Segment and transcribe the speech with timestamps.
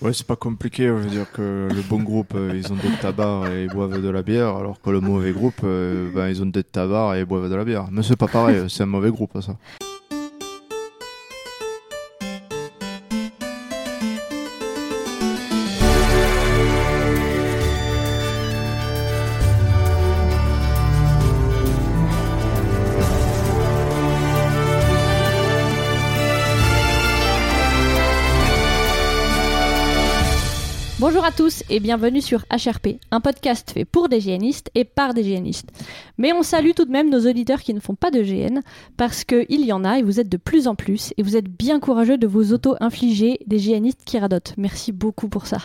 [0.00, 0.86] Ouais, c'est pas compliqué.
[0.86, 4.00] Je veux dire que le bon groupe, euh, ils ont des tabacs et ils boivent
[4.00, 7.20] de la bière, alors que le mauvais groupe, euh, ben, ils ont des tabacs et
[7.20, 7.88] ils boivent de la bière.
[7.90, 9.56] Mais c'est pas pareil, c'est un mauvais groupe, ça.
[31.68, 35.70] Et bienvenue sur HRP, un podcast fait pour des GNistes et par des GNistes.
[36.16, 38.60] Mais on salue tout de même nos auditeurs qui ne font pas de GN,
[38.96, 41.48] parce qu'il y en a et vous êtes de plus en plus, et vous êtes
[41.48, 44.54] bien courageux de vous auto-infliger des GNistes qui radotent.
[44.56, 45.58] Merci beaucoup pour ça.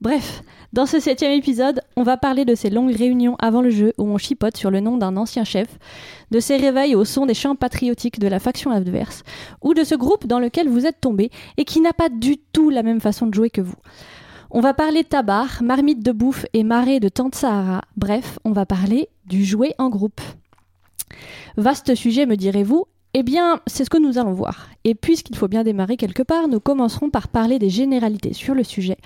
[0.00, 0.42] Bref,
[0.72, 4.04] dans ce septième épisode, on va parler de ces longues réunions avant le jeu où
[4.04, 5.68] on chipote sur le nom d'un ancien chef,
[6.30, 9.22] de ces réveils au son des chants patriotiques de la faction adverse,
[9.62, 12.70] ou de ce groupe dans lequel vous êtes tombé et qui n'a pas du tout
[12.70, 13.76] la même façon de jouer que vous.
[14.50, 17.82] On va parler tabac, marmite de bouffe et marée de Tante Sahara.
[17.98, 20.22] Bref, on va parler du jouet en groupe.
[21.58, 24.70] Vaste sujet, me direz-vous Eh bien, c'est ce que nous allons voir.
[24.84, 28.64] Et puisqu'il faut bien démarrer quelque part, nous commencerons par parler des généralités sur le
[28.64, 28.96] sujet,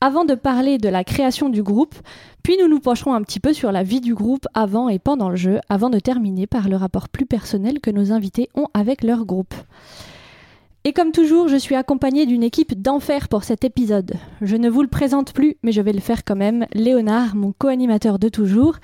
[0.00, 1.94] avant de parler de la création du groupe,
[2.42, 5.28] puis nous nous pencherons un petit peu sur la vie du groupe avant et pendant
[5.28, 9.04] le jeu, avant de terminer par le rapport plus personnel que nos invités ont avec
[9.04, 9.54] leur groupe.
[10.84, 14.14] Et comme toujours, je suis accompagnée d'une équipe d'enfer pour cet épisode.
[14.40, 16.64] Je ne vous le présente plus, mais je vais le faire quand même.
[16.72, 18.76] Léonard, mon co-animateur de toujours,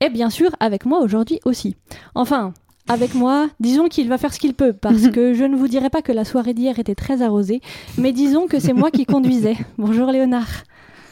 [0.00, 1.76] et bien sûr avec moi aujourd'hui aussi.
[2.14, 2.54] Enfin,
[2.88, 5.90] avec moi, disons qu'il va faire ce qu'il peut, parce que je ne vous dirai
[5.90, 7.60] pas que la soirée d'hier était très arrosée,
[7.98, 9.58] mais disons que c'est moi qui conduisais.
[9.76, 10.64] Bonjour Léonard.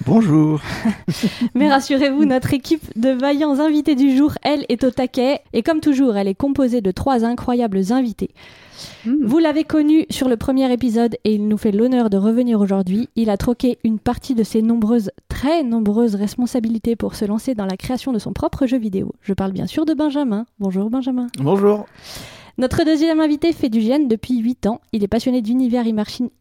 [0.07, 0.61] Bonjour.
[1.55, 5.41] Mais rassurez-vous, notre équipe de vaillants invités du jour, elle, est au taquet.
[5.53, 8.31] Et comme toujours, elle est composée de trois incroyables invités.
[9.05, 9.27] Mmh.
[9.27, 13.09] Vous l'avez connu sur le premier épisode et il nous fait l'honneur de revenir aujourd'hui.
[13.15, 17.67] Il a troqué une partie de ses nombreuses, très nombreuses responsabilités pour se lancer dans
[17.67, 19.15] la création de son propre jeu vidéo.
[19.21, 20.47] Je parle bien sûr de Benjamin.
[20.59, 21.27] Bonjour Benjamin.
[21.39, 21.87] Bonjour.
[22.61, 24.83] Notre deuxième invité fait du GN depuis 8 ans.
[24.93, 25.87] Il est passionné d'univers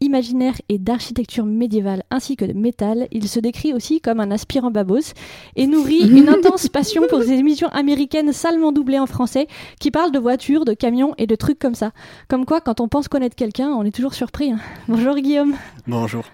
[0.01, 3.07] imaginaire et d'architecture médiévale ainsi que de métal.
[3.13, 5.13] Il se décrit aussi comme un aspirant babos
[5.55, 9.47] et nourrit une intense passion pour ces émissions américaines salement doublées en français
[9.79, 11.93] qui parlent de voitures, de camions et de trucs comme ça.
[12.27, 14.51] Comme quoi, quand on pense connaître quelqu'un, on est toujours surpris.
[14.51, 14.59] Hein.
[14.89, 15.55] Bonjour Guillaume.
[15.87, 16.25] Bonjour.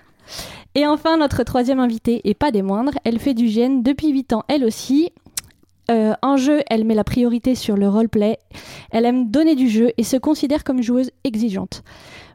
[0.73, 4.33] Et enfin, notre troisième invitée, et pas des moindres, elle fait du GN depuis 8
[4.33, 5.11] ans elle aussi.
[5.91, 8.39] Euh, en jeu, elle met la priorité sur le roleplay.
[8.91, 11.83] Elle aime donner du jeu et se considère comme joueuse exigeante.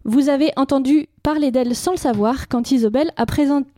[0.05, 3.27] Vous avez entendu parler d'elle sans le savoir quand Isobel a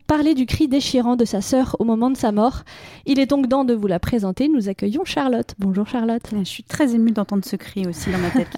[0.06, 2.62] parlé du cri déchirant de sa sœur au moment de sa mort.
[3.06, 4.48] Il est donc temps de vous la présenter.
[4.48, 5.54] Nous accueillons Charlotte.
[5.58, 6.22] Bonjour Charlotte.
[6.32, 8.56] Je suis très émue d'entendre ce cri aussi dans ma tête.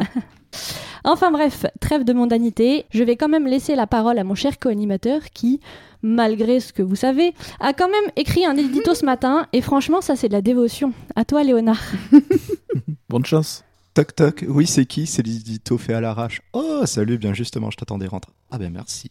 [1.04, 2.84] enfin bref, trêve de mondanité.
[2.90, 5.60] Je vais quand même laisser la parole à mon cher co-animateur qui,
[6.04, 9.48] malgré ce que vous savez, a quand même écrit un édito ce matin.
[9.52, 10.92] Et franchement, ça c'est de la dévotion.
[11.16, 11.80] À toi Léonard.
[13.08, 13.64] Bonne chance.
[13.94, 15.06] Toc toc, oui c'est qui?
[15.06, 16.42] C'est l'édito fait à l'arrache.
[16.52, 18.28] Oh salut, bien justement, je t'attendais rentre.
[18.50, 19.10] Ah ben merci.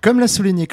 [0.00, 0.68] Comme l'a souligné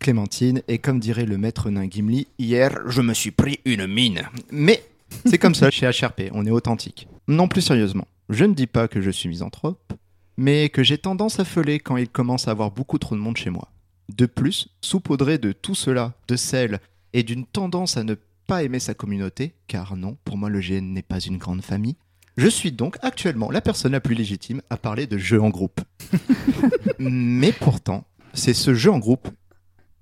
[0.00, 4.22] Clémentine, et comme dirait le maître nain Gimli, hier je me suis pris une mine.
[4.50, 4.82] Mais
[5.26, 7.08] c'est comme ça chez HRP, on est authentique.
[7.28, 9.92] Non plus sérieusement, je ne dis pas que je suis misanthrope,
[10.36, 13.36] mais que j'ai tendance à feuler quand il commence à avoir beaucoup trop de monde
[13.36, 13.68] chez moi.
[14.08, 16.80] De plus, saupoudré de tout cela, de sel,
[17.12, 18.16] et d'une tendance à ne
[18.46, 21.96] pas aimer sa communauté, car non, pour moi le GN n'est pas une grande famille,
[22.36, 25.80] je suis donc actuellement la personne la plus légitime à parler de jeu en groupe.
[26.98, 29.28] Mais pourtant, c'est ce jeu en groupe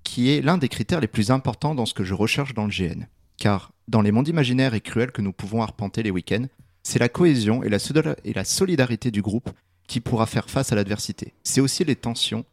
[0.02, 2.70] qui est l'un des critères les plus importants dans ce que je recherche dans le
[2.70, 3.04] GN.
[3.36, 6.46] Car dans les mondes imaginaires et cruels que nous pouvons arpenter les week-ends,
[6.82, 7.78] c'est la cohésion et la,
[8.24, 9.50] et la solidarité du groupe
[9.86, 11.34] qui pourra faire face à l'adversité.
[11.42, 12.44] C'est aussi les tensions,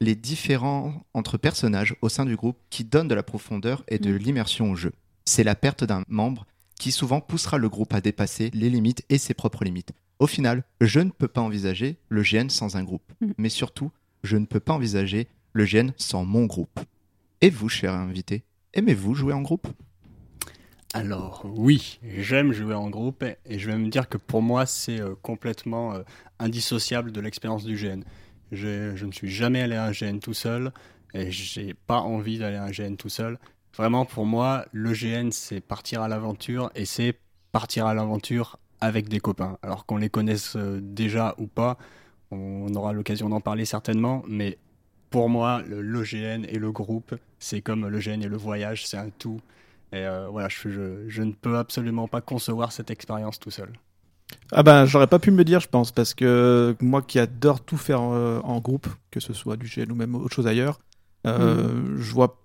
[0.00, 4.12] les différends entre personnages au sein du groupe qui donnent de la profondeur et de
[4.12, 4.92] l'immersion au jeu.
[5.24, 6.46] C'est la perte d'un membre
[6.78, 9.92] qui souvent poussera le groupe à dépasser les limites et ses propres limites.
[10.18, 13.26] Au final, je ne peux pas envisager le GN sans un groupe, Mm.
[13.26, 13.34] Mm.
[13.38, 13.90] mais surtout,
[14.22, 16.80] je ne peux pas envisager le GN sans mon groupe.
[17.40, 18.42] Et vous, cher invité,
[18.74, 19.68] aimez-vous jouer en groupe?
[20.92, 24.64] Alors oui, j'aime jouer en groupe et- et je vais me dire que pour moi
[24.64, 26.02] c'est euh, complètement euh,
[26.38, 28.02] indissociable de l'expérience du GN.
[28.52, 30.72] Je, ne suis jamais allé à un GN tout seul
[31.12, 33.38] et j'ai pas envie d'aller à un GN tout seul.
[33.76, 37.18] Vraiment pour moi, le GN c'est partir à l'aventure et c'est
[37.52, 39.58] partir à l'aventure avec des copains.
[39.62, 41.78] Alors qu'on les connaisse euh, déjà ou pas,
[42.30, 44.58] on aura l'occasion d'en parler certainement, mais
[45.10, 49.10] pour moi, l'OGN et le groupe, c'est comme le GN et le voyage, c'est un
[49.10, 49.40] tout.
[49.92, 53.70] Et euh, voilà, je ne peux absolument pas concevoir cette expérience tout seul.
[54.52, 57.76] Ah ben, j'aurais pas pu me dire, je pense, parce que moi qui adore tout
[57.76, 60.80] faire euh, en groupe, que ce soit du GN ou même autre chose ailleurs,
[61.26, 62.38] Euh, Je vois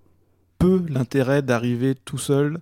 [0.57, 2.59] peu l'intérêt d'arriver tout seul,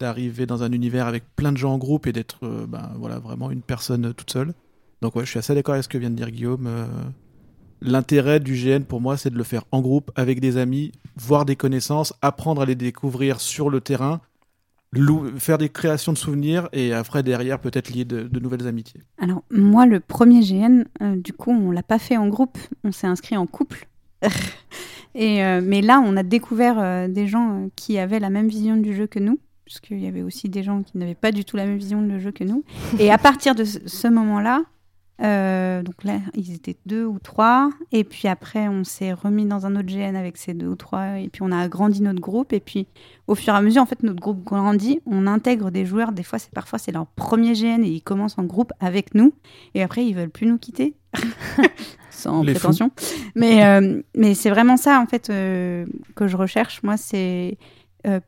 [0.00, 3.18] d'arriver dans un univers avec plein de gens en groupe et d'être euh, ben, voilà,
[3.18, 4.54] vraiment une personne toute seule.
[5.02, 6.68] Donc ouais, je suis assez d'accord avec ce que vient de dire Guillaume.
[7.80, 11.44] L'intérêt du GN pour moi, c'est de le faire en groupe, avec des amis, voir
[11.44, 14.20] des connaissances, apprendre à les découvrir sur le terrain,
[15.36, 19.00] faire des créations de souvenirs et après derrière peut-être lier de, nouvelles amitiés.
[19.18, 22.92] Alors, moi, le premier GN, euh, du coup, on l'a pas fait en groupe, on
[22.92, 23.88] s'est inscrit en couple.
[25.14, 28.76] Et, euh, mais là, on a découvert euh, des gens qui avaient la même vision
[28.76, 31.56] du jeu que nous, puisqu'il y avait aussi des gens qui n'avaient pas du tout
[31.56, 32.62] la même vision du jeu que nous.
[32.98, 34.62] Et à partir de ce moment-là,
[35.20, 39.66] euh, donc là, ils étaient deux ou trois, et puis après, on s'est remis dans
[39.66, 42.52] un autre GN avec ces deux ou trois, et puis on a agrandi notre groupe,
[42.52, 42.86] et puis
[43.26, 46.22] au fur et à mesure, en fait, notre groupe grandit, on intègre des joueurs, des
[46.22, 49.34] fois, c'est parfois c'est leur premier GN, et ils commencent en groupe avec nous,
[49.74, 50.94] et après, ils veulent plus nous quitter.
[52.10, 52.90] Sans Les prétention.
[53.34, 56.82] Mais, euh, mais c'est vraiment ça, en fait, euh, que je recherche.
[56.82, 57.58] Moi, c'est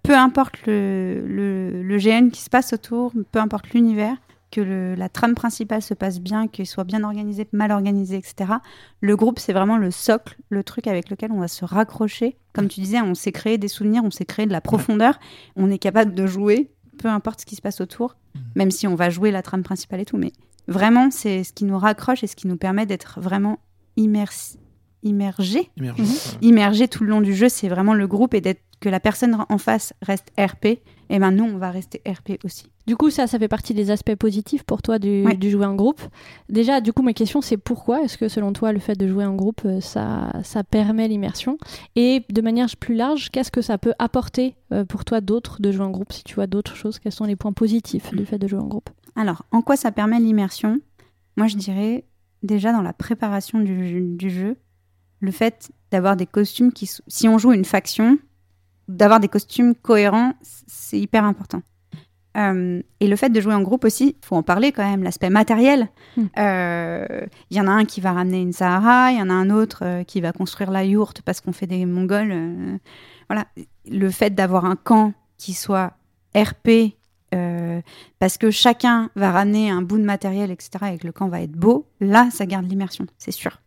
[0.03, 4.17] peu importe le, le, le GN qui se passe autour, peu importe l'univers,
[4.51, 8.53] que le- la trame principale se passe bien, qu'il soit bien organisé, mal organisé, etc.
[9.01, 12.37] Le groupe, c'est vraiment le socle, le truc avec lequel on va se raccrocher.
[12.53, 15.19] Comme tu disais, on s'est créé des souvenirs, on s'est créé de la profondeur.
[15.57, 18.17] On est capable de jouer, peu importe ce qui se passe autour,
[18.57, 20.17] même si on va jouer la trame principale et tout.
[20.17, 20.33] Mais
[20.67, 23.59] vraiment, c'est ce qui nous raccroche et ce qui nous permet d'être vraiment
[23.97, 24.59] immersi-
[25.03, 26.03] immergés Immergé.
[26.03, 26.09] Mhm.
[26.43, 29.45] Immergé tout le long du jeu, c'est vraiment le groupe et d'être que la personne
[29.49, 30.81] en face reste RP.
[31.13, 32.71] Et ben nous, on va rester RP aussi.
[32.87, 35.35] Du coup, ça, ça fait partie des aspects positifs pour toi du, Ouais.
[35.37, 36.01] du jouer en groupe.
[36.49, 39.25] Déjà, du coup, ma question, c'est pourquoi est-ce que selon toi, le fait de jouer
[39.25, 41.59] en groupe, euh, ça, ça permet l'immersion?
[41.97, 45.73] Et de manière plus large, qu'est-ce que ça peut apporter euh, pour toi d'autre de
[45.73, 46.13] jouer en groupe?
[46.13, 48.67] Si tu vois d'autres choses, quels sont les points positifs du fait de jouer en
[48.69, 48.89] groupe?
[49.17, 50.79] Alors, en quoi ça permet l'immersion?
[51.37, 52.05] Moi, je dirais
[52.45, 54.57] déjà dans la préparation du, du jeu,
[55.19, 58.17] le fait d'avoir des costumes qui, si on joue une faction,
[58.97, 60.35] d'avoir des costumes cohérents,
[60.67, 61.63] c'est hyper important.
[62.37, 65.31] Euh, et le fait de jouer en groupe aussi, faut en parler quand même, l'aspect
[65.31, 65.89] matériel.
[66.17, 66.27] Hmm.
[66.39, 69.35] Euh, Il y en a un qui va ramener une Sahara, il y en a
[69.35, 72.79] un autre euh, qui va construire la yourte parce qu'on fait des Mongols.
[73.29, 73.47] voilà,
[73.91, 75.95] le fait d'avoir un camp qui soit
[76.37, 76.95] RP,
[78.19, 81.41] parce que chacun va ramener un bout de matériel, etc., et que le camp va
[81.41, 83.61] être beau, là, ça garde l'immersion, c'est sûr.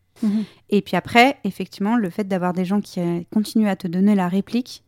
[0.69, 3.01] Et puis après, effectivement, le fait d'avoir des gens qui
[3.33, 4.82] continuent à te donner la réplique,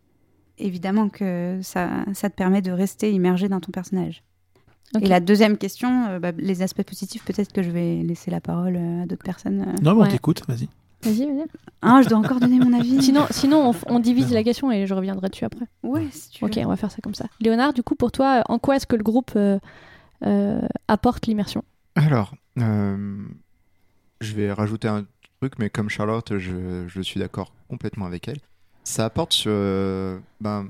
[0.57, 4.23] évidemment que ça, ça te permet de rester immergé dans ton personnage.
[5.01, 8.39] Et la deuxième question, euh, bah, les aspects positifs, peut-être que je vais laisser la
[8.39, 9.61] parole euh, à d'autres personnes.
[9.61, 9.81] euh.
[9.81, 10.11] Non, mais on Ouais.
[10.11, 10.69] t'écoute, vas-y.
[11.03, 11.45] Vas-y, vas-y.
[11.81, 13.01] Ah, je dois encore donner mon avis.
[13.01, 15.65] Sinon, sinon on, divise la question et je reviendrai dessus après.
[15.83, 16.49] ouais, si tu veux.
[16.49, 17.25] Ok, on va faire ça comme ça.
[17.41, 19.59] Léonard, du coup, pour toi, en quoi est-ce que le groupe euh,
[20.25, 21.63] euh, apporte l'immersion?
[21.95, 23.17] Alors, euh,
[24.21, 25.05] je vais rajouter un
[25.41, 28.39] truc, mais comme Charlotte, je, je suis d'accord complètement avec elle.
[28.85, 29.51] Ça apporte sur.
[29.51, 30.69] euh, ben,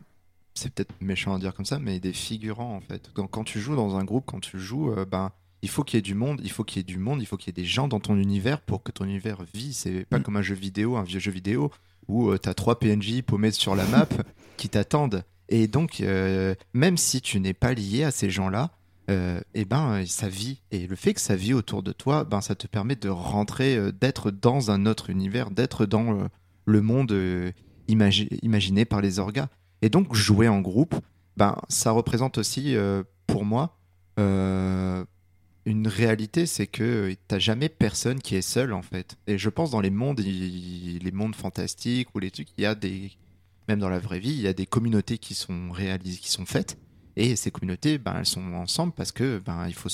[0.55, 3.11] c'est peut-être méchant à dire comme ça, mais des figurants en fait.
[3.13, 5.31] Quand, quand tu joues dans un groupe, quand tu joues, euh, ben,
[5.61, 7.25] il faut qu'il y ait du monde, il faut qu'il y ait du monde, il
[7.25, 9.73] faut qu'il y ait des gens dans ton univers pour que ton univers vit.
[9.73, 10.23] C'est pas Mm.
[10.23, 11.71] comme un jeu vidéo, un vieux jeu vidéo
[12.07, 14.07] où tu as trois PNJ paumés sur la map
[14.57, 15.23] qui t'attendent.
[15.49, 18.71] Et donc, euh, même si tu n'es pas lié à ces gens-là,
[19.09, 20.61] euh, eh ben, euh, ça vit.
[20.71, 23.75] Et le fait que ça vit autour de toi, ben, ça te permet de rentrer,
[23.75, 26.27] euh, d'être dans un autre univers, d'être dans euh,
[26.65, 27.51] le monde euh,
[27.87, 29.47] imagi- imaginé par les orgas.
[29.81, 30.95] Et donc, jouer en groupe,
[31.37, 33.77] ben, ça représente aussi, euh, pour moi,
[34.19, 35.03] euh,
[35.65, 39.17] une réalité, c'est que t'as jamais personne qui est seul, en fait.
[39.27, 42.75] Et je pense dans les mondes, les mondes fantastiques ou les trucs, il y a
[42.75, 43.11] des,
[43.67, 46.45] même dans la vraie vie, il y a des communautés qui sont réalisées, qui sont
[46.45, 46.77] faites.
[47.17, 49.89] Et ces communautés, ben, elles sont ensemble parce que ben, il faut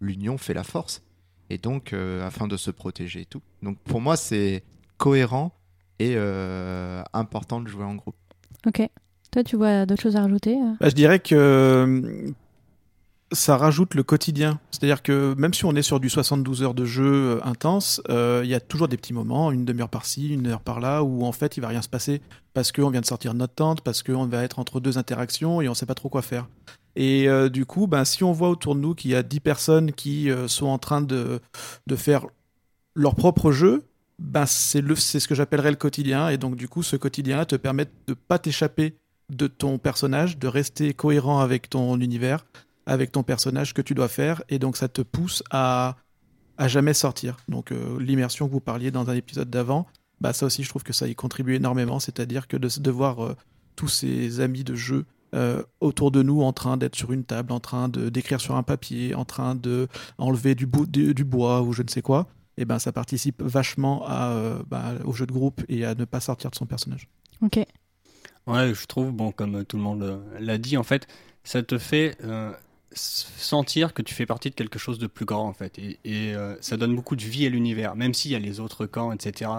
[0.00, 1.02] l'union fait la force.
[1.50, 3.42] Et donc, euh, afin de se protéger et tout.
[3.62, 4.64] Donc, pour moi, c'est
[4.96, 5.52] cohérent
[5.98, 8.16] et euh, important de jouer en groupe.
[8.66, 8.88] Ok.
[9.30, 10.74] Toi, tu vois d'autres choses à rajouter euh?
[10.80, 12.32] Bah, je dirais que
[13.32, 14.60] ça rajoute le quotidien.
[14.70, 18.42] C'est-à-dire que même si on est sur du 72 heures de jeu euh, intense, euh,
[18.44, 21.32] il y a toujours des petits moments, une demi-heure par-ci, une heure par-là, où en
[21.32, 22.20] fait il va rien se passer
[22.52, 25.60] parce qu'on vient de sortir de notre tente, parce qu'on va être entre deux interactions
[25.60, 26.46] et on sait pas trop quoi faire.
[26.96, 29.40] Et euh, du coup, ben, si on voit autour de nous qu'il y a 10
[29.40, 31.40] personnes qui euh, sont en train de,
[31.86, 32.26] de faire
[32.94, 33.82] leur propre jeu,
[34.18, 36.28] ben, c'est ce que j'appellerais le quotidien.
[36.28, 38.96] Et donc, du coup, ce quotidien te permet de pas t'échapper
[39.30, 42.44] de ton personnage, de rester cohérent avec ton univers,
[42.86, 44.42] avec ton personnage que tu dois faire.
[44.48, 45.96] Et donc, ça te pousse à,
[46.58, 47.36] à jamais sortir.
[47.48, 49.86] Donc, euh, l'immersion que vous parliez dans un épisode d'avant,
[50.20, 51.98] bah, ça aussi, je trouve que ça y contribue énormément.
[51.98, 53.36] C'est-à-dire que de, de voir euh,
[53.76, 57.52] tous ces amis de jeu euh, autour de nous en train d'être sur une table,
[57.52, 61.88] en train d'écrire sur un papier, en train de enlever du bois ou je ne
[61.88, 65.84] sais quoi, et ben ça participe vachement à, euh, bah, au jeu de groupe et
[65.84, 67.08] à ne pas sortir de son personnage.
[67.42, 67.58] Ok.
[68.46, 71.06] Ouais, je trouve, bon, comme tout le monde euh, l'a dit, en fait,
[71.44, 72.52] ça te fait euh,
[72.92, 75.78] sentir que tu fais partie de quelque chose de plus grand, en fait.
[75.78, 78.60] Et, et, euh, ça donne beaucoup de vie à l'univers, même s'il y a les
[78.60, 79.50] autres camps, etc.,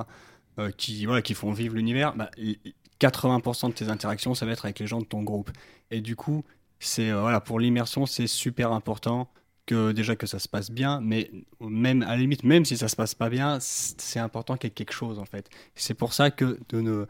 [0.60, 2.16] euh, qui, voilà, qui font vivre l'univers.
[2.16, 2.58] Bah, l-
[3.00, 5.52] 80% de tes interactions, ça va être avec les gens de ton groupe.
[5.92, 6.44] Et du coup,
[6.80, 9.28] c'est euh, voilà, pour l'immersion, c'est super important
[9.66, 12.88] que déjà que ça se passe bien, mais même à la limite, même si ça
[12.88, 15.50] se passe pas bien, c'est important qu'il y ait quelque chose en fait.
[15.76, 17.06] C'est pour ça que de ne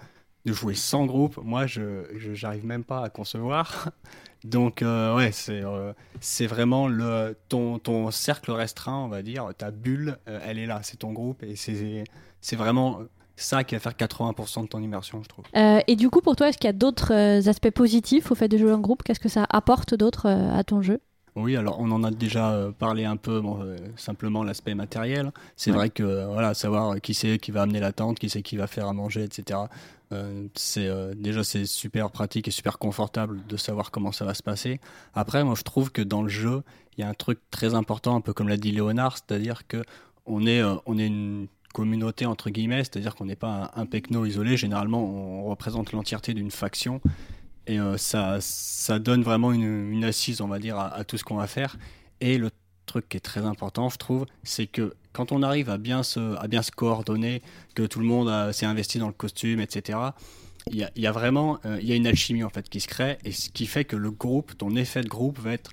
[0.46, 3.90] de jouer sans groupe, moi, je j'arrive même pas à concevoir.
[4.44, 9.50] Donc euh, ouais, c'est euh, c'est vraiment le ton ton cercle restreint, on va dire,
[9.58, 12.04] ta bulle, euh, elle est là, c'est ton groupe et c'est
[12.42, 13.00] c'est vraiment
[13.36, 15.46] ça qui va faire 80% de ton immersion, je trouve.
[15.56, 17.12] Euh, et du coup, pour toi, est-ce qu'il y a d'autres
[17.50, 19.02] aspects positifs au fait de jouer en groupe?
[19.04, 21.02] Qu'est-ce que ça apporte d'autre à ton jeu?
[21.36, 25.32] Oui, alors on en a déjà euh, parlé un peu, bon, euh, simplement l'aspect matériel.
[25.58, 25.78] C'est Ouais.
[25.78, 28.56] vrai que euh, voilà, savoir qui c'est qui va amener la tente, qui c'est qui
[28.56, 29.60] va faire à manger, etc.
[30.14, 34.34] euh, c'est euh, déjà c'est super pratique et super confortable de savoir comment ça va
[34.34, 34.80] se passer.
[35.14, 36.64] Après, moi je trouve que dans le jeu,
[36.98, 39.84] il y a un truc très important, un peu comme l'a dit Léonard, c'est-à-dire que
[40.26, 44.26] on est on est une communauté entre guillemets, c'est-à-dire qu'on n'est pas un, un pecno
[44.26, 44.56] isolé.
[44.56, 47.02] Généralement, on représente l'entièreté d'une faction.
[47.68, 51.18] Et euh, ça, ça donne vraiment une, une assise, on va dire, à, à tout
[51.18, 51.78] ce qu'on va faire.
[52.22, 52.52] Et le
[52.86, 56.38] truc qui est très important, je trouve, c'est que quand on arrive à bien se,
[56.38, 57.42] à bien se coordonner,
[57.74, 60.00] que tout le monde s'est investi dans le costume, etc.,
[60.72, 62.80] il y a, il y a vraiment euh, y a une alchimie en fait qui
[62.80, 65.72] se crée et ce qui fait que le groupe, ton effet de groupe va être,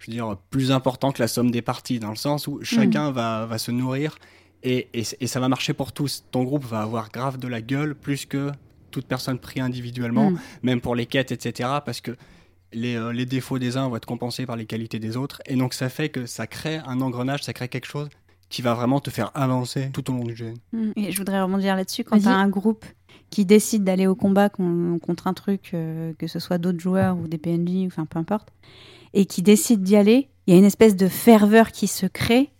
[0.00, 3.12] je veux dire, plus important que la somme des parties, dans le sens où chacun
[3.12, 4.16] va, va se nourrir
[4.64, 6.24] et, et, et ça va marcher pour tous.
[6.32, 8.50] Ton groupe va avoir grave de la gueule plus que
[8.92, 10.38] toute personne prise individuellement Mm.
[10.62, 11.68] même pour les quêtes, etc.
[11.84, 12.12] Parce que
[12.72, 15.42] les, euh, les défauts des uns vont être compensés par les qualités des autres.
[15.46, 18.08] Et donc ça fait que ça crée un engrenage, ça crée quelque chose
[18.48, 20.54] qui va vraiment te faire avancer tout au long du jeu.
[20.72, 20.92] Mm.
[20.96, 22.04] Et je voudrais rebondir là-dessus.
[22.04, 22.84] Quand tu as un groupe
[23.30, 27.16] qui décide d'aller au combat con- contre un truc, euh, que ce soit d'autres joueurs
[27.16, 28.48] ou des PNJ, enfin peu importe,
[29.14, 32.50] et qui décide d'y aller, il y a une espèce de ferveur qui se crée,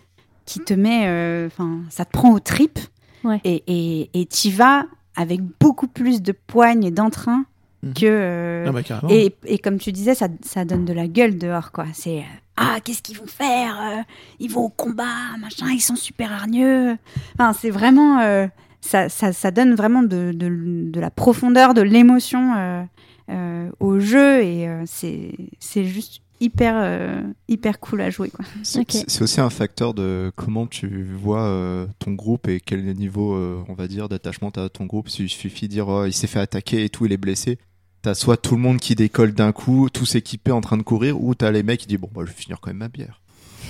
[0.47, 2.79] qui te met, euh, enfin, ça te prend aux tripes,
[3.25, 3.41] Ouais.
[3.45, 4.87] et et et t'y vas
[5.17, 7.45] avec beaucoup plus de poigne et d'entrain
[7.83, 7.95] Mhm.
[7.95, 8.07] que.
[8.07, 9.13] euh, Ah bah, carrément.
[9.13, 11.87] et, et comme tu disais, ça, ça donne de la gueule dehors, quoi.
[11.93, 12.23] C'est euh,
[12.57, 14.03] ah, qu'est-ce qu'ils vont faire euh,
[14.39, 15.67] Ils vont au combat, machin.
[15.73, 16.97] Ils sont super hargneux.
[17.35, 18.47] Enfin, c'est vraiment euh,
[18.81, 20.49] ça, ça, ça donne vraiment de, de,
[20.93, 22.83] de la profondeur, de l'émotion euh,
[23.31, 28.45] euh, au jeu et euh, c'est c'est juste hyper euh, hyper cool à jouer, quoi.
[28.63, 33.63] C'est aussi un facteur de comment tu vois euh, ton groupe et quel niveau, euh,
[33.69, 35.09] on va dire, d'attachement t'as à ton groupe.
[35.19, 37.59] Il suffit de dire oh, il s'est fait attaquer et tout, il est blessé.
[38.03, 41.23] T'as soit tout le monde qui décolle d'un coup, tous équipés en train de courir,
[41.23, 43.21] ou t'as les mecs qui disent bon bah je vais finir quand même ma bière.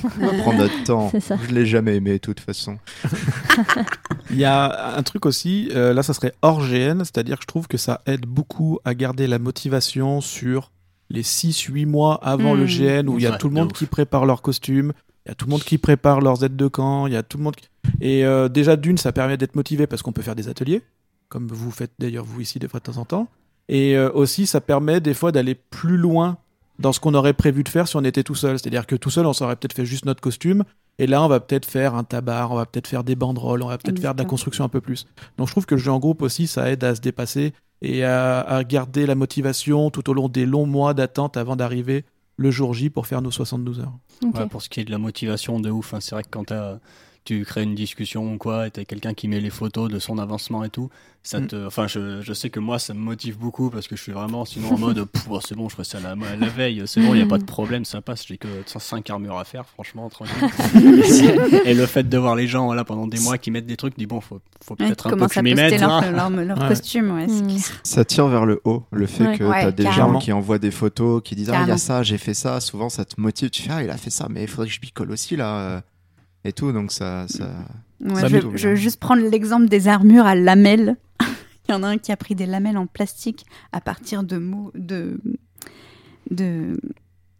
[0.20, 1.12] On va prendre notre temps.
[1.12, 2.78] Je l'ai jamais aimé de toute façon.
[4.30, 7.46] Il y a un truc aussi, euh, là ça serait hors GN, c'est-à-dire que je
[7.46, 10.70] trouve que ça aide beaucoup à garder la motivation sur
[11.12, 13.72] les 6-8 mois avant le GN où il y a Ouais, tout le de monde
[13.72, 13.78] ouf.
[13.78, 14.92] qui prépare leur costume,
[15.24, 17.22] il y a tout le monde qui prépare leurs aides de camp, il y a
[17.22, 17.68] tout le monde qui...
[18.00, 20.82] Et euh, déjà d'une, ça permet d'être motivé parce qu'on peut faire des ateliers,
[21.28, 23.28] comme vous faites d'ailleurs vous ici des fois de temps en temps.
[23.68, 26.38] Et euh, aussi ça permet des fois d'aller plus loin
[26.78, 28.58] dans ce qu'on aurait prévu de faire si on était tout seul.
[28.58, 30.64] C'est-à-dire que tout seul on s'aurait peut-être fait juste notre costume,
[30.98, 33.68] et là, on va peut-être faire un tabar, on va peut-être faire des banderoles, on
[33.68, 35.06] va peut-être faire de la construction un peu plus.
[35.38, 38.04] Donc je trouve que le jeu en groupe aussi, ça aide à se dépasser et
[38.04, 42.04] à, à garder la motivation tout au long des longs mois d'attente avant d'arriver
[42.36, 43.92] le jour J pour faire nos 72 heures.
[44.22, 46.44] Ouais, pour ce qui est de la motivation de ouf, hein, c'est vrai que quand
[46.44, 46.78] t'as-
[47.24, 50.18] tu crées une discussion ou quoi, et t'as quelqu'un qui met les photos de son
[50.18, 50.90] avancement et tout,
[51.22, 51.46] ça Mm.
[51.46, 54.10] te, enfin, je, je sais que moi, ça me motive beaucoup parce que je suis
[54.12, 57.14] vraiment sinon en mode, oh, c'est bon, je ferai ça la, la veille, c'est bon,
[57.14, 60.08] il y a pas de problème, ça passe, j'ai que 5 armures à faire, franchement,
[60.08, 60.34] tranquille.
[61.64, 63.96] et le fait de voir les gens là pendant des mois qui mettent des trucs,
[63.96, 65.78] dis bon, faut, faut Ouais, peut-être qui un peu que je m'y mette.
[65.80, 66.10] leur, hein.
[66.10, 66.68] leur, leur Ouais.
[66.68, 67.58] costume, ouais, Mm.
[67.84, 69.38] Ça tire vers le haut, le fait Ouais.
[69.38, 70.14] que Ouais, t'as des carrément.
[70.14, 72.60] gens qui envoient des photos, qui disent ah il y a ça, j'ai fait ça.
[72.60, 74.72] Souvent ça te motive, tu fais ah il a fait ça, mais il faudrait que
[74.74, 75.80] je picole aussi là euh,
[76.44, 76.72] et tout.
[76.72, 77.50] Donc ça, ça...
[78.00, 80.96] Ouais, Ça je, vais juste prendre l'exemple des armures à lamelles.
[81.68, 84.38] Il y en a un qui a pris des lamelles en plastique à partir de
[84.38, 85.20] mots de
[86.30, 86.78] de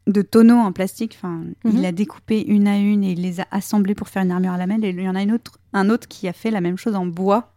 [0.09, 1.15] de tonneaux en plastique.
[1.17, 1.73] Enfin, Mhm.
[1.79, 4.53] il a découpé une à une et il les a assemblés pour faire une armure
[4.53, 4.85] à lamelles.
[4.85, 6.95] Et il y en a une autre, un autre qui a fait la même chose
[6.97, 7.53] en bois.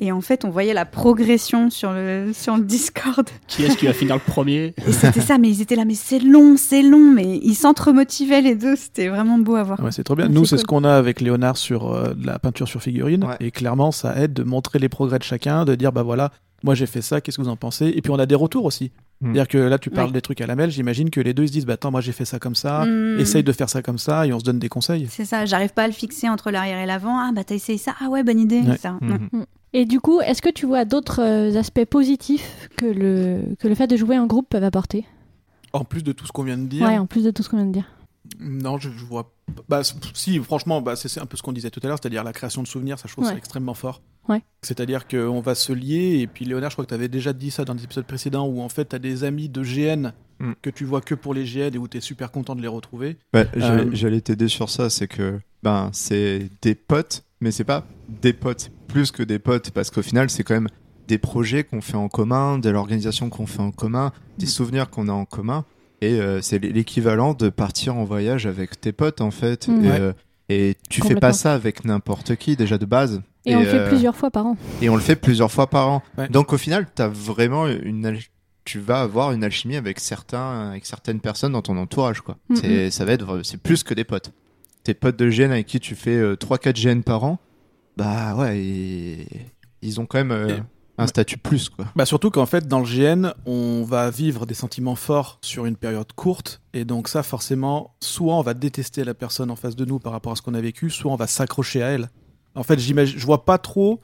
[0.00, 3.28] Et en fait, on voyait la progression sur le sur le Discord.
[3.48, 5.94] Qui est-ce qui va finir le premier Et c'était ça, mais ils étaient là, mais
[5.94, 8.76] c'est long, c'est long, mais ils s'entremotivaient les deux.
[8.76, 9.80] C'était vraiment beau à voir.
[9.80, 10.28] Ouais, c'est trop bien.
[10.28, 10.60] Nous, c'est cool.
[10.60, 13.24] ce qu'on a avec Léonard sur euh, de la peinture sur figurine.
[13.24, 13.36] Ouais.
[13.40, 16.30] Et clairement, ça aide de montrer les progrès de chacun, de dire, bah voilà,
[16.62, 17.86] moi j'ai fait ça, qu'est-ce que vous en pensez?
[17.94, 18.90] Et puis on a des retours aussi.
[19.20, 19.26] Mm.
[19.34, 21.48] C'est-à-dire que là, tu parles des trucs à la mail, j'imagine que les deux ils
[21.48, 23.18] se disent, bah attends, moi j'ai fait ça comme ça, Hmm.
[23.18, 25.06] essaye de faire ça comme ça, et on se donne des conseils.
[25.10, 27.18] C'est ça, j'arrive pas à le fixer entre l'arrière et l'avant.
[27.18, 28.60] Ah bah t'as essayé ça, ah ouais, bonne idée.
[28.60, 28.76] Ouais.
[28.76, 28.96] Ça.
[29.00, 29.18] Non.
[29.32, 29.44] Mhm.
[29.74, 33.74] Et du coup, est-ce que tu vois d'autres euh, aspects positifs que le, que le
[33.74, 35.04] fait de jouer en groupe peuvent apporter?
[35.72, 37.48] En plus de tout ce qu'on vient de dire, Ouais, en plus de tout ce
[37.50, 37.84] qu'on vient de dire.
[38.40, 39.32] Non, je, je vois.
[39.54, 39.80] pas- Bah,
[40.14, 42.62] si, franchement, bah, c'est un peu ce qu'on disait tout à l'heure, c'est-à-dire la création
[42.62, 43.30] de souvenirs, ça je trouve Ouais.
[43.32, 44.02] ça extrêmement fort.
[44.28, 44.42] Ouais.
[44.62, 47.50] C'est-à-dire qu'on va se lier, et puis Léonard, je crois que tu avais déjà dit
[47.50, 50.52] ça dans des épisodes précédents, où en fait, tu as des amis de GN Mm.
[50.62, 52.68] que tu vois que pour les GN et où tu es super content de les
[52.68, 53.16] retrouver.
[53.34, 57.64] Ouais, j'allais Euh, j'allais t'aider sur ça, c'est que ben c'est des potes, mais c'est
[57.64, 60.68] pas des potes, c'est plus que des potes, parce qu'au final c'est quand même
[61.08, 64.48] des projets qu'on fait en commun, de l'organisation qu'on fait en commun, des Mm.
[64.48, 65.64] souvenirs qu'on a en commun,
[66.00, 69.68] et euh, c'est l'équivalent de partir en voyage avec tes potes en fait.
[69.68, 69.84] Mm.
[69.84, 70.00] Et, Ouais.
[70.00, 70.12] euh,
[70.50, 73.20] et tu fais pas ça avec n'importe qui déjà de base.
[73.44, 74.56] Et, on le fait euh, plusieurs fois par an.
[74.82, 76.02] et on le fait plusieurs fois par an.
[76.16, 76.28] Ouais.
[76.28, 78.16] Donc au final, t'as vraiment une
[78.64, 82.36] tu vas avoir une alchimie avec certains avec certaines personnes dans ton entourage quoi.
[82.50, 82.56] Mhm.
[82.56, 84.32] C'est ça va être c'est plus que des potes.
[84.84, 87.38] Tes potes de GN avec qui tu fais 3 4 GN par an,
[87.96, 89.26] bah ouais, et-
[89.82, 90.62] ils ont quand même euh, Et-
[90.98, 91.86] un statut plus quoi.
[91.96, 95.76] Bah surtout qu'en fait, dans le GN, on va vivre des sentiments forts sur une
[95.76, 99.84] période courte, et donc ça, forcément, soit on va détester la personne en face de
[99.84, 102.10] nous par rapport à ce qu'on a vécu, soit on va s'accrocher à elle.
[102.54, 104.00] En fait, j'imagine, je vois pas trop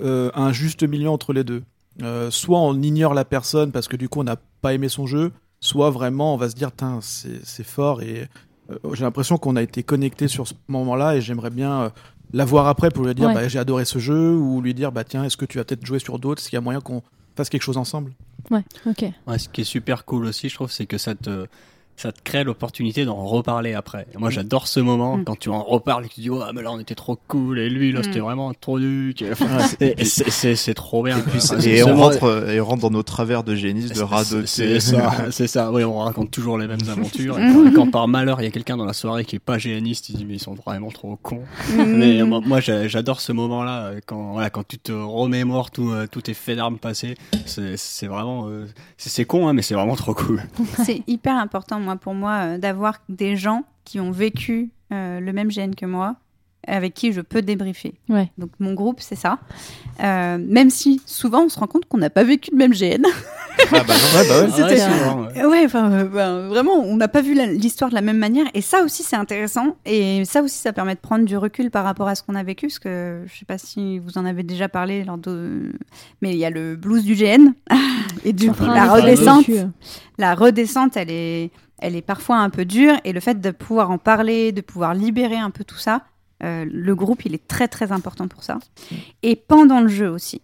[0.00, 1.62] euh, un juste milieu entre les deux.
[2.02, 5.06] Euh, soit on ignore la personne parce que du coup on n'a pas aimé son
[5.06, 8.26] jeu, soit vraiment on va se dire, c'est fort, et
[8.70, 11.92] euh, j'ai l'impression qu'on a été connecté sur ce moment-là, et j'aimerais bien
[12.32, 13.34] la voir après pour lui dire, Ouais.
[13.34, 15.84] bah, j'ai adoré ce jeu, ou lui dire, bah tiens, est-ce que tu vas peut-être
[15.86, 17.02] jouer sur d'autres, est-ce qu'il y a moyen qu'on
[17.36, 18.12] fasse quelque chose ensemble?
[18.50, 19.04] Ouais, ok.
[19.26, 21.46] Ouais, ce qui est super cool aussi, je trouve, c'est que ça te,
[21.96, 24.06] ça te crée l'opportunité d'en reparler après.
[24.14, 25.24] Et moi, j'adore ce moment Mm.
[25.24, 27.58] quand tu en reparles et que tu dis, ouais, mais là, on était trop cool,
[27.58, 28.04] et lui, là, Mm.
[28.04, 29.24] c'était vraiment trop duc.
[29.30, 29.46] Enfin,
[29.80, 31.18] et- et c'est- trop bien.
[31.18, 33.44] Et, puis, Enfin, c'est- c'est et on rentre euh, et on rentre dans nos travers
[33.44, 34.46] de génistes, de radoter.
[34.46, 35.70] C'est ça, c'est ça.
[35.70, 37.38] Oui, on raconte toujours les mêmes aventures.
[37.38, 39.58] Et quand, quand par malheur il y a quelqu'un dans la soirée qui est pas
[39.58, 41.42] géaniste, il dit mais ils sont vraiment trop cons.
[41.78, 45.90] Mais moi, moi, j'a- j'adore ce moment-là euh, quand voilà quand tu te remémores tout
[45.90, 47.14] euh, tous tes faits d'armes passés.
[47.46, 50.42] C'est vraiment euh, c'est c'est con hein, mais c'est vraiment trop cool.
[50.84, 55.32] C'est hyper important, moi, pour moi, euh, d'avoir des gens qui ont vécu euh, le
[55.32, 56.16] même GN que moi,
[56.66, 57.94] avec qui je peux débriefer.
[58.08, 58.30] Ouais.
[58.38, 59.38] Donc mon groupe, c'est ça.
[60.02, 63.02] Euh, même si souvent on se rend compte qu'on n'a pas vécu le même GN.
[63.72, 64.50] Ah bah non, Ouais, bah ouais.
[64.58, 65.44] Ah ouais, C'était- souvent, ouais.
[65.44, 68.46] Ouais, enfin, ben, vraiment, on n'a pas vu la- l'histoire de la même manière.
[68.54, 69.76] Et ça aussi, c'est intéressant.
[69.84, 72.42] Et ça aussi, ça permet de prendre du recul par rapport à ce qu'on a
[72.42, 72.66] vécu.
[72.66, 75.70] Parce que je sais pas si vous en avez déjà parlé lors de.
[76.22, 77.52] Mais il y a le blues du GN.
[78.24, 79.46] et du coup, la épisode redescente.
[80.18, 82.94] La redescente, elle est, elle est parfois un peu dure.
[83.04, 86.02] Et le fait de pouvoir en parler, de pouvoir libérer un peu tout ça,
[86.42, 88.58] euh, le groupe, il est très, très important pour ça.
[89.22, 90.40] Et pendant le jeu aussi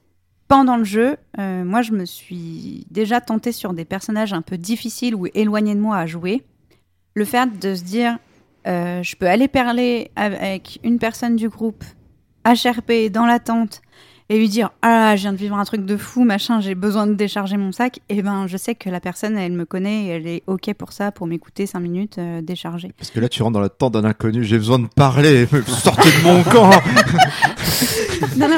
[0.50, 4.58] pendant le jeu, euh, moi, je me suis déjà tentée sur des personnages un peu
[4.58, 6.42] difficiles ou éloignés de moi à jouer.
[7.14, 8.18] Le fait de se dire,
[8.66, 11.84] euh, je peux aller parler avec une personne du groupe,
[12.44, 13.80] HRP, dans la tente,
[14.30, 17.08] et lui dire, ah, je viens de vivre un truc de fou, machin, j'ai besoin
[17.08, 17.98] de décharger mon sac.
[18.08, 20.92] Et ben, je sais que la personne, elle me connaît et elle est OK pour
[20.92, 22.92] ça, pour m'écouter cinq minutes, euh, décharger.
[22.96, 26.10] Parce que là, tu rentres dans la tente d'un inconnu, j'ai besoin de parler, sortez
[26.12, 26.70] de mon camp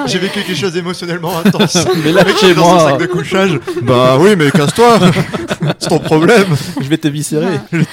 [0.07, 1.87] J'ai vécu quelque chose d'émotionnellement intense.
[2.05, 3.61] Mais là, Avec chez dans son moi, sac de couchage.
[3.83, 4.99] Bah oui, mais casse-toi
[5.79, 6.47] C'est ton problème
[6.81, 7.59] je vais te viscérer.
[7.73, 7.85] Ouais.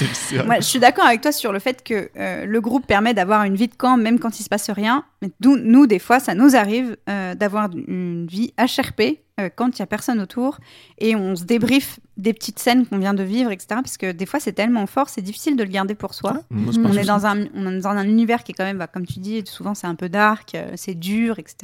[0.59, 3.43] Je je suis d'accord avec toi sur le fait que euh, le groupe permet d'avoir
[3.43, 5.03] une vie de camp même quand il se passe rien.
[5.21, 9.77] Mais d'où- nous, des fois, ça nous arrive euh, d'avoir une vie HRP euh, quand
[9.77, 10.59] il y a personne autour
[10.97, 13.67] et on se débriefe des petites scènes qu'on vient de vivre, etc.
[13.81, 16.41] Parce que des fois, c'est tellement fort, c'est difficile de le garder pour soi.
[16.51, 19.05] On est, dans un, on est dans un univers qui est quand même, bah, comme
[19.05, 21.57] tu dis, souvent c'est un peu dark, euh, c'est dur, etc.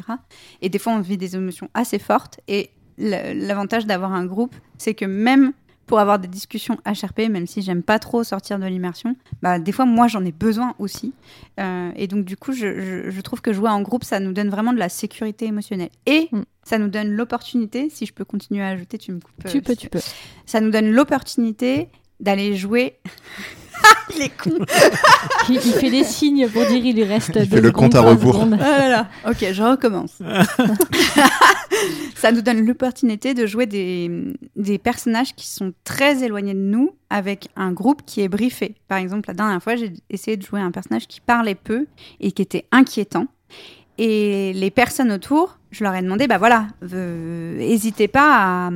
[0.61, 2.39] Et des fois, on vit des émotions assez fortes.
[2.47, 5.51] Et l'avantage d'avoir un groupe, c'est que même
[5.85, 9.71] pour avoir des discussions HRP, même si j'aime pas trop sortir de l'immersion, bah, des
[9.71, 11.13] fois, moi, j'en ai besoin aussi.
[11.59, 14.33] Euh, et donc, du coup, je, je- je trouve que jouer en groupe, ça nous
[14.33, 15.89] donne vraiment de la sécurité émotionnelle.
[16.05, 16.41] Et Mm.
[16.63, 19.43] ça nous donne l'opportunité, si je peux continuer à ajouter, tu me coupes.
[19.47, 19.99] Tu euh, peux, si- tu peux.
[20.45, 22.97] Ça nous donne l'opportunité d'aller jouer.
[24.15, 24.51] Il est con
[25.49, 28.01] Il, il fait des signes pour dire il lui reste Il fait le compte à
[28.01, 28.47] rebours.
[28.53, 29.07] Ah là là.
[29.27, 30.19] Ok, je recommence.
[32.15, 34.09] ça nous donne l'opportunité de jouer des,
[34.55, 38.75] des personnages qui sont très éloignés de nous avec un groupe qui est briefé.
[38.87, 41.87] Par exemple, la dernière fois, j'ai essayé de jouer un personnage qui parlait peu
[42.19, 43.27] et qui était inquiétant.
[43.97, 48.69] Et les personnes autour, je leur ai demandé, bah voilà, euh, n'hésitez pas à,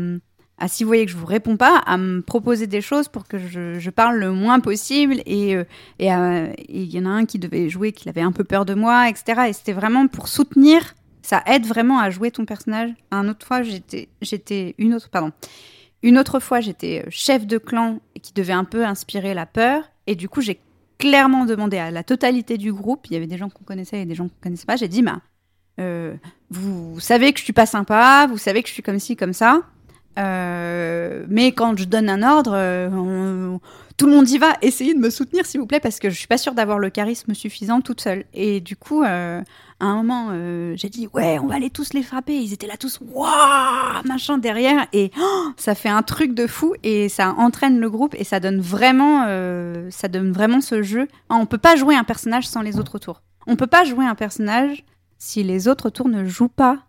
[0.60, 3.28] à, si vous voyez que je vous réponds pas, à me proposer des choses pour
[3.28, 5.22] que je, parle le moins possible.
[5.26, 5.64] Et euh,
[6.00, 8.44] et euh, et il y en a un qui devait jouer, qui avait un peu
[8.44, 9.42] peur de moi, etc.
[9.50, 10.94] Et c'était vraiment pour soutenir
[11.30, 12.90] ça aide vraiment à jouer ton personnage.
[13.12, 15.32] Un autre fois, j'étais, une autre, pardon,
[16.02, 20.16] une autre fois, j'étais chef de clan qui devait un peu inspirer la peur, et
[20.16, 20.60] du coup, j'ai
[20.98, 23.06] clairement demandé à la totalité du groupe.
[23.08, 24.76] Il y avait des gens qu'on connaissait et des gens qu'on connaissait pas.
[24.76, 25.22] J'ai dit, bah,
[25.80, 26.16] euh,
[26.50, 29.34] vous savez que je suis pas sympa, vous savez que je suis comme ci, comme
[29.34, 29.62] ça.
[30.18, 33.58] Euh, mais quand je donne un ordre, euh,
[33.98, 34.58] tout le monde y va.
[34.62, 36.90] Essayez de me soutenir, s'il vous plaît, parce que je suis pas sûre d'avoir le
[36.90, 38.26] charisme suffisant toute seule.
[38.34, 39.42] Et du coup, euh,
[39.80, 40.32] à un moment,
[40.76, 42.36] j'ai dit ouais, on va aller tous les frapper.
[42.36, 46.74] Ils étaient là tous, waouh, machin derrière, et oh, ça fait un truc de fou
[46.84, 49.24] et ça entraîne le groupe et ça donne vraiment,
[49.90, 51.08] ça donne vraiment ce jeu.
[51.30, 53.22] Ah, On peut pas jouer un personnage sans les autres tours.
[53.48, 54.84] On peut pas jouer un personnage
[55.18, 56.80] si les autres tours ne jouent pas.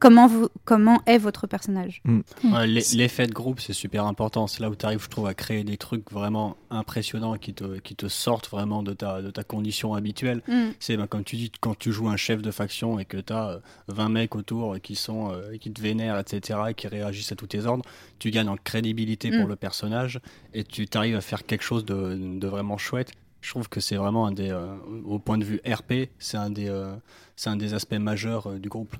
[0.00, 2.02] Comment, vous, comment est votre personnage
[2.44, 4.46] Ouais, l'e- L'effet de groupe, c'est super important.
[4.46, 7.78] C'est là où tu arrives, je trouve, à créer des trucs vraiment impressionnants qui te,
[7.78, 10.42] qui te sortent vraiment de ta, de ta condition habituelle.
[10.80, 13.32] C'est ben, comme tu dis, quand tu joues un chef de faction et que tu
[13.32, 17.36] as 20 mecs autour qui, sont, euh, qui te vénèrent, etc., et qui réagissent à
[17.36, 17.84] tous tes ordres,
[18.18, 20.20] tu gagnes en crédibilité pour le personnage
[20.52, 23.12] et tu arrives à faire quelque chose de, de vraiment chouette.
[23.40, 26.50] Je trouve que c'est vraiment un des, euh, au point de vue RP, c'est un,
[26.50, 26.94] des, euh,
[27.36, 28.96] c'est un des aspects majeurs euh, du groupe.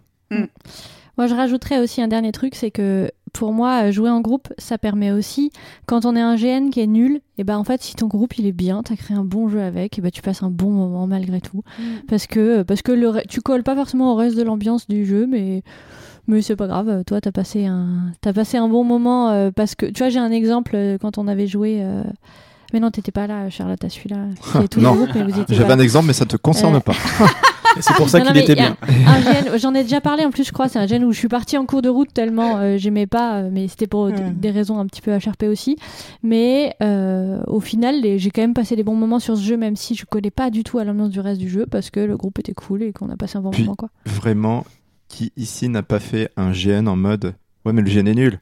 [1.16, 4.48] Moi, je rajouterais aussi un dernier truc, c'est que pour moi, euh, jouer en groupe,
[4.58, 5.50] ça permet aussi,
[5.86, 8.36] quand on est un GN qui est nul, et ben en fait, si ton groupe
[8.38, 10.70] il est bien, t'as créé un bon jeu avec, et ben tu passes un bon
[10.70, 11.62] moment malgré tout,
[12.08, 15.26] parce que parce que le, tu colles pas forcément au reste de l'ambiance du jeu,
[15.28, 15.62] mais
[16.26, 17.04] mais c'est pas grave.
[17.06, 20.18] Toi, t'as passé un t'as passé un bon moment euh, parce que tu vois, j'ai
[20.20, 21.78] un exemple euh, quand on avait joué.
[21.80, 22.02] euh,
[22.72, 24.16] Mais non, t'étais pas là, Charlotte, à celui-là.
[24.82, 24.94] Non.
[25.48, 26.94] J'avais un exemple, mais ça te concerne Euh, pas.
[27.80, 28.76] C'est pour ça qu'il était bien.
[29.56, 30.68] j'en ai déjà parlé en plus, je crois.
[30.68, 33.36] C'est un gène où je suis partie en cours de route tellement euh, j'aimais pas,
[33.36, 35.76] euh, mais c'était pour des raisons un petit peu HRP aussi.
[36.22, 39.76] Mais euh, au final, j'ai quand même passé des bons moments sur ce jeu, même
[39.76, 42.16] si je collais pas du tout à l'ambiance du reste du jeu, parce que le
[42.16, 43.90] groupe était cool et qu'on a passé un bon Puis- moment, quoi.
[44.06, 44.64] Vraiment,
[45.08, 47.34] qui ici n'a pas fait un GN en mode
[47.64, 48.40] Ouais, mais le GN est nul.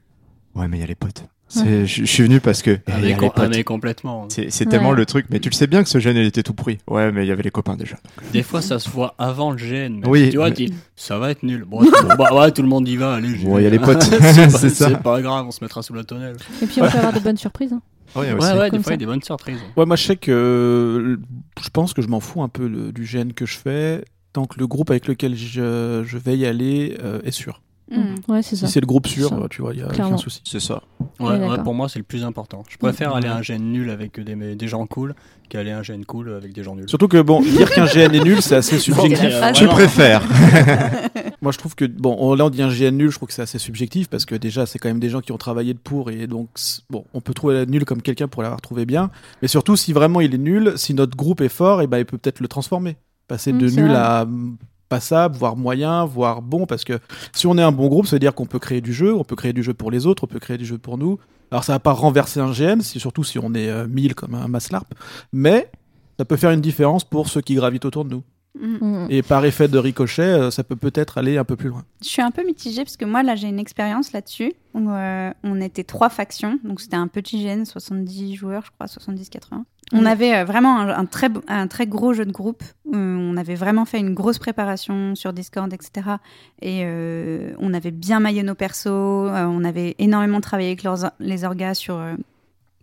[0.55, 1.25] Ouais, mais il y a les potes.
[1.55, 2.79] C'est- Je je suis venu parce que.
[3.17, 3.49] com- potes.
[3.51, 4.27] mais complètement.
[4.31, 4.97] C'est c'est tellement Ouais.
[4.97, 6.79] le truc, mais tu le sais bien que ce GN il était tout pourri.
[6.89, 7.97] Ouais, mais il y avait les copains déjà.
[8.33, 10.03] Des fois, ça se voit avant le même.
[10.07, 11.65] Oui, Tu vois, mais- tu dis, ça va être nul.
[11.67, 11.83] Bon,
[12.19, 13.15] bah, ouais, tout le monde y va.
[13.15, 14.03] Allez, Bon, il y a les potes.
[14.03, 14.89] c'est C'est pas, ça.
[14.89, 16.37] c'est pas grave, on se mettra sous la tonnelle.
[16.63, 17.73] Et puis on peut avoir de bonnes surprises.
[17.73, 17.83] hein.
[18.15, 19.57] Ouais, Ouais, des fois, il y a des bonnes surprises.
[19.77, 21.17] Ouais, moi je sais que euh,
[21.63, 24.45] je pense que je m'en fous un peu le- du GN que je fais tant
[24.47, 27.63] que le groupe avec lequel je, je vais y aller euh, est sûr.
[27.99, 28.15] Mm.
[28.33, 29.37] Ouais, c'est Si c'est le groupe sûr, Ça.
[29.37, 30.15] bah, tu vois, il y a Clairement.
[30.15, 30.41] aucun souci.
[30.45, 30.83] C'est ça.
[31.21, 32.63] Ouais, Ouais, pour moi, c'est le plus important.
[32.69, 33.17] Je préfère Mm.
[33.17, 35.15] aller à un GN nul avec des, des gens cool
[35.49, 36.89] qu'aller à un GN cool avec des gens nuls.
[36.89, 39.21] Surtout que bon, dire qu'un GN est nul, c'est assez subjectif.
[39.31, 40.23] Euh, Tu préfères.
[41.43, 43.35] Moi, je trouve que bon, on- là on dit un GN nul, je trouve que
[43.35, 45.79] c'est assez subjectif parce que déjà c'est quand même des gens qui ont travaillé de
[45.79, 46.49] pour et donc
[46.89, 49.11] bon, on peut trouver nul comme quelqu'un pour l'avoir trouvé bien,
[49.43, 52.05] mais surtout si vraiment il est nul, si notre groupe est fort, et ben il
[52.05, 52.97] peut peut-être le transformer,
[53.29, 53.97] passer Mm, de nul vrai.
[53.97, 54.57] à mm,
[54.93, 56.99] passable, voire moyen, voire bon, parce que
[57.33, 59.25] si on est un bon groupe, ça veut dire qu'on peut créer du jeu, on
[59.25, 61.19] peut créer du jeu pour les autres, on peut créer du jeu pour nous.
[61.51, 64.49] Alors ça va pas renverser un si, surtout si on est euh, 1000 comme un
[64.49, 64.93] Maslarp,
[65.33, 65.71] mais
[66.19, 68.23] ça peut faire une différence pour ceux qui gravitent autour de nous.
[68.59, 68.77] Mm.
[68.81, 69.07] Mm.
[69.11, 71.85] Et par effet de ricochet, euh, ça peut peut-être aller un peu plus loin.
[72.03, 74.53] Je suis un peu mitigée parce que moi, là, j'ai une expérience là-dessus.
[74.75, 78.87] où, euh, on était trois factions, donc c'était un petit GN, 70 joueurs, je crois,
[78.87, 79.65] 70-80.
[79.95, 82.63] On avait euh, vraiment un, un très, un très gros jeu de groupe.
[82.87, 86.17] où on avait vraiment fait une grosse préparation sur Discord, etc.
[86.63, 88.87] Et euh, on avait bien maillé nos persos.
[88.87, 92.15] euh, on avait énormément travaillé avec leurs- les orgas sur euh,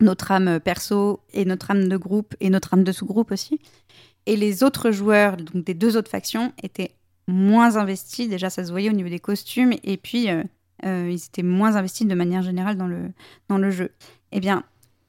[0.01, 3.59] notre âme perso et notre âme de groupe et notre âme de sous-groupe aussi.
[4.25, 6.91] Et les autres joueurs, donc des deux autres factions, étaient
[7.27, 8.29] moins investis.
[8.29, 9.73] Déjà, ça se voyait au niveau des costumes.
[9.83, 10.43] Et puis, euh,
[10.85, 13.11] euh, ils étaient moins investis de manière générale dans le,
[13.47, 13.91] dans le jeu.
[14.31, 14.63] Eh bien,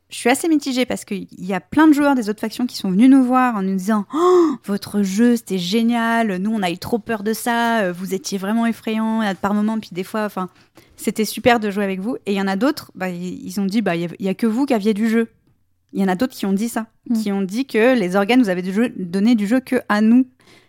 [0.08, 2.76] je suis assez mitigée parce qu'il y a plein de joueurs des autres factions qui
[2.76, 6.36] sont venus nous voir en nous disant oh, Votre jeu, c'était génial.
[6.36, 7.92] Nous, on a eu trop peur de ça.
[7.92, 9.78] Vous étiez vraiment effrayant par moments.
[9.78, 10.48] Puis des fois, enfin,
[10.96, 12.16] c'était super de jouer avec vous.
[12.26, 14.34] Et il y en a d'autres, bah, ils ils ont dit bah, Il n'y a,
[14.34, 15.28] que vous qui aviez du jeu.
[15.92, 17.14] Il y en a d'autres qui ont dit ça, Mm.
[17.14, 20.00] qui ont dit que les organes nous avaient du jeu, donné du jeu que à
[20.00, 20.26] nous.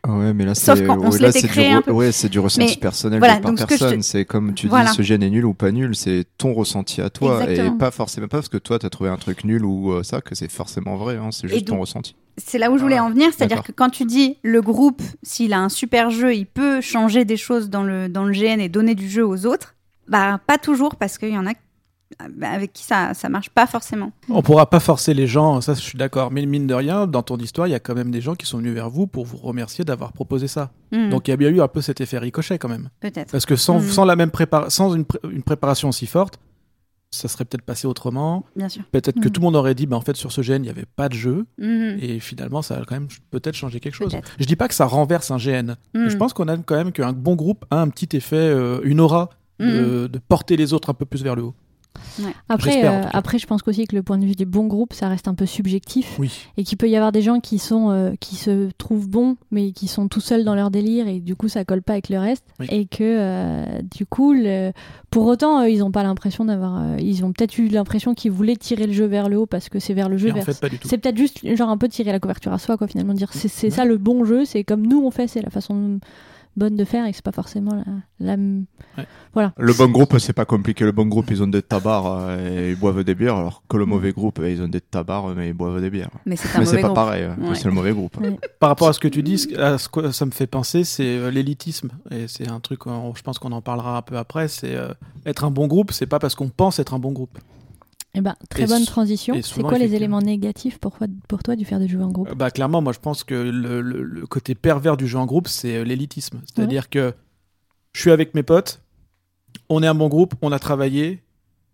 [0.08, 1.84] Ouais, mais là, Sauf c'est quand on ouais, se là, c'est créé du, un re-
[1.84, 1.92] peu.
[1.92, 4.02] ouais, c'est du ressenti Mais personnel voilà, de par te- personne.
[4.02, 4.90] C'est comme tu Voilà.
[4.90, 7.76] dis, ce gène est nul ou pas nul, c'est ton ressenti à toi Exactement.
[7.76, 10.22] et pas forcément pas parce que toi t'as trouvé un truc nul ou euh, ça
[10.22, 11.18] que c'est forcément vrai.
[11.18, 12.16] hein, c'est juste ton ressenti.
[12.38, 15.04] C'est là où je voulais Ah, en venir, c'est-à-dire que quand tu dis le groupe,
[15.22, 18.60] s'il a un super jeu, il peut changer des choses dans le, dans le GN
[18.60, 19.76] et donner du jeu aux autres,
[20.08, 21.52] bah pas toujours parce qu'il y en a
[22.42, 24.12] avec qui ça ça marche pas forcément.
[24.30, 26.32] On pourra pas forcer les gens, ça je suis d'accord.
[26.32, 28.46] Mais mine de rien, dans ton histoire, il y a quand même des gens qui
[28.46, 30.72] sont venus vers vous pour vous remercier d'avoir proposé ça.
[30.92, 32.90] Hmm, Donc il y a bien eu un peu cet effet ricochet quand même.
[33.00, 33.32] peut-être.
[33.32, 33.84] Parce que sans, Mm.
[33.90, 36.38] sans la même prépa- sans une, pré- une préparation aussi forte,
[37.14, 38.46] ça serait peut-être passé autrement.
[38.56, 38.84] Bien sûr.
[38.92, 39.32] Peut-être que Mhm.
[39.34, 41.10] tout le monde aurait dit, bah, en fait, sur ce GN, il n'y avait pas
[41.10, 41.46] de jeu.
[41.60, 44.16] Et finalement, ça a quand même peut-être changé quelque chose.
[44.40, 45.76] Je dis pas que ça renverse un GN.
[45.94, 49.02] Je pense qu'on a quand même qu'un bon groupe a un petit effet, euh, une
[49.02, 51.54] aura de, de porter les autres un peu plus vers le haut.
[52.50, 55.08] Après, euh, après, je pense aussi que le point de vue du bon groupe, ça
[55.08, 56.18] reste un peu subjectif.
[56.20, 56.32] Oui.
[56.58, 59.72] et qu'il peut y avoir des gens qui sont euh, qui se trouvent bons mais
[59.72, 62.20] qui sont tout seuls dans leur délire et du coup ça colle pas avec le
[62.20, 62.68] reste Oui.
[62.70, 64.72] et que euh, du coup le-
[65.10, 68.32] pour autant euh, ils ont pas l'impression d'avoir euh, ils ont peut-être eu l'impression qu'ils
[68.32, 70.36] voulaient tirer le jeu vers le haut parce que c'est vers le jeu Et en
[70.36, 73.14] vers fait, c'est peut-être juste genre un peu tirer la couverture à soi quoi finalement
[73.14, 76.00] dire c'est c'est ça le bon jeu c'est comme nous on fait c'est la façon
[76.58, 77.74] bonne de faire et que c'est pas forcément
[78.20, 80.84] la, la- Le bon groupe, c'est pas compliqué.
[80.84, 83.78] Le bon groupe, ils ont des tabards euh, et ils boivent des bières, alors que
[83.78, 86.10] le mauvais groupe, ils ont des tabards mais ils boivent des bières.
[86.26, 86.94] Mais c'est pas groupe.
[86.96, 87.56] pareil, euh, Ouais.
[87.56, 88.18] c'est le mauvais groupe.
[88.20, 88.38] Ouais.
[88.60, 91.04] Par rapport à ce que tu dis, à ce que ça me fait penser, c'est
[91.18, 91.90] euh, l'élitisme.
[92.12, 94.48] Et c'est un truc, je pense qu'on en parlera un peu après.
[94.48, 94.90] C'est euh,
[95.26, 97.38] être un bon groupe, c'est pas parce qu'on pense être un bon groupe.
[98.14, 101.56] Eh ben, très Et bonne transition c'est quoi les éléments négatifs pour, toi- pour toi
[101.56, 104.04] du faire des jeux en groupe Euh, Bah clairement, moi je pense que le, le-
[104.04, 106.42] le côté pervers du jeu en groupe, c'est euh, l'élitisme.
[106.54, 107.14] C'est-à-dire que
[107.94, 108.82] je suis avec mes potes,
[109.70, 111.22] on est un bon groupe, on a travaillé,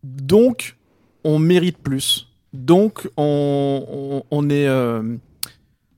[0.04, 0.78] donc
[1.24, 2.28] on mérite plus.
[2.54, 5.16] Donc on, on, on est euh,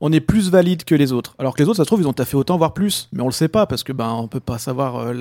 [0.00, 1.34] on est plus valide que les autres.
[1.38, 3.26] Alors que les autres, ça se trouve, ils ont taffé autant, voire plus, mais on
[3.26, 5.12] le sait pas parce que ben on peut pas savoir euh,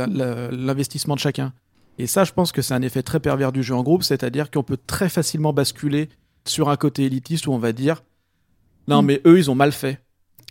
[0.52, 1.52] l'investissement de chacun.
[2.00, 4.50] Et ça, je pense que c'est un effet très pervers du jeu en groupe, c'est-à-dire
[4.50, 6.10] qu'on peut très facilement basculer
[6.46, 8.04] sur un côté élitiste où on va dire
[8.88, 9.06] non Mm.
[9.06, 10.00] mais eux ils ont mal fait.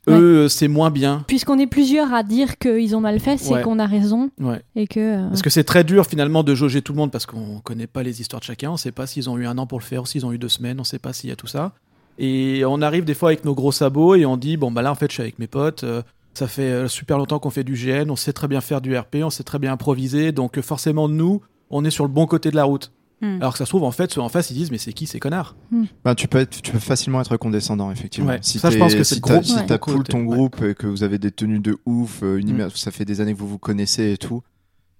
[0.07, 0.15] Ouais.
[0.15, 1.25] Eux euh, c'est moins bien.
[1.27, 3.63] puisqu'on est plusieurs à dire qu'ils ont mal fait c'est Ouais.
[3.63, 4.63] qu'on a raison Ouais.
[4.77, 7.27] et que euh, Parce que c'est très dur finalement de jauger tout le monde parce
[7.27, 9.67] qu'on connaît pas les histoires de chacun, on sait pas s'ils ont eu un an
[9.67, 11.47] pour le faire, s'ils ont eu deux semaines, on sait pas s'il y a tout
[11.49, 11.73] ça.
[12.19, 14.93] Et on arrive des fois avec nos gros sabots et on dit bon bah là
[14.93, 16.03] en fait je suis avec mes potes, euh,
[16.39, 18.97] ça fait euh, super longtemps qu'on fait du GN, on sait très bien faire du
[18.97, 22.27] RP, on sait très bien improviser, donc euh, forcément nous on est sur le bon
[22.27, 22.93] côté de la route.
[23.21, 23.39] Hmm.
[23.41, 25.07] Alors que ça se trouve en fait ceux en face ils disent mais c'est qui
[25.09, 25.57] ces connards?
[26.05, 28.31] Ben, tu, peux être, tu peux facilement être condescendant, effectivement.
[28.31, 29.67] Ouais, si ça, je pense que si c'est t'as- Si Ouais.
[29.67, 30.27] t'as gros cool ton ouais.
[30.37, 32.51] groupe et que vous avez des tenues de ouf, euh, une Mm.
[32.55, 34.43] image- ça fait des années que vous vous connaissez et tout,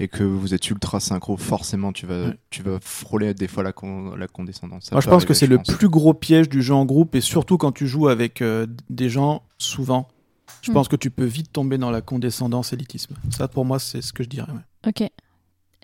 [0.01, 3.73] et que vous êtes ultra synchro, forcément tu vas, tu vas frôler des fois la,
[3.73, 4.87] con- la condescendance.
[4.87, 5.69] Ça Moi, je pense que c'est le pense.
[5.77, 9.09] plus gros piège du jeu en groupe et surtout quand tu joues avec euh, des
[9.09, 10.09] gens souvent.
[10.63, 10.75] Je Mm.
[10.75, 13.15] pense que tu peux vite tomber dans la condescendance, élitisme.
[13.31, 14.51] Ça, pour moi, c'est ce que je dirais.
[14.53, 14.89] ouais.
[14.89, 15.09] Ok.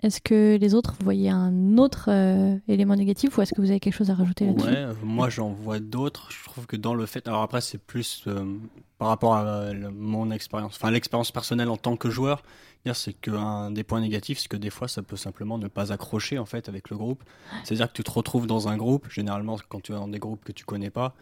[0.03, 3.71] Est-ce que les autres, vous voyez un autre euh, élément négatif ou est-ce que vous
[3.71, 4.67] avez quelque chose à rajouter là-dessus?
[4.67, 6.29] Ouais, moi j'en vois d'autres.
[6.31, 7.27] Je trouve que dans le fait.
[7.27, 8.43] Alors après, c'est plus euh,
[8.99, 12.43] par rapport à euh, mon expérience, enfin l'expérience personnelle en tant que joueur.
[12.93, 16.37] C'est qu'un des points négatifs, c'est que des fois, ça peut simplement ne pas accrocher
[16.37, 17.23] en fait avec le groupe.
[17.63, 20.43] C'est-à-dire que tu te retrouves dans un groupe, généralement quand tu es dans des groupes
[20.45, 21.15] que tu connais pas,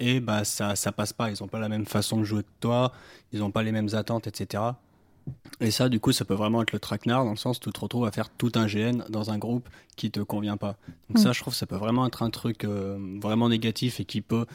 [0.00, 1.30] et bah ça, ça passe pas.
[1.30, 2.92] Ils ont pas la même façon de jouer que toi,
[3.32, 4.62] ils ont pas les mêmes attentes, etc.
[5.60, 7.70] Et ça, du coup, ça peut vraiment être le traquenard dans le sens où tu
[7.72, 10.76] te retrouves à faire tout un GN dans un groupe qui te convient pas.
[11.08, 11.22] Donc Mm.
[11.22, 14.46] ça, je trouve, ça peut vraiment être un truc euh, vraiment négatif et qui peut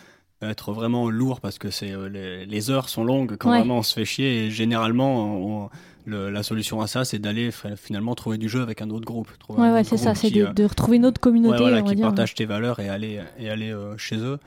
[0.42, 3.58] être vraiment lourd parce que c'est euh, les, les heures sont longues quand Ouais.
[3.60, 5.70] vraiment on se fait chier et généralement on-
[6.06, 9.30] le- la solution à ça c'est d'aller finalement trouver du jeu avec un autre groupe.
[9.50, 11.90] Ouais, c'est ça, c'est de, euh, de retrouver une autre ouais, communauté, voilà, on va
[11.90, 12.08] qui dire.
[12.08, 14.40] partagent tes valeurs et aller, et aller euh, chez eux.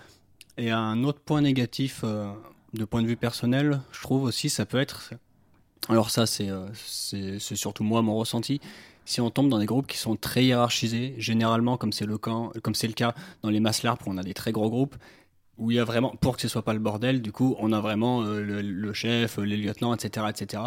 [0.57, 2.33] Et un autre point négatif euh,
[2.75, 5.13] de point de vue personnel, je trouve aussi, ça peut être.
[5.89, 8.61] Alors, ça, c'est euh, c'est surtout moi, mon ressenti.
[9.05, 12.93] Si on tombe dans des groupes qui sont très hiérarchisés, généralement, comme c'est le, le
[12.95, 14.97] cas dans les masses où on a des très gros groupes,
[15.59, 17.73] où il y a vraiment, pour que ce soit pas le bordel, du coup, on
[17.73, 20.63] a vraiment euh, le, le chef, les lieutenants, etc., etc.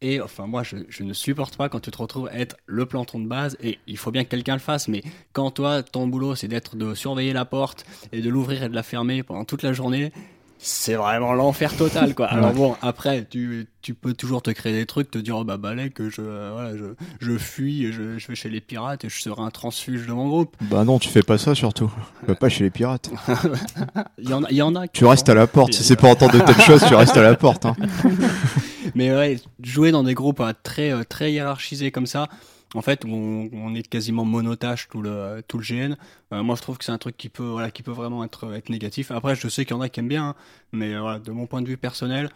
[0.00, 3.18] Et enfin, moi, je, ne supporte pas quand tu te retrouves à être le planton
[3.18, 6.36] de base, et il faut bien que quelqu'un le fasse, mais quand toi, ton boulot,
[6.36, 9.62] c'est d'être de surveiller la porte et de l'ouvrir et de la fermer pendant toute
[9.62, 10.12] la journée,
[10.60, 12.26] c'est vraiment l'enfer total, quoi.
[12.30, 15.56] Alors bon, après, tu, tu peux toujours te créer des trucs, te dire, oh bah
[15.56, 16.84] balai, que je, euh, voilà, je,
[17.20, 20.26] je fuis, je, je vais chez les pirates et je serai un transfuge de mon
[20.28, 20.56] groupe.
[20.62, 21.90] Bah non, tu fais pas ça surtout.
[22.20, 23.10] Tu vas pas chez les pirates.
[24.18, 25.72] Il y en a, il y en a qui Tu restes à la porte.
[25.72, 27.64] Si c'est pour entendre de telles choses, tu restes à la porte.
[27.66, 27.76] hein.
[28.94, 32.28] Mais ouais, jouer dans des groupes euh, très, euh, très hiérarchisés comme ça,
[32.74, 35.96] en fait, où on, on est quasiment monotache tout le, tout le GN.
[36.32, 38.54] euh, moi, je trouve que c'est un truc qui peut, voilà, qui peut vraiment être,
[38.54, 39.10] être négatif.
[39.10, 40.34] Après, je sais qu'il y en a qui aiment bien, hein,
[40.72, 42.30] mais euh, voilà, de mon point de vue personnel,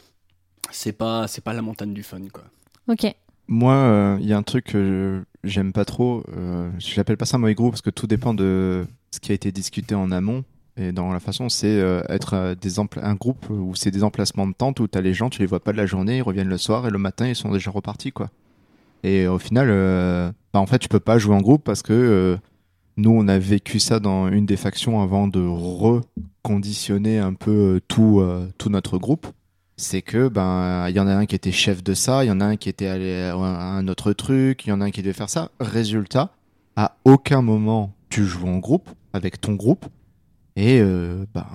[0.70, 2.44] c'est pas, c'est pas la montagne du fun, quoi.
[2.88, 3.14] Ok.
[3.48, 6.24] Moi, euh, il y a un truc que j'aime pas trop.
[6.36, 9.32] Euh, je l'appelle pas ça un mauvais groupe parce que tout dépend de ce qui
[9.32, 10.44] a été discuté en amont.
[10.78, 14.46] Et dans la façon, c'est euh, être euh, des un groupe où c'est des emplacements
[14.46, 16.48] de tente où t'as les gens, tu les vois pas de la journée, ils reviennent
[16.48, 18.30] le soir et le matin ils sont déjà repartis quoi.
[19.02, 21.92] Et au final, euh, bah, en fait, tu peux pas jouer en groupe parce que
[21.92, 22.36] euh,
[22.96, 28.48] nous, on a vécu ça dans une des factions avant de reconditionner un peu euh,
[28.58, 29.26] tout, notre groupe.
[29.76, 32.30] C'est que ben il y en a un qui était chef de ça, il y
[32.30, 34.90] en a un qui était allé à un autre truc, il y en a un
[34.90, 35.50] qui devait faire ça.
[35.58, 36.30] Résultat,
[36.76, 39.86] à aucun moment tu joues en groupe avec ton groupe
[40.56, 41.46] et euh, bah,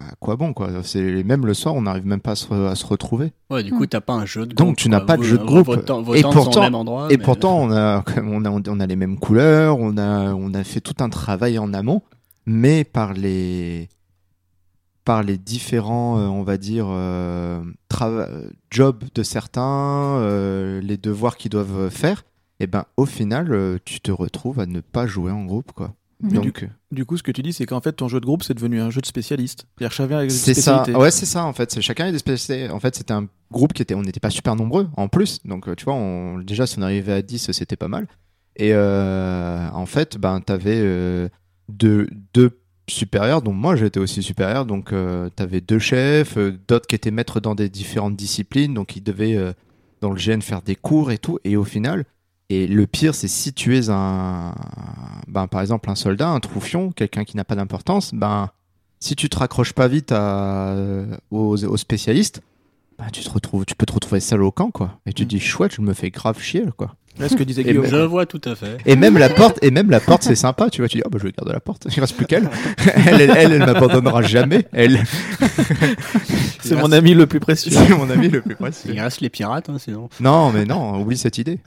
[0.00, 0.68] à quoi bon quoi?
[0.82, 3.32] C'est même le soir, on n'arrive même pas à se, re- à se retrouver.
[3.50, 3.78] Ouais, du Hmm.
[3.78, 4.76] coup, t'as pas un jeu de Donc, groupe.
[4.78, 5.66] tu n'as pas de jeu de groupe.
[5.66, 7.06] Vos temps, vos Et pourtant- au même endroit.
[7.10, 10.54] et mais- pourtant, on a, on a on a les mêmes couleurs, on a on
[10.54, 12.02] a fait tout un travail en amont,
[12.46, 13.88] mais par les
[15.04, 17.62] par les différents, euh, on va dire, euh,
[18.72, 22.24] jobs de certains, euh, les devoirs qu'ils doivent faire,
[22.58, 25.94] et ben au final, euh, tu te retrouves à ne pas jouer en groupe, quoi.
[26.20, 28.54] Donc Du coup, ce que tu dis, c'est qu'en fait, ton jeu de groupe, c'est
[28.54, 29.66] devenu un jeu de spécialiste.
[29.76, 31.80] C'est-à-dire chacun des c'est ça, ouais, c'est ça en fait.
[31.80, 32.70] Chacun a des spécialités.
[32.70, 35.40] En fait, c'était un groupe qui était, on n'était pas super nombreux en plus.
[35.44, 38.06] Donc euh, tu vois, on, déjà si on arrivait à 10 c'était pas mal.
[38.56, 41.28] Et euh, en fait, ben t'avais euh,
[41.68, 44.64] deux, deux supérieurs, dont moi j'étais aussi supérieur.
[44.64, 49.02] Donc euh, t'avais deux chefs, d'autres qui étaient maîtres dans des différentes disciplines, donc ils
[49.02, 49.54] devaient
[50.00, 51.38] dans le GN faire des cours et tout.
[51.44, 52.04] Et au final,
[52.48, 54.54] et le pire, c'est si tu es un,
[55.28, 58.50] ben, par exemple, un soldat, un troufion, quelqu'un qui n'a pas d'importance, ben,
[59.00, 60.74] si tu te raccroches pas vite à,
[61.30, 62.42] aux, aux spécialistes,
[62.98, 64.98] ben, tu te retrouves, tu peux te retrouver seul au camp, quoi.
[65.06, 66.94] Et tu te dis, chouette, je me fais grave chier, quoi.
[67.18, 67.86] Ouais, ce que disait Guillaume.
[67.86, 68.76] Je vois tout à fait.
[68.84, 70.88] Et même la porte, et même la porte, c'est sympa, tu vois.
[70.88, 71.86] Tu dis, oh, bah, je vais garder la porte.
[71.94, 72.50] Il reste plus qu'elle.
[73.06, 74.68] elle, elle, elle, elle m'abandonnera jamais.
[74.72, 75.02] Elle,
[76.60, 77.70] C'est mon ami le plus précieux.
[77.72, 78.90] c'est mon ami le plus précieux.
[78.92, 80.08] Il reste les pirates, hein, sinon.
[80.20, 81.60] Non, mais non, oublie cette idée.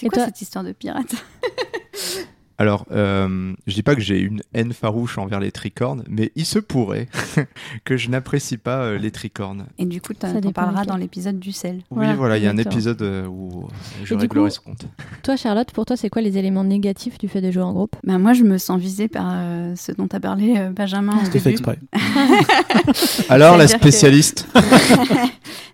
[0.00, 1.14] C'est quoi toi cette histoire de pirate?
[2.58, 6.46] Alors, euh, je dis pas que j'ai une haine farouche envers les tricornes, mais il
[6.46, 7.06] se pourrait
[7.84, 9.66] que je n'apprécie pas euh, les tricornes.
[9.76, 11.76] Et du coup, dépend parleras dans l'épisode du sel.
[11.76, 13.68] Oui, Voilà, voilà, il y a un épisode euh, où
[14.04, 14.86] je Et réglerai coup- ce compte.
[15.22, 17.94] Toi, Charlotte, pour toi, c'est quoi les éléments négatifs du fait de jouer en groupe?
[18.04, 21.24] Bah, moi, je me sens visée par euh, ce dont a parlé euh, Benjamin au
[21.26, 21.62] C'était fait début.
[21.70, 21.78] exprès.
[23.28, 24.46] Alors, la que- spécialiste.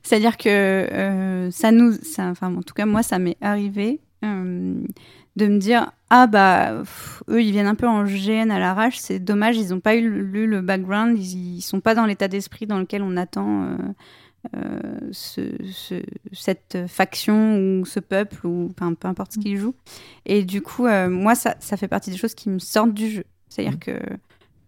[0.03, 4.75] C'est-à-dire que euh, ça nous, ça, enfin en tout cas moi ça m'est arrivé euh,
[5.37, 8.99] de me dire ah bah pff, eux ils viennent un peu en GN à l'arrache,
[8.99, 12.05] c'est dommage ils n'ont pas eu le- lu le background, ils, ils sont pas dans
[12.07, 13.77] l'état d'esprit dans lequel on attend euh,
[14.57, 14.81] euh,
[15.13, 15.41] ce,
[15.73, 19.75] ce- cette faction ou ce peuple ou enfin, peu importe ce qu'ils jouent.
[20.27, 23.25] Et du coup moi ça, ça fait partie des choses qui me sortent du jeu,
[23.49, 23.93] c'est-à-dire que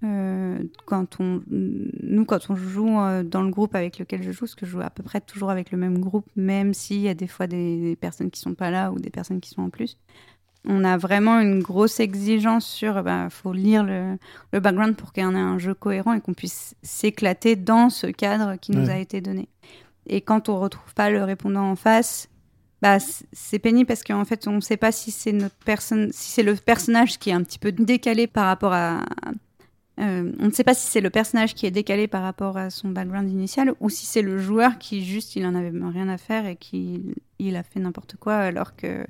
[0.02, 4.40] euh, quand on, nous, quand on joue euh, dans le groupe avec lequel je joue,
[4.40, 7.08] parce que je joue à peu près toujours avec le même groupe, même s'il y
[7.08, 9.62] a des fois des, des personnes qui sont pas là ou des personnes qui sont
[9.62, 9.98] en plus,
[10.66, 14.16] on a vraiment une grosse exigence sur, il faut lire le,
[14.52, 17.90] le background pour qu'il y en ait un jeu cohérent et qu'on puisse s'éclater dans
[17.90, 19.48] ce cadre qui nous a été donné.
[20.06, 22.28] Et quand on retrouve pas le répondant en face,
[22.82, 22.98] bah,
[23.32, 26.42] c'est pénible parce qu'en fait, on ne sait pas si c'est notre personne, si c'est
[26.42, 29.04] le personnage qui est un petit peu décalé par rapport à.
[30.00, 32.70] Euh, on ne sait pas si c'est le personnage qui est décalé par rapport à
[32.70, 36.18] son background initial ou si c'est le joueur qui juste il en avait rien à
[36.18, 39.06] faire et qui il a fait n'importe quoi alors que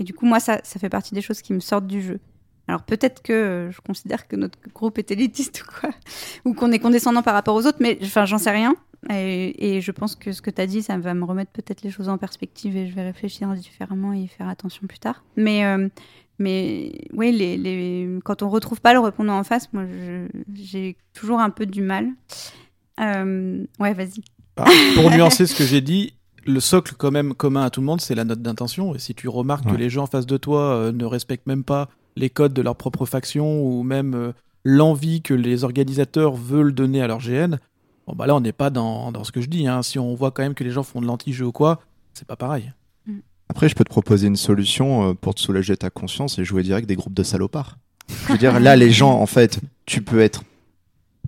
[0.00, 2.18] et du coup moi ça, ça fait partie des choses qui me sortent du jeu.
[2.66, 5.90] Alors peut-être que euh, je considère que notre groupe est élitiste ou quoi
[6.44, 8.74] ou qu'on est condescendant par rapport aux autres mais enfin j'en sais rien
[9.10, 11.90] et, je pense que ce que tu as dit ça va me remettre peut-être les
[11.90, 15.22] choses en perspective et je vais réfléchir différemment et y faire attention plus tard.
[15.36, 15.88] Mais euh,
[16.38, 18.18] mais oui, les, les...
[18.24, 19.84] quand on retrouve pas le répondant en face, moi,
[20.54, 22.08] j'ai toujours un peu du mal.
[23.00, 24.22] Euh, Ouais, vas-y.
[24.56, 26.14] Ah, pour nuancer ce que j'ai dit,
[26.46, 28.94] le socle quand même commun à tout le monde, c'est la note d'intention.
[28.94, 31.64] Et si tu remarques que les gens en face de toi euh, ne respectent même
[31.64, 34.32] pas les codes de leur propre faction ou même euh,
[34.64, 37.56] l'envie que les organisateurs veulent donner à leur GN,
[38.06, 39.66] bon bah là on n'est pas dans, dans ce que je dis.
[39.66, 39.82] hein.
[39.82, 41.80] Si on voit quand même que les gens font de l'anti-jeu ou quoi,
[42.12, 42.72] c'est pas pareil.
[43.54, 46.64] Après, je peux te proposer une solution euh, pour te soulager ta conscience et jouer
[46.64, 47.78] direct des groupes de salopards.
[48.26, 50.42] Je veux dire, là, les gens, en fait, tu peux être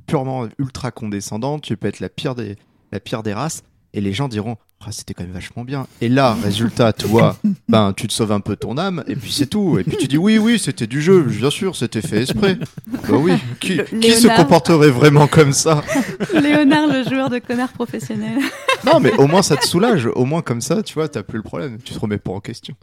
[0.09, 2.57] purement ultra condescendant, tu peux être la pire des,
[2.91, 3.63] la pire des races,
[3.97, 5.87] et les gens diront, Ah, c'était quand même vachement bien.
[6.01, 7.37] Et là, résultat, toi,
[7.69, 9.79] ben, tu te sauves un peu ton âme, et puis c'est tout.
[9.79, 12.59] Et puis tu dis, oui, oui, c'était du jeu, bien sûr, c'était fait exprès.
[12.87, 14.37] Bah oui, qui, Le- qui se Léonard.
[14.37, 15.83] comporterait vraiment comme ça?
[16.35, 18.39] Léonard, le joueur de connard professionnel.
[18.85, 21.39] Non, mais au moins ça te soulage, au moins comme ça, tu vois, t'as plus
[21.39, 22.75] le problème, tu te remets pas en question.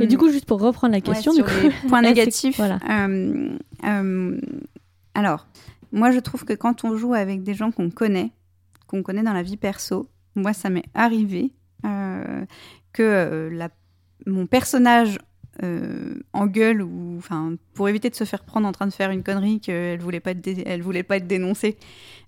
[0.00, 2.08] Et du coup, juste pour reprendre la Ouais, question, sur du coup, les points est-ce
[2.12, 2.56] que- négatifs.
[2.56, 2.78] voilà.
[2.88, 3.50] euh,
[3.84, 4.40] euh,
[5.14, 5.46] alors,
[5.92, 8.30] moi, je trouve que quand on joue avec des gens qu'on connaît,
[8.86, 11.52] qu'on connaît dans la vie perso, moi, ça m'est arrivé
[11.84, 12.44] euh,
[12.92, 13.70] que euh, la-
[14.26, 15.18] mon personnage
[15.62, 19.22] euh, engueule ou, enfin, pour éviter de se faire prendre en train de faire une
[19.22, 21.76] connerie qu'elle voulait pas être, elle voulait pas être dénoncée,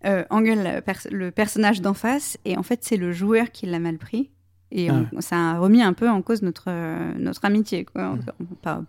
[0.05, 3.79] euh, engueule pers- le personnage d'en face et en fait, c'est le joueur qui l'a
[3.79, 4.31] mal pris.
[4.71, 7.85] Et Ah on- ça a remis un peu en cause notre, euh, notre amitié.
[7.85, 8.17] Quoi.
[8.63, 8.83] Pas,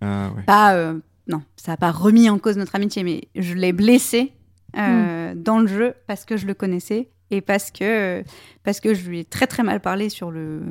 [0.00, 0.42] Ah ouais.
[0.44, 4.32] pas euh, non, ça n'a pas remis en cause notre amitié, mais je l'ai blessé
[4.76, 8.22] euh, dans le jeu parce que je le connaissais et parce que
[8.62, 10.62] parce que je lui ai très très mal parlé sur le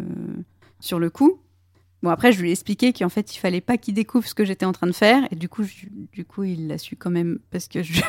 [0.80, 1.40] sur le coup.
[2.06, 4.46] Bon, après, je lui ai expliqué qu'en fait, il fallait pas qu'il découvre ce que
[4.46, 5.24] j'étais en train de faire.
[5.32, 7.40] Et du coup, je- du coup il l'a su quand même.
[7.52, 8.02] Parce que je.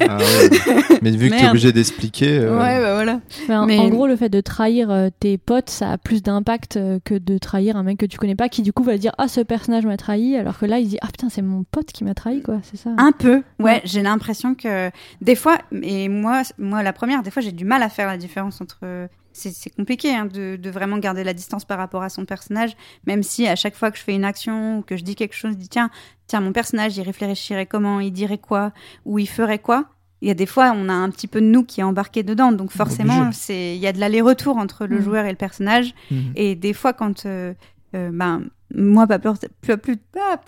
[0.00, 0.98] Ah ouais.
[1.02, 2.38] Mais vu que tu es obligé d'expliquer.
[2.40, 3.20] euh, ouais, bah voilà.
[3.48, 6.22] Mais en, Mais- en gros, le fait de trahir euh, tes potes, ça a plus
[6.22, 8.98] d'impact euh, que de trahir un mec que tu connais pas, qui du coup va
[8.98, 11.64] dire ah ce personnage m'a trahi, alors que là il dit ah putain c'est mon
[11.64, 12.90] pote qui m'a trahi quoi, c'est ça.
[12.98, 13.64] Un peu, ouais.
[13.64, 13.80] Ouais.
[13.84, 14.90] J'ai l'impression que
[15.22, 18.16] des fois, et moi, moi la première, des fois, j'ai du mal à faire la
[18.18, 19.08] différence entre.
[19.38, 22.76] C'est compliqué hein, de, de vraiment garder la distance par rapport à son personnage,
[23.06, 25.34] même si à chaque fois que je fais une action ou que je dis quelque
[25.36, 25.90] chose, je dis tiens,
[26.26, 28.72] tiens, mon personnage, il réfléchirait comment, il dirait quoi,
[29.04, 29.84] ou il ferait quoi.
[30.20, 32.24] Il y a des fois, on a un petit peu de nous qui est embarqué
[32.24, 35.02] dedans, donc forcément, c'est il y a de l'aller-retour entre le Mhm.
[35.02, 35.94] joueur et le personnage.
[36.10, 36.32] Mhm.
[36.34, 37.24] Et des fois, quand.
[37.26, 37.54] euh,
[37.94, 38.42] euh, ben,
[38.74, 39.30] moi, pas plus,
[39.62, 40.38] plus, plus, pas,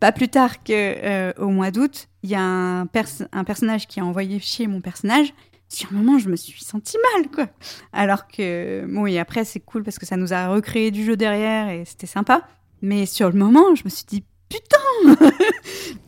[0.00, 3.88] pas plus tard que euh, au mois d'août, il y a un, pers- un personnage
[3.88, 5.34] qui a envoyé chier mon personnage.
[5.74, 7.48] Sur un moment, je me suis sentie mal, quoi.
[7.92, 11.16] Alors que, bon, et après, c'est cool parce que ça nous a recréé du jeu
[11.16, 12.46] derrière et c'était sympa.
[12.80, 14.76] Mais sur le moment, je me suis dit, putain,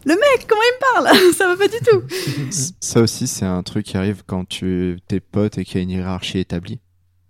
[0.05, 1.33] le mec, comment il me parle?
[1.35, 2.03] Ça va pas du tout.
[2.81, 5.83] Ça aussi, c'est un truc qui arrive quand tu t'es pote et qu'il y a
[5.83, 6.79] une hiérarchie établie.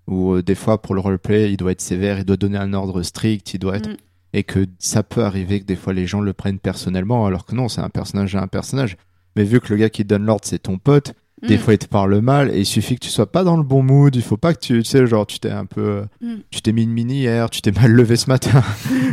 [0.06, 2.74] Ou euh, des fois, pour le roleplay, il doit être sévère, il doit donner un
[2.74, 3.88] ordre strict, il doit être.
[3.88, 3.96] Mm.
[4.34, 7.54] Et que ça peut arriver que des fois les gens le prennent personnellement, alors que
[7.54, 8.98] non, c'est un personnage à un personnage.
[9.36, 11.60] Mais vu que le gars qui te donne l'ordre, c'est ton pote, des Mm.
[11.60, 13.82] fois il te parle mal et il suffit que tu sois pas dans le bon
[13.82, 16.04] mood, il faut pas que tu, tu sais, genre, tu t'es un peu.
[16.22, 16.34] Mm.
[16.50, 18.62] Tu t'es mis une mini hier, tu t'es mal levé ce matin,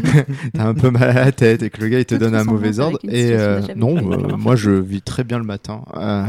[0.53, 2.45] t'as un peu mal à la tête et que le gars il te donne un
[2.45, 2.99] mauvais ordre.
[3.03, 5.83] Et euh, non, euh, moi je vis très bien le matin.
[5.95, 6.25] Euh,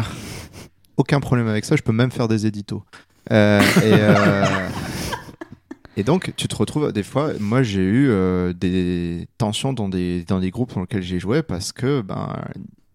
[0.97, 2.82] aucun problème avec ça, je peux même faire des éditos.
[3.30, 3.59] Et,
[5.97, 7.30] et donc, tu te retrouves des fois.
[7.40, 8.11] Moi, j'ai eu
[8.55, 12.32] des tensions dans des, dans des groupes dans lesquels j'ai joué parce que ben,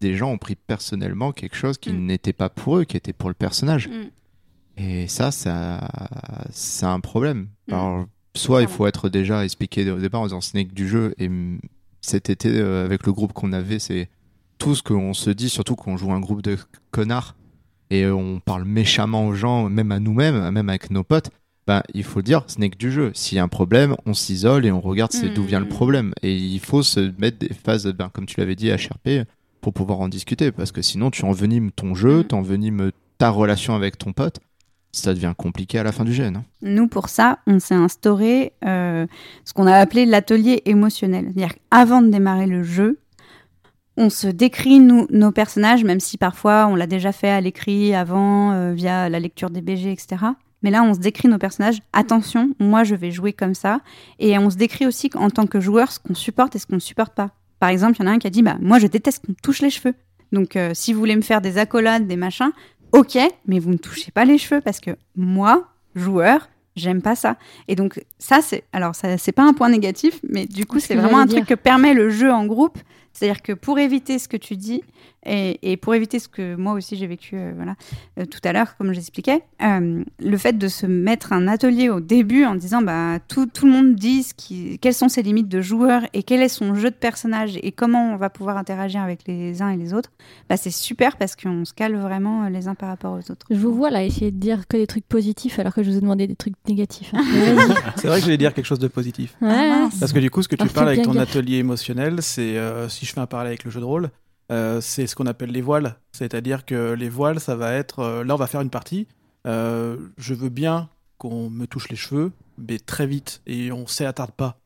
[0.00, 2.06] des gens ont pris personnellement quelque chose qui Mm.
[2.06, 3.88] n'était pas pour eux, qui était pour le personnage.
[3.88, 4.10] Mm.
[4.82, 5.88] Et ça, ça
[6.50, 7.48] c'est un problème.
[7.68, 7.72] Mm.
[7.74, 8.76] Alors, soit il Clairement.
[8.76, 11.14] faut être déjà expliqué au départ en disant ce n'est que du jeu.
[11.18, 11.30] Et
[12.00, 14.08] cet été, euh, avec le groupe qu'on avait, c'est
[14.58, 16.56] tout ce qu'on se dit, surtout qu'on joue un groupe de
[16.90, 17.34] connards
[17.90, 21.30] et on parle méchamment aux gens, même à nous-mêmes, même avec nos potes.
[21.66, 23.10] Ben, il faut le dire, ce n'est que du jeu.
[23.14, 26.12] S'il y a un problème, on s'isole et on regarde c'est d'où vient le problème.
[26.22, 29.26] Et il faut se mettre des phases, ben, comme tu l'avais dit, HRP,
[29.60, 30.52] pour pouvoir en discuter.
[30.52, 32.26] Parce que sinon, tu envenimes ton jeu, Mm.
[32.28, 34.38] tu envenimes ta relation avec ton pote.
[34.92, 36.42] Ça devient compliqué à la fin du gène.
[36.62, 39.06] Nous, pour ça, on s'est instauré euh,
[39.44, 41.26] ce qu'on a appelé l'atelier émotionnel.
[41.26, 42.98] C'est-à-dire qu'avant de démarrer le jeu,
[43.96, 47.94] on se décrit nous, nos personnages, même si parfois on l'a déjà fait à l'écrit
[47.94, 50.24] avant, euh, via la lecture des BG, etc.
[50.62, 51.80] Mais là, on se décrit nos personnages.
[51.92, 53.80] Attention, moi, je vais jouer comme ça.
[54.18, 56.74] Et on se décrit aussi en tant que joueur ce qu'on supporte et ce qu'on
[56.76, 57.30] ne supporte pas.
[57.60, 59.32] Par exemple, il y en a un qui a dit bah, Moi, je déteste qu'on
[59.32, 59.94] me touche les cheveux.
[60.32, 62.50] Donc, euh, si vous voulez me faire des accolades, des machins,
[62.92, 67.36] ok, mais vous ne touchez pas les cheveux parce que moi, joueur, j'aime pas ça.
[67.68, 68.64] Et donc, ça, c'est.
[68.72, 71.54] Alors, ça, c'est pas un point négatif, mais du coup, C'est vraiment un truc que
[71.54, 72.78] permet le jeu en groupe.
[73.12, 74.82] C'est-à-dire que pour éviter ce que tu dis,
[75.26, 77.76] et, et pour éviter ce que moi aussi j'ai vécu euh, voilà,
[78.18, 82.00] euh, tout à l'heure, comme j'expliquais, euh, le fait de se mettre un atelier au
[82.00, 85.48] début en disant bah, tout, tout le monde dit ce qui, quelles sont ses limites
[85.48, 89.02] de joueur et quel est son jeu de personnage et comment on va pouvoir interagir
[89.02, 90.10] avec les uns et les autres,
[90.48, 93.46] bah, c'est super parce qu'on se cale vraiment euh, les uns par rapport aux autres.
[93.50, 95.96] Je vous vois là essayer de dire que des trucs positifs alors que je vous
[95.98, 97.10] ai demandé des trucs négatifs.
[97.12, 97.22] hein.
[97.96, 99.36] C'est vrai que j'allais dire quelque chose de positif.
[99.42, 99.48] Ouais.
[99.68, 99.98] mince.
[99.98, 101.28] Parce que du coup, ce que tu Ah, parles avec ton gaffe.
[101.30, 104.10] atelier émotionnel, c'est, euh, si je fais un parallèle avec le jeu de rôle,
[104.50, 105.96] euh, c'est ce qu'on appelle les voiles.
[106.12, 109.06] C'est-à-dire que les voiles, ça va être, euh, là on va faire une partie,
[109.46, 110.88] euh, je veux bien
[111.18, 114.58] qu'on me touche les cheveux, mais très vite, et on s'y attarde pas.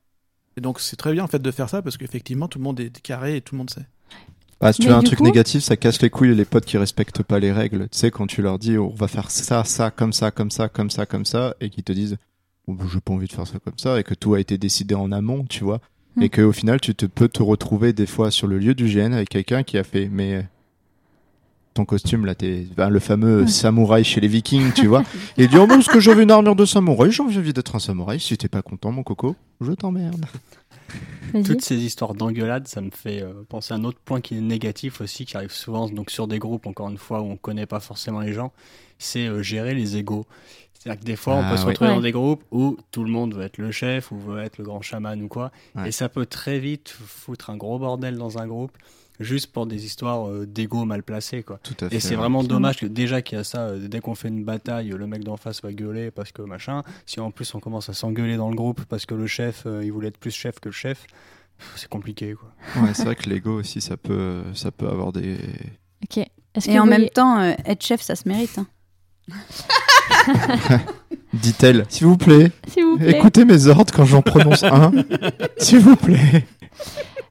[0.56, 2.80] Et donc c'est très bien en fait de faire ça, parce qu'effectivement tout le monde
[2.80, 3.86] est carré et tout le monde sait.
[4.60, 6.64] Ah, si tu Mais veux un truc coup- négatif, ça casse les couilles les potes
[6.64, 7.88] qui respectent pas les règles.
[7.90, 10.68] Tu sais, quand tu leur dis on va faire ça, ça, comme ça, comme ça,
[10.68, 12.16] comme ça, comme ça, et qu'ils te disent
[12.68, 14.56] oh, bah, j'ai pas envie de faire ça comme ça, et que tout a été
[14.56, 15.80] décidé en amont, tu vois,
[16.16, 16.22] Hmm.
[16.22, 19.12] et qu'au final tu te peux te retrouver des fois sur le lieu du GN
[19.12, 20.42] avec quelqu'un qui a fait mais euh,
[21.74, 23.46] ton costume là, t'es ben, le fameux Ouais.
[23.48, 25.02] samouraï chez les Vikings, tu vois,
[25.36, 27.74] et il dit oh, mais parce que j'avais une armure de samouraï, j'ai envie d'être
[27.74, 28.20] un samouraï.
[28.20, 30.24] Si t'es pas content, mon coco, je t'emmerde.
[31.44, 34.40] Toutes ces histoires d'engueulades, ça me fait euh, penser à un autre point qui est
[34.40, 37.66] négatif aussi, qui arrive souvent donc sur des groupes, encore une fois, où on connaît
[37.66, 38.52] pas forcément les gens,
[39.00, 40.26] c'est euh, gérer les égaux.
[40.84, 41.96] C'est-à-dire que des fois, Ah, on peut se retrouver Ouais.
[41.96, 44.64] dans des groupes où tout le monde veut être le chef ou veut être le
[44.64, 45.88] grand chaman ou quoi, Ouais.
[45.88, 48.72] et ça peut très vite foutre un gros bordel dans un groupe,
[49.18, 51.58] juste pour des histoires euh, d'ego mal placées, quoi.
[51.62, 51.96] Tout à fait.
[51.96, 52.16] Et c'est ouais.
[52.16, 55.06] vraiment dommage que déjà qu'il y a ça, euh, dès qu'on fait une bataille, le
[55.06, 56.82] mec d'en face va gueuler parce que machin.
[57.06, 59.84] Si en plus on commence à s'engueuler dans le groupe parce que le chef, euh,
[59.84, 61.06] il voulait être plus chef que le chef,
[61.76, 62.52] c'est compliqué quoi.
[62.82, 65.38] Ouais, c'est vrai que l'ego aussi, ça peut, ça peut avoir des.
[66.02, 66.26] Ok.
[66.66, 68.58] Et en même temps, être chef, ça se mérite.
[68.58, 68.66] hein.
[71.32, 71.84] Dit-elle.
[71.88, 73.16] S'il vous plaît, S'il vous plaît.
[73.16, 74.92] écoutez mes ordres quand j'en prononce un.
[75.58, 76.46] S'il vous plaît.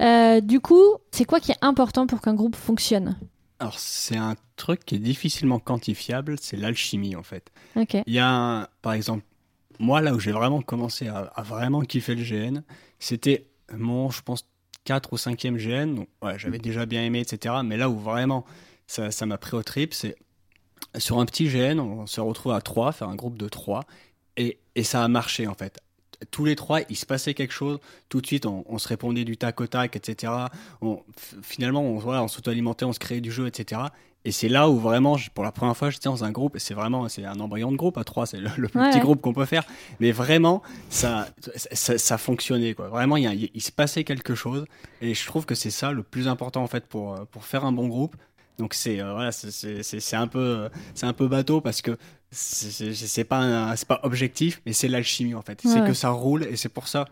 [0.01, 3.17] Euh, du coup, c'est quoi qui est important pour qu'un groupe fonctionne?
[3.59, 7.49] Alors, c'est un truc qui est difficilement quantifiable, c'est l'alchimie en fait.
[7.77, 7.95] Ok.
[8.05, 9.23] Il y a, un- par exemple,
[9.79, 12.61] moi là où j'ai vraiment commencé à, à vraiment kiffer le GN,
[12.99, 14.45] c'était mon, je pense,
[14.83, 15.95] 4 ou 5e GN.
[15.95, 17.55] Donc, ouais, j'avais déjà bien aimé, etc.
[17.63, 18.43] Mais là où vraiment
[18.85, 20.15] ça ça m'a pris au trip, c'est
[20.97, 23.83] sur un petit GN, on se retrouve à 3, faire un groupe de 3,
[24.37, 25.79] et, et ça a marché en fait.
[26.31, 27.79] Tous les trois, il se passait quelque chose.
[28.07, 30.31] Tout de suite, on, on se répondait du tac au tac, etc.
[30.81, 31.01] On,
[31.41, 33.81] finalement, on, voilà, on s'auto-alimentait, on se créait du jeu, etc.
[34.23, 36.73] Et c'est là où vraiment, pour la première fois, j'étais dans un groupe, et c'est
[36.73, 39.19] vraiment, c'est un embryon de groupe à trois, c'est le, le plus Ouais, petit groupe
[39.19, 39.65] qu'on peut faire.
[39.99, 41.27] Mais vraiment, ça,
[41.73, 42.87] ça, ça fonctionnait, quoi.
[42.87, 44.63] Vraiment, il, y a- il se passait quelque chose,
[45.01, 47.73] et je trouve que c'est ça le plus important, en fait, pour, pour faire un
[47.73, 48.15] bon groupe.
[48.59, 49.31] Donc c'est euh, voilà,
[50.17, 51.97] un peu c'est un peu bateau parce que
[52.31, 55.63] c'est- pas c'est pas objectif, mais c'est l'alchimie en fait.
[55.63, 57.05] Ouais, c'est que ça roule et c'est pour ça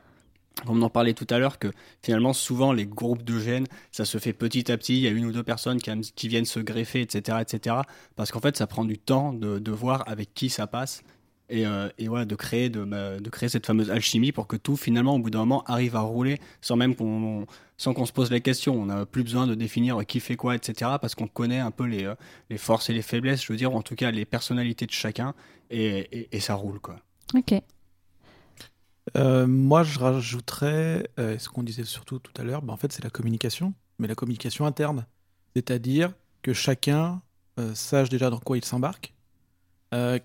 [0.66, 1.70] comme on en parlait tout à l'heure, que
[2.04, 4.96] finalement, souvent, les groupes de gènes, ça se fait petit à petit.
[4.98, 7.78] Il y a une ou deux personnes qui viennent se greffer, etc., etc.
[8.16, 11.04] Parce qu'en fait, ça prend du temps de, de voir avec qui ça passe.
[11.52, 14.56] Et, euh, et voilà, de créer, de, bah, de créer cette fameuse alchimie pour que
[14.56, 17.46] tout, finalement, au bout d'un moment, arrive à rouler sans même qu'on
[17.78, 18.80] sans qu'on se pose la question.
[18.82, 20.92] On n'a plus besoin de définir qui fait quoi, etc.
[21.02, 22.16] Parce qu'on connaît un peu les, euh,
[22.50, 24.92] les forces et les faiblesses, je veux dire, ou en tout cas les personnalités de
[24.92, 25.34] chacun.
[25.70, 26.98] Et, et, et ça roule, quoi.
[27.36, 27.54] Ok.
[29.18, 32.62] Euh, moi, je rajouterais euh, ce qu'on disait surtout tout à l'heure.
[32.62, 35.06] bah, en fait, c'est la communication, mais la communication interne.
[35.56, 37.22] C'est-à-dire que chacun
[37.60, 39.14] euh, sache déjà dans quoi il s'embarque,
[39.94, 40.20] euh,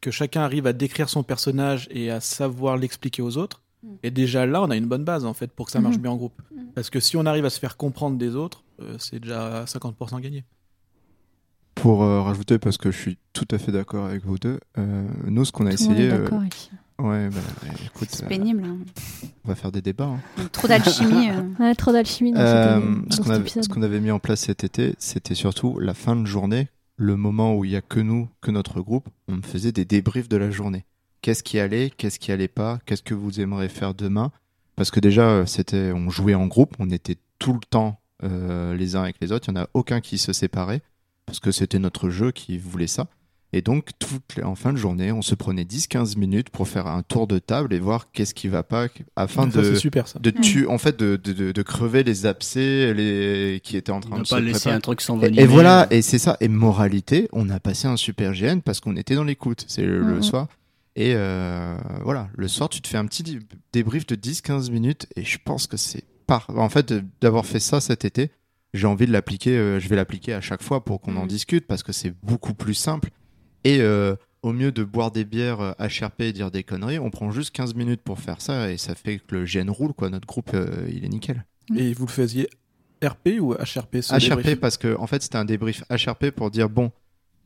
[0.00, 3.62] que chacun arrive à décrire son personnage et à savoir l'expliquer aux autres.
[3.82, 3.88] Mm.
[4.02, 6.02] Et déjà là, on a une bonne base en fait pour que ça marche Mhm.
[6.02, 6.40] bien en groupe.
[6.54, 6.60] Mm.
[6.74, 10.20] Parce que si on arrive à se faire comprendre des autres, euh, c'est déjà 50%
[10.20, 10.44] gagné.
[11.74, 15.04] Pour euh, rajouter, parce que je suis tout à fait d'accord avec vous deux, euh,
[15.26, 16.08] nous, ce qu'on a Tout essayé.
[16.08, 16.70] d'accord ici.
[16.98, 17.40] ouais, bah,
[17.86, 18.62] écoute, C'est pénible.
[18.64, 18.76] hein.
[19.44, 20.04] on va faire des débats.
[20.04, 20.20] hein.
[20.36, 21.30] Donc, Trop d'alchimie.
[21.30, 21.42] euh.
[21.58, 22.78] Ouais, trop d'alchimie Euh,
[23.22, 26.26] qu'on avait, ce qu'on avait mis en place cet été, c'était surtout la fin de
[26.26, 26.68] journée,
[27.02, 30.28] le moment où il y a que nous, que notre groupe, on faisait des débriefs
[30.28, 30.84] de la journée.
[31.20, 34.30] Qu'est-ce qui allait, qu'est-ce qui allait pas, qu'est-ce que vous aimeriez faire demain?
[34.76, 38.76] Parce que déjà, euh, c'était, on jouait en groupe, on était tout le temps euh,
[38.76, 40.80] les uns avec les autres, il n'y en a aucun qui se séparait,
[41.26, 43.08] parce que c'était notre jeu qui voulait ça.
[43.54, 47.02] Et donc, toute, en fin de journée, on se prenait 10-15 minutes pour faire un
[47.02, 50.66] tour de table et voir qu'est-ce qui va pas, afin ça, de, super de tuer,
[50.66, 54.22] en fait, de, de, de- de crever les abcès les, qui étaient en train Ne
[54.24, 54.74] de pas se laisser préparer.
[54.76, 55.42] un truc Et, s'envenimer.
[55.42, 56.38] et voilà, et c'est ça.
[56.40, 59.64] Et moralité, on a passé un super GN parce qu'on était dans l'écoute.
[59.68, 60.22] C'est le, le Mhm.
[60.22, 60.48] soir.
[60.96, 63.38] Et euh, voilà, le soir, tu te fais un petit dé-
[63.74, 65.06] débrief de 10-15 minutes.
[65.16, 66.46] Et je pense que c'est par.
[66.56, 68.30] En fait, de- d'avoir fait ça cet été,
[68.72, 69.56] j'ai envie de l'appliquer.
[69.58, 71.28] euh, je vais l'appliquer à chaque fois pour qu'on en Mhm.
[71.28, 73.10] discute parce que c'est beaucoup plus simple.
[73.64, 77.10] Et euh, au mieux de boire des bières euh, HRP et dire des conneries, on
[77.10, 80.10] prend juste 15 minutes pour faire ça et ça fait que le GN roule, quoi.
[80.10, 81.44] Notre groupe, euh, il est nickel.
[81.76, 82.48] Et vous le faisiez
[83.04, 86.92] RP ou HRP HRP parce que en fait c'était un débrief HRP pour dire bon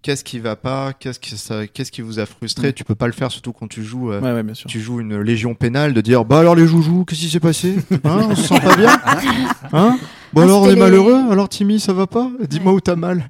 [0.02, 2.68] qu'est-ce qui va pas qu'est-ce qui ça qu'est-ce qui vous a frustré?
[2.68, 2.72] Mm.
[2.74, 4.68] tu peux pas le faire surtout quand tu joues euh, Ouais, ouais, bien sûr.
[4.70, 7.74] tu joues une légion pénale de dire bah alors les joujoux qu'est-ce qui s'est passé?
[8.04, 8.90] Hein, on se sent pas bien?
[9.72, 9.98] Hein?
[10.32, 11.20] Bon Ah, alors on est les- malheureux?
[11.30, 12.30] Alors Timmy ça va pas?
[12.48, 13.28] Dis-moi où t'as mal.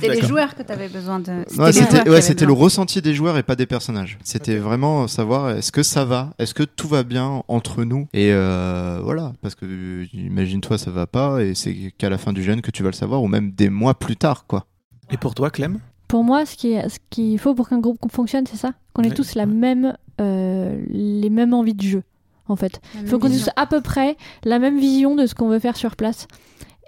[0.00, 1.44] C'était les joueurs que tu avais besoin de.
[1.72, 4.16] C'était ouais, c'était le ressenti des joueurs et pas des personnages.
[4.22, 6.30] C'était vraiment savoir est-ce que ça va?
[6.38, 8.06] Est-ce que tout va bien entre nous?
[8.12, 12.42] Et euh, voilà parce que imagine-toi ça va pas et c'est qu'à la fin du
[12.44, 14.66] jeûne que tu vas le savoir ou même des mois plus tard quoi
[15.10, 18.46] Et pour toi, Clem Pour moi, ce qu'il ce qu'il faut pour qu'un groupe fonctionne,
[18.46, 19.14] c'est ça Qu'on ait Ouais.
[19.14, 22.02] tous la même, euh, les mêmes envies de jeu,
[22.48, 22.80] en fait.
[22.94, 23.46] Il faut qu'on ait vision.
[23.56, 26.26] tous à peu près la même vision de ce qu'on veut faire sur place.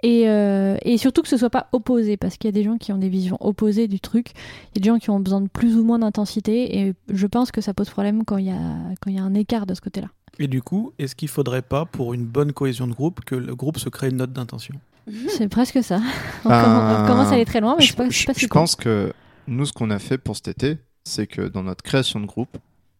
[0.03, 2.77] Et, euh, et surtout que ce soit pas opposé, parce qu'il y a des gens
[2.77, 4.31] qui ont des visions opposées du truc.
[4.73, 7.27] Il y a des gens qui ont besoin de plus ou moins d'intensité, et je
[7.27, 8.55] pense que ça pose problème quand il y a,
[8.99, 10.07] quand il y a un écart de ce côté-là.
[10.39, 13.53] Et du coup, est-ce qu'il faudrait pas, pour une bonne cohésion de groupe, que le
[13.55, 14.73] groupe se crée une note d'intention?
[15.29, 15.99] C'est presque ça.
[16.45, 18.47] On, Ben, commence, on commence à aller très loin, mais je, pas, je- pas je
[18.47, 19.13] pense que
[19.47, 22.57] nous, ce qu'on a fait pour cet été, c'est que dans notre création de groupe,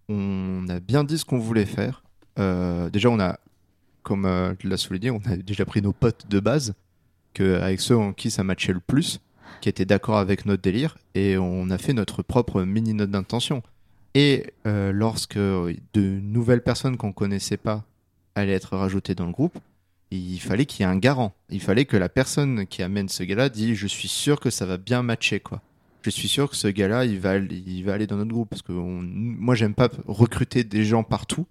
[0.10, 2.04] on a bien dit ce qu'on voulait faire.
[2.39, 3.39] Euh, déjà, on a,
[4.04, 6.74] comme euh, tu l'as souligné, on a déjà pris nos potes de base,
[7.34, 9.20] que, avec ceux en qui ça matchait le plus,
[9.62, 13.62] qui étaient d'accord avec notre délire, et on a fait notre propre mini note d'intention.
[14.16, 17.86] Et euh, lorsque de nouvelles personnes qu'on connaissait pas
[18.36, 19.58] allaient être rajoutées dans le groupe,
[20.12, 21.34] il fallait qu'il y ait un garant.
[21.49, 24.66] Il fallait que la personne qui amène ce gars-là dise Je suis sûr que ça
[24.66, 25.62] va bien matcher, quoi.
[26.03, 28.49] Je suis sûr que ce gars-là, il va, il va aller dans notre groupe.
[28.49, 31.45] Parce que moi, j'aime pas recruter des gens partout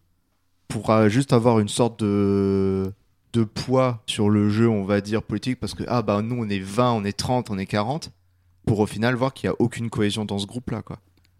[0.69, 2.93] pour euh, juste avoir une sorte de,
[3.33, 5.61] de poids sur le jeu, on va dire, politique.
[5.61, 8.11] Parce que, ah bah, nous, on est 20, on est 30, on est 40.
[8.67, 10.99] Pour au final voir qu'il n'y a aucune cohésion dans ce groupe-là, quoi.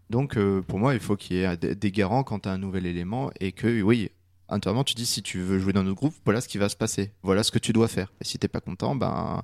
[0.09, 2.57] Donc euh, pour moi, il faut qu'il y ait des- garants quand tu as un
[2.57, 4.09] nouvel élément et que oui,
[4.51, 6.75] intérieurement tu dis si tu veux jouer dans notre groupe, voilà ce qui va se
[6.75, 8.11] passer, voilà ce que tu dois faire.
[8.21, 9.41] Et si t'es pas content, ben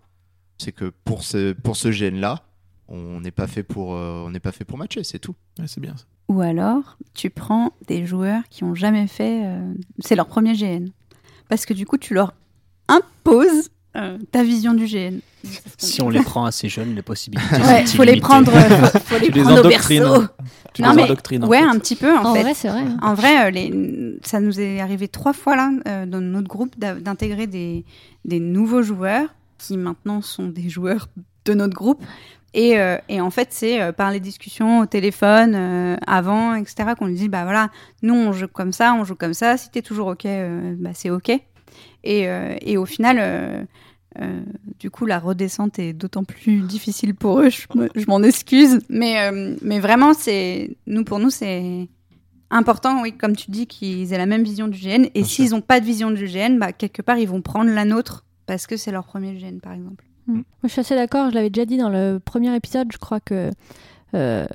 [0.57, 2.43] c'est que pour ce pour ce GN là,
[2.87, 5.35] on n'est pas fait pour euh, on n'est pas fait pour matcher, c'est tout.
[5.59, 6.05] Ouais, c'est bien ça.
[6.29, 9.45] Ou alors, tu prends des joueurs qui ont jamais fait.
[9.45, 10.87] euh, c'est leur premier GN.
[11.49, 12.33] Parce que du coup, tu leur
[12.89, 15.19] imposes euh, ta vision du GN.
[15.77, 18.99] Si on les prend assez jeunes, les possibilités Ouais, sont faut les prendre, euh, faut,
[18.99, 19.99] faut les Tu les prendre au endoctrines.
[20.03, 20.23] berceau.
[20.73, 21.65] Tu Non, les mais- endoctrines, en Ouais, fait.
[21.65, 22.41] un petit peu en, En fait.
[22.43, 22.81] vrai, c'est vrai.
[22.81, 22.97] hein.
[23.01, 26.77] En vrai, euh, les- ça nous est arrivé trois fois là, euh, dans notre groupe,
[26.77, 27.85] d'intégrer des,
[28.25, 31.07] des nouveaux joueurs qui maintenant sont des joueurs
[31.45, 32.03] de notre groupe.
[32.53, 36.89] Et, euh, et en fait, c'est euh, par les discussions au téléphone, euh, avant, etc.,
[36.97, 37.69] qu'on lui dit, bah voilà,
[38.01, 40.91] nous on joue comme ça, on joue comme ça, si t'es toujours OK, euh, bah
[40.93, 41.29] c'est OK.
[41.29, 41.41] Et,
[42.27, 43.17] euh, et au final,
[44.19, 44.41] euh,
[44.79, 48.79] du coup, la redescente est d'autant plus difficile pour eux, je, me- je m'en excuse.
[48.89, 51.87] Mais, euh, mais vraiment, c'est nous pour nous, c'est
[52.49, 55.05] important, oui, comme tu dis, qu'ils aient la même vision du GN.
[55.15, 57.85] Et s'ils n'ont pas de vision du GN, bah, quelque part, ils vont prendre la
[57.85, 60.03] nôtre parce que c'est leur premier GN, par exemple.
[60.27, 60.33] Mm.
[60.33, 61.29] Moi, je suis assez d'accord.
[61.29, 62.87] Je l'avais déjà dit dans le premier épisode.
[62.91, 63.51] Je crois que.
[64.17, 64.45] Euh,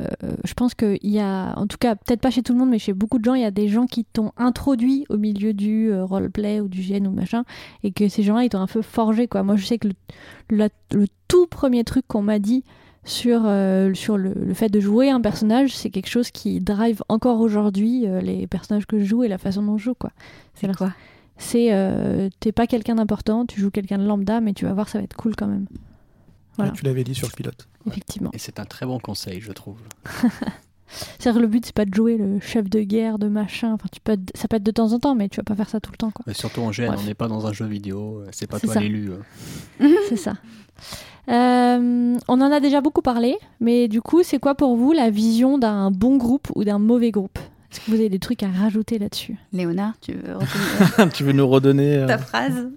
[0.44, 2.78] je pense qu'il y a, en tout cas, peut-être pas chez tout le monde, mais
[2.78, 5.90] chez beaucoup de gens, il y a des gens qui t'ont introduit au milieu du
[5.90, 7.44] euh, roleplay ou du GN ou machin,
[7.82, 9.42] et que ces gens-là, ils t'ont un peu forgé, quoi.
[9.42, 9.94] Moi, je sais que le,
[10.50, 12.64] la- le tout premier truc qu'on m'a dit
[13.04, 17.02] sur, euh, sur le, le fait de jouer un personnage, c'est quelque chose qui drive
[17.08, 20.10] encore aujourd'hui euh, les personnages que je joue et la façon dont je joue, quoi.
[20.54, 20.92] C'est quoi?
[21.38, 24.88] c'est euh, t'es pas quelqu'un d'important, tu joues quelqu'un de lambda, mais tu vas voir,
[24.88, 25.66] ça va être cool quand même.
[26.56, 26.72] Voilà.
[26.72, 27.66] Tu l'avais dit sur le pilote.
[27.86, 28.30] Effectivement.
[28.32, 29.76] Et c'est un très bon conseil, je trouve.
[31.18, 33.72] C'est-à-dire le but c'est pas de jouer le chef de guerre de machin.
[33.72, 35.54] Enfin, tu peux, être- ça peut être de temps en temps, mais tu vas pas
[35.54, 36.22] faire ça tout le temps, quoi.
[36.26, 37.00] Mais surtout en GN, Bref.
[37.02, 39.10] on n'est pas dans un jeu vidéo, c'est pas toi l'élu.
[39.10, 39.88] euh.
[40.10, 40.34] c'est ça.
[41.28, 45.08] Euh, on en a déjà beaucoup parlé, mais du coup, c'est quoi pour vous la
[45.08, 47.38] vision d'un bon groupe ou d'un mauvais groupe?
[47.72, 51.32] Est-ce que vous avez des trucs à rajouter là-dessus Léonard, tu veux retenir tu veux
[51.32, 52.68] nous redonner euh, ta phrase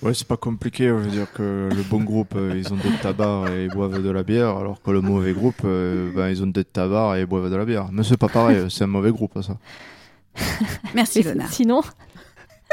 [0.00, 2.90] Ouais, c'est pas compliqué, je veux dire que le bon groupe, euh, ils ont des
[3.02, 6.42] tabac et ils boivent de la bière, alors que le mauvais groupe, euh, ben, ils
[6.42, 7.88] ont des tabac et ils boivent de la bière.
[7.92, 9.58] Mais c'est pas pareil, c'est un mauvais groupe ça.
[10.94, 11.52] Merci, Léonard.
[11.52, 11.82] Sinon,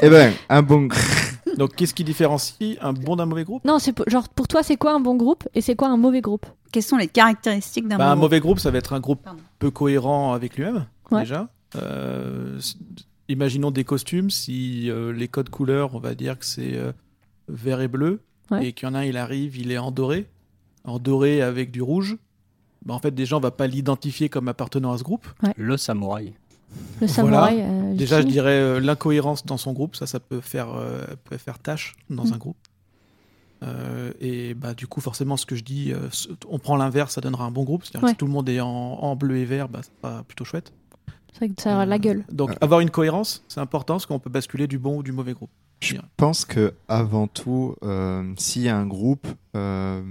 [0.02, 0.88] Eh ben, un bon
[1.58, 3.64] Donc, qu'est-ce qui différencie un bon d'un mauvais groupe?
[3.66, 5.98] Non, c'est pour- genre pour toi, c'est quoi un bon groupe et c'est quoi un
[5.98, 6.46] mauvais groupe?
[6.72, 9.22] Quelles sont les caractéristiques d'un Bah, Un bon mauvais groupe, ça va être un groupe
[9.24, 9.40] Pardon.
[9.60, 11.22] peu cohérent avec lui-même, Ouais.
[11.22, 11.48] déjà.
[11.76, 12.60] Euh,
[13.30, 16.92] imaginons des costumes, si euh, les codes couleurs, on va dire que c'est euh,
[17.48, 18.22] vert et bleu,
[18.52, 18.68] Ouais.
[18.68, 20.28] et qu'il y en a un, il arrive, il est en doré,
[20.84, 22.18] en doré avec du rouge,
[22.86, 25.26] bah, en fait, déjà, on va pas l'identifier comme appartenant à ce groupe.
[25.58, 26.34] Le samouraï.
[27.02, 27.14] Le Voilà.
[27.14, 27.62] samouraï.
[27.62, 31.38] euh, Déjà, je dirais euh, l'incohérence dans son groupe, ça, ça peut faire, euh, peut
[31.38, 32.34] faire tâche dans Mm.
[32.34, 32.58] un groupe.
[33.64, 36.10] Euh, et bah, du coup, forcément, ce que je dis, euh,
[36.48, 37.84] on prend l'inverse, ça donnera un bon groupe.
[37.84, 40.22] C'est-à-dire que si tout le monde est en, en bleu et vert, bah, c'est pas
[40.28, 40.72] plutôt chouette.
[41.38, 42.24] C'est vrai que ça a la gueule.
[42.32, 45.34] Donc, avoir une cohérence, c'est important, parce qu'on peut basculer du bon ou du mauvais
[45.34, 45.50] groupe.
[45.82, 49.28] Je pense que avant tout, euh, s'il y a un groupe,
[49.58, 50.02] euh,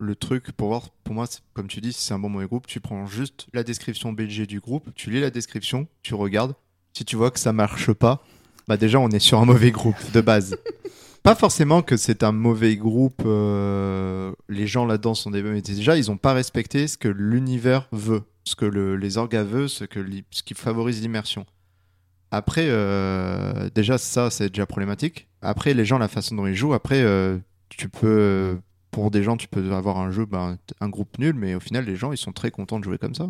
[0.00, 2.46] le truc pour voir, pour moi, c'est- comme tu dis, si c'est un bon mauvais
[2.48, 6.54] groupe, tu prends juste la description BG du groupe, tu lis la description, tu regardes.
[6.92, 8.24] Si tu vois que ça marche pas,
[8.66, 10.56] bah déjà on est sur un mauvais groupe de base.
[11.22, 13.22] pas forcément que c'est un mauvais groupe.
[13.24, 17.88] euh, les gens là-dedans sont des mais déjà ils ont pas respecté ce que l'univers
[17.92, 21.46] veut, ce que le- les orgas veulent, ce que ce qui favorise l'immersion.
[22.30, 25.28] Après, euh, déjà, ça, c'est déjà problématique.
[25.40, 27.38] Après, les gens, la façon dont ils jouent, après, euh,
[27.68, 28.58] tu peux,
[28.90, 31.84] pour des gens, tu peux avoir un jeu, ben, un groupe nul, mais au final,
[31.84, 33.28] les gens, ils sont très contents de jouer comme ça.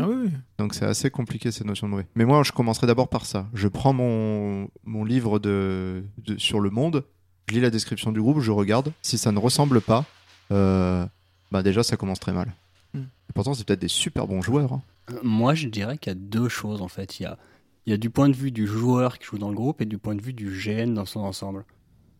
[0.00, 0.30] Ah oui.
[0.58, 2.06] Donc, c'est assez compliqué, cette notion de mauvais.
[2.14, 3.46] Mais moi, je commencerai d'abord par ça.
[3.54, 7.04] Je prends mon, mon livre de, de- sur le monde,
[7.48, 8.92] je lis la description du groupe, je regarde.
[9.02, 10.04] Si ça ne ressemble pas,
[10.50, 11.04] euh,
[11.50, 12.50] bah déjà, ça commence très mal.
[12.94, 14.72] Et pourtant, c'est peut-être des super bons joueurs.
[14.72, 14.82] hein.
[15.10, 17.18] Euh, Moi, je dirais qu'il y a deux choses en fait.
[17.18, 17.38] Il y a,
[17.86, 19.86] il y a du point de vue du joueur qui joue dans le groupe et
[19.86, 21.64] du point de vue du GN dans son ensemble.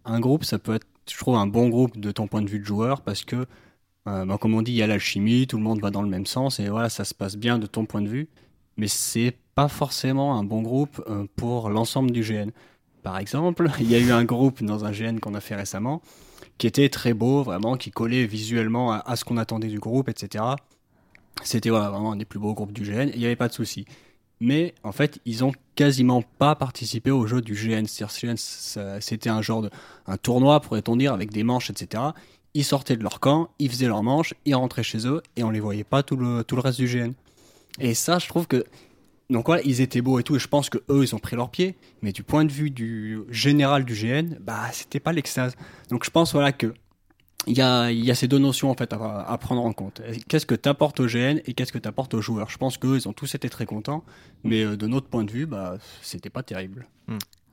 [0.04, 2.58] Un groupe, ça peut être, je trouve, un bon groupe de ton point de vue
[2.58, 3.46] de joueur parce que,
[4.08, 6.08] euh, ben, comme on dit, il y a l'alchimie, tout le monde va dans le
[6.08, 8.28] même sens et voilà, ça se passe bien de ton point de vue.
[8.76, 12.50] Mais c'est pas forcément un bon groupe euh, pour l'ensemble du GN.
[13.02, 16.00] Par exemple, il y a eu un groupe dans un GN qu'on a fait récemment
[16.62, 20.44] qui était très beau, vraiment, qui collait visuellement à, ce qu'on attendait du groupe, etc.
[21.42, 23.52] C'était voilà, vraiment un des plus beaux groupes du GN, il n'y avait pas de
[23.52, 23.84] souci.
[24.38, 27.86] Mais en fait, ils ont quasiment pas participé au jeu du GN.
[27.88, 29.70] C'était un genre de
[30.06, 32.00] un tournoi, pourrait-on dire, avec des manches, etc.
[32.54, 35.50] Ils sortaient de leur camp, ils faisaient leurs manches, ils rentraient chez eux, et on
[35.50, 37.10] les voyait pas tout le, tout le reste du GN.
[37.80, 38.64] Et ça, je trouve que.
[39.32, 41.36] Donc voilà, ils étaient beaux et tout, et je pense que eux, ils ont pris
[41.36, 45.56] leur pied, mais du point de vue du général du GN, bah, c'était pas l'extase.
[45.90, 46.74] Donc je pense voilà que
[47.46, 49.72] il y a, il y a ces deux notions en fait à, à prendre en
[49.72, 50.00] compte.
[50.28, 52.50] Qu'est-ce que tu apportes au GN et qu'est-ce que tu apportes aux joueurs?
[52.50, 54.04] Je pense qu'eux, ils ont tous été très contents,
[54.44, 56.86] mais euh, de notre point de vue, bah, c'était pas terrible.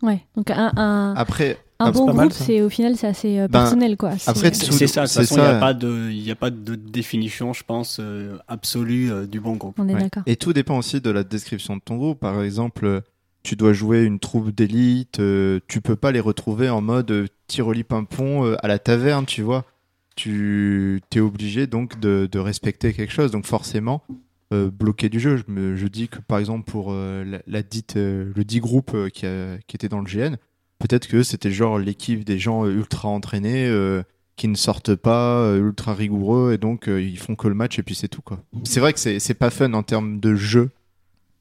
[0.03, 3.47] Ouais, donc un, un, Après, un ah, bon groupe, c'est au final, c'est assez euh,
[3.47, 4.09] Ben, personnel, quoi.
[4.27, 6.49] Après, C'est ça, de toute façon, il n'y a, pas de- il y a pas
[6.49, 9.75] de définition, je pense, euh, absolue euh, du bon groupe.
[9.79, 10.01] on est Ouais.
[10.01, 10.23] d'accord.
[10.25, 12.19] Et tout dépend aussi de la description de ton groupe.
[12.19, 13.01] Par exemple,
[13.43, 17.83] tu dois jouer une troupe d'élite, euh, tu peux pas les retrouver en mode tiroli
[17.85, 19.63] pimpon euh, à la taverne, tu vois.
[20.15, 23.31] Tu es obligé donc de, de respecter quelque chose.
[23.31, 24.03] Donc forcément,
[24.53, 25.37] euh, bloquer du jeu.
[25.37, 28.59] Je, me, je dis que par exemple pour euh, la, la dite, euh, le dit
[28.59, 30.35] groupe euh, qui, a- qui était dans le GN,
[30.79, 33.67] peut-être que c'était genre l'équipe des gens euh, ultra entraînés.
[33.67, 34.01] euh,
[34.35, 37.77] qui ne sortent pas, euh, ultra rigoureux, et donc euh, ils font que le match
[37.77, 38.39] et puis c'est tout quoi.
[38.63, 40.69] C'est vrai que c'est c'est pas fun en termes de jeu,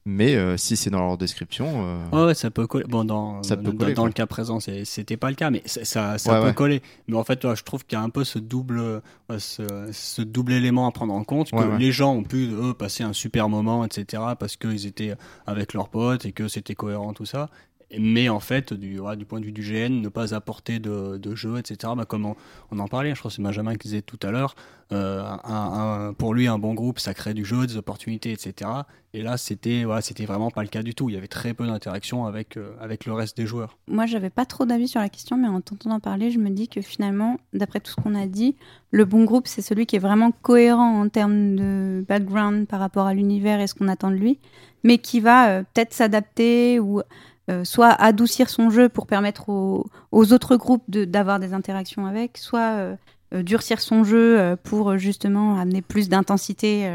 [0.05, 2.83] mais euh, si c'est dans leur description, euh, Ouais, ça peut coller.
[2.89, 5.85] Bon, dans, Ça peut coller, dans le cas présent, c'était pas le cas, mais ça,
[5.85, 6.53] ça, ça Ouais, peut ouais.
[6.53, 6.81] coller.
[7.07, 9.01] Mais en fait, ouais, je trouve qu'il y a un peu ce double,
[9.37, 9.63] ce,
[9.93, 13.13] ce double élément à prendre en compte, que les gens ont pu, eux, passer un
[13.13, 15.13] super moment, etc., parce qu'ils étaient
[15.47, 17.49] avec leurs potes et que c'était cohérent, tout ça.
[17.97, 21.93] Mais en fait, du, point de vue du GN, ne pas apporter de, jeu, etc.,
[21.95, 22.33] bah, comme
[22.71, 24.55] on, en parlait, je crois que c'est Benjamin qui disait tout à l'heure,
[24.91, 28.69] euh, pour lui, un bon groupe, ça crée du jeu, des opportunités, etc.
[29.13, 31.09] Et là, c'était voilà, vraiment pas le cas du tout.
[31.09, 33.77] Il y avait très peu d'interaction avec, euh, avec le reste des joueurs.
[33.87, 36.67] Moi, j'avais pas trop d'avis sur la question, mais en t'entendant parler, je me dis
[36.67, 38.55] que finalement, d'après tout ce qu'on a dit,
[38.91, 43.07] le bon groupe, c'est celui qui est vraiment cohérent en termes de background par rapport
[43.07, 44.39] à l'univers et ce qu'on attend de lui,
[44.83, 47.01] mais qui va euh, peut-être s'adapter ou
[47.49, 52.05] euh, soit adoucir son jeu pour permettre aux, aux autres groupes de- d'avoir des interactions
[52.05, 52.95] avec, soit euh,
[53.33, 56.89] euh, durcir son jeu pour justement amener plus d'intensité.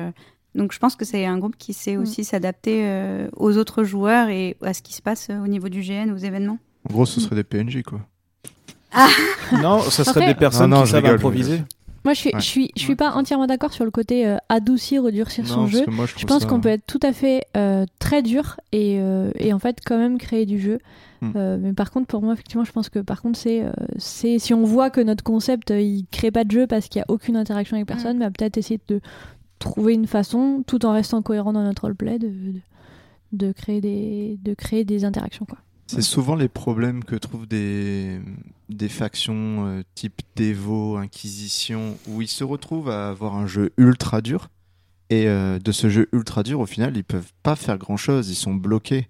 [0.54, 2.00] Donc je pense que c'est un groupe qui sait Mm.
[2.02, 5.80] aussi s'adapter euh, aux autres joueurs et à ce qui se passe au niveau du
[5.80, 6.58] GN, aux événements.
[6.88, 8.00] en gros, ce serait des PNJ quoi.
[9.60, 11.62] Non, ça serait des personnes Non, non, qui savent rigole, je improviser.
[12.04, 12.40] Moi, je suis, Ouais.
[12.40, 15.62] je suis, je suis pas entièrement d'accord sur le côté euh, adoucir ou durcir son
[15.62, 15.84] Non, jeu.
[15.88, 19.30] moi, je, pense ça- qu'on peut être tout à fait euh, très dur et, euh,
[19.38, 20.78] et en fait quand même créer du jeu.
[21.22, 21.30] Hmm.
[21.36, 24.38] Euh, mais par contre, pour moi, effectivement, je pense que par contre, c'est euh, c'est
[24.38, 27.02] si on voit que notre concept euh, il crée pas de jeu parce qu'il y
[27.02, 29.00] a aucune interaction avec personne, bah, peut-être essayer de
[29.58, 32.60] trouver une façon, tout en restant cohérent dans notre roleplay, de, de,
[33.32, 35.58] de créer des de créer des interactions quoi.
[35.86, 38.20] C'est souvent les problèmes que trouvent des,
[38.88, 44.48] factions euh, type Devo, Inquisition, où ils se retrouvent à avoir un jeu ultra dur.
[45.10, 48.30] Et euh, de ce jeu ultra dur, au final, ils peuvent pas faire grand chose,
[48.30, 49.08] ils sont bloqués.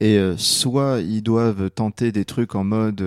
[0.00, 3.02] Et euh, soit ils doivent tenter des trucs en mode.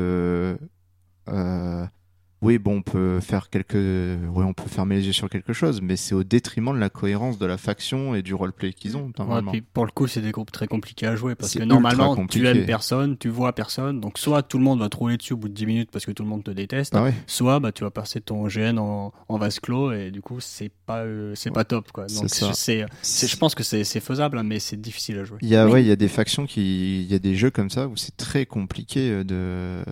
[2.44, 3.74] Oui, bon, on peut faire quelques.
[3.76, 6.89] Oui, on peut fermer les yeux sur quelque chose, mais c'est au détriment de la
[6.89, 9.52] cohérence de la faction et du roleplay qu'ils ont, Ouais, normalement.
[9.52, 12.46] puis pour le coup, c'est des groupes très compliqués à jouer parce que normalement, tu
[12.48, 14.00] aimes personne, tu vois personne.
[14.00, 16.06] Donc, soit tout le monde va te rouler dessus au bout de 10 minutes parce
[16.06, 17.14] que tout le monde te déteste, Ah ouais.
[17.28, 20.72] soit bah, tu vas passer ton GN en, en vase clos et du coup, c'est
[20.86, 21.91] pas, euh, c'est pas top.
[21.91, 22.08] Quoi.
[22.08, 25.38] Donc, c'est, je pense que c'est, faisable, hein, mais c'est difficile à jouer.
[25.41, 25.72] Il y a, Oui.
[25.74, 27.96] ouais, il y a des factions qui, il y a des jeux comme ça où
[27.96, 29.84] c'est très compliqué euh, de.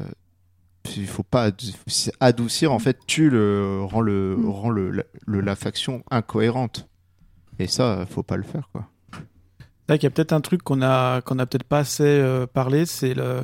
[0.96, 1.52] Il faut pas
[2.20, 4.50] adoucir en fait, tu le rends le Mm.
[4.50, 6.88] rend le, la, le- la faction incohérente.
[7.60, 8.88] Et ça, faut pas le faire quoi.
[9.12, 9.18] C'est
[9.90, 12.48] vrai qu'il y a peut-être un truc qu'on a qu'on a peut-être pas assez euh,
[12.48, 13.44] parlé, c'est le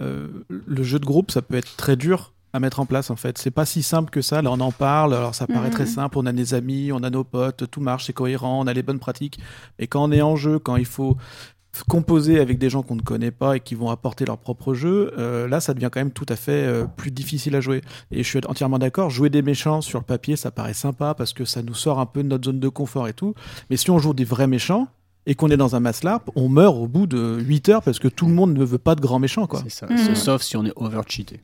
[0.00, 3.16] euh, le jeu de groupe, ça peut être très dur à mettre en place en
[3.16, 3.36] fait.
[3.38, 4.40] C'est pas si simple que ça.
[4.42, 5.14] Là, on en parle.
[5.14, 6.16] Alors ça paraît très simple.
[6.18, 8.82] On a des amis, on a nos potes, tout marche, c'est cohérent, on a les
[8.82, 9.38] bonnes pratiques.
[9.78, 11.16] Et quand on est en jeu, quand il faut
[11.88, 15.12] composer avec des gens qu'on ne connaît pas et qui vont apporter leur propre jeu,
[15.18, 17.80] euh, là, ça devient quand même tout à fait euh, plus difficile à jouer.
[18.10, 19.10] Et je suis entièrement d'accord.
[19.10, 22.06] Jouer des méchants sur le papier, ça paraît sympa parce que ça nous sort un
[22.06, 23.34] peu de notre zone de confort et tout.
[23.70, 24.88] Mais si on joue des vrais méchants
[25.26, 27.98] et qu'on est dans un mass LARP, on meurt au bout de 8 heures parce
[27.98, 29.60] que tout le monde ne veut pas de grands méchants, quoi.
[29.62, 29.86] C'est ça.
[29.86, 29.96] Mm.
[29.98, 31.40] C'est- Sauf si on est over-cheaté.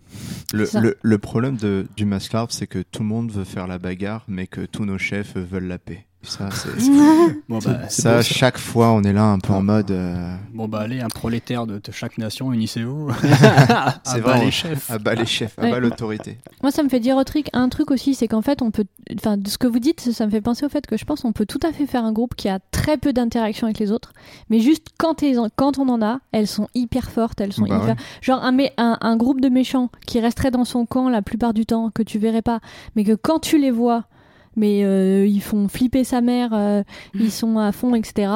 [0.52, 3.66] Le, le, le problème de, du Mass Larp, c'est que tout le monde veut faire
[3.66, 6.06] la bagarre, mais que tous nos chefs veulent la paix.
[6.26, 6.70] Ça, c'est,
[7.48, 8.22] Bon, bah, ça, beau, ça.
[8.22, 9.90] chaque fois, on est là un peu en mode.
[9.92, 13.10] euh, bon, bah, allez, un prolétaire de, de chaque nation, unissez-vous.
[14.04, 14.90] C'est vrai, les chefs.
[14.90, 15.70] à bas les chefs, à Ouais.
[15.70, 16.38] bas l'autorité.
[16.62, 18.84] Moi, ça me fait dire un truc, un truc aussi, c'est qu'en fait, on peut,
[19.16, 21.20] enfin, de ce que vous dites, ça me fait penser au fait que je pense
[21.22, 23.92] qu'on peut tout à fait faire un groupe qui a très peu d'interaction avec les
[23.92, 24.12] autres,
[24.50, 27.66] mais juste quand, elles en- quand on en a, elles sont hyper fortes, elles sont
[27.66, 31.08] Bah hyper, genre un, mé- un, un groupe de méchants qui resterait dans son camp
[31.08, 32.60] la plupart du temps, que tu verrais pas,
[32.96, 34.04] mais que quand tu les vois,
[34.57, 36.82] mais euh, ils font flipper sa mère, euh,
[37.14, 38.32] ils sont à fond, etc.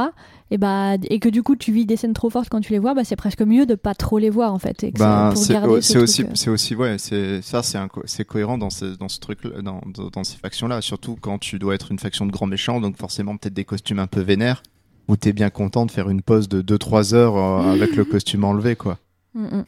[0.52, 2.78] Et bah, et que du coup tu vis des scènes trop fortes quand tu les
[2.80, 4.82] vois, bah c'est presque mieux de pas trop les voir en fait.
[4.82, 7.86] Et que Ben, ça- pour c'est ce aussi, c'est aussi, ouais, c'est ça, c'est un
[7.86, 11.38] co- c'est cohérent dans ce, dans ce truc, dans, dans, dans ces factions-là, surtout quand
[11.38, 14.20] tu dois être une faction de grands méchants, donc forcément peut-être des costumes un peu
[14.20, 14.62] vénères,
[15.06, 18.42] où t'es bien content de faire une pause de 2-3 heures euh, avec le costume
[18.42, 18.98] enlevé, quoi.
[19.34, 19.64] Mm, mm.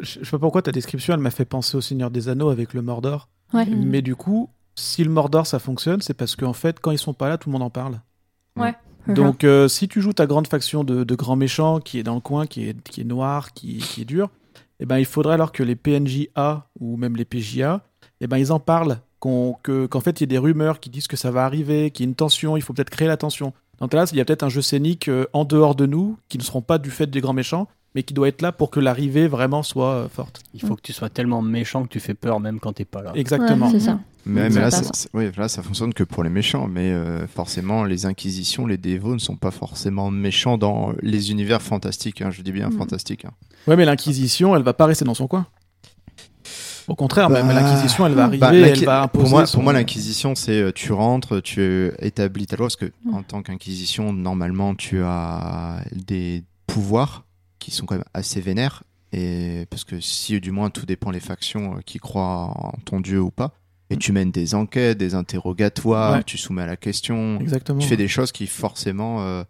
[0.00, 2.48] Je je sais pas pourquoi ta description, elle m'a fait penser au Seigneur des Anneaux
[2.48, 3.28] avec le Mordor.
[3.52, 3.64] Ouais.
[3.66, 7.14] Mais du coup, si le Mordor ça fonctionne, c'est parce qu'en fait, quand ils sont
[7.14, 8.00] pas là, tout le monde en parle.
[9.06, 12.14] Donc, euh, si tu joues ta grande faction de, de grands méchants qui est dans
[12.14, 14.30] le coin, qui est, qui est noir, qui, qui est dur,
[14.80, 17.82] eh ben, il faudrait alors que les PNJA ou même les PJA,
[18.20, 19.00] eh ben, ils en parlent.
[19.20, 22.06] Qu'en fait, il y a des rumeurs qui disent que ça va arriver, qu'il y
[22.06, 23.54] a une tension, il faut peut-être créer la tension.
[23.78, 26.18] Dans ce cas-là, il y a peut-être un jeu scénique euh, en dehors de nous,
[26.28, 28.70] qui ne seront pas du fait des grands méchants, mais qui doit être là pour
[28.70, 30.42] que l'arrivée vraiment soit euh, forte.
[30.54, 33.02] Il faut que tu sois tellement méchant que tu fais peur même quand t'es pas
[33.02, 33.12] là.
[33.14, 33.66] Exactement.
[33.66, 34.00] Ouais, c'est ça.
[34.26, 36.66] Mais, C'est mais là, ça fonctionne que pour les méchants.
[36.66, 41.60] Mais euh, forcément, les inquisitions, les dévots ne sont pas forcément méchants dans les univers
[41.60, 42.22] fantastiques.
[42.22, 42.78] hein, je dis bien Mm.
[42.78, 43.26] fantastiques.
[43.26, 43.32] hein.
[43.66, 45.46] Ouais, mais l'Inquisition, elle va pas rester dans son coin.
[46.88, 49.46] Au contraire, même Bah, l'Inquisition, elle va arriver, Bah, elle l'inqui- va imposer pour moi,
[49.46, 53.14] son- pour moi l'inquisition, c'est euh, tu rentres, tu établis ta loi, parce que Mm.
[53.14, 57.24] en tant qu'inquisition, normalement, tu as des pouvoirs
[57.64, 61.20] qui sont quand même assez vénères, et parce que si du moins tout dépend les
[61.20, 63.52] factions euh, qui croient en ton dieu ou pas,
[63.90, 66.24] et tu mènes des enquêtes, des interrogatoires, Ouais.
[66.24, 67.78] tu soumets à la question, Exactement.
[67.78, 69.44] tu fais des choses qui forcément, euh,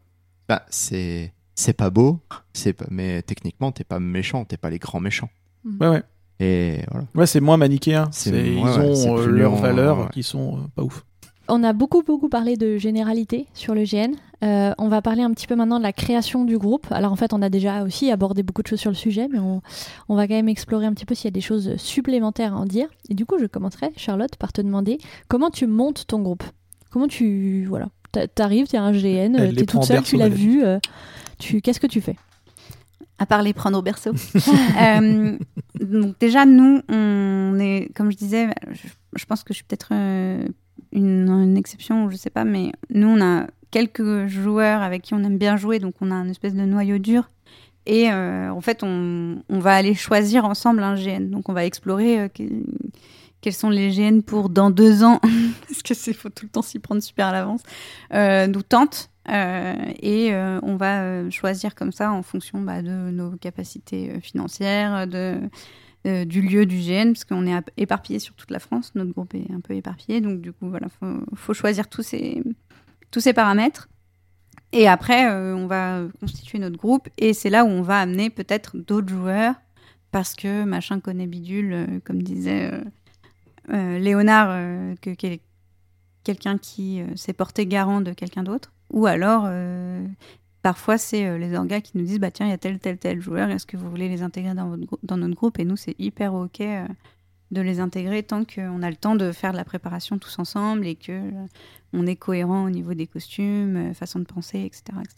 [0.49, 2.21] bah, c'est c'est pas beau,
[2.53, 5.31] c'est pas, mais techniquement, t'es pas méchant, t'es pas les grands méchants.
[5.81, 6.03] Ouais, ouais.
[6.41, 7.07] Et voilà.
[7.15, 8.09] Ouais, c'est moins manichéen.
[8.11, 10.09] C'est- C'est- ouais, ils ouais, ont c'est euh, leurs valeurs ouais.
[10.13, 11.05] qui sont euh, pas ouf.
[11.49, 14.15] On a beaucoup, beaucoup parlé de généralité sur le GN.
[14.43, 16.87] Euh, on va parler un petit peu maintenant de la création du groupe.
[16.91, 19.39] Alors en fait, on a déjà aussi abordé beaucoup de choses sur le sujet, mais
[19.39, 19.61] on,
[20.09, 22.57] on va quand même explorer un petit peu s'il y a des choses supplémentaires à
[22.59, 22.89] en dire.
[23.11, 26.45] Et du coup, je commencerai, Charlotte, par te demander comment tu montes ton groupe.
[26.91, 27.67] Comment tu...
[27.69, 27.89] Voilà.
[28.13, 30.65] T'a- T'arrives, t'es un GN, t'es toute seule, berceau, tu l'as vu.
[30.65, 30.79] euh,
[31.39, 31.61] tu...
[31.61, 32.17] Qu'est-ce que tu fais?
[33.19, 34.13] À part les prendre au berceau.
[34.81, 35.39] Euh,
[35.81, 39.91] donc déjà, nous, on est, comme je disais, je, je pense que je suis peut-être
[39.93, 40.47] euh,
[40.95, 45.23] une, une exception, je sais pas, mais nous, on a quelques joueurs avec qui on
[45.25, 47.29] aime bien jouer, donc on a un espèce de noyau dur.
[47.87, 51.29] Et euh, en fait, on, on va aller choisir ensemble un GN.
[51.29, 52.45] Donc on va explorer euh, que-
[53.43, 55.21] quels sont les GN pour dans deux ans,
[55.69, 57.61] parce que c'est faut tout le temps s'y prendre super à l'avance.
[58.15, 59.11] Euh, nous tente.
[59.29, 60.33] Et
[60.63, 65.41] on va choisir comme ça en fonction bah, de nos capacités financières, de,
[66.07, 69.35] euh, du lieu du GN, parce qu'on est éparpillé sur toute la France, notre groupe
[69.35, 70.89] est un peu éparpillé, donc du coup, voilà,
[71.35, 72.43] faut, choisir tous ces,
[73.11, 73.89] tous ces paramètres.
[74.73, 78.29] Et après, euh, on va constituer notre groupe, et c'est là où on va amener
[78.29, 79.55] peut-être d'autres joueurs,
[80.11, 82.71] parce que machin connaît bidule, euh, comme disait
[83.69, 85.39] Léonard, que quel-
[86.23, 88.75] quelqu'un qui s'est porté garant de quelqu'un d'autre.
[88.91, 89.49] Ou alors,
[90.65, 92.99] parfois, c'est euh, les orgas qui nous disent bah, tiens, il y a tel, tel,
[92.99, 95.61] tel joueur, est-ce que vous voulez les intégrer dans, votre grou- dans notre groupe?
[95.61, 96.87] Et nous, c'est hyper OK euh,
[97.53, 100.87] de les intégrer tant qu'on a le temps de faire de la préparation tous ensemble
[100.87, 101.31] et que euh,
[101.93, 104.83] on est cohérent au niveau des costumes, euh, façon de penser, etc.
[105.01, 105.17] etc.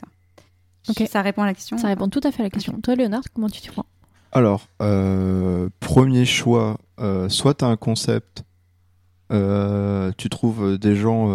[0.88, 1.08] Ok.
[1.08, 2.78] Ça répond à la question Ça répond tout à fait à la question.
[2.82, 3.86] Toi, Léonard, comment tu t'y prends?
[4.32, 8.44] Alors, euh, premier choix, euh, soit tu as un concept,
[9.32, 11.28] euh, tu trouves des gens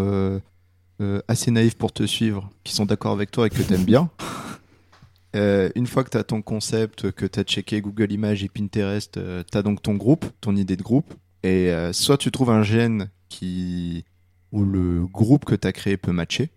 [1.02, 3.74] euh, euh, assez naïfs pour te suivre, qui sont d'accord avec toi et que tu
[3.74, 4.10] aimes bien.
[5.34, 8.50] Euh, une fois que tu as ton concept, que tu as checké Google Images et
[8.50, 11.14] Pinterest, tu as donc ton groupe, ton idée de groupe.
[11.44, 14.04] Et euh, soit tu trouves un gène qui...
[14.52, 16.52] où le groupe que tu as créé peut matcher,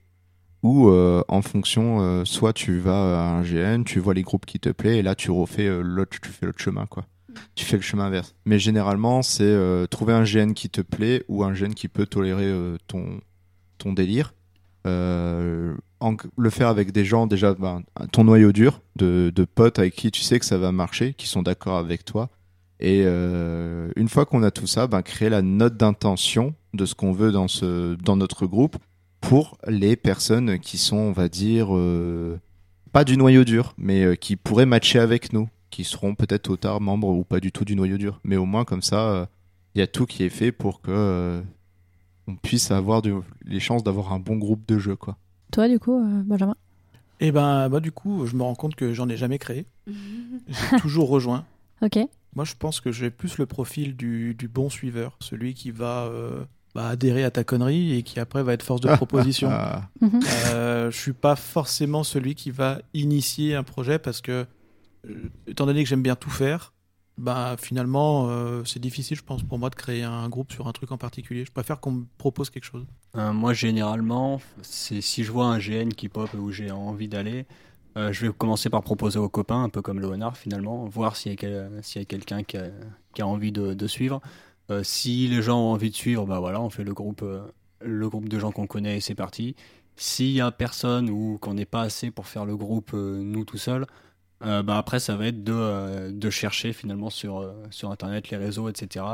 [0.64, 4.47] ou euh, en fonction, euh, soit tu vas à un GN, tu vois les groupes
[4.47, 7.05] qui te plaisent, et là tu refais euh, l'autre, tu fais l'autre chemin, quoi.
[7.55, 8.34] Tu fais le chemin inverse.
[8.47, 12.07] Mais généralement, c'est euh, trouver un GN qui te plaît ou un GN qui peut
[12.07, 13.20] tolérer euh, ton,
[13.78, 14.34] ton délire.
[14.86, 19.78] Euh, en- le faire avec des gens, déjà, ben, ton noyau dur de, de potes
[19.78, 22.28] avec qui tu sais que ça va marcher, qui sont d'accord avec toi.
[22.80, 26.94] Et euh, une fois qu'on a tout ça, ben, créer la note d'intention de ce
[26.94, 28.76] qu'on veut dans, ce, dans notre groupe
[29.20, 32.38] pour les personnes qui sont, on va dire, euh,
[32.92, 36.80] pas du noyau dur, mais qui pourraient matcher avec nous, qui seront peut-être au tard
[36.82, 38.20] membres ou pas du tout du noyau dur.
[38.22, 39.28] Mais au moins, comme ça,
[39.74, 41.40] il y a tout qui est fait pour que
[42.26, 43.02] on puisse avoir
[43.44, 45.16] les chances d'avoir un bon groupe de jeu, quoi.
[45.52, 46.56] Toi, du coup, euh, Benjamin?
[47.20, 49.66] Et ben, bah, du coup, je me rends compte que j'en ai jamais créé.
[49.86, 51.44] J'ai toujours rejoint.
[51.82, 51.98] Ok.
[52.34, 56.06] Moi, je pense que j'ai plus le profil du, du bon suiveur, celui qui va
[56.06, 56.44] euh,
[56.74, 59.50] bah, adhérer à ta connerie et qui après va être force de proposition.
[60.00, 60.20] Mhm.
[60.50, 64.44] Euh, je suis pas forcément celui qui va initier un projet parce que,
[65.08, 65.14] euh,
[65.46, 66.73] étant donné que j'aime bien tout faire,
[67.16, 70.72] bah finalement, euh, c'est difficile, je pense, pour moi de créer un groupe sur un
[70.72, 71.44] truc en particulier.
[71.44, 72.84] Je préfère qu'on me propose quelque chose.
[73.16, 77.46] Euh, moi, généralement, c'est si je vois un GN qui pop où j'ai envie d'aller,
[77.96, 81.30] euh, je vais commencer par proposer aux copains, un peu comme Léonard finalement, voir s'il
[81.30, 84.20] y a, quel- y a quelqu'un qui a, envie de, suivre.
[84.82, 87.24] Si les gens ont envie de suivre, bah voilà, on fait le groupe,
[87.80, 89.54] le groupe de gens qu'on connaît et c'est parti.
[89.96, 93.58] S'il y a personne ou qu'on n'est pas assez pour faire le groupe nous tout
[93.58, 93.86] seuls,
[94.43, 98.30] Euh, bah après, ça va être de, euh, de chercher finalement sur, euh, sur Internet,
[98.30, 99.05] les réseaux, etc.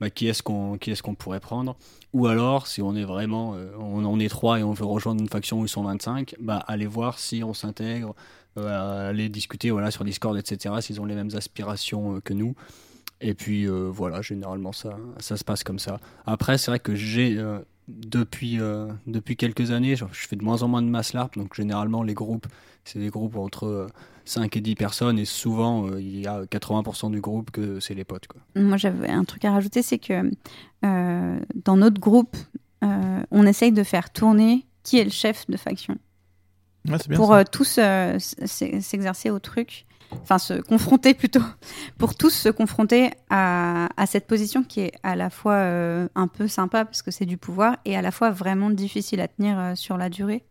[0.00, 1.76] Bah, qui est-ce qu'on qu'on pourrait prendre?
[2.12, 5.28] Ou alors, si on est vraiment, on, on est trois et on veut rejoindre une
[5.28, 8.14] faction où ils sont 25, bah, aller voir si on s'intègre,
[8.56, 10.74] aller discuter voilà, sur Discord, etc.
[10.80, 12.54] S'ils ont les mêmes aspirations que nous.
[13.20, 16.00] Et puis voilà, généralement ça, ça se passe comme ça.
[16.26, 17.36] Après, c'est vrai que j'ai
[17.88, 18.58] depuis,
[19.06, 22.14] depuis quelques années, je fais de moins en moins de mass LARP, donc généralement les
[22.14, 22.46] groupes,
[22.84, 23.88] c'est des groupes entre
[24.28, 27.94] 5 et 10 personnes et souvent euh, il y a 80% du groupe que c'est
[27.94, 28.26] les potes.
[28.26, 28.40] Quoi.
[28.56, 30.30] Moi j'avais un truc à rajouter, c'est que
[30.84, 32.36] euh, dans notre groupe,
[32.84, 35.96] euh, on essaye de faire tourner qui est le chef de faction.
[37.14, 37.80] pour tous
[38.44, 41.42] s'exercer au truc, enfin se confronter plutôt,
[41.98, 45.56] pour tous se confronter à, à, cette position qui est à la fois
[46.14, 49.28] un peu sympa parce que c'est du pouvoir et à la fois vraiment difficile à
[49.28, 50.44] tenir sur la durée.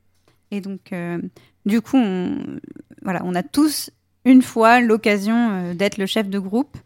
[0.52, 0.94] Et donc,
[1.66, 2.60] du coup, on,
[3.04, 3.92] voilà, on a tous
[4.26, 6.78] une fois l'occasion euh, d'être le chef de groupe.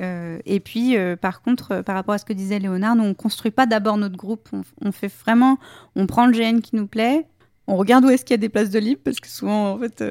[0.00, 3.14] Euh, et puis, euh, par contre, par rapport à ce que disait Léonard, nous, on
[3.14, 4.48] construit pas d'abord notre groupe.
[4.80, 5.58] On, fait vraiment,
[5.96, 7.26] on prend le GN qui nous plaît,
[7.66, 9.78] on regarde où est-ce qu'il y a des places de libre, parce que souvent, en
[9.78, 10.02] fait,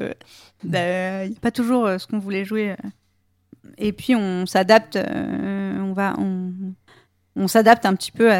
[0.62, 2.76] bah, il n'y a pas toujours ce qu'on voulait jouer.
[3.78, 6.52] Et puis, on s'adapte, on va, on,
[7.38, 8.30] on s'adapte un petit peu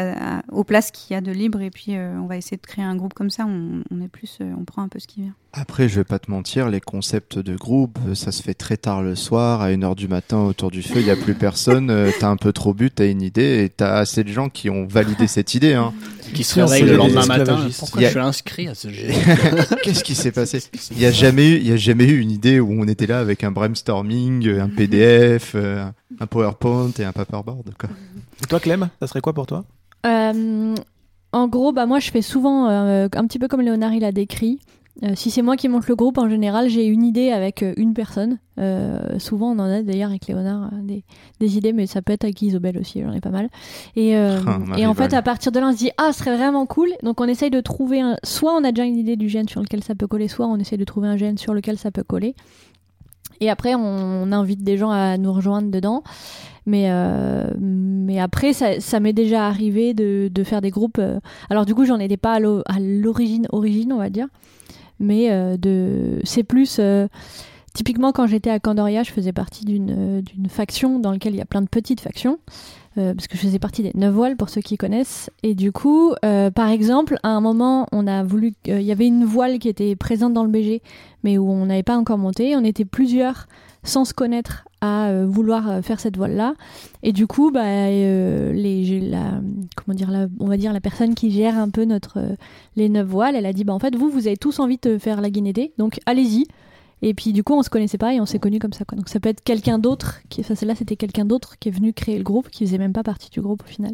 [0.51, 2.83] aux places qu'il y a de libre et puis euh, on va essayer de créer
[2.83, 3.45] un groupe comme ça.
[3.45, 5.33] On, est plus, euh, on prend un peu ce qui vient.
[5.53, 9.01] Après, je vais pas te mentir, les concepts de groupe, ça se fait très tard
[9.01, 12.11] le soir, à 1h du matin autour du feu, il n'y a plus personne, euh,
[12.19, 14.85] t'as un peu trop bu, t'as une idée et t'as assez de gens qui ont
[14.85, 15.73] validé cette idée.
[15.73, 15.93] Hein.
[16.33, 17.67] Qui se réveillent le lendemain matin.
[17.77, 19.07] Pourquoi je suis inscrit à ce jeu
[19.83, 20.61] Qu'est-ce qui s'est passé
[20.91, 23.07] Il n'y a jamais eu, il y a jamais eu une idée où on était
[23.07, 27.73] là avec un brainstorming, un PDF, un PowerPoint et un paperboard.
[27.79, 27.89] Quoi.
[28.43, 29.63] Et toi, Clem, ça serait quoi pour toi?
[30.05, 30.75] Euh,
[31.31, 34.11] En gros, bah, moi, je fais souvent euh, un petit peu comme Léonard il a
[34.11, 34.59] décrit.
[35.03, 37.93] Euh, si c'est moi qui monte le groupe, en général, j'ai une idée avec une
[37.93, 38.37] personne.
[39.17, 41.03] souvent, on en a d'ailleurs avec Léonard des,
[41.39, 43.49] des, idées, mais ça peut être avec Isobel aussi, j'en ai pas mal.
[43.95, 44.39] Et, ah,
[44.77, 46.89] et en fait, à partir de là, on se dit Ah, ce serait vraiment cool.
[47.03, 48.17] Donc, on essaye de trouver un.
[48.23, 50.57] Soit on a déjà une idée du gène sur lequel ça peut coller, soit on
[50.57, 52.35] essaye de trouver un gène sur lequel ça peut coller.
[53.41, 56.03] Et après, on, invite des gens à nous rejoindre dedans.
[56.65, 60.99] Mais, euh, mais après, ça, m'est déjà arrivé de, de, faire des groupes.
[60.99, 61.19] Euh,
[61.49, 64.27] alors, du coup, j'en étais pas à l'origine, origine, on va dire.
[64.99, 66.79] Mais euh, de, c'est plus.
[67.73, 71.41] typiquement, quand j'étais à Candoria, je faisais partie d'une, d'une faction dans laquelle il y
[71.41, 72.39] a plein de petites factions.
[72.95, 75.29] Parce que je faisais partie des neuf voiles pour ceux qui connaissent.
[75.43, 79.25] Et du coup, par exemple, à un moment, on a voulu, il y avait une
[79.25, 80.81] voile qui était présente dans le BG,
[81.23, 82.55] mais où on n'avait pas encore monté.
[82.55, 83.47] On était plusieurs
[83.83, 86.53] sans se connaître à euh, vouloir euh, faire cette voile-là.
[87.03, 89.41] Et du coup, bah, euh, les, la,
[89.75, 92.19] comment dire, personne qui gère un peu notre,
[92.75, 94.97] les neuf voiles, elle a dit, bah, en fait, vous, vous avez tous envie de
[94.97, 96.45] faire la Guinédé, donc allez-y.
[97.01, 98.85] Et puis du coup, on se connaissait pas et on s'est connus comme ça.
[98.85, 98.97] Quoi.
[98.97, 101.93] Donc ça peut être quelqu'un d'autre, qui, enfin celle-là, c'était quelqu'un d'autre qui est venu
[101.93, 103.93] créer le groupe, qui faisait même pas partie du groupe au final.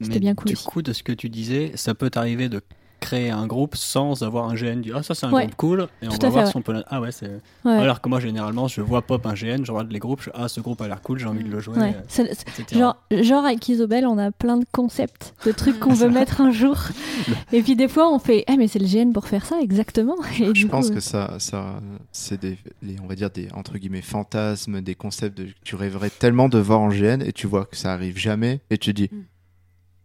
[0.00, 0.46] C'était bien cool.
[0.46, 2.62] Du coup, de ce que tu disais, ça peut t'arriver de
[3.00, 6.08] créer un groupe sans avoir un GN du ah ça c'est un groupe cool et
[6.08, 7.30] on va voir si on peut ah ouais c'est
[7.64, 10.30] alors que moi généralement je vois pop un GN je regarde les groupes je...
[10.34, 12.24] ah ce groupe a l'air cool j'ai envie de le jouer euh,
[12.72, 16.50] genre, genre avec Isobel on a plein de concepts de trucs qu'on veut mettre un
[16.50, 16.76] jour.
[17.52, 20.16] Et puis des fois on fait ah mais c'est le GN pour faire ça exactement.
[20.38, 21.80] Et je pense que ça ça
[22.12, 22.58] c'est des
[23.02, 26.80] on va dire des entre guillemets fantasmes des concepts de, tu rêverais tellement de voir
[26.80, 29.22] en GN et tu vois que ça arrive jamais et tu dis mm.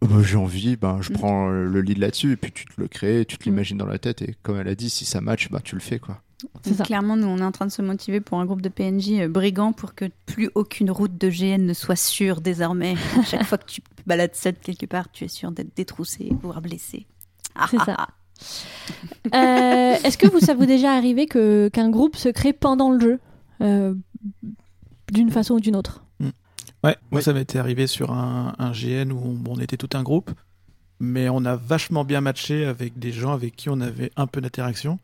[0.02, 1.14] Bah, j'ai envie, ben, je mm.
[1.14, 3.52] prends le lead là-dessus, et puis tu te le crées, tu te mm.
[3.52, 5.80] l'imagines dans la tête, et comme elle a dit, si ça match, bah, tu le
[5.80, 5.98] fais.
[5.98, 6.20] quoi.
[6.84, 9.28] Clairement, nous, on est en train de se motiver pour un groupe de PNJ euh,
[9.28, 12.94] brigands pour que plus aucune route de GN ne soit sûre désormais.
[13.26, 17.06] chaque fois que tu balades seul quelque part, tu es sûr d'être détroussé, voire blessé.
[17.70, 18.08] C'est ça.
[19.34, 23.00] Euh, est-ce que vous, ça vous déjà arrivé que, qu'un groupe se crée pendant le
[23.00, 23.20] jeu,
[23.62, 23.94] euh,
[25.10, 26.04] d'une façon ou d'une autre?
[26.86, 30.30] Ouais, moi ça m'était arrivé sur un, GN où on, était tout un groupe,
[31.00, 34.40] mais on a vachement bien matché avec des gens avec qui on avait un peu
[34.40, 35.00] d'interaction.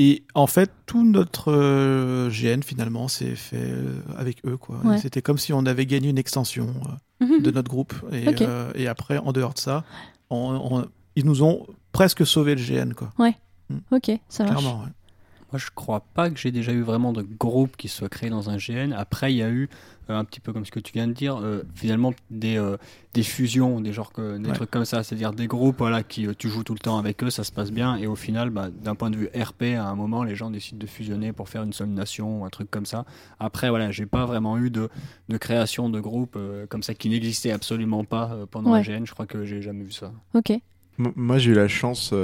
[0.00, 4.56] Et en fait, tout notre euh, GN finalement s'est fait euh, avec eux.
[4.56, 4.80] quoi.
[4.98, 6.72] C'était comme si on avait gagné une extension
[7.20, 7.42] euh, mhm.
[7.42, 7.94] de notre groupe.
[8.12, 9.84] Et, après, en dehors de ça,
[10.30, 12.92] ils nous ont presque sauvé le GN.
[12.94, 13.12] Quoi.
[13.18, 13.36] Ouais.
[13.70, 13.76] Mm.
[13.90, 14.56] Ok, ça marche.
[14.58, 18.30] Clairement, Moi, je crois pas que j'ai déjà eu vraiment de groupe qui soit créé
[18.30, 18.92] dans un GN.
[18.96, 19.68] Après, il y a eu
[20.14, 22.76] un petit peu comme ce que tu viens de dire, euh, finalement des, euh,
[23.14, 26.64] des fusions, des, genres, des trucs comme ça, c'est-à-dire des groupes voilà, qui tu joues
[26.64, 29.10] tout le temps avec eux, ça se passe bien, et au final, bah, d'un point
[29.10, 31.88] de vue RP, à un moment, les gens décident de fusionner pour faire une seule
[31.88, 33.04] nation, ou un truc comme ça.
[33.38, 34.88] Après, voilà, j'ai pas vraiment eu de,
[35.28, 36.38] de création de groupes
[36.68, 39.92] comme ça qui n'existait absolument pas pendant la GN, je crois que j'ai jamais vu
[39.92, 40.12] ça.
[40.34, 40.52] Ok.
[40.98, 42.14] moi, j'ai eu la chance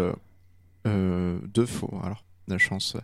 [0.84, 2.96] deux fois, alors, la chance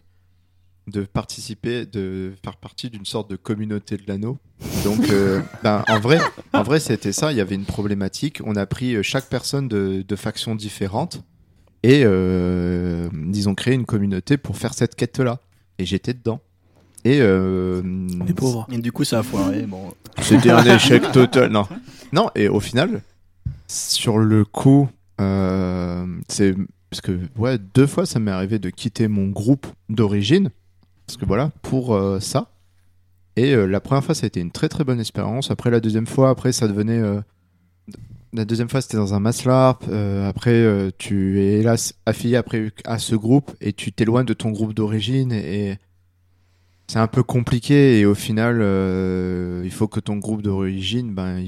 [0.90, 4.38] de participer, de faire partie d'une sorte de communauté de l'anneau.
[4.84, 6.18] Donc, euh, ben, en vrai,
[6.52, 7.32] en vrai, c'était ça.
[7.32, 8.40] Il y avait une problématique.
[8.44, 11.22] On a pris euh, chaque personne de, de factions différentes
[11.82, 15.40] et euh, ils ont créé une communauté pour faire cette quête-là.
[15.78, 16.40] Et j'étais dedans.
[17.04, 17.82] Et euh,
[18.26, 18.66] Les pauvres.
[18.70, 19.62] Et du coup, ça a foiré.
[19.62, 21.50] Bon, c'était un échec total.
[21.50, 21.66] Non,
[22.12, 22.30] non.
[22.34, 23.00] Et au final,
[23.66, 24.88] sur le coup,
[25.20, 26.54] euh, c'est
[26.90, 30.50] parce que ouais, deux fois, ça m'est arrivé de quitter mon groupe d'origine,
[31.10, 32.52] parce que voilà, pour euh, ça.
[33.34, 35.50] Et euh, la première fois, ça a été une très très bonne expérience.
[35.50, 37.00] Après la deuxième fois, après ça devenait.
[37.00, 37.20] euh,
[38.32, 39.82] la deuxième fois, c'était dans un maslarp.
[40.24, 44.72] Après, tu es hélas affilié après à ce groupe et tu t'éloignes de ton groupe
[44.72, 45.78] d'origine et
[46.86, 47.98] c'est un peu compliqué.
[47.98, 48.58] Et au final,
[49.64, 51.44] il faut que ton groupe d'origine, ben,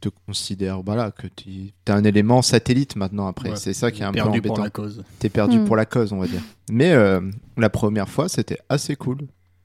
[0.00, 1.48] te considère, voilà, que tu
[1.86, 3.26] es un élément satellite maintenant.
[3.26, 3.56] Après, Ouais.
[3.56, 5.04] c'est ça qui est un peu perdu embêtant pour la cause.
[5.18, 5.64] t'es perdu Mm.
[5.64, 6.42] pour la cause, on va dire.
[6.70, 7.20] Mais euh,
[7.56, 9.18] la première fois, c'était assez cool.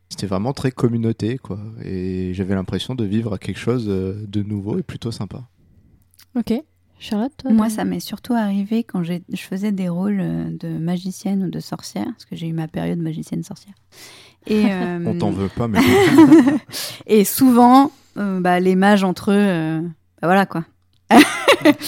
[0.10, 1.60] C'était vraiment très communauté, quoi.
[1.84, 5.44] Et j'avais l'impression de vivre quelque chose euh, de nouveau et plutôt sympa.
[6.38, 6.54] Ok.
[7.00, 10.68] Charlotte, toi Moi, ça m'est surtout arrivé quand j'ai- je faisais des rôles euh, de
[10.78, 13.74] magicienne ou de sorcière, parce que j'ai eu ma période magicienne-sorcière.
[14.48, 15.80] Et, euh, On t'en veut pas, mais
[17.08, 19.82] et souvent, euh, bah, les mages entre eux, euh,
[20.22, 20.64] bah voilà quoi.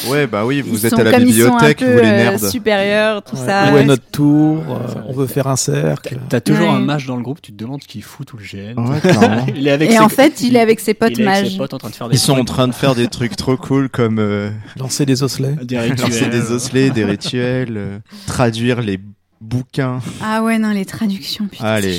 [0.09, 1.99] ouais, bah oui, Ils vous êtes à la comme ils sont un bibliothèque, peu, vous
[2.01, 2.49] les euh, nerds.
[2.49, 3.45] supérieurs, tout Ouais.
[3.45, 3.73] ça.
[3.73, 6.17] Où est notre tour euh, On veut faire un cercle.
[6.29, 6.73] T'as toujours Ouais.
[6.75, 8.77] un mage dans le groupe, tu te demandes ce qu'il fout tout le GN.
[8.79, 9.45] Ouais, clairement.
[9.55, 11.51] il est avec Et ses- en fait, il est avec ses potes mages.
[11.51, 13.35] ses potes en train de faire des Ils sont en train de faire des trucs
[13.35, 15.55] trop cool comme euh, Lancer des osselets.
[15.63, 16.29] des lancer rituels.
[16.29, 18.99] des osselets, des rituels, euh, traduire les
[19.41, 19.99] bouquins.
[20.21, 21.97] Ah ouais, non, les traductions, putain, Allez.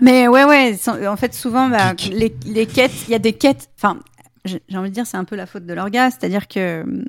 [0.00, 0.78] Mais ouais, ouais,
[1.08, 3.98] en fait, souvent, bah, les, les quêtes, il y a des quêtes, enfin,
[4.68, 7.04] j'ai envie de dire, c'est un peu la faute de leur gars, c'est-à-dire que hum,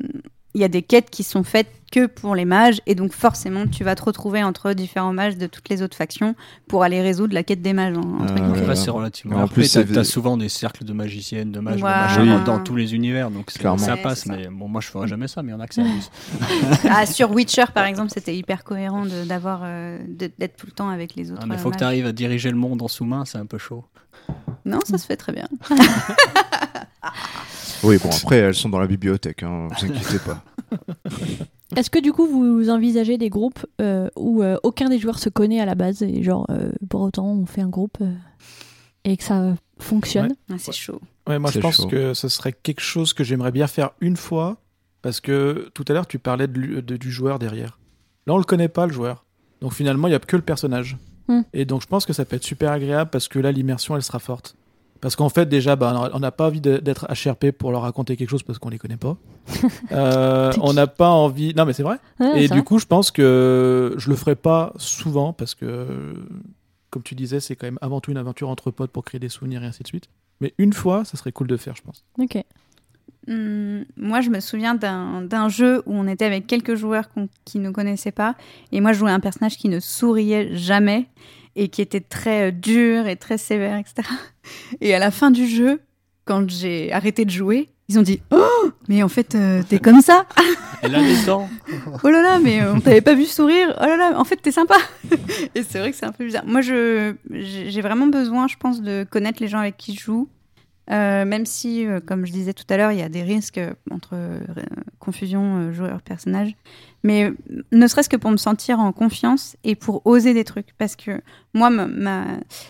[0.56, 3.66] il y a des quêtes qui sont faites que pour les mages, et donc forcément,
[3.68, 6.36] tu vas te retrouver entre différents mages de toutes les autres factions
[6.68, 7.96] pour aller résoudre la quête des mages.
[7.98, 8.50] en- entre Euh, guillemets.
[8.58, 8.76] Après, Ouais.
[8.76, 9.38] c'est relativement.
[9.44, 12.08] En plus, t'as c'est- t'as souvent des cercles de magiciennes, de mages, de Voilà.
[12.20, 12.28] Oui.
[12.30, 13.78] dans, dans tous les univers, donc Clairement.
[13.78, 14.24] ça Ouais, passe.
[14.24, 14.36] ça.
[14.36, 15.84] Mais bon, moi, je ferais jamais ça, mais il y en a que ça.
[16.90, 21.16] Ah, sur Witcher, par exemple, c'était hyper cohérent d'avoir euh, d'être tout le temps avec
[21.16, 21.42] les autres.
[21.44, 21.80] Ah, mais euh, faut que mages.
[21.80, 23.86] tu arrives à diriger le monde en sous-main, c'est un peu chaud.
[24.70, 25.48] Non, ça se fait très bien.
[27.84, 30.44] Oui, bon, après, elles sont dans la bibliothèque, hein, vous inquiétez pas.
[31.76, 35.30] Est-ce que du coup vous envisagez des groupes euh, où euh, aucun des joueurs se
[35.30, 38.12] connaît à la base et genre euh, pour autant on fait un groupe euh,
[39.06, 40.36] et que ça fonctionne?
[40.52, 41.00] Ah, c'est chaud.
[41.28, 41.88] Ouais, moi je pense chaud.
[41.88, 44.58] que ce serait quelque chose que j'aimerais bien faire une fois,
[45.04, 47.80] parce que tout à l'heure tu parlais de du joueur derrière.
[48.26, 49.26] Là on le connaît pas le joueur,
[49.62, 50.98] donc finalement il y a que le personnage.
[51.28, 51.42] Hmm.
[51.54, 54.04] Et donc je pense que ça peut être super agréable parce que là l'immersion elle
[54.04, 54.56] sera forte.
[55.02, 58.30] Parce qu'en fait déjà bah, on n'a pas envie d'être HRP pour leur raconter quelque
[58.30, 59.18] chose parce qu'on les connaît pas.
[59.92, 61.54] Euh, on n'a pas envie.
[61.56, 61.98] Non mais c'est vrai.
[62.20, 66.16] Ouais, Et du coup, je pense que je le ferai pas souvent parce que,
[66.90, 69.30] comme tu disais, c'est quand même avant tout une aventure entre potes pour créer des
[69.30, 70.10] souvenirs et ainsi de suite.
[70.42, 72.04] Mais une fois, ça serait cool de faire, je pense.
[72.20, 72.44] Ok.
[73.28, 77.30] Hum, moi, je me souviens d'un d'un jeu où on était avec quelques joueurs qu'on-
[77.46, 78.36] qui ne connaissaient pas.
[78.72, 81.08] Et moi, je jouais un personnage qui ne souriait jamais
[81.60, 84.08] et qui était très euh, dur et très sévère, etc.
[84.80, 85.82] Et à la fin du jeu,
[86.24, 90.02] quand j'ai arrêté de jouer, ils ont dit Oh, mais en fait, euh, t'es comme
[90.02, 90.26] ça
[90.82, 91.50] Elle a des dents.
[92.04, 93.76] Oh là là, mais euh, on t'avait pas vu sourire.
[93.82, 94.78] Oh là là, en fait, t'es sympa.
[95.56, 96.46] Et c'est vrai que c'est un peu bizarre.
[96.46, 100.30] Moi, j'ai vraiment besoin, je pense, de connaître les gens avec qui je joue.
[100.92, 103.60] Euh, même si, euh, comme je disais tout à l'heure, il y a des risques
[103.60, 104.16] euh, entre
[104.98, 106.56] confusion joueur-personnage.
[107.04, 107.32] Mais
[107.72, 110.74] ne serait-ce que pour me sentir en confiance et pour oser des trucs.
[110.78, 111.22] Parce que
[111.54, 112.26] moi, ma,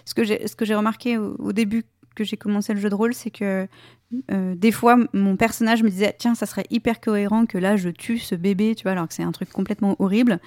[0.05, 3.67] ce que j'ai remarqué au, début que j'ai commencé le jeu de rôle, c'est que
[4.11, 8.19] des fois, mon personnage me disait Tiens, ça serait hyper cohérent que là, je tue
[8.19, 10.39] ce bébé, tu vois, alors que c'est un truc complètement horrible.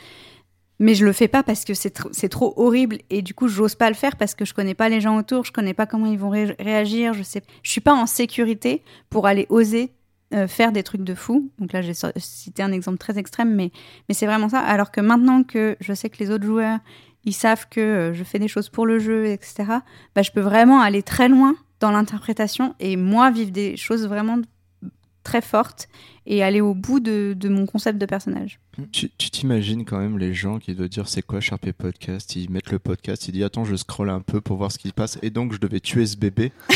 [0.83, 3.47] Mais je le fais pas parce que c'est tr- c'est trop horrible et du coup,
[3.47, 5.87] j'ose pas le faire parce que je connais pas les gens autour, je connais pas
[5.87, 9.93] comment ils vont ré- réagir, je sais, je suis pas en sécurité pour aller oser
[10.35, 11.53] euh, faire des trucs de fou.
[11.61, 13.71] Donc là, j'ai cité un exemple très extrême, mais,
[14.09, 14.59] mais c'est vraiment ça.
[14.59, 16.81] Alors que maintenant que je sais que les autres joueurs,
[17.25, 19.55] ils savent que euh, je fais des choses pour le jeu, etc.,
[20.17, 24.39] bah, je peux vraiment aller très loin dans l'interprétation et moi vivre des choses vraiment
[25.23, 25.89] très fortes
[26.25, 28.61] et aller au bout de, de mon concept de personnage.
[28.93, 32.37] Tu t'imagines quand même les gens qui doivent dire c'est quoi Sharpé Podcast?
[32.37, 34.89] Ils mettent le podcast, ils disent attends, je scrolle un peu pour voir ce qui
[34.89, 36.53] se passe et donc je devais tuer ce bébé.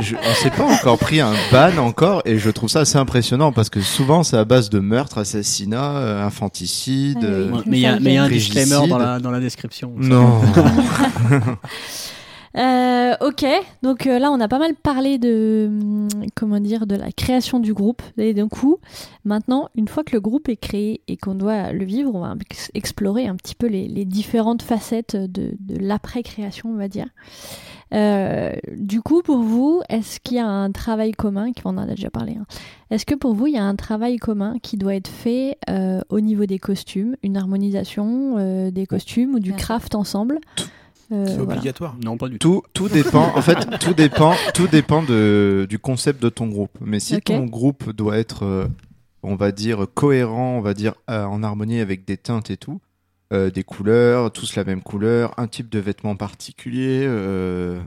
[0.00, 3.52] je, on s'est pas encore pris un ban encore et je trouve ça assez impressionnant
[3.52, 7.18] parce que souvent c'est à base de meurtre, assassinat, euh, infanticide.
[7.18, 9.30] Ouais, euh, mais il y a, mais il y a un disclaimer dans la, dans
[9.30, 9.94] la description.
[9.96, 10.42] Non.
[12.56, 13.46] Euh, ok,
[13.84, 17.60] donc euh, là on a pas mal parlé de hum, comment dire de la création
[17.60, 18.02] du groupe.
[18.18, 18.78] Et d'un coup,
[19.24, 22.34] maintenant une fois que le groupe est créé et qu'on doit le vivre, on va
[22.40, 27.06] ex- explorer un petit peu les, les différentes facettes de, de l'après-création, on va dire.
[27.92, 31.78] Euh, du coup, pour vous, est-ce qu'il y a un travail commun, qui on en
[31.78, 32.46] a déjà parlé, hein.
[32.90, 35.56] est-ce que pour vous il y a un travail commun qui doit être fait
[36.08, 40.40] au niveau des costumes, une harmonisation des costumes ou du craft ensemble?
[41.12, 41.54] Euh, C'est voilà.
[41.54, 41.96] obligatoire.
[42.04, 42.62] Non, pas du tout.
[42.72, 46.76] Tout, tout dépend, en fait, tout dépend, tout dépend de, du concept de ton groupe.
[46.80, 48.66] Mais si ton groupe doit être, euh,
[49.22, 52.80] on va dire, cohérent, on va dire, euh, en harmonie avec des teintes et tout,
[53.32, 57.80] euh, des couleurs, tous la même couleur, un type de vêtement particulier, euh,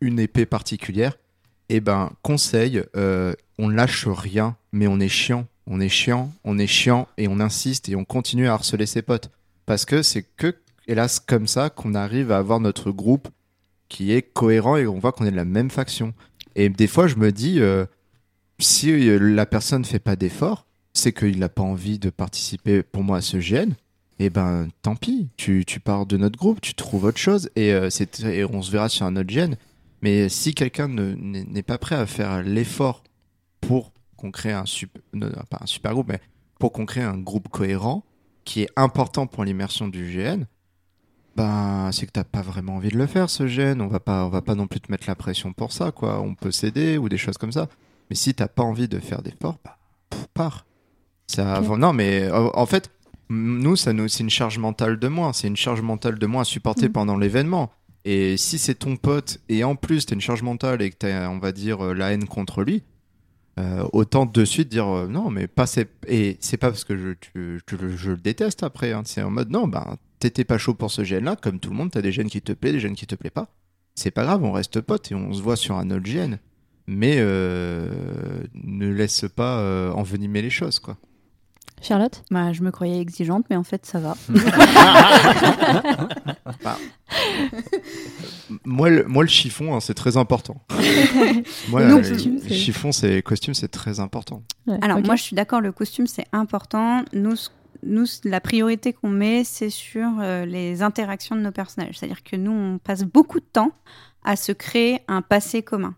[0.00, 1.16] une épée particulière,
[1.68, 5.46] et ben, conseil, euh, on lâche rien, mais on est chiant.
[5.72, 9.02] On est chiant, on est chiant, et on insiste, et on continue à harceler ses
[9.02, 9.30] potes.
[9.66, 10.56] Parce que c'est que,
[10.90, 13.28] hélas, comme ça qu'on arrive à avoir notre groupe
[13.88, 16.12] qui est cohérent et on voit qu'on est de la même faction.
[16.56, 17.86] Et des fois, je me dis, euh,
[18.58, 23.02] si euh, la personne fait pas d'effort, c'est qu'il n'a pas envie de participer pour
[23.04, 23.72] moi à ce GN.
[24.18, 27.72] Et ben, tant pis, tu, tu pars de notre groupe, tu trouves autre chose et,
[27.72, 27.88] euh,
[28.24, 29.54] et on se verra sur un autre GN.
[30.02, 33.02] Mais si quelqu'un ne- n'est pas prêt à faire l'effort
[33.60, 35.00] pour qu'on crée un super,
[35.48, 36.20] pas un super groupe, mais
[36.58, 38.04] pour qu'on crée un groupe cohérent
[38.44, 40.44] qui est important pour l'immersion du GN,
[41.36, 43.80] ben c'est que t'as pas vraiment envie de le faire ce GN.
[43.80, 46.20] On va pas, on va pas non plus te mettre la pression pour ça, quoi.
[46.20, 47.68] On peut s'aider ou des choses comme ça.
[48.10, 49.78] Mais si t'as pas envie de faire d'efforts, bah,
[50.10, 50.66] pff, pars.
[51.26, 52.90] Ça, non, mais en fait,
[53.28, 55.32] nous, ça nous, c'est une charge mentale de moins.
[55.32, 56.92] C'est une charge mentale de moins à supporter Mhm.
[56.92, 57.70] pendant l'événement.
[58.04, 61.28] Et si c'est ton pote et en plus t'as une charge mentale et que t'as,
[61.28, 62.82] on va dire, euh, la haine contre lui,
[63.58, 66.96] euh, autant de suite dire euh, non, mais pas c'est et c'est pas parce que
[66.96, 67.60] je, tu-
[67.96, 68.92] je le déteste après.
[68.92, 69.02] hein.
[69.04, 71.76] C'est en mode non, ben t'étais pas chaud pour ce gène là, comme tout le
[71.76, 73.48] monde, t'as des gènes qui te plaisent, des gènes qui te plaisent pas.
[73.96, 76.38] C'est pas grave, on reste potes et on se voit sur un autre gène.
[76.86, 77.90] Mais euh,
[78.54, 80.96] ne laisse pas euh, envenimer les choses, quoi.
[81.82, 82.22] Charlotte?
[82.30, 84.14] Bah, je me croyais exigeante, mais en fait, ça va.
[88.64, 90.60] Moi, le, moi, le chiffon, hein, c'est très important.
[91.68, 94.42] moi, Nous, euh, costume, le chiffon, c'est costume, c'est très important.
[94.66, 97.04] Ouais, Alors, moi, je suis d'accord, le costume, c'est important.
[97.12, 97.50] Nous, ce-
[97.82, 101.98] nous la priorité qu'on met, c'est sur euh, les interactions de nos personnages.
[101.98, 103.72] C'est-à-dire que nous, on passe beaucoup de temps
[104.24, 105.94] à se créer un passé commun.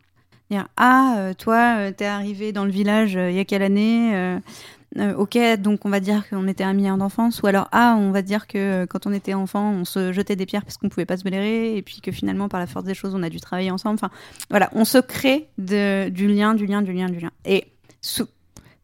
[0.50, 4.38] Dire, ah, euh, toi, euh, t'es arrivé dans le village il y a quelle année
[5.16, 8.46] ok, donc on va dire qu'on était amis d'enfance, ou alors ah, on va dire
[8.46, 11.24] que quand on était enfant, on se jetait des pierres parce qu'on pouvait pas se
[11.24, 13.94] blairer, et puis que finalement, par la force des choses, on a dû travailler ensemble.
[13.94, 14.10] Enfin,
[14.50, 17.30] voilà, on se crée du lien, du lien, du lien, du lien.
[17.44, 17.66] Et
[18.00, 18.28] sous-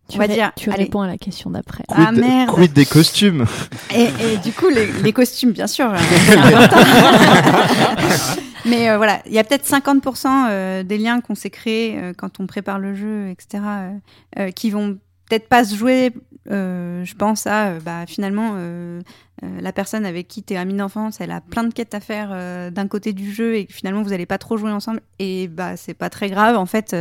[0.09, 0.85] tu, on va dire, tu allez.
[0.85, 1.85] réponds à la question d'après.
[1.89, 2.51] Quid, Ah, merde.
[2.51, 3.45] quid des costumes
[3.95, 6.79] Et, et du coup, les, les costumes, bien sûr, important.
[8.65, 12.13] Mais euh, voilà, il y a peut-être 50% euh, des liens qu'on s'est créés euh,
[12.17, 13.91] quand on prépare le jeu, etc., euh,
[14.39, 14.99] euh, qui vont
[15.29, 16.13] peut-être pas se jouer.
[16.51, 19.01] euh, je pense à, euh, bah, finalement, euh,
[19.43, 22.31] la personne avec qui tu es ami d'enfance, elle a plein de quêtes à faire
[22.73, 25.01] d'un côté du jeu et finalement, vous allez pas trop jouer ensemble.
[25.19, 26.97] Et bah, c'est pas très grave, en fait.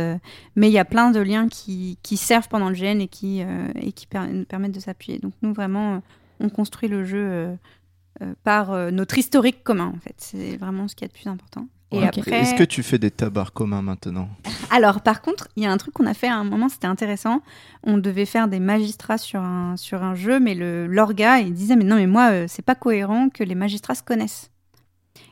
[0.54, 3.92] mais il y a plein de liens qui, servent pendant le GN et qui, et
[4.48, 5.18] permettent de s'appuyer.
[5.18, 6.00] Donc, nous, vraiment,
[6.38, 7.58] on construit le jeu
[8.44, 10.14] par notre historique commun, en fait.
[10.18, 11.66] C'est vraiment ce qui est le plus important.
[11.90, 12.18] Et Ok.
[12.18, 14.28] après, Est-ce que tu fais des tabards communs maintenant?
[14.70, 16.86] Alors par contre, il y a un truc qu'on a fait à un moment, c'était
[16.86, 17.42] intéressant.
[17.82, 21.76] On devait faire des magistrats sur un sur un jeu, mais le l'orga il disait
[21.76, 24.50] mais non mais moi euh, c'est pas cohérent que les magistrats se connaissent.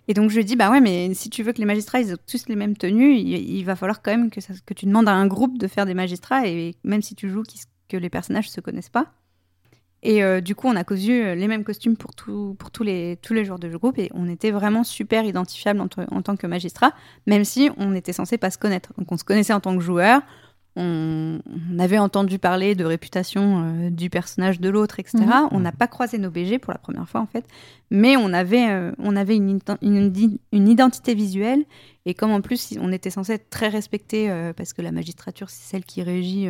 [0.08, 2.10] Et donc je lui dis bah ouais mais si tu veux que les magistrats ils
[2.10, 4.86] aient tous les mêmes tenues, il, il va falloir quand même que ça- que tu
[4.86, 7.42] demandes à un groupe de faire des magistrats et même si tu joues
[7.88, 9.12] que les personnages se connaissent pas.
[10.06, 12.84] Et euh, du coup, on a cousu euh, les mêmes costumes pour, tout, pour tous,
[12.84, 16.36] les, tous les joueurs de groupe et on était vraiment super identifiables en, en tant
[16.36, 16.92] que magistrat,
[17.26, 18.92] même si on était censé pas se connaître.
[18.98, 20.22] Donc on se connaissait en tant que joueur,
[20.76, 21.40] on,
[21.72, 25.18] on avait entendu parler de réputation euh, du personnage de l'autre, etc.
[25.18, 25.48] Mhm.
[25.50, 27.44] On n'a pas croisé nos BG pour la première fois en fait,
[27.90, 31.64] mais on avait, euh, on avait une, une, identité visuelle
[32.04, 35.68] et comme en plus on était censé être très respecté parce que la magistrature c'est
[35.68, 36.48] celle qui régit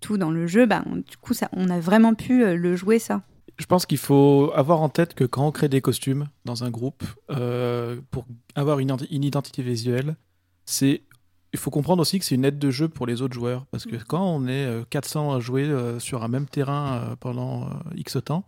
[0.00, 2.76] tout dans le jeu, bah, on- du coup ça, on a vraiment pu euh, le
[2.76, 3.22] jouer ça.
[3.58, 6.70] Je pense qu'il faut avoir en tête que quand on crée des costumes dans un
[6.70, 8.24] groupe, euh, pour
[8.54, 10.16] avoir une, identi- une identité visuelle,
[10.64, 11.02] c'est
[11.52, 13.66] il faut comprendre aussi que c'est une aide de jeu pour les autres joueurs.
[13.72, 17.16] Parce que quand on est euh, 400 à jouer euh, sur un même terrain euh,
[17.16, 18.44] pendant euh, X temps,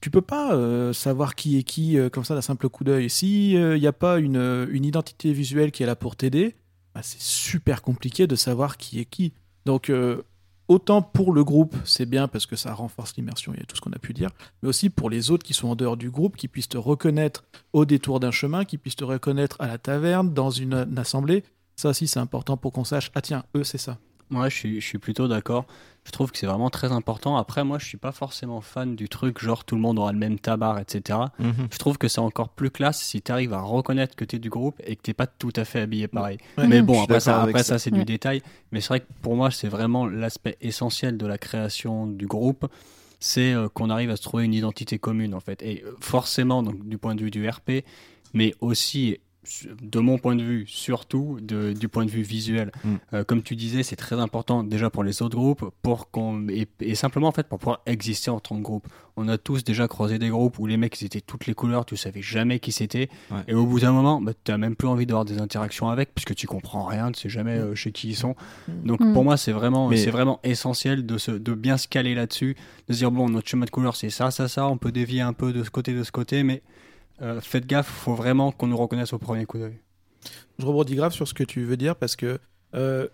[0.00, 3.08] tu peux pas euh, savoir qui est qui euh, comme ça d'un simple coup d'œil.
[3.08, 6.54] S'il n'y a pas une, euh, une identité visuelle qui est là pour t'aider,
[6.94, 9.32] bah, c'est super compliqué de savoir qui est qui.
[9.64, 10.22] Donc, euh,
[10.68, 13.92] autant pour le groupe, c'est bien parce que ça renforce l'immersion et tout ce qu'on
[13.92, 14.30] a pu dire,
[14.62, 17.44] mais aussi pour les autres qui sont en dehors du groupe, qui puissent te reconnaître
[17.72, 21.44] au détour d'un chemin, qui puissent te reconnaître à la taverne, dans une, une assemblée.
[21.76, 23.98] Ça aussi, c'est important pour qu'on sache, ah tiens, eux, c'est ça.
[24.32, 25.66] Ouais, je suis, je suis plutôt d'accord.
[26.04, 27.36] Je trouve que c'est vraiment très important.
[27.36, 30.18] Après, moi, je suis pas forcément fan du truc genre tout le monde aura le
[30.18, 31.20] même tabac, etc.
[31.38, 31.68] Mhm.
[31.70, 34.38] Je trouve que c'est encore plus classe si tu arrives à reconnaître que tu es
[34.40, 36.38] du groupe et que t'es pas tout à fait habillé pareil.
[36.58, 36.66] Ouais.
[36.66, 37.74] Mais bon, après, ça, après ça.
[37.74, 37.98] ça, c'est Ouais.
[38.00, 38.42] du détail.
[38.72, 42.66] Mais c'est vrai que pour moi, c'est vraiment l'aspect essentiel de la création du groupe.
[43.20, 45.62] C'est euh, qu'on arrive à se trouver une identité commune, en fait.
[45.62, 47.84] Et euh, forcément, donc, du point de vue du RP,
[48.34, 49.18] mais aussi,
[49.82, 52.70] de mon point de vue, surtout de- du point de vue visuel.
[52.84, 52.94] Mm.
[53.12, 56.68] Euh, comme tu disais, c'est très important déjà pour les autres groupes, pour qu'on et,
[56.80, 58.86] et simplement en fait pour pouvoir exister en tant que groupe.
[59.16, 61.84] On a tous déjà croisé des groupes où les mecs ils étaient toutes les couleurs,
[61.84, 63.40] tu savais jamais qui c'était, Ouais.
[63.48, 66.34] et au bout d'un moment, bah, tu même plus envie d'avoir des interactions avec, puisque
[66.36, 68.36] tu comprends rien, tu sais jamais euh, chez qui ils sont.
[68.68, 69.12] Donc Mm.
[69.12, 72.56] pour moi, c'est vraiment, Mais- c'est vraiment essentiel de, se, de bien se caler là-dessus,
[72.88, 75.20] de se dire bon, notre schéma de couleur c'est ça, ça, ça, on peut dévier
[75.20, 76.62] un peu de ce côté, de ce côté, mais
[77.20, 79.78] euh, faites gaffe, faut vraiment qu'on nous reconnaisse au premier coup d'œil.
[80.58, 82.38] Je rebondis grave sur ce que tu veux dire parce que
[82.74, 83.08] euh,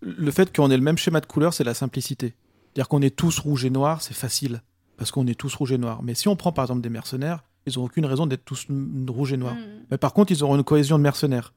[0.00, 2.34] le fait qu'on ait le même schéma de couleur, c'est la simplicité.
[2.74, 4.62] C'est-à-dire qu'on est tous rouge et noir, c'est facile
[4.96, 6.02] parce qu'on est tous rouge et noir.
[6.02, 8.66] Mais si on prend par exemple des mercenaires, ils n'ont aucune raison d'être tous
[9.08, 9.54] rouge et noir.
[9.54, 9.58] Mm.
[9.90, 11.52] Mais par contre, ils auront une cohésion de mercenaires.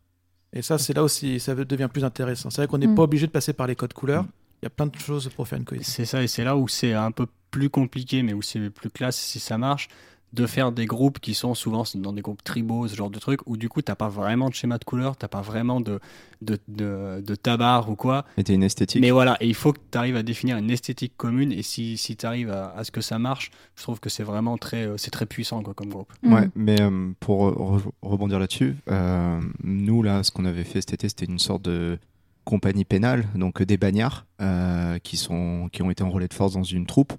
[0.54, 2.50] Et ça, c'est là aussi, ça devient plus intéressant.
[2.50, 2.96] C'est vrai qu'on n'est Mm.
[2.96, 4.26] pas obligé de passer par les codes couleurs.
[4.62, 5.88] Il y a plein de choses pour faire une cohésion.
[5.88, 8.90] C'est ça, et c'est là où c'est un peu plus compliqué, mais où c'est plus
[8.92, 9.88] classe si ça marche,
[10.34, 13.42] de faire des groupes qui sont souvent dans des groupes tribaux, ce genre de trucs,
[13.48, 16.00] où du coup, t'as pas vraiment de schéma de couleur, t'as pas vraiment de,
[16.42, 18.26] de, de, de tabar ou quoi.
[18.38, 19.02] Et t'as une esthétique.
[19.02, 21.98] Mais voilà, et il faut que tu arrives à définir une esthétique commune, et si,
[21.98, 24.88] si tu arrives à, à ce que ça marche, je trouve que c'est vraiment très,
[24.88, 26.14] euh, c'est très puissant quoi, comme groupe.
[26.24, 26.34] Mhm.
[26.34, 30.94] Ouais, mais euh, pour re- rebondir là-dessus, euh, nous, là, ce qu'on avait fait cet
[30.94, 32.00] été, c'était une sorte de
[32.46, 36.54] compagnie pénale, donc des bagnards euh, qui, sont, qui ont été en relais de force
[36.54, 37.14] dans une troupe.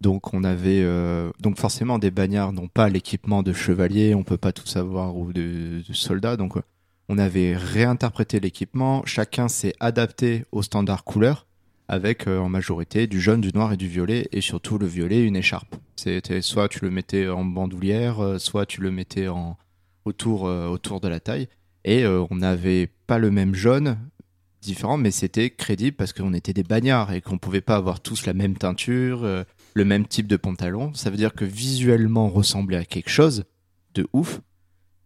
[0.00, 0.80] Donc, on avait.
[0.82, 5.16] euh, donc, forcément, des bagnards n'ont pas l'équipement de chevalier, on peut pas tout savoir,
[5.16, 6.36] ou de, de soldats.
[6.36, 6.62] Donc, euh,
[7.08, 11.46] on avait réinterprété l'équipement, chacun s'est adapté au standard couleur,
[11.88, 15.22] avec euh, en majorité du jaune, du noir et du violet, et surtout le violet,
[15.24, 15.76] une écharpe.
[15.96, 19.58] C'était soit tu le mettais en bandoulière, soit tu le mettais en
[20.06, 21.48] autour autour de la taille.
[21.84, 23.98] Et on n'avait pas le même jaune
[24.62, 28.24] différent, mais c'était crédible parce qu'on était des bagnards et qu'on pouvait pas avoir tous
[28.24, 29.26] la même teinture,
[29.74, 30.92] le même type de pantalon.
[30.94, 33.44] Ça veut dire que visuellement on ressemblait à quelque chose
[33.94, 34.40] de ouf.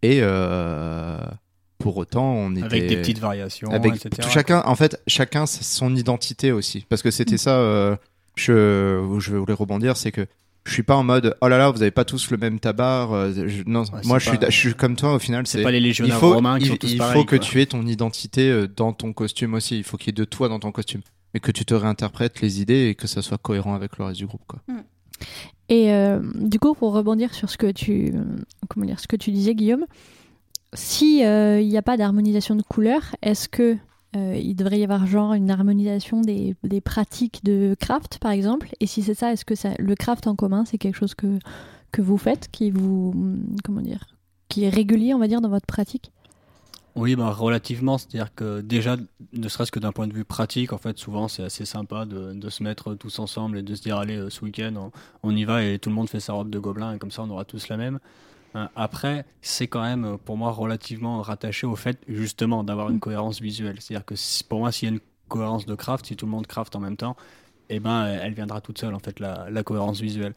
[0.03, 1.19] Et euh,
[1.79, 4.11] pour autant, on était Avec des petites variations, avec etc.
[4.23, 7.97] tout- chacun en fait chacun c'est son identité aussi parce que c'était ça euh,
[8.37, 10.27] je où je voulais rebondir c'est que
[10.67, 13.09] je suis pas en mode oh là là vous avez pas tous le même tabac
[13.13, 15.63] euh, je- non Ouais, moi je suis pas- je suis comme toi au final C'est
[15.63, 17.15] pas les il légionnaires faut romains qui il, sont tous il pareils.
[17.19, 17.45] faut que quoi.
[17.45, 20.49] tu aies ton identité dans ton costume aussi il faut qu'il y ait de toi
[20.49, 21.03] dans ton costume
[21.35, 24.19] mais que tu te réinterprètes les idées et que ça soit cohérent avec le reste
[24.19, 24.61] du groupe quoi.
[25.69, 28.13] Et euh, du coup, pour rebondir sur ce que tu,
[28.69, 29.87] comment dire, ce que tu disais, Guillaume,
[30.75, 33.77] si euh, il n'y a pas d'harmonisation de couleurs, est-ce que
[34.17, 38.69] euh, il devrait y avoir genre une harmonisation des, des pratiques de craft, par exemple?
[38.81, 41.39] Et si c'est ça, est-ce que ça, le craft en commun, c'est quelque chose que
[41.93, 43.15] que vous faites, qui vous,
[43.63, 44.05] comment dire,
[44.49, 46.11] qui est régulier, on va dire, dans votre pratique?
[46.97, 48.97] Oui, bah, relativement, c'est-à-dire que déjà,
[49.33, 52.33] ne serait-ce que d'un point de vue pratique, en fait, souvent c'est assez sympa de,
[52.35, 54.93] de se mettre tous ensemble et de se dire, allez, euh, ce week-end, on,
[55.25, 57.23] on y va et tout le monde fait sa robe de gobelin et comme ça
[57.23, 57.99] on aura tous la même.
[58.57, 63.01] Euh, Après, c'est quand même euh, pour moi relativement rattaché au fait justement d'avoir une
[63.01, 63.77] cohérence visuelle.
[63.81, 64.15] C'est-à-dire que
[64.49, 66.81] pour moi, s'il y a une cohérence de craft, si tout le monde craft en
[66.81, 67.17] même temps,
[67.71, 70.35] eh ben, elle elle viendra toute seule en fait la, la cohérence visuelle.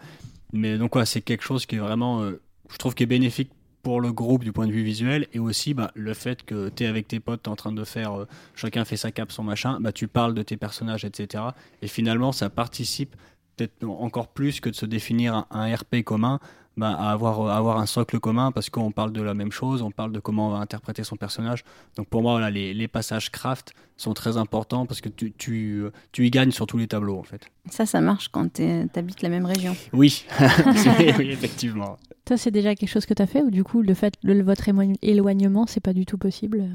[0.54, 3.52] Mais donc ouais, c'est quelque chose qui est vraiment, euh, je trouve, qui est bénéfique
[3.88, 6.84] pour le groupe du point de vue visuel et aussi bah, le fait que tu
[6.84, 9.32] es avec tes potes, tu es en train de faire, euh, chacun fait sa cape,
[9.32, 11.42] son machin, bah, tu parles de tes personnages, etc.
[11.82, 13.16] Et finalement, ça participe
[13.56, 16.42] peut-être encore plus que de se définir un, un RP commun,
[16.76, 19.82] bah, à, avoir, à avoir un socle commun parce qu'on parle de la même chose,
[19.82, 21.64] on parle de comment on va interpréter son personnage.
[21.96, 25.80] Donc pour moi, voilà, les, les passages craft sont très importants parce que tu, tu,
[25.86, 27.50] euh, tu y gagnes sur tous les tableaux en fait.
[27.72, 29.76] Ça, ça marche quand t'es- t'habites la même région.
[29.94, 30.26] Oui,
[31.18, 31.98] oui effectivement.
[32.28, 34.42] Ça, c'est déjà quelque chose que tu as fait ou du coup, le fait, le,
[34.44, 36.68] votre éloign- éloignement, c'est pas du tout possible?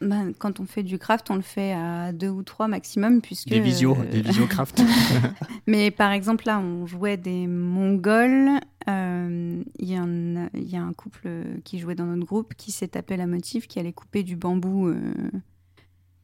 [0.00, 3.48] Ben, quand on fait du craft, on le fait à deux ou trois maximum, puisque...
[3.48, 4.80] Des visios, euh, des visios craft.
[5.66, 8.60] Mais par exemple, là, on jouait des Mongols.
[8.88, 11.28] Euh, Il y, a un- il y a un couple
[11.64, 14.88] qui jouait dans notre groupe qui s'est tapé la motif, qui allait couper du bambou
[14.88, 15.00] euh,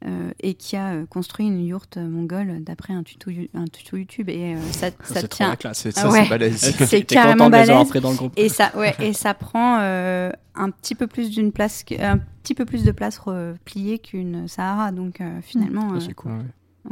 [0.05, 4.29] euh, et qui a euh, construit une yourte mongole d'après un tuto, un tuto YouTube.
[4.29, 5.49] Et euh, ça, ça C'est trop tient.
[5.49, 5.79] la classe.
[5.79, 6.23] c'est Ah ça ouais.
[6.23, 7.67] c'est balèze C'est carrément balèze.
[8.01, 8.33] dans le groupe.
[8.37, 12.19] Et ça, ouais, et ça prend euh, un petit peu plus d'une place, que- un
[12.43, 14.91] petit peu plus de place repliée qu'une Sahara.
[14.91, 16.31] Donc euh, finalement, Ah, euh, c'est cool.
[16.31, 16.41] Ouais.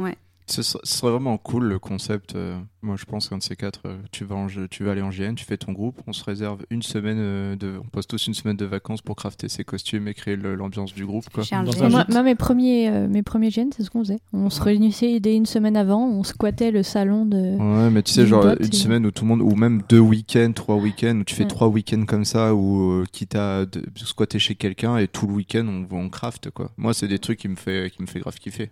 [0.00, 2.34] serait, ce serait vraiment cool le concept.
[2.36, 5.00] euh, moi, je pense qu'un de ces quatre, euh, tu vas, en, tu vas aller
[5.00, 8.06] en GN, tu fais ton groupe, on se réserve une semaine euh, de, on pose
[8.06, 11.24] tous une semaine de vacances pour crafter ses costumes et créer l'ambiance du groupe.
[11.32, 11.44] Quoi.
[11.88, 14.18] Moi, moi, mes premiers, euh, mes premiers GN, c'est ce qu'on faisait.
[14.34, 17.56] On se réunissait dès une semaine avant, on squattait le salon de.
[17.56, 19.98] Ouais, mais tu sais, genre une et- semaine où tout le monde, ou même deux
[20.00, 21.48] week-ends, trois week-ends, où tu fais Ouais.
[21.48, 25.32] trois week-ends comme ça, ou euh, quitte à de- squatter chez quelqu'un et tout le
[25.32, 26.70] week-end on, on craft quoi.
[26.76, 28.70] Moi, c'est des trucs qui me fait, qui me fait grave kiffer.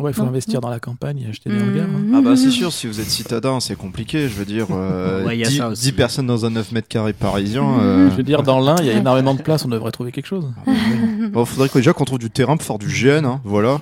[0.00, 0.28] Ouais, il faut Non.
[0.30, 1.70] investir dans la campagne et acheter des Mhm.
[1.70, 1.86] hangars.
[1.86, 2.12] hein.
[2.16, 4.28] Ah bah c'est sûr, si vous êtes citadin, c'est compliqué.
[4.28, 5.82] Je veux dire, euh, Ouais, y a 10, ça aussi.
[5.82, 7.62] 10 personnes dans un 9 mètres carrés parisien.
[7.78, 10.10] euh, Je veux dire, dans l'un, il y a énormément de place, on devrait trouver
[10.10, 10.52] quelque chose.
[10.56, 10.72] ah bah
[11.20, 11.28] oui.
[11.28, 13.80] Bon, faudrait déjà qu'on trouve du terrain pour faire du GN, hein, voilà.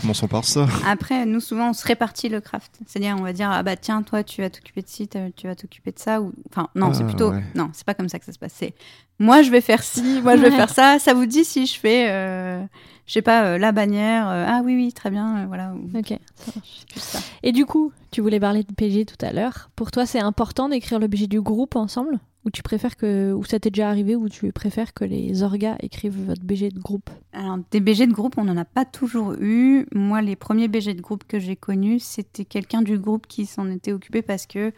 [0.00, 0.66] Commençons par ça.
[0.86, 2.72] Après, nous, souvent, on se répartit le craft.
[2.86, 5.54] C'est-à-dire, on va dire, ah bah tiens, toi, tu vas t'occuper de ci, tu vas
[5.54, 6.20] t'occuper de ça.
[6.20, 6.32] Ou...
[6.50, 7.30] Enfin, non, c'est Ah, plutôt.
[7.30, 7.42] ouais.
[7.54, 8.52] Non, c'est pas comme ça que ça se passe.
[8.56, 8.74] C'est
[9.18, 10.98] moi, je vais faire ci, moi, je vais faire ça.
[10.98, 12.62] Ça vous dit si je fais, euh,
[13.08, 14.28] je sais pas, euh, la bannière.
[14.28, 15.74] euh, ah oui, oui, très bien, euh, voilà.
[15.94, 16.84] Ok, ça marche.
[16.92, 17.18] juste ça.
[17.42, 19.70] Et du coup, tu voulais parler de PG tout à l'heure.
[19.74, 23.44] Pour toi, c'est important d'écrire le BG du groupe ensemble Ou tu préfères que, ou
[23.44, 27.08] ça t'est déjà arrivé, ou tu préfères que les orgas écrivent votre BG de groupe?
[27.32, 29.86] Alors, des BG de groupe, on n'en a pas toujours eu.
[29.94, 33.70] Moi, les premiers BG de groupe que j'ai connus, c'était quelqu'un du groupe qui s'en
[33.70, 34.72] était occupé parce que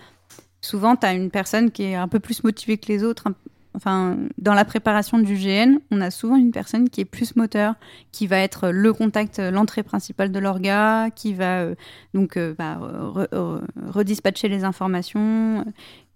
[0.61, 3.27] souvent, tu as une personne qui est un peu plus motivée que les autres.
[3.75, 7.75] Enfin, dans la préparation du GN, on a souvent une personne qui est plus moteur,
[8.11, 11.75] qui va être le contact, euh, l'entrée principale de l'orga, qui va euh,
[12.13, 13.61] donc euh, bah, re- re-
[13.91, 15.65] redispatcher les informations,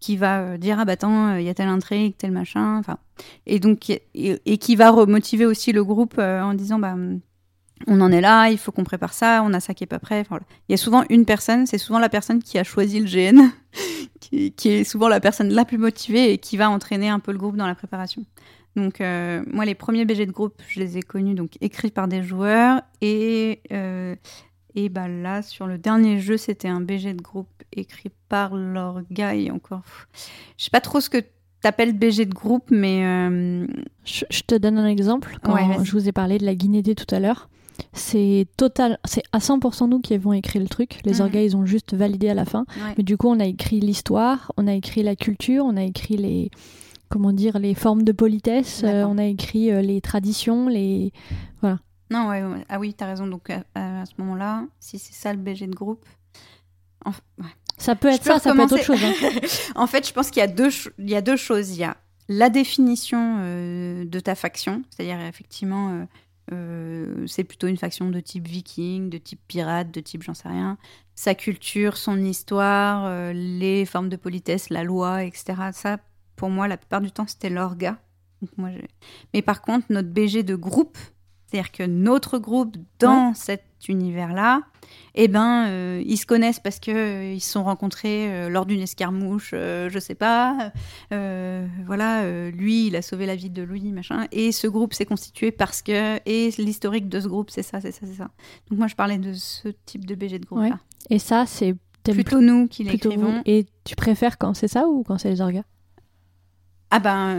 [0.00, 2.76] qui va dire ah bah attends, il y a telle intrigue, tel machin.
[2.78, 2.98] Enfin,
[3.46, 7.20] et donc et, et qui va remotiver aussi le groupe en disant bah hum,
[7.86, 9.98] on en est là, il faut qu'on prépare ça, on a ça qui est pas
[9.98, 10.20] prêt.
[10.20, 10.44] Enfin, voilà.
[10.68, 13.50] Il y a souvent une personne, c'est souvent la personne qui a choisi le GN,
[14.20, 17.32] qui, qui est souvent la personne la plus motivée et qui va entraîner un peu
[17.32, 18.24] le groupe dans la préparation.
[18.76, 22.08] Donc euh, moi les premiers BG de groupe, je les ai connus donc écrits par
[22.08, 24.16] des joueurs et euh,
[24.74, 29.02] et bah là sur le dernier jeu c'était un BG de groupe écrit par leur
[29.12, 29.82] gars et encore
[30.56, 31.18] je sais pas trop ce que
[31.60, 33.64] t'appelles BG de groupe mais euh,
[34.04, 35.38] je, je te donne un exemple.
[35.44, 37.48] Quand Ouais, je vous ai parlé de la Guinédé tout à l'heure,
[37.92, 41.00] c'est total, c'est à 100% nous qui avons écrit le truc.
[41.04, 42.64] Les orgas, ils ont juste validé à la fin.
[42.76, 42.94] ouais.
[42.98, 46.16] Mais du coup, on a écrit l'histoire, on a écrit la culture, on a écrit
[46.16, 46.50] les
[47.08, 51.12] comment dire les formes de politesse, euh, on a écrit euh, les traditions, les
[52.10, 52.64] Non, ouais, ouais.
[52.68, 53.26] ah oui, t'as raison.
[53.26, 56.04] Donc à, à ce moment-là, si c'est ça le BG de groupe.
[57.06, 57.12] ouais.
[57.78, 59.02] ça peut être ça, ça peut être autre chose.
[59.02, 59.12] hein.
[59.76, 61.70] en fait, je pense qu'il y a deux, il y a deux choses.
[61.72, 61.96] Il y a
[62.28, 66.06] la définition euh, de ta faction, c'est-à-dire effectivement,
[66.52, 70.48] euh, c'est plutôt une faction de type viking, de type pirate, de type j'en sais
[70.48, 70.76] rien.
[71.14, 75.54] Sa culture, son histoire, euh, les formes de politesse, la loi, etc.
[75.72, 75.98] Ça,
[76.36, 77.98] pour moi, la plupart du temps, c'était l'orga.
[78.58, 78.70] Moi,
[79.32, 80.98] Mais par contre, notre BG de groupe,
[81.46, 83.32] c'est-à-dire que notre groupe dans
[83.84, 84.62] cet univers-là,
[85.14, 88.66] eh ben, euh, ils se connaissent parce que euh, ils se sont rencontrés euh, lors
[88.66, 90.72] d'une escarmouche, euh, je sais pas.
[91.10, 94.26] voilà, lui, il a sauvé la vie de lui, machin.
[94.32, 97.92] Et ce groupe s'est constitué parce que et l'historique de ce groupe, c'est ça, c'est
[97.92, 98.30] ça, c'est ça.
[98.70, 100.78] Donc moi, je parlais de ce type de BG de groupe là.
[101.10, 101.74] Et ça, c'est
[102.04, 103.42] Plutôt nous qui l'écrivons.
[103.46, 105.62] Et tu préfères quand c'est ça ou quand c'est les orgas?
[106.90, 107.34] Ah ben,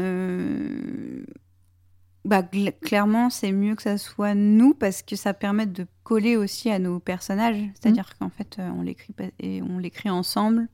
[2.26, 2.43] bah,
[2.81, 6.80] clairement, c'est mieux que ça soit nous parce que ça permet de coller aussi à
[6.80, 7.61] nos personnages.
[7.76, 10.68] C'est-à-dire qu'en fait, euh, on l'écrit et on l'écrit ensemble,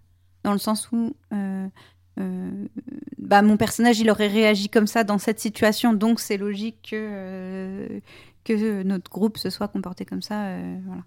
[0.43, 1.67] dans le sens où euh,
[2.19, 2.67] euh,
[3.17, 6.95] bah, mon personnage, il aurait réagi comme ça dans cette situation, donc c'est logique que
[6.95, 7.99] euh,
[8.43, 10.57] que notre groupe se soit comporté comme ça.
[10.85, 11.03] voilà.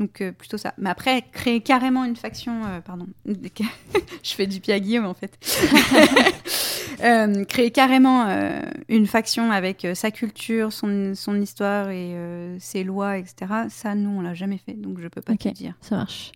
[0.00, 0.74] Donc euh, plutôt ça.
[0.78, 5.14] Mais après, créer carrément une faction, euh, pardon, je fais du pied à Guillaume en
[5.14, 5.38] fait.
[7.04, 12.56] Euh, créer carrément euh, une faction avec euh, sa culture, son, son histoire et euh,
[12.58, 13.52] ses lois, etc.
[13.68, 15.38] Ça, nous, on l'a jamais fait, donc je peux pas Ok.
[15.38, 15.74] te dire.
[15.80, 16.32] Ça marche.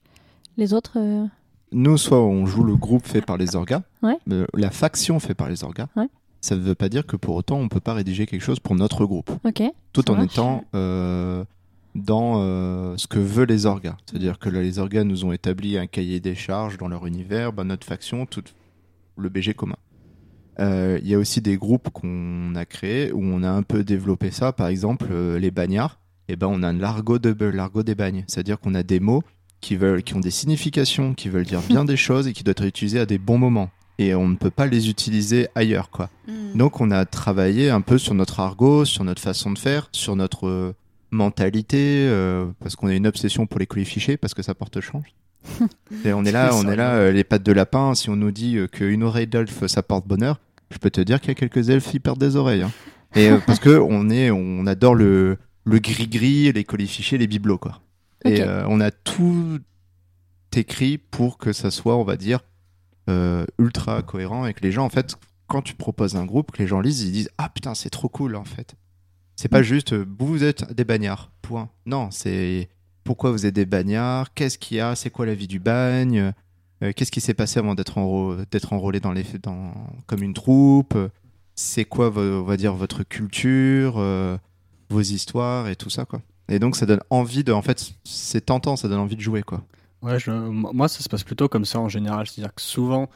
[0.57, 1.27] Les autres euh,
[1.73, 4.17] Nous, soit on joue le groupe fait par les orgas, Ouais.
[4.55, 5.89] la faction fait par les orgas.
[5.97, 6.07] Ouais.
[6.41, 8.77] Ça ne veut pas dire que pour autant on peut pas rédiger quelque chose pour
[8.77, 9.33] notre groupe,
[9.93, 10.33] tout en marche.
[10.33, 11.45] étant euh,
[11.95, 13.97] dans euh, ce que veulent les orgas.
[14.07, 17.53] C'est-à-dire que là, les orgas nous ont établi un cahier des charges dans leur univers,
[17.53, 18.45] bah, notre faction, tout
[19.17, 19.77] le BG commun.
[20.61, 23.85] Euh, Il y a aussi des groupes qu'on a créés où on a un peu
[23.85, 24.53] développé ça.
[24.53, 25.99] Par exemple, euh, les bagnards,
[26.29, 28.25] et ben, on a un l'argot de l'argot des bagnes.
[28.27, 29.23] C'est-à-dire qu'on a des mots
[29.61, 32.57] qui, veulent, qui ont des significations, qui veulent dire bien des choses et qui doivent
[32.59, 33.71] être utilisés à des bons moments.
[33.99, 36.09] Et on ne peut pas les utiliser ailleurs, quoi.
[36.55, 40.17] Donc on a travaillé un peu sur notre argot, sur notre façon de faire, sur
[40.17, 40.75] notre
[41.13, 45.05] mentalité, euh, parce qu'on a une obsession pour les colifichés, parce que ça porte chance.
[46.05, 47.95] Et on est là, on est là, euh, les pattes de lapin.
[47.95, 50.41] Si on nous dit euh, qu'une oreille d'elfe ça porte bonheur,
[50.71, 52.63] je peux te dire qu'il y a quelques elfes qui perdent des oreilles.
[52.63, 52.73] hein.
[53.15, 57.59] Et parce que on est, on adore le le gris gris, les colifichés, les bibelots
[57.59, 57.81] quoi.
[58.25, 59.59] Et on a tout
[60.57, 62.41] écrit pour que ça soit, on va dire,
[63.59, 65.17] ultra cohérent et que les gens, en fait,
[65.49, 68.09] quand tu proposes un groupe, que les gens lisent, ils disent Ah putain, c'est trop
[68.09, 68.75] cool en fait.
[69.43, 71.69] C'est pas juste euh, vous êtes des bagnards, point.
[71.85, 72.69] Non, c'est
[73.03, 76.33] pourquoi vous êtes des bagnards, qu'est-ce qu'il y a, c'est quoi la vie du bagne,
[76.85, 79.13] euh, qu'est-ce qui s'est passé avant d'être enrô- d'être enrôlé dans
[79.43, 79.75] dans,
[80.07, 80.97] comme une troupe,
[81.57, 84.39] c'est quoi, on va dire, votre culture, euh,
[84.91, 86.23] vos histoires et tout ça, quoi.
[86.49, 87.53] Et donc ça donne envie de.
[87.53, 89.63] En fait, c'est tentant, ça donne envie de jouer, quoi.
[90.03, 92.29] Ouais, je- moi, ça se passe plutôt comme ça en général.
[92.29, 93.09] C'est-à-dire que souvent,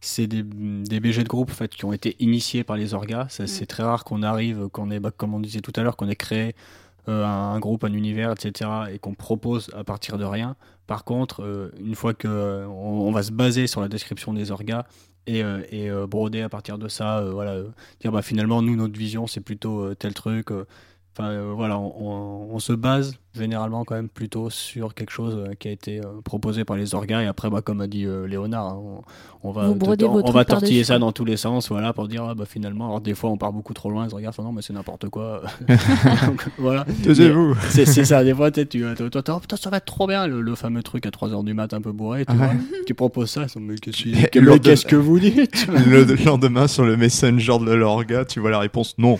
[0.00, 3.26] c'est des, des BG de groupe en fait, qui ont été initiés par les orgas.
[3.28, 5.96] Ça, C'est très rare qu'on arrive, qu'on ait, bah, comme on disait tout à l'heure,
[5.96, 6.54] qu'on ait créé
[7.08, 8.70] euh, un, un groupe, un univers, etc.
[8.92, 10.56] et qu'on propose à partir de rien.
[10.86, 14.50] Par contre, euh, une fois que euh, on, va se baser sur la description des
[14.50, 14.84] orgas
[15.26, 17.62] et, euh, et broder à partir de ça, voilà,
[18.00, 20.48] dire bah, finalement, nous, notre vision, c'est plutôt tel truc.
[21.18, 25.54] Enfin, voilà, on, on- on se base généralement quand même plutôt sur quelque chose euh,
[25.58, 28.26] qui a été euh, proposé par les organes et après, bah, comme a dit euh,
[28.26, 28.78] Léonard, hein,
[29.42, 32.34] on, on va, on, va tortiller ça dans tous les sens, voilà, pour dire ah,
[32.34, 34.62] bah, finalement, alors des fois on part beaucoup trop loin, les organes font non, mais
[34.62, 35.42] c'est n'importe quoi.
[36.26, 36.84] Donc, voilà.
[37.70, 40.40] C'est ça, des fois, tu toi, toi, toi, putain, ça va être trop bien, le,
[40.40, 42.38] le fameux truc à 3h du mat un peu bourré, tu, Ouais.
[42.38, 42.54] vois.
[42.86, 46.66] tu proposes ça, ils sont, mais qu'est-ce que- mais qu'est-ce que vous dites Le lendemain,
[46.66, 49.18] sur le messenger de l'orga, tu vois la réponse non.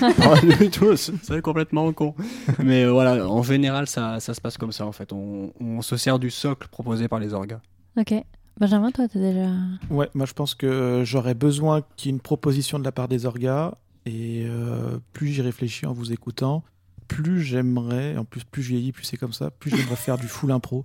[0.00, 2.14] Pas du tout, c'est complètement con.
[2.62, 5.12] Mais euh, voilà, en général, ça, ça se passe comme ça en fait.
[5.12, 7.60] On, on se sert du socle proposé par les orgas.
[7.96, 8.14] Ok.
[8.58, 9.50] Benjamin, toi, t'as déjà.
[9.90, 13.06] Ouais, moi je pense que j'aurais besoin qu'il y ait une proposition de la part
[13.08, 13.74] des orgas,
[14.06, 16.62] et euh, plus j'y réfléchis en vous écoutant,
[17.06, 20.26] plus j'aimerais, en plus plus je vieillis, plus c'est comme ça, plus j'aimerais faire du
[20.28, 20.84] full impro.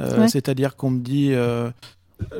[0.00, 0.28] Euh, Ouais.
[0.28, 1.70] C'est-à-dire qu'on me dit, euh,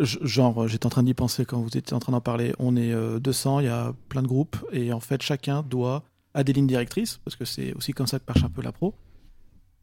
[0.01, 2.93] genre j'étais en train d'y penser quand vous étiez en train d'en parler, on est
[2.93, 6.53] euh, 200, il y a plein de groupes, et en fait chacun doit, à des
[6.53, 8.95] lignes directrices, parce que c'est aussi comme ça que marche un peu la pro,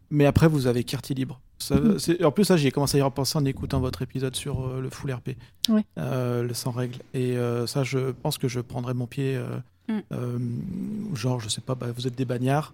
[0.09, 1.39] mais après vous avez quartier libre.
[1.57, 1.97] Ça- Mhm.
[2.25, 4.89] En plus, ça, j'ai commencé à y repenser en écoutant votre épisode sur euh, le
[4.89, 5.37] full RP,
[5.69, 5.85] Ouais.
[5.97, 6.97] euh, le sans règles.
[7.13, 9.39] Et euh, ça, je pense que je prendrais mon pied.
[9.87, 9.99] Mm.
[11.13, 12.73] genre, je sais pas, bah, vous êtes des bagnards.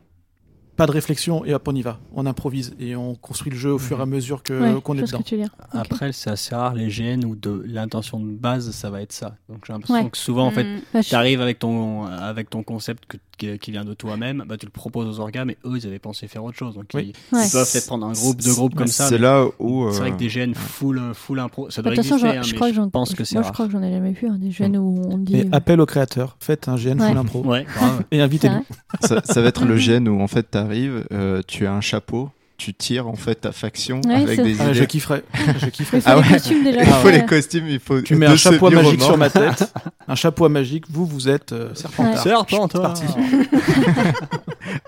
[0.78, 2.00] Pas de réflexion et hop, on y va.
[2.16, 4.96] On improvise et on construit le jeu au fur et à mesure que- Ouais, qu'on
[4.96, 5.22] je est dedans.
[5.22, 5.36] que.
[5.78, 9.36] Après, c'est assez rare les GN où de l'intention de base, ça va être ça.
[9.50, 10.10] Donc j'ai l'impression Ouais.
[10.10, 10.80] que souvent, en fait, Mm.
[10.94, 14.44] Bah, je- tu arrives avec ton, avec ton concept que- qui, qui vient de toi-même,
[14.48, 16.76] bah, tu le proposes aux orgas, mais eux, ils avaient pensé faire autre chose.
[16.76, 17.12] Donc Oui.
[17.32, 17.46] ils, Ouais.
[17.48, 19.08] ils peuvent peut-être prendre un groupe, deux groupes comme ça.
[19.08, 19.92] C'est là où.
[19.92, 22.10] C'est vrai euh, que des GN full, euh, full impro, ça Bah, doit De toute
[22.12, 23.82] façon, exister, hein, je crois que j'en pense que c'est moi, je crois que j'en
[23.84, 25.38] ai jamais vu hein, des jeunes où on dit.
[25.38, 27.10] Et euh, appel aux créateurs, faites un GN Ouais.
[27.10, 27.66] full impro Ouais,
[28.12, 28.64] et invitez-nous.
[29.02, 32.30] ça, va être le gène où en fait euh, tu as un chapeau,
[32.64, 35.24] tu tires en fait ta faction Ouais, avec des Ah, je kifferais.
[35.60, 35.98] je kifferais.
[35.98, 36.34] Il faut Ah les ouais.
[36.34, 36.80] costumes déjà.
[36.82, 37.12] Il faut ouais.
[37.14, 38.02] les costumes, il faut.
[38.02, 39.74] Tu mets un chapeau magique sur ma tête,
[40.08, 40.86] un chapeau magique.
[40.90, 42.22] Vous, vous êtes euh, Serpentard.
[42.22, 42.82] Serpent, C'est toi.
[42.82, 43.04] parti.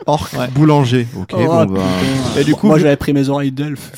[0.05, 0.47] Orc, Ouais.
[0.49, 1.07] boulanger.
[1.17, 1.81] Ok, Oh, bon bah.
[1.99, 2.39] putain.
[2.41, 3.91] Et du coup, moi j'avais pris mes oreilles d'elfe.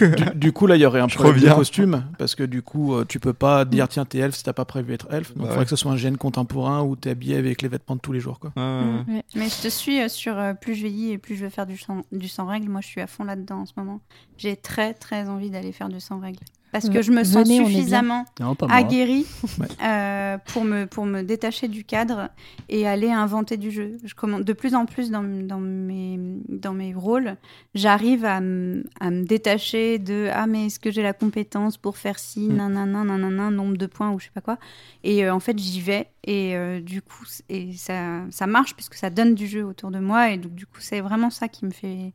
[0.16, 2.94] du, du coup, là, il y aurait un problème de costume, parce que du coup,
[2.94, 5.28] euh, tu peux pas dire tiens, t'es elfe si t'as pas prévu être elfe.
[5.28, 5.64] Donc, il Bah faudrait ouais.
[5.64, 8.20] que ce soit un gène contemporain où t'es habillé avec les vêtements de tous les
[8.20, 8.52] jours, quoi.
[8.56, 9.22] Ah, Ouais.
[9.34, 11.66] Mais je te suis euh, sur euh, plus je vieillis et plus je veux faire
[11.66, 12.68] du sans, du sans règle.
[12.68, 14.00] Moi, je suis à fond là-dedans en ce moment.
[14.36, 16.40] J'ai très, très envie d'aller faire du sans règle.
[16.72, 19.26] Parce que je me sens Venez, suffisamment Non, aguerrie
[19.58, 19.66] Ouais.
[19.82, 22.28] euh, pour, me, pour me détacher du cadre
[22.68, 23.96] et aller inventer du jeu.
[24.04, 26.16] Je commande de plus en plus dans, dans, mes,
[26.48, 27.34] dans mes rôles,
[27.74, 31.96] j'arrive à, m- à me détacher de Ah, mais est-ce que j'ai la compétence pour
[31.96, 32.54] faire ci, Mm.
[32.58, 34.58] nanana, nanana, nombre de points ou je sais pas quoi.
[35.02, 38.94] Et euh, en fait, j'y vais et euh, du coup, et ça, ça marche puisque
[38.94, 41.64] ça donne du jeu autour de moi et donc du coup, c'est vraiment ça qui
[41.64, 42.12] me fait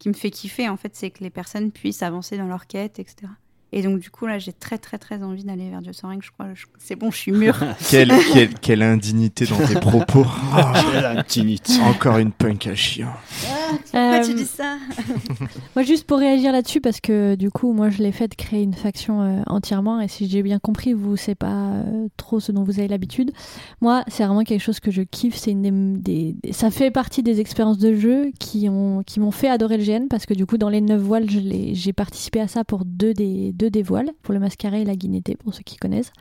[0.00, 2.98] qui me fait kiffer en fait, c'est que les personnes puissent avancer dans leur quête,
[2.98, 3.30] etc.
[3.72, 6.22] Et donc du coup là, j'ai très très très envie d'aller vers Dieu sans règle.
[6.24, 7.58] Je crois, je- c'est bon, je suis mûre.
[7.90, 10.26] Quelle, quelle, quelle indignité dans tes propos.
[10.52, 11.74] Ah, Quelle intimité.
[11.82, 13.08] encore une punk à chien.
[13.92, 14.76] Pourquoi Euh, tu dis ça
[15.76, 18.62] Moi, juste pour réagir là-dessus, parce que du coup, moi, je l'ai fait de créer
[18.62, 22.50] une faction euh, entièrement, et si j'ai bien compris, vous, c'est pas euh, trop ce
[22.52, 23.30] dont vous avez l'habitude.
[23.80, 25.36] Moi, c'est vraiment quelque chose que je kiffe.
[25.36, 29.30] C'est une des, des- ça fait partie des expériences de jeu qui ont, qui m'ont
[29.30, 31.92] fait adorer le GN, parce que du coup, dans les neuf voiles, je l'ai- j'ai
[31.92, 35.52] participé à ça pour deux des, deux des pour le mascaré et la guinété, pour
[35.52, 36.12] ceux qui connaissent.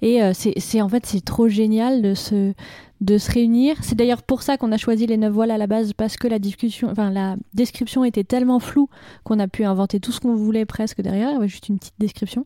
[0.00, 2.54] Et euh, c'est, en fait, c'est trop génial de se
[3.00, 3.76] de se réunir.
[3.82, 6.26] C'est d'ailleurs pour ça qu'on a choisi les neuf voiles à la base parce que
[6.26, 8.88] la discussion, enfin la description était tellement floue
[9.22, 12.44] qu'on a pu inventer tout ce qu'on voulait presque derrière, juste une petite description.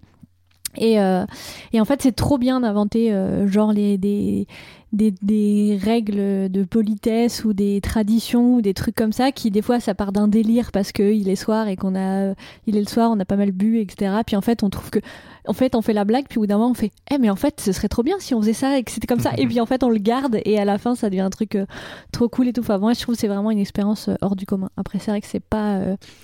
[0.78, 1.24] Et, euh,
[1.72, 4.46] et en fait, c'est trop bien d'inventer euh, genre les, des,
[4.92, 9.60] des, des règles de politesse ou des traditions ou des trucs comme ça qui, des
[9.62, 12.34] fois, ça part d'un délire parce qu'il est soir et qu'on a.
[12.66, 14.14] Il est le soir, on a pas mal bu, etc.
[14.26, 14.98] Puis en fait, on trouve que.
[15.46, 17.28] En fait, on fait la blague, puis au bout d'un moment, on fait Eh, mais
[17.28, 19.32] en fait, ce serait trop bien si on faisait ça et que c'était comme ça.
[19.36, 21.56] et puis en fait, on le garde et à la fin, ça devient un truc
[21.56, 21.66] euh,
[22.12, 22.60] trop cool et tout.
[22.60, 24.70] Enfin, moi, je trouve que c'est vraiment une expérience hors du commun.
[24.76, 25.80] Après, c'est vrai que c'est pas.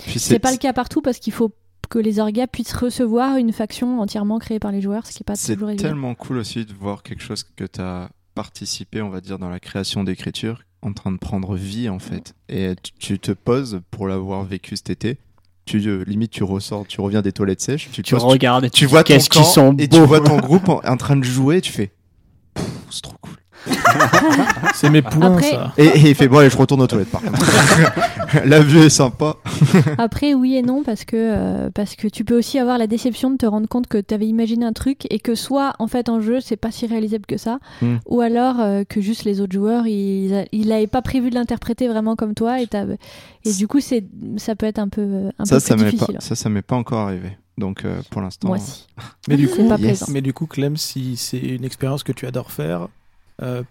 [0.07, 1.51] c'est pas le cas partout parce qu'il faut
[1.89, 5.25] que les orgas puissent recevoir une faction entièrement créée par les joueurs, ce qui est
[5.25, 5.89] pas C'est toujours évident.
[5.89, 9.51] tellement cool aussi de voir quelque chose que tu as participé, on va dire, dans
[9.51, 12.35] la création d'écriture, en train de prendre vie en fait.
[12.49, 15.19] Et tu, te poses pour l'avoir vécu cet été.
[15.65, 18.65] Tu, euh, limite, tu ressors, tu reviens des toilettes sèches, tu, te Tu poses, regardes
[18.65, 20.81] et tu tu vois ton qu'est-ce qu'ils camp sont et tu vois ton groupe en,
[20.83, 21.93] en train de jouer, et tu fais
[22.91, 23.38] c'est trop cool.
[24.75, 25.73] C'est mes Après- ça.
[25.77, 27.39] Et, et il fait bon, allez, je retourne aux toilettes par contre.
[28.45, 29.37] La vue est sympa.
[29.99, 33.31] Après, oui et non, parce que, euh, parce que tu peux aussi avoir la déception
[33.31, 36.09] de te rendre compte que tu avais imaginé un truc et que soit, en fait,
[36.09, 37.97] en jeu, c'est pas si réalisable que ça, Hmm.
[38.07, 41.35] ou alors euh, que juste les autres joueurs, ils a- ils n'avaient pas prévu de
[41.35, 42.69] l'interpréter vraiment comme toi, et,
[43.57, 44.05] du coup, c'est,
[44.37, 46.77] ça peut être un peu, un Ça, peu ça plus pas, ça, ça m'est pas
[46.77, 47.37] encore arrivé.
[47.57, 48.49] Donc euh, pour l'instant.
[48.49, 48.87] Moi aussi.
[49.29, 49.81] Mais du coup, pas yes.
[49.81, 50.07] plaisant.
[50.13, 52.87] mais du coup, Clem, si c'est une expérience que tu adores faire,
[53.43, 53.63] euh,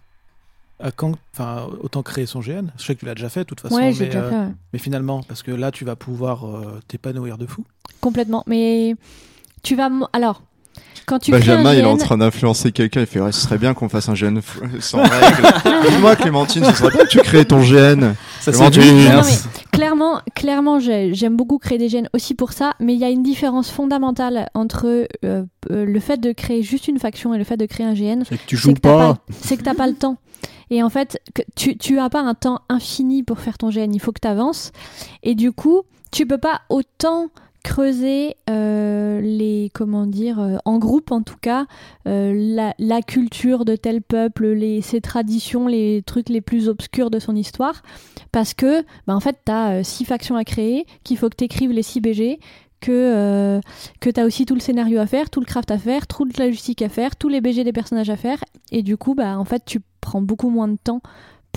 [0.80, 2.68] à quand, enfin, autant créer son GN.
[2.78, 3.76] Je sais que tu l'as déjà fait, de toute façon.
[3.76, 4.54] Ouais, j'ai mais, déjà euh, fait, ouais.
[4.74, 7.66] mais finalement, parce que là, tu vas pouvoir euh, t'épanouir de fou.
[8.02, 8.44] complètement.
[8.48, 8.96] Mais
[9.64, 9.90] tu vas.
[10.14, 10.44] Alors,
[11.06, 13.02] quand tu crées Benjamin, il est en GN, train d'influencer quelqu'un.
[13.02, 15.48] Il fait ouais, ce serait bien qu'on fasse un GN f- sans règles.
[15.90, 18.14] Dis-moi, Clémentine, ce serait bien que tu crées ton GN.
[18.42, 19.44] Ça, Clémentine, du- Non, merci.
[19.46, 23.04] mais clairement, clairement j'ai- j'aime beaucoup créer des gènes aussi pour ça, mais il y
[23.04, 25.44] a une différence fondamentale entre euh, euh,
[25.86, 28.24] le fait de créer juste une faction et le fait de créer un GN.
[28.28, 29.18] C'est que tu C'est joues que pas.
[29.42, 30.18] C'est que t'as pas le temps.
[30.70, 33.94] Et en fait, que tu, tu as pas un temps infini pour faire ton GN,
[33.94, 34.72] il faut que tu avances.
[35.24, 37.28] Et du coup, tu peux pas autant
[37.64, 41.66] creuser euh, les comment dire euh, en groupe en tout cas
[42.08, 47.20] euh, la, culture de tel peuple les ses traditions les trucs les plus obscurs de
[47.20, 47.82] son histoire
[48.32, 51.44] parce que bah, en fait tu as six factions à créer qu'il faut que tu
[51.46, 52.40] écrives les six BG
[52.80, 53.60] que,
[54.00, 56.38] que tu as aussi tout le scénario à faire, tout le craft à faire, toute
[56.38, 58.38] la logistique à faire, tous les BG des personnages à faire.
[58.72, 61.02] Et du coup, bah, en fait, tu prends beaucoup moins de temps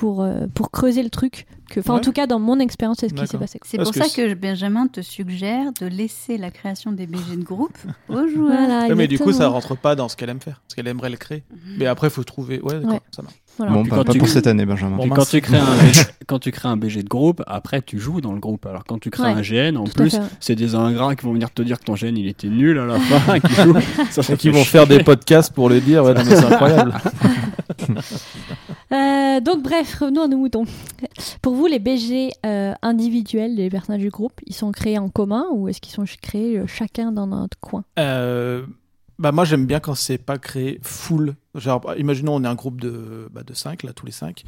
[0.00, 1.46] pour, euh, pour creuser le truc.
[1.78, 3.60] Enfin, en tout cas, dans mon expérience, c'est ce qui s'est passé.
[3.64, 7.44] C'est pour que ça que Benjamin te suggère de laisser la création des BG de
[7.44, 7.76] groupe
[8.08, 8.56] aux joueurs.
[8.58, 10.88] Voilà, Ouais, mais du coup, ça rentre pas dans ce qu'elle aime faire, ce qu'elle
[10.88, 11.44] aimerait le créer.
[11.78, 12.60] Mais après, il faut trouver.
[12.62, 13.00] Ouais, d'accord, Ouais.
[13.14, 13.34] ça marche.
[13.58, 13.72] Voilà.
[13.72, 14.96] Bon, pas tu- pour cette année, Benjamin.
[14.96, 17.98] Bon, quand tu, crées un BG, quand tu crées un BG de groupe, après tu
[17.98, 18.64] joues dans le groupe.
[18.66, 21.32] Alors quand tu crées Ouais, un GN, en Tout plus, c'est des ingrats qui vont
[21.34, 23.74] venir te dire que ton GN il était nul à la fin, qui jouent.
[24.10, 24.64] Ça, ça Et qui vont chier.
[24.64, 26.02] faire des podcasts pour le dire.
[26.04, 26.94] Ouais, non, mais c'est incroyable.
[28.92, 30.64] Euh, donc bref, revenons à nos moutons.
[31.42, 35.46] Pour vous, les BG euh, individuels des personnages du groupe, ils sont créés en commun
[35.52, 37.84] ou est-ce qu'ils sont créés euh, chacun dans notre coin?
[37.98, 38.66] Euh,
[39.18, 41.36] bah moi j'aime bien quand c'est pas créé full.
[41.54, 44.44] Genre, imaginons on est un groupe de, bah, de 5, là, tous les 5.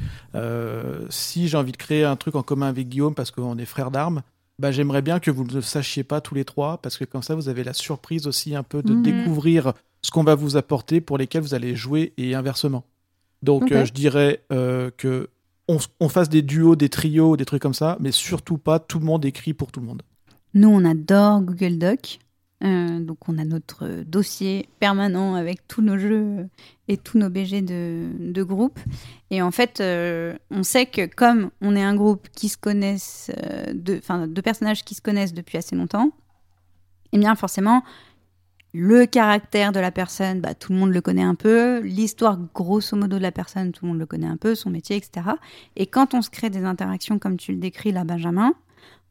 [1.09, 3.91] si j'ai envie de créer un truc en commun avec Guillaume parce qu'on est frères
[3.91, 4.23] d'armes,
[4.59, 7.23] bah, j'aimerais bien que vous ne le sachiez pas tous les trois parce que comme
[7.23, 9.01] ça vous avez la surprise aussi un peu de Mhm.
[9.03, 12.83] découvrir ce qu'on va vous apporter pour lesquels vous allez jouer et inversement.
[13.43, 15.29] Donc euh, je dirais euh, que
[15.67, 19.05] on, fasse des duos, des trios, des trucs comme ça, mais surtout pas tout le
[19.05, 20.01] monde écrit pour tout le monde.
[20.53, 22.19] Nous, on adore Google Doc.
[22.63, 26.45] Euh, donc, on a notre euh, dossier permanent avec tous nos jeux euh,
[26.87, 28.79] et tous nos BG de, de groupe.
[29.31, 33.31] Et en fait, euh, on sait que comme on est un groupe qui se connaissent,
[33.43, 36.11] euh, de, enfin, deux personnages qui se connaissent depuis assez longtemps,
[37.11, 37.83] eh bien, forcément,
[38.73, 41.79] le caractère de la personne, bah, tout le monde le connaît un peu.
[41.81, 44.95] L'histoire, grosso modo, de la personne, tout le monde le connaît un peu, son métier,
[44.95, 45.27] etc.
[45.75, 48.53] Et quand on se crée des interactions comme tu le décris là, Benjamin,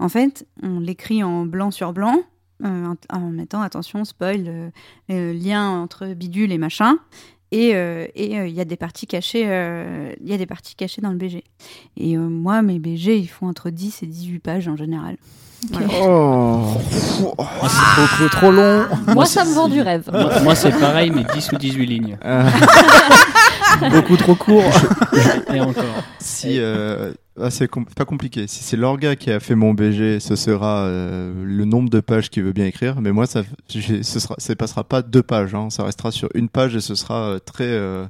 [0.00, 2.22] en fait, on l'écrit en blanc sur blanc,
[2.64, 4.70] euh, en, mettant attention, spoil, euh,
[5.10, 6.98] euh, lien entre bidule et machin.
[7.50, 7.72] Et
[8.16, 11.44] il y a des parties cachées, il y a des parties cachées dans le BG.
[11.98, 15.18] Et moi, mes BG, ils font entre 10 et 18 pages en général.
[15.70, 15.86] Voilà.
[16.02, 16.76] Oh.
[17.38, 18.84] Moi, c'est beaucoup trop long.
[19.14, 20.08] Moi, ça me vend du rêve.
[20.12, 22.18] Moi, moi, c'est pareil, mais 10 ou 18 lignes.
[22.24, 22.48] Euh,
[23.90, 24.64] Beaucoup trop court.
[25.52, 25.84] Et encore.
[26.18, 28.46] si euh, ah, c'est com- pas compliqué.
[28.46, 32.28] Si c'est l'orga qui a fait mon BG, ce sera euh, le nombre de pages
[32.28, 33.00] qu'il veut bien écrire.
[33.00, 35.54] Mais moi, ça, ce sera, ça passera pas deux pages.
[35.54, 35.68] hein.
[35.70, 38.04] Ça restera sur une page et ce sera euh, très, euh,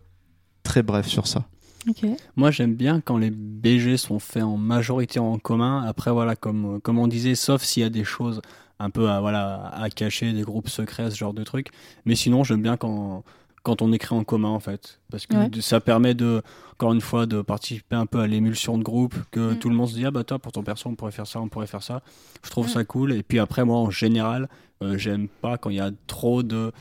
[0.65, 1.45] très bref sur ça.
[1.89, 2.07] Ok.
[2.37, 5.83] Moi, j'aime bien quand les BG sont faits en majorité en commun.
[5.87, 8.41] Après, voilà, comme, comme on disait, sauf s'il y a des choses
[8.79, 11.69] un peu à, voilà, à cacher, des groupes secrets, ce genre de trucs.
[12.05, 13.25] Mais sinon, j'aime bien quand,
[13.63, 15.01] quand on écrit en commun, en fait.
[15.11, 15.51] Parce que Ouais.
[15.61, 16.43] ça permet, de,
[16.73, 19.59] encore une fois, de participer un peu à l'émulsion de groupe, que Mm.
[19.59, 21.41] tout le monde se dit, ah bah toi, pour ton perso, on pourrait faire ça,
[21.41, 22.03] on pourrait faire ça.
[22.45, 22.71] Je trouve Mm.
[22.71, 23.13] ça cool.
[23.13, 24.49] Et puis après, moi, en général,
[24.83, 26.73] euh, j'aime pas quand il y a trop de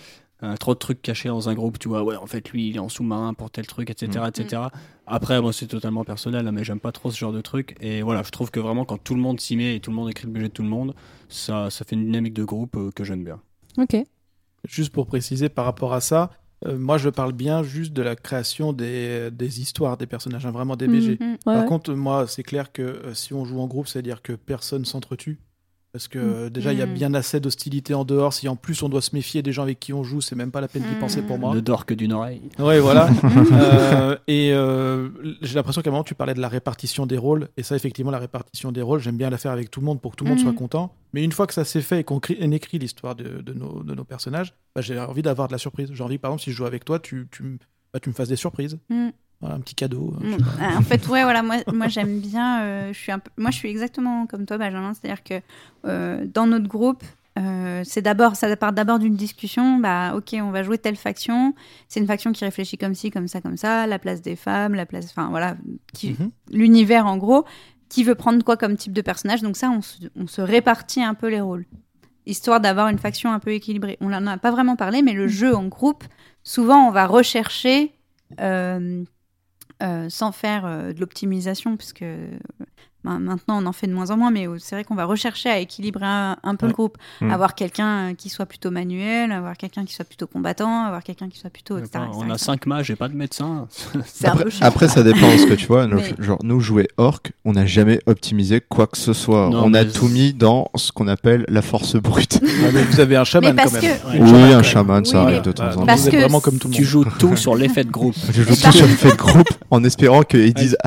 [0.44, 2.76] euh, trop de trucs cachés dans un groupe, tu vois, ouais, en fait, lui, il
[2.76, 4.28] est en sous-marin pour tel truc, etc., Mm.
[4.42, 4.62] etc.
[5.06, 7.76] Après, moi, c'est totalement personnel, hein, mais j'aime pas trop ce genre de truc.
[7.82, 9.96] Et voilà, je trouve que vraiment, quand tout le monde s'y met et tout le
[9.96, 10.96] monde écrit le budget de tout le monde,
[11.30, 13.40] ça, ça fait une dynamique de groupe euh, que j'aime bien.
[13.78, 13.96] Ok.
[14.68, 16.30] Juste pour préciser par rapport à ça,
[16.68, 20.52] euh, moi je parle bien juste de la création des, des histoires des personnages, hein,
[20.52, 21.18] vraiment des BG.
[21.20, 21.32] Mhm.
[21.32, 21.66] Ouais, Par ouais.
[21.68, 25.40] contre, moi, c'est clair que euh, si on joue en groupe, c'est-à-dire que personne s'entretue.
[25.94, 26.94] Parce que euh, déjà, il y a Mm.
[26.94, 28.32] bien assez d'hostilité en dehors.
[28.34, 30.50] Si en plus on doit se méfier des gens avec qui on joue, c'est même
[30.52, 31.00] pas la peine d'y Mm.
[31.00, 31.54] penser pour moi.
[31.54, 32.42] Ne dort que d'une oreille.
[32.60, 33.10] Ouais, voilà.
[33.52, 35.10] Euh, et euh,
[35.42, 37.50] j'ai l'impression qu'à un moment, tu parlais de la répartition des rôles.
[37.58, 40.00] Et ça, effectivement, la répartition des rôles, j'aime bien la faire avec tout le monde
[40.02, 40.94] pour que tout le monde soit content.
[41.14, 43.94] Mais une fois que ça s'est fait et qu'on écrit l'histoire de, de nos, de
[43.94, 45.90] nos personnages, bah, j'ai envie d'avoir de la surprise.
[45.94, 47.28] J'ai envie, par exemple, si je joue avec toi, tu,
[47.94, 48.78] bah, tu me fasses des surprises.
[49.42, 50.14] Voilà, un petit cadeau.
[50.24, 50.44] euh, Mm.
[50.62, 52.62] Ah, En fait, ouais, voilà, moi, moi j'aime bien.
[52.62, 54.94] euh, je suis un peu, moi, je suis exactement comme toi, Benjamin.
[54.94, 55.42] C'est-à-dire que
[55.86, 57.04] euh, dans notre groupe,
[57.40, 59.78] euh, c'est d'abord, ça part d'abord d'une discussion.
[59.80, 61.56] Bah, ok, on va jouer telle faction.
[61.88, 63.88] C'est une faction qui réfléchit comme ci, comme ça, comme ça.
[63.88, 65.56] La place des femmes, la place, enfin voilà,
[65.94, 66.30] qui, Mhm.
[66.52, 67.46] l'univers en gros.
[67.90, 71.02] Qui veut prendre quoi comme type de personnage Donc ça, on se, on se répartit
[71.04, 71.66] un peu les rôles,
[72.26, 73.98] histoire d'avoir une faction un peu équilibrée.
[74.00, 76.06] On n'en a pas vraiment parlé, mais le jeu en groupe,
[76.44, 77.94] souvent, on va rechercher.
[79.82, 82.06] Euh, sans faire euh, de l'optimisation, puisque
[83.04, 85.06] ben, maintenant on en fait de moins en moins, mais euh, c'est vrai qu'on va
[85.06, 86.72] rechercher à équilibrer un, un peu Ouais.
[86.72, 87.32] le groupe, Mm.
[87.32, 91.28] avoir quelqu'un euh, qui soit plutôt manuel, avoir quelqu'un qui soit plutôt combattant, avoir quelqu'un
[91.30, 91.92] qui soit plutôt, etc.
[91.96, 92.46] Enfin, etc., on a etc.
[92.46, 93.68] cinq mages et pas de médecin.
[94.62, 95.88] Après, ça dépend de ce que tu vois.
[95.88, 99.50] Nous, Mais- Genre, nous, jouer orc, on n'a jamais optimisé quoi que ce soit.
[99.50, 102.40] Non, on a tout mis dans ce qu'on appelle la force brute.
[102.74, 103.98] Mais vous avez un chaman parce quand même.
[104.00, 104.18] que- Ouais.
[104.18, 105.86] Une oui, un chaman, ça Oui, arrive mais- de temps en temps.
[105.86, 106.90] Parce vous êtes que vraiment comme tout le tu monde.
[106.90, 108.16] joues tout sur l'effet de groupe.
[108.32, 110.78] Je joue tout sur le fait de groupe en espérant qu'ils disent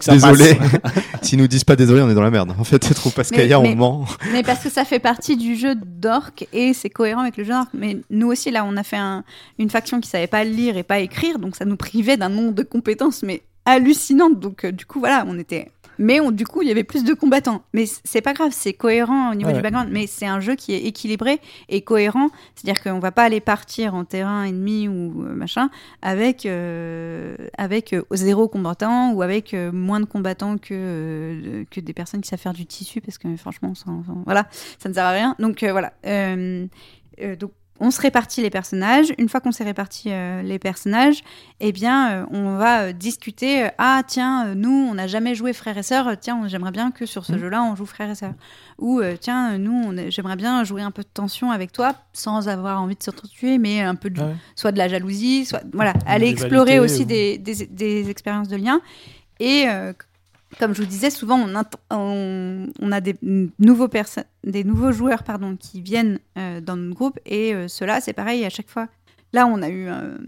[0.00, 0.54] ça désolé.
[0.54, 0.92] passe.
[1.22, 2.54] S'ils nous disent pas désolé, on est dans la merde.
[2.58, 4.06] En fait, je trouve parce qu'ailleurs on ment.
[4.32, 7.52] Mais parce que ça fait partie du jeu d'orc et c'est cohérent avec le jeu
[7.52, 7.68] d'orc.
[7.74, 9.24] Mais nous aussi, là, on a fait un-
[9.58, 12.52] une faction qui savait pas lire et pas écrire, donc ça nous privait d'un nombre
[12.52, 14.40] de compétences, mais hallucinantes.
[14.40, 15.70] Donc, euh, du coup, voilà, on était.
[15.98, 17.62] Mais on- du coup, il y avait plus de combattants.
[17.72, 19.56] Mais c'est pas grave, c'est cohérent au niveau Ouais.
[19.56, 19.88] du background.
[19.92, 22.28] Mais c'est un jeu qui est équilibré et cohérent.
[22.54, 25.70] C'est-à-dire qu'on va pas aller partir en terrain ennemi ou euh, machin
[26.02, 31.80] avec, euh, avec euh, zéro combattant ou avec euh, moins de combattants que, euh, que
[31.80, 34.46] des personnes qui savent faire du tissu parce que franchement, ça, ça- voilà,
[34.78, 35.36] ça ne sert à rien.
[35.38, 35.92] Donc euh, voilà.
[36.06, 36.66] Euh,
[37.22, 39.12] euh, donc on se répartit les personnages.
[39.18, 41.22] Une fois qu'on s'est réparti euh, les personnages,
[41.60, 43.68] eh bien, euh, on va euh, discuter.
[43.78, 46.06] ah, tiens, nous, on n'a jamais joué frères et sœurs.
[46.08, 47.38] euh, Tiens, j'aimerais bien que sur ce Mhm.
[47.40, 48.34] jeu-là, on joue frères et sœurs.
[48.78, 52.96] Ou, tiens, nous, j'aimerais bien jouer un peu de tension avec toi, sans avoir envie
[52.96, 54.34] de s'entretuer, mais un peu de, Ah ouais.
[54.56, 58.56] soit de la jalousie, soit voilà, aller explorer aussi ou- des, des, des expériences de
[58.56, 58.80] lien.
[59.40, 59.66] Et
[60.58, 63.16] comme je vous disais, souvent on, a des
[63.58, 65.22] nouveaux joueurs
[65.58, 68.88] qui viennent euh, dans notre groupe et euh, ceux-là c'est pareil à chaque fois.
[69.32, 70.18] Là, on a eu un,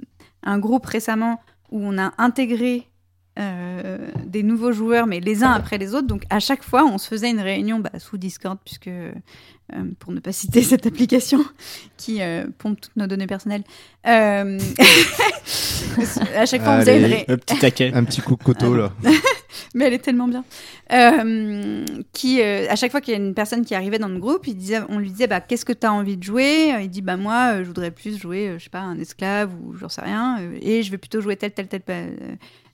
[0.43, 1.40] un groupe récemment
[1.70, 2.89] où on a intégré
[3.38, 6.06] euh, des nouveaux joueurs, mais les uns après les autres.
[6.06, 9.12] Donc à chaque fois, on se faisait une réunion bah, sous Discord, puisque euh,
[9.98, 11.44] pour ne pas citer cette application
[11.96, 13.64] qui euh, pompe toutes nos données personnelles.
[14.06, 14.58] euh,
[16.36, 17.14] à chaque fois, on faisait une Allez.
[17.16, 17.92] ré- Le petit taquet.
[17.94, 18.92] Un petit coup de couteau là.
[19.74, 20.44] mais elle est tellement bien.
[20.92, 24.18] Euh, qui, euh, à chaque fois qu'il y a une personne qui arrivait dans le
[24.18, 26.74] groupe, il disait, on lui disait bah, Qu'est-ce que tu as envie de jouer?
[26.82, 29.50] Il dit bah, Moi, euh, je voudrais plus jouer, euh, je sais pas, un esclave
[29.64, 32.10] ou j'en sais rien, euh, et je vais plutôt jouer tel, tel, tel euh,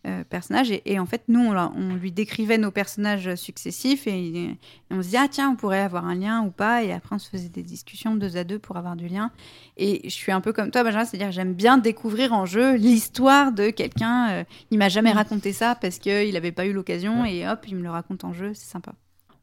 [0.07, 0.70] euh, personnage.
[0.70, 4.59] Et, et en fait, nous, on, lui décrivait nos personnages successifs et, et
[4.91, 6.83] on se disait Ah, tiens, on pourrait avoir un lien ou pas.
[6.83, 9.31] Et après, on se faisait des discussions deux à deux pour avoir du lien.
[9.77, 13.53] Et je suis un peu comme toi, Benjamin, c'est-à-dire j'aime bien découvrir en jeu l'histoire
[13.53, 14.31] de quelqu'un.
[14.31, 17.77] euh, il m'a jamais raconté ça parce qu'il n'avait pas eu l'occasion et hop, il
[17.77, 18.93] me le raconte en jeu, c'est sympa.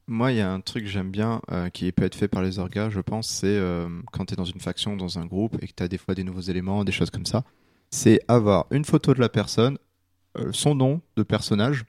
[0.07, 2.41] Moi, il y a un truc que j'aime bien euh, qui peut être fait par
[2.41, 5.57] les orgas, je pense, c'est euh, quand tu es dans une faction, dans un groupe
[5.61, 7.43] et que tu as des fois des nouveaux éléments, des choses comme ça,
[7.91, 9.77] c'est avoir une photo de la personne,
[10.51, 11.85] son nom de personnage,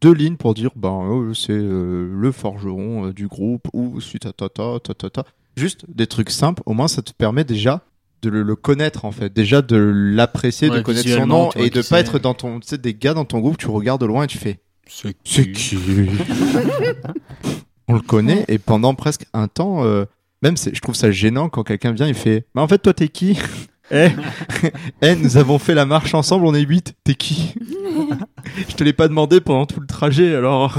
[0.00, 4.32] deux lignes pour dire ben euh, c'est euh, le forgeron euh, du groupe ou ta
[4.32, 5.24] ta ta ta ta ta.
[5.56, 7.82] Juste des trucs simples, au moins ça te permet déjà
[8.22, 11.82] de le, le connaître en fait, déjà de l'apprécier, de connaître son nom et de
[11.90, 14.24] pas être dans ton, tu sais, des gars dans ton groupe, tu regardes de loin
[14.24, 15.76] et tu fais C'est c'est qui
[17.88, 20.04] On le connaît et pendant presque un temps, euh,
[20.42, 22.94] même c'est- je trouve ça gênant quand quelqu'un vient et fait Mais en fait, toi,
[22.94, 23.38] t'es qui?
[23.90, 24.08] Eh,
[25.02, 27.54] eh, nous avons fait la marche ensemble, on est 8, t'es qui
[28.68, 30.78] Je te l'ai pas demandé pendant tout le trajet, alors.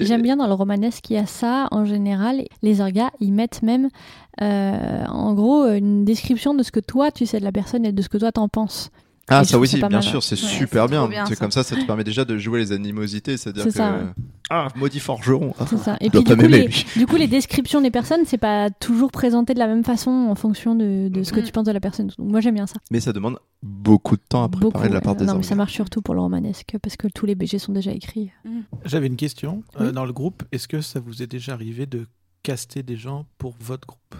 [0.00, 1.68] J'aime bien dans le romanesque qu'il y a ça.
[1.70, 3.88] En général, les orgas, ils mettent même,
[4.40, 7.92] euh, en gros, une description de ce que toi, tu sais de la personne et
[7.92, 8.90] de ce que toi, t'en penses.
[9.28, 10.48] Ah, Et ça oui, bien mal, sûr, c'est ouais.
[10.48, 11.08] super bien.
[11.26, 13.98] C'est comme ça, ça te permet déjà de jouer les animosités, c'est-à-dire que ça, ouais.
[14.50, 15.54] Ah, maudit forgeron.
[15.58, 15.96] Ah, C'est ça.
[16.00, 16.86] Et puis du coup, les, lui.
[16.96, 20.34] du coup, les descriptions des personnes, c'est pas toujours présenté de la même façon en
[20.34, 21.44] fonction de, de ce que Mm.
[21.44, 22.08] tu penses de la personne.
[22.18, 22.76] Donc moi j'aime bien ça.
[22.90, 24.88] Mais ça demande beaucoup de temps à préparer Beaucoup.
[24.88, 27.24] de la part des non, mais ça marche surtout pour le romanesque parce que tous
[27.26, 28.30] les BG sont déjà écrits.
[28.84, 29.62] J'avais une question.
[29.80, 32.06] Euh, dans le groupe, est-ce que ça vous est déjà arrivé de
[32.42, 34.14] caster des gens pour votre groupe?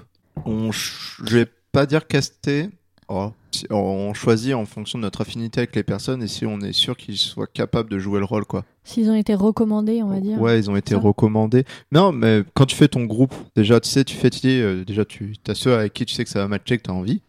[0.47, 2.71] On ch- Je vais pas dire caster.
[3.09, 3.32] Oh,
[3.70, 6.97] on choisit en fonction de notre affinité avec les personnes et si on est sûr
[6.97, 8.64] qu'ils soient capables de jouer le rôle, quoi.
[8.82, 10.40] S'ils ont été recommandés, on va dire.
[10.40, 11.01] Ouais, ils ont été Ça.
[11.01, 11.64] recommandés.
[11.93, 15.35] Non, mais quand tu fais ton groupe, déjà, tu sais, tu fais, euh, déjà, tu
[15.48, 17.22] as ceux avec qui tu sais que ça va matcher, que tu as envie.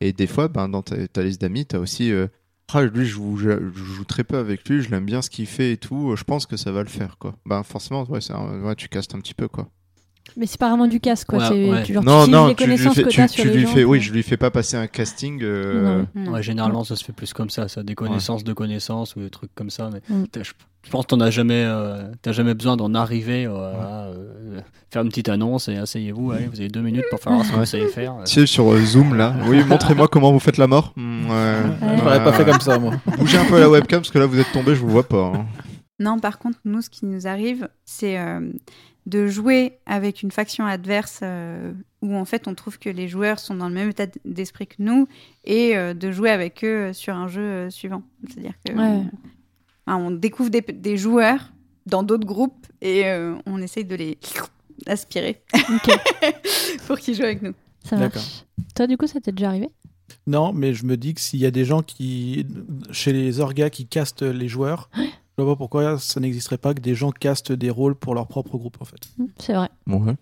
[0.00, 2.26] Et des fois, ben, dans ta, ta liste d'amis, tu as aussi, euh,
[2.74, 5.28] ah, lui, je joue, je, je joue très peu avec lui, je l'aime bien ce
[5.30, 7.34] qu'il fait et tout, je pense que ça va le faire, quoi.
[7.44, 9.68] Ben, forcément, ouais, un- ouais, tu castes un petit peu, quoi.
[10.36, 11.38] Mais c'est pas vraiment du casse, quoi.
[11.40, 11.82] Ouais, c'est, ouais.
[11.82, 13.54] Tu, genre, non, tu non, les tu lui fais, que tu, t'as tu sur les
[13.54, 13.68] lui gens.
[13.68, 15.40] fais, oui, je lui fais pas passer un casting.
[15.42, 16.24] euh, Non.
[16.24, 16.32] Non.
[16.32, 19.28] Ouais, généralement, ça se fait plus comme ça, ça, des connaissances de connaissances ou des
[19.30, 19.90] trucs comme ça.
[19.92, 20.24] Mais Mm.
[20.32, 20.52] t'as- je,
[20.84, 24.60] je pense que t'en as jamais, euh, t'as jamais besoin d'en arriver euh, à euh,
[24.90, 27.56] faire une petite annonce et asseyez-vous, allez, vous avez deux minutes pour faire ce que
[27.56, 28.14] vous savez faire.
[28.24, 29.34] Tu sais, sur euh, Zoom, là.
[29.48, 30.94] Oui, montrez-moi comment vous faites la mort.
[30.96, 31.02] Ouais.
[31.02, 31.98] Ouais.
[31.98, 32.94] Je l'aurais pas fait comme ça, moi.
[33.18, 35.32] Bougez un peu la webcam parce que là, vous êtes tombé, je vous vois pas.
[35.34, 35.46] hein.
[35.98, 38.40] Non, par contre, nous, ce qui nous arrive, c'est euh,
[39.06, 41.72] de jouer avec une faction adverse euh,
[42.02, 44.76] où en fait on trouve que les joueurs sont dans le même état d'esprit que
[44.78, 45.08] nous
[45.44, 48.02] et euh, de jouer avec eux sur un jeu euh, suivant.
[48.28, 49.02] C'est-à-dire que Ouais.
[49.86, 51.52] enfin, on découvre des, des joueurs
[51.86, 54.18] dans d'autres groupes et euh, on essaye de les
[54.86, 55.42] aspirer
[56.86, 57.54] pour qu'ils jouent avec nous.
[57.84, 58.44] Ça marche.
[58.76, 59.68] Toi, du coup, ça t'est déjà arrivé?
[60.28, 62.46] Non, mais je me dis que s'il y a des gens qui,
[62.92, 64.88] chez les orgas, qui castent les joueurs,
[65.38, 68.26] je vois pas pourquoi ça n'existerait pas que des gens castent des rôles pour leur
[68.26, 69.00] propre groupe, en fait.
[69.18, 69.68] Mm, C'est vrai.
[69.86, 70.14] Ouais.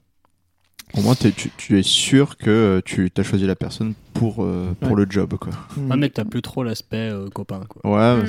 [0.94, 4.74] Au moins, tu, tu es sûr que euh, tu as choisi la personne pour, euh,
[4.80, 5.04] pour Ouais.
[5.04, 5.52] le job, quoi.
[5.76, 7.88] Ouais, mais t'as plus trop l'aspect euh, copain, quoi.
[7.88, 8.22] Ouais, Non,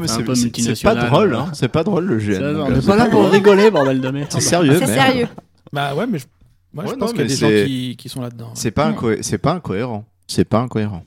[0.00, 1.48] mais c'est c'est- c'est pas drôle, hein.
[1.54, 2.34] C'est pas drôle le GN.
[2.38, 4.28] Ça, donc, on n'est pas là pour rigoler, bordel de merde.
[4.30, 4.92] C'est sérieux, C'est merde.
[5.08, 5.28] sérieux.
[5.72, 6.26] Bah ouais, mais je,
[6.74, 8.50] moi, je pense non, qu'il y a des gens c'est- qui, qui sont là-dedans.
[8.54, 8.94] C'est pas, Ouais.
[8.94, 10.04] incohé- c'est pas incohérent.
[10.26, 11.04] C'est pas incohérent.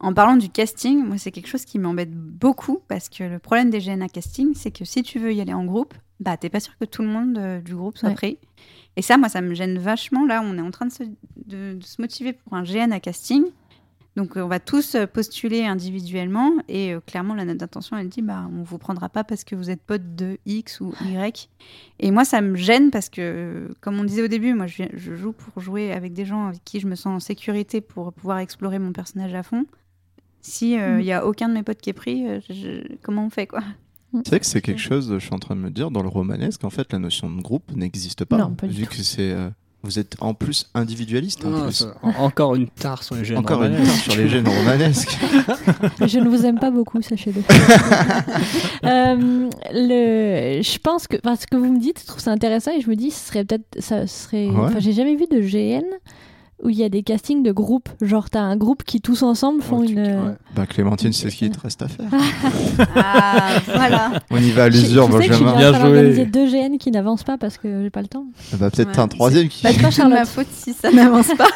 [0.00, 3.70] En parlant du casting, moi c'est quelque chose qui m'embête beaucoup parce que le problème
[3.70, 6.60] des GNA casting, c'est que si tu veux y aller en groupe, bah t'es pas
[6.60, 8.14] sûr que tout le monde euh, du groupe soit Ouais.
[8.14, 8.38] pris.
[8.96, 10.26] Et ça, moi, ça me gêne vachement.
[10.26, 11.04] Là, on est en train de se,
[11.46, 13.44] de- de se motiver pour un GNA casting.
[14.16, 16.52] Donc, euh, on va tous euh, postuler individuellement.
[16.68, 19.54] Et euh, clairement, la note d'intention, elle dit bah, on vous prendra pas parce que
[19.54, 21.48] vous êtes pote de X ou Y.
[22.00, 25.32] Et moi, ça me gêne parce que, comme on disait au début, moi, je joue
[25.32, 28.80] pour jouer avec des gens avec qui je me sens en sécurité pour pouvoir explorer
[28.80, 29.64] mon personnage à fond.
[30.40, 31.00] Si il Mhm.
[31.02, 33.60] y a aucun de mes potes qui est pris, euh, je- comment on fait quoi?
[34.24, 36.08] Tu sais que c'est quelque chose, je suis en train de me dire, dans le
[36.08, 38.38] romanesque, en fait, la notion de groupe n'existe pas.
[38.38, 38.90] Non, pas du vu tout.
[38.96, 39.32] que c'est.
[39.32, 39.50] euh,
[39.82, 41.72] vous êtes en plus individualiste, en plus.
[41.72, 43.36] ça- en- encore une tare sur les gènes.
[43.38, 43.94] Encore une romanesques.
[44.06, 45.18] tare sur les gènes romanesques.
[46.06, 47.42] Je ne vous aime pas beaucoup, sachez-le.
[48.84, 52.70] Euh, le, je pense que, enfin, ce que vous me dites, je trouve ça intéressant
[52.72, 54.48] et je me dis, ce serait peut-être, ça serait.
[54.48, 54.56] Ouais.
[54.60, 55.84] Enfin, j'ai jamais vu de GN
[56.62, 57.88] où il y a des castings de groupes.
[58.02, 60.00] Genre, t'as un groupe qui tous ensemble font Ouais, tu- une.
[60.00, 60.34] ouais.
[60.56, 62.06] bah, Clémentine, c'est ce qu'il te reste à faire.
[62.94, 64.12] Ah, voilà.
[64.30, 65.52] On y va à Je- l'usure, je Benjamin.
[65.52, 65.82] en Bien joué.
[65.82, 68.26] d'organiser deux GN qui n'avancent pas parce que j'ai pas le temps.
[68.54, 68.98] Bah, peut-être Ouais.
[68.98, 69.62] un troisième qui.
[69.62, 71.48] Bah, toi, C'est ma faute si ça n'avance pas.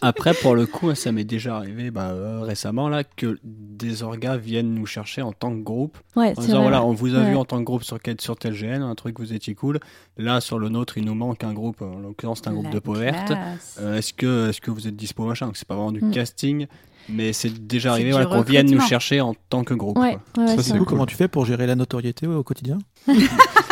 [0.00, 4.36] Après, pour le coup, ça m'est déjà arrivé bah, euh, récemment là que des orgas
[4.36, 5.98] viennent nous chercher en tant que groupe.
[6.16, 6.62] Ouais, En c'est disant vrai.
[6.68, 7.30] voilà, on vous a Ouais.
[7.30, 9.80] vu en tant que groupe sur, sur tel GN, un truc vous étiez cool.
[10.18, 11.82] Là, sur le nôtre, il nous manque un groupe.
[11.82, 13.32] En l'occurrence, c'est un groupe de peau verte.
[13.80, 16.10] Euh, est-ce que est-ce que vous êtes dispo machin Donc c'est pas vraiment du Mm.
[16.10, 16.66] casting,
[17.08, 19.98] mais c'est déjà arrivé voilà, qu'on vienne nous chercher en tant que groupe.
[19.98, 20.44] Ouais, quoi.
[20.44, 20.78] ouais, Ça, c'est c'est vrai.
[20.78, 22.78] Du coup, comment tu fais pour gérer la notoriété ouais, au quotidien?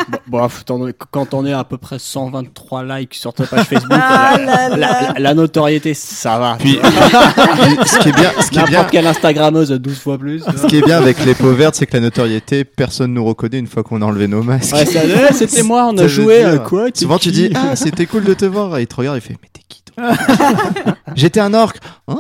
[0.09, 0.81] Bon, bon, attends,
[1.13, 4.69] quand on est à peu près 123 likes sur ta page Facebook, Ah la, là
[4.71, 5.13] la- là.
[5.15, 6.57] la- la notoriété, ça va.
[6.59, 6.79] Puis,
[7.87, 10.43] ce qui est bien, ce qui est bien, quelle Instagrammeuse 12 fois plus.
[10.43, 13.59] ce qui est bien avec les peaux vertes, c'est que la notoriété, personne nous reconnaît
[13.59, 14.75] une fois qu'on a enlevé nos masques.
[14.75, 17.51] Ouais, ça- ouais, c'était moi, on a joué dire- euh, quoi t'es Souvent tu dis
[17.55, 19.61] ah c'était cool de te voir et il te regarde et il fait mais t'es
[19.69, 19.80] qui?
[21.15, 21.77] J'étais un orc.
[22.07, 22.17] Oh.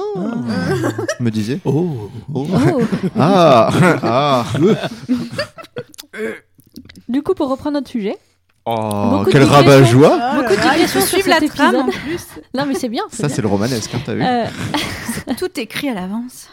[1.20, 1.60] Me disait.
[1.64, 2.46] Oh Oh.
[2.50, 2.80] Oh.
[3.18, 3.70] Ah
[4.02, 4.44] ah.
[7.08, 8.16] Du coup, pour reprendre notre sujet,
[8.66, 10.34] Oh Beaucoup quel rabat-joie.
[10.36, 12.26] Beaucoup de digressions faut sur cet la trame en plus.
[12.54, 13.04] non mais c'est bien.
[13.10, 14.44] Ça c'est le romanesque, hein, t'as vu Euh,
[15.38, 16.48] Tout écrit à l'avance.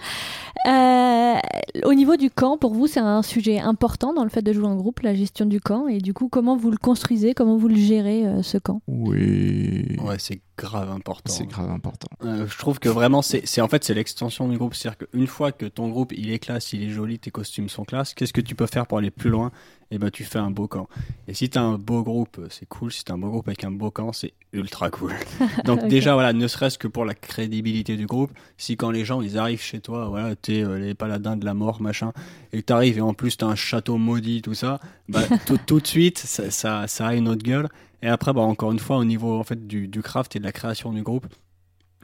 [0.68, 1.36] Euh,
[1.84, 4.66] au niveau du camp, pour vous, c'est un sujet important dans le fait de jouer
[4.66, 5.88] en groupe, la gestion du camp.
[5.88, 8.82] Et du coup, comment vous le construisez, comment vous le gérez, euh, ce camp?
[8.88, 9.86] Oui.
[10.02, 11.32] Ouais, c'est grave important.
[11.32, 12.08] C'est grave important.
[12.24, 14.74] Euh, je trouve que vraiment, c'est en fait c'est l'extension du groupe.
[14.74, 17.86] C'est-à-dire qu'une fois que ton groupe il est classe, il est joli, tes costumes sont
[17.86, 19.52] classe, qu'est-ce que tu peux faire pour aller plus loin?
[19.90, 20.90] Et ben tu fais un beau camp.
[21.30, 22.92] Et si t'as un beau groupe, euh, c'est cool.
[22.92, 25.14] Si t'as un beau groupe avec un beau camp, c'est ultra cool.
[25.66, 29.22] Donc déjà voilà, ne serait-ce que pour la crédibilité du groupe, si quand les gens
[29.22, 32.12] ils arrivent chez toi, voilà, t'es euh, les paladins de la mort machin,
[32.52, 34.80] et que t'arrives et en plus t'as un château maudit tout ça,
[35.10, 37.70] bah tout, tout de suite ça, ça, ça a une autre gueule.
[38.02, 40.44] Et après, bah, encore une fois, au niveau en fait du, du craft et de
[40.44, 41.28] la création du groupe,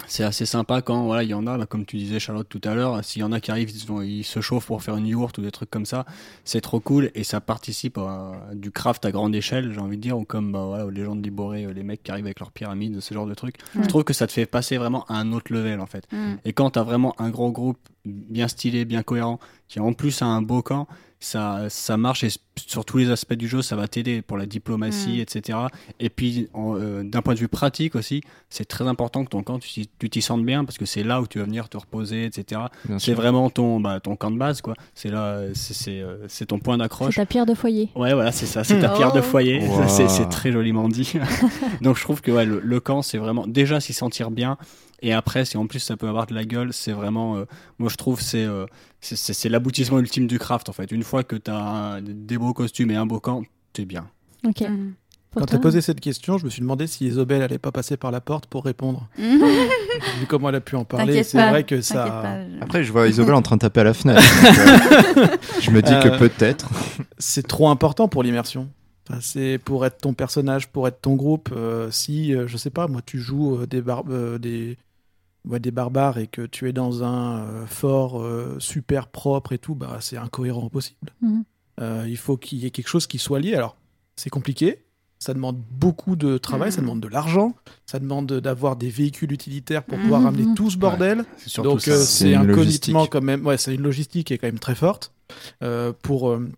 [0.08, 2.62] c'est assez sympa quand voilà il y en a, bah, comme tu disais Charlotte tout
[2.64, 3.72] à l'heure, s'il y en a qui arrivent,
[4.04, 6.06] ils, se chauffent pour faire une yourte ou des trucs comme ça,
[6.46, 10.02] c'est trop cool et ça participe à du craft à grande échelle, j'ai envie de
[10.02, 12.40] dire, ou comme bah, voilà, les gens de Liboré, euh, les mecs qui arrivent avec
[12.40, 13.58] leurs pyramides, ce genre de trucs.
[13.80, 16.12] Je trouve que ça te fait passer vraiment à un autre level en fait.
[16.12, 16.34] Mm.
[16.46, 20.26] Et quand t'as vraiment un gros groupe bien stylé, bien cohérent, qui en plus a
[20.26, 20.88] un beau camp,
[21.24, 22.30] ça, ça marche et
[22.68, 25.22] sur tous les aspects du jeu, ça va t'aider pour la diplomatie, Mm.
[25.22, 25.60] etc.
[26.00, 29.58] Et puis, euh, d'un point de vue pratique aussi, c'est très important que ton camp,
[29.60, 31.78] tu t'y- tu t'y sentes bien parce que c'est là où tu vas venir te
[31.78, 32.62] reposer, etc.
[33.00, 34.76] C'est vraiment ton, bah, ton camp de base, quoi.
[34.94, 37.16] C'est là, c'est, c'est, euh, c'est ton point C'est d'accroche.
[37.16, 37.90] ta pierre de foyer.
[37.96, 38.98] Ouais, voilà, c'est ça, c'est ta Hmm.
[38.98, 39.24] pierre de Oh.
[39.24, 39.66] foyer.
[39.68, 39.88] Wow.
[39.88, 41.14] C'est, c'est très joliment dit.
[41.82, 44.58] Donc je trouve que ouais, le, le camp, c'est vraiment déjà s'y sentir bien.
[45.06, 47.46] Et après, si en plus ça peut avoir de la gueule, c'est vraiment, euh,
[47.78, 48.66] moi je trouve, c'est, euh,
[49.02, 50.92] c'est, c'est, l'aboutissement ultime du craft en fait.
[50.92, 53.44] Une fois que t'as un- des beaux costumes et un beau camp,
[53.74, 54.08] t'es bien.
[54.48, 54.62] Ok.
[54.62, 54.94] Mm.
[55.34, 57.98] Quand toi t'as posé cette question, je me suis demandé si Isobel allait pas passer
[57.98, 59.08] par la porte pour répondre.
[59.18, 62.06] Vu comment elle a pu en parler, c'est vrai que ça.
[62.06, 64.22] pas, je- Après, je vois Isobel en train de taper à la fenêtre.
[65.16, 66.70] donc, euh, je me dis que peut-être.
[67.18, 68.70] c'est trop important pour l'immersion.
[69.10, 71.50] Enfin, c'est pour être ton personnage, pour être ton groupe.
[71.52, 74.78] euh, si, euh, je sais pas, moi, tu joues euh, des, bar- euh, des,
[75.48, 79.58] ouais, des barbares et que tu es dans un euh, fort euh, super propre et
[79.58, 81.12] tout, bah, c'est incohérent possible.
[81.22, 81.44] Mhm.
[81.82, 83.56] Euh, il faut qu'il y ait quelque chose qui soit lié.
[83.56, 83.76] Alors,
[84.16, 84.84] c'est compliqué.
[85.20, 86.88] Ça demande beaucoup de travail, ça Mhm.
[86.88, 87.56] demande de l'argent,
[87.86, 90.26] ça demande d'avoir des véhicules utilitaires pour pouvoir Mhm.
[90.26, 91.24] ramener tout ce bordel.
[91.38, 92.94] C'est surtout Donc euh, C'est un logistique.
[93.10, 93.46] quand même.
[93.46, 95.14] Ouais, c'est une logistique qui est quand même très forte.
[95.64, 96.50] Euh, pour euh,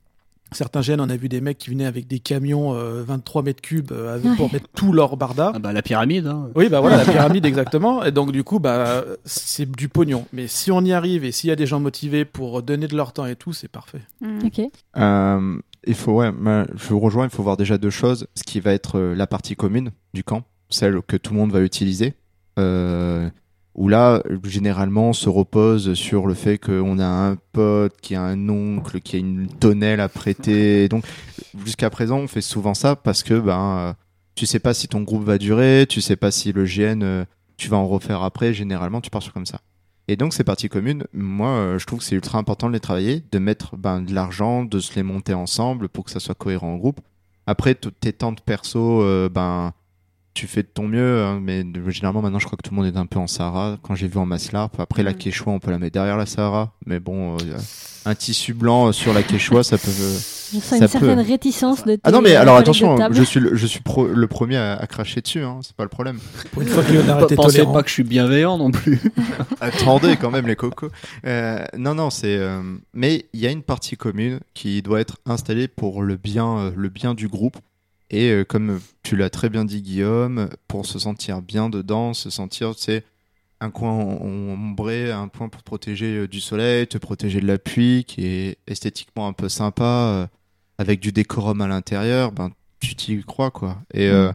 [0.51, 3.61] certains gènes, on a vu des mecs qui venaient avec des camions euh, 23 mètres
[3.61, 5.51] cubes euh, avec- pour mettre tout leur barda.
[5.55, 6.27] Ah bah, la pyramide.
[6.27, 6.49] Hein.
[6.55, 8.03] Oui, bah voilà, la pyramide exactement.
[8.05, 10.26] Et donc du coup, bah c'est du pognon.
[10.34, 12.95] Mais si on y arrive et s'il y a des gens motivés pour donner de
[12.95, 14.01] leur temps et tout, c'est parfait.
[14.22, 14.39] Mm.
[14.45, 14.61] Ok.
[14.97, 15.57] Euh,
[15.88, 16.31] il faut, ouais,
[16.76, 18.27] je vous rejoins, il faut voir déjà deux choses.
[18.35, 21.51] Ce qui va être euh, la partie commune du camp, celle que tout le monde
[21.51, 22.13] va utiliser.
[23.76, 28.22] Où là, généralement, on se repose sur le fait qu'on a un pote, qui a
[28.22, 30.88] un oncle, qui a une tonnelle à prêter.
[30.88, 31.03] Donc,
[31.65, 33.93] jusqu'à présent, on fait souvent ça parce que ben, euh,
[34.35, 37.26] tu sais pas si ton groupe va durer, tu sais pas si le GN, euh,
[37.57, 38.53] tu vas en refaire après.
[38.53, 39.60] Généralement, tu pars sur comme ça.
[40.07, 42.80] Et donc, ces parties communes, moi, euh, je trouve que c'est ultra important de les
[42.80, 46.35] travailler, de mettre ben, de l'argent, de se les monter ensemble pour que ça soit
[46.35, 47.02] cohérent en groupe.
[47.45, 49.73] Après, tes de perso, ben,
[50.36, 52.94] tu fais de ton mieux, hein, mais généralement, maintenant, je crois que tout le monde
[52.94, 53.78] est un peu en Sahara.
[53.82, 55.18] Quand j'ai vu en Maslarp, après la Mhm.
[55.18, 56.74] Quechua, on peut la mettre derrière la Sahara.
[56.86, 57.57] Mais bon, euh,
[58.06, 59.90] un tissu blanc euh, sur la Quechua, ça peut.
[59.90, 60.18] euh,
[60.53, 60.88] Je sens Ça une peut.
[60.90, 64.28] certaine réticence de Ah non, mais alors attention, je suis le, je suis pro- le
[64.28, 66.20] premier à, à cracher dessus, hein, c'est pas le problème.
[66.52, 67.74] Pour une fois que Léonard Pas- était Pensez tolérant.
[67.74, 69.02] pas que je suis bienveillant non plus.
[69.62, 70.90] Attendez quand même les cocos.
[71.26, 72.38] Euh, non, non, c'est.
[72.38, 72.62] euh,
[72.94, 76.72] Mais il y a une partie commune qui doit être installée pour le bien, euh,
[76.76, 77.57] le bien du groupe.
[78.11, 82.30] Et euh, comme tu l'as très bien dit, Guillaume, pour se sentir bien dedans, se
[82.30, 83.03] sentir, sais,
[83.61, 87.48] un coin om- ombré, un point pour te protéger euh, du soleil, te protéger de
[87.48, 90.27] la pluie, qui est esthétiquement un peu sympa, euh,
[90.77, 93.77] avec du décorum à l'intérieur, ben tu t'y crois quoi.
[93.94, 94.32] Et euh,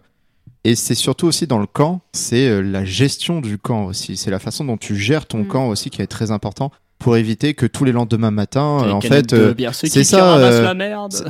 [0.65, 4.17] et c'est surtout aussi dans le camp, c'est la gestion du camp aussi.
[4.17, 5.49] C'est la façon dont tu gères ton Mm.
[5.49, 6.71] camp aussi qui est très important
[7.01, 10.51] pour éviter que tous les lendemains matin, euh, en fait, euh, ceux c'est ça, euh,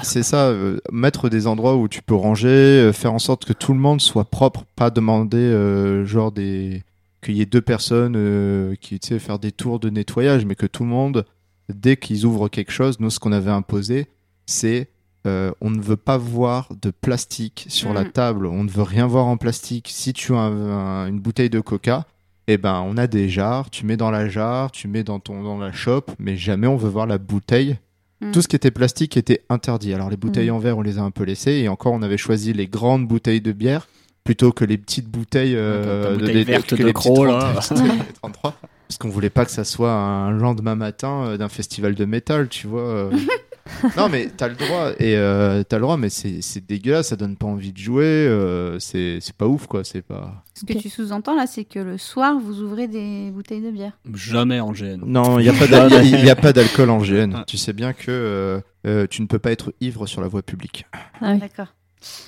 [0.02, 3.52] c'est- ça, euh, mettre des endroits où tu peux ranger, euh, faire en sorte que
[3.54, 6.82] tout le monde soit propre, pas demander euh, genre des
[7.22, 10.54] qu'il y ait deux personnes euh, qui tu sais faire des tours de nettoyage, mais
[10.54, 11.24] que tout le monde,
[11.72, 14.06] dès qu'ils ouvrent quelque chose, nous ce qu'on avait imposé,
[14.46, 14.88] c'est
[15.26, 18.10] euh, on ne veut pas voir de plastique sur la Mm.
[18.12, 19.88] table, on ne veut rien voir en plastique.
[19.92, 20.70] Si tu as un-
[21.04, 22.06] un- une bouteille de coca,
[22.52, 25.42] eh ben on a des jarres, tu mets dans la jarre, tu mets dans ton
[25.42, 27.76] dans la chope, mais jamais on veut voir la bouteille
[28.22, 28.32] Mm.
[28.32, 29.94] tout ce qui était plastique était interdit.
[29.94, 30.54] Alors les bouteilles Mm.
[30.54, 33.08] en verre, on les a un peu laissées et encore on avait choisi les grandes
[33.08, 33.88] bouteilles de bière
[34.24, 37.54] plutôt que les petites bouteilles euh, de- verte que de les Croc, petites là.
[37.62, 38.54] 30, les 33
[38.86, 42.48] parce qu'on voulait pas que ça soit un lendemain matin euh, d'un festival de métal,
[42.48, 42.82] tu vois.
[42.82, 43.10] euh.
[43.96, 47.16] non mais t'as le droit et euh, t'as le droit mais c'est c'est dégueulasse, ça
[47.16, 50.42] donne pas envie de jouer, euh, c'est c'est pas ouf quoi, c'est pas.
[50.54, 53.92] Ce que tu sous-entends là, c'est que le soir, vous ouvrez des bouteilles de bière.
[54.14, 55.00] Jamais en GN.
[55.06, 57.44] Non, il n'y a pas d'al- il y a pas d'alcool en GN.
[57.46, 60.42] Tu sais bien que euh, euh, tu ne peux pas être ivre sur la voie
[60.42, 60.84] publique.
[61.20, 61.38] Ah oui.
[61.38, 61.68] D'accord.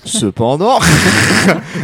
[0.05, 0.79] Cependant,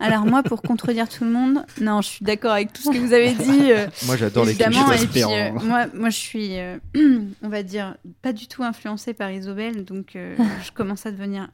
[0.00, 2.98] Alors moi, pour contredire tout le monde, non, je suis d'accord avec tout ce que
[2.98, 3.72] vous avez dit.
[3.72, 5.22] euh, moi j'adore les clichés.
[5.22, 6.78] Euh, moi, moi, je suis, euh,
[7.42, 10.34] on va dire, pas du tout influencée par Isobel, donc euh,
[10.64, 11.48] je commence à devenir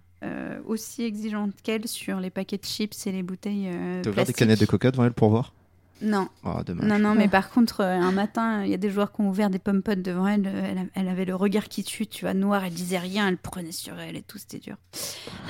[0.67, 3.71] aussi exigeante qu'elle sur les paquets de chips et les bouteilles
[4.03, 5.55] T'as ouvert des canettes de coca devant elle pour voir?
[6.03, 6.87] Non, Ah, dommage.
[6.89, 9.29] non, non, mais par contre, euh, un matin, il y a des joueurs qui ont
[9.29, 10.47] ouvert des pommes potes devant elle.
[10.47, 13.37] euh, Elle, elle avait le regard qui tue, tu vois, noir, elle disait rien, elle
[13.37, 14.77] prenait sur elle et tout, c'était dur.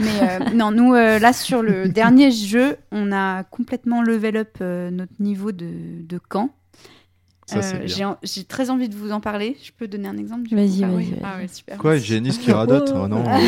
[0.01, 4.57] Mais euh, non, nous, euh, là, sur le dernier jeu, on a complètement level up
[4.61, 5.71] euh, notre niveau de,
[6.03, 6.51] de camp.
[7.47, 8.17] Ça, c'est Euh, bien.
[8.23, 9.57] j'ai très envie de vous en parler.
[9.61, 11.11] Je peux donner un exemple du Vas-y, coup Ah vas-y, oui.
[11.11, 11.21] vas-y.
[11.25, 11.79] Ah ouais, super.
[11.79, 12.93] Quoi, hygiéniste qui radote?
[12.95, 13.25] Oh non.
[13.27, 13.41] Ah.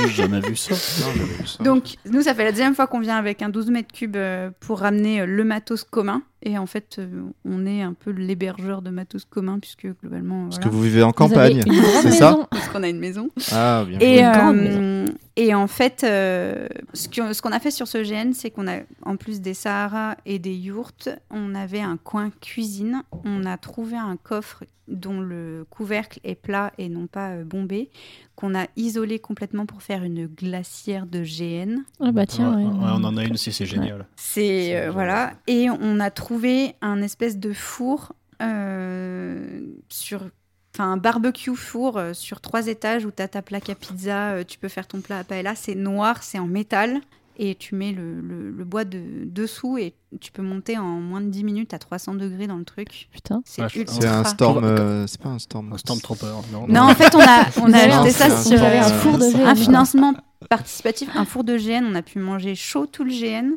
[0.00, 0.74] J'ai jamais vu ça.
[1.04, 1.64] Non, vu ça.
[1.64, 4.16] Donc, nous, ça fait la deuxième fois qu'on vient avec un 12 mètres cubes
[4.60, 6.22] pour ramener le matos commun.
[6.42, 10.56] Et en fait, euh, on est un peu l'hébergeur de matos commun, puisque globalement, Parce
[10.56, 11.62] voilà, que vous vivez en campagne,
[12.02, 13.30] c'est ça parce qu'on a une maison.
[13.50, 15.06] Ah, bien Et, euh,
[15.36, 19.16] et en fait, euh, ce qu'on a fait sur ce GN, c'est qu'on a, en
[19.16, 23.02] plus des Sahara et des yourtes, on avait un coin cuisine.
[23.24, 27.90] On a trouvé un coffre dont le couvercle est plat et non pas euh, bombé,
[28.36, 31.82] qu'on a isolé complètement pour faire une glacière de GN.
[32.00, 32.70] Ah bah tiens, Ouais, ouais.
[32.70, 34.06] ouais, on en a une aussi, c'est génial.
[34.16, 35.34] C'est C'est euh, voilà.
[35.46, 40.28] Et on a trouvé un espèce de four euh, sur.
[40.74, 44.58] Enfin, un barbecue four sur trois étages où tu as ta plaque à pizza, tu
[44.58, 45.54] peux faire ton plat à paella.
[45.56, 47.00] C'est noir, c'est en métal.
[47.40, 51.20] Et tu mets le, le- le bois de, dessous et tu peux monter en moins
[51.20, 53.08] de 10 minutes à 300 degrés dans le truc.
[53.12, 53.42] Putain.
[53.44, 53.94] C'est Ah, ultra.
[54.00, 54.64] C'est un storm.
[54.64, 55.72] Euh, c'est pas un storm.
[55.72, 58.90] Un Stormtrooper, non Non, en fait, on a, on a un- ça sur un un
[58.90, 59.40] euh, four de GN.
[59.46, 60.14] un financement
[60.50, 61.84] participatif, un four de GN.
[61.88, 63.52] On a pu manger chaud tout le GN.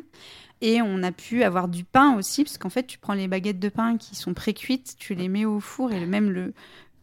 [0.64, 3.58] Et on a pu avoir du pain aussi, parce qu'en fait, tu prends les baguettes
[3.58, 6.54] de pain qui sont pré-cuites, tu les mets au four, et le, même le,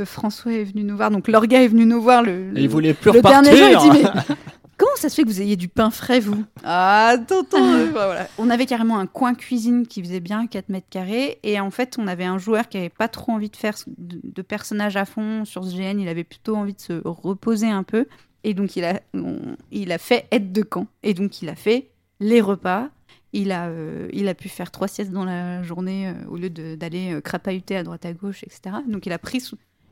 [0.06, 2.94] François est venu nous voir, donc l'orga est venu nous voir le, Et il voulait
[2.94, 3.42] plus le repartir.
[3.42, 4.36] dernier jour, il dit mais
[4.80, 6.44] comment ça se fait que vous ayez du pain frais vous?
[6.64, 8.28] Ah tonton, euh, voilà.
[8.40, 11.98] On avait carrément un coin cuisine qui faisait bien 4 mètres carrés et en fait
[12.00, 15.06] on avait un joueur qui avait pas trop envie de faire de, de personnage à
[15.06, 18.08] fond sur ce GN, il avait plutôt envie de se reposer un peu
[18.44, 21.56] et donc il a, on- il a fait aide de camp et donc il a
[21.56, 22.90] fait les repas.
[23.32, 26.50] Il a, euh, il a pu faire trois siestes dans la journée euh, au lieu
[26.50, 28.78] d'aller crapahuter à droite à gauche, etc.
[28.88, 29.40] Donc il a pris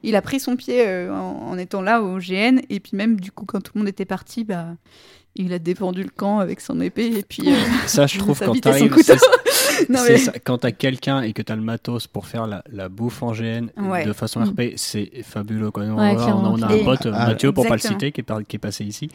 [0.03, 3.19] il a pris son pied euh, en, en étant là au GN et puis même
[3.19, 4.67] du coup quand tout le monde était parti, bah
[5.39, 7.55] il a défendu le camp avec son épée et puis euh,
[7.85, 9.13] Ça, je trouve, quand bitait son t'arrives, couteau.
[9.13, 10.31] c'est- non c'est mais ça.
[10.43, 13.67] Quand t'as quelqu'un et que t'as le matos pour faire la, la bouffe en GN
[13.77, 14.03] Ouais.
[14.03, 14.49] de façon Mm.
[14.49, 15.69] RP, c'est fabuleux.
[15.69, 15.83] Quoi.
[15.83, 17.99] On, Ouais, on a- clairement, on a un pote, Ah, Mathieu, pour pas le exactement.
[17.99, 19.09] citer, qui est, par- qui est passé ici,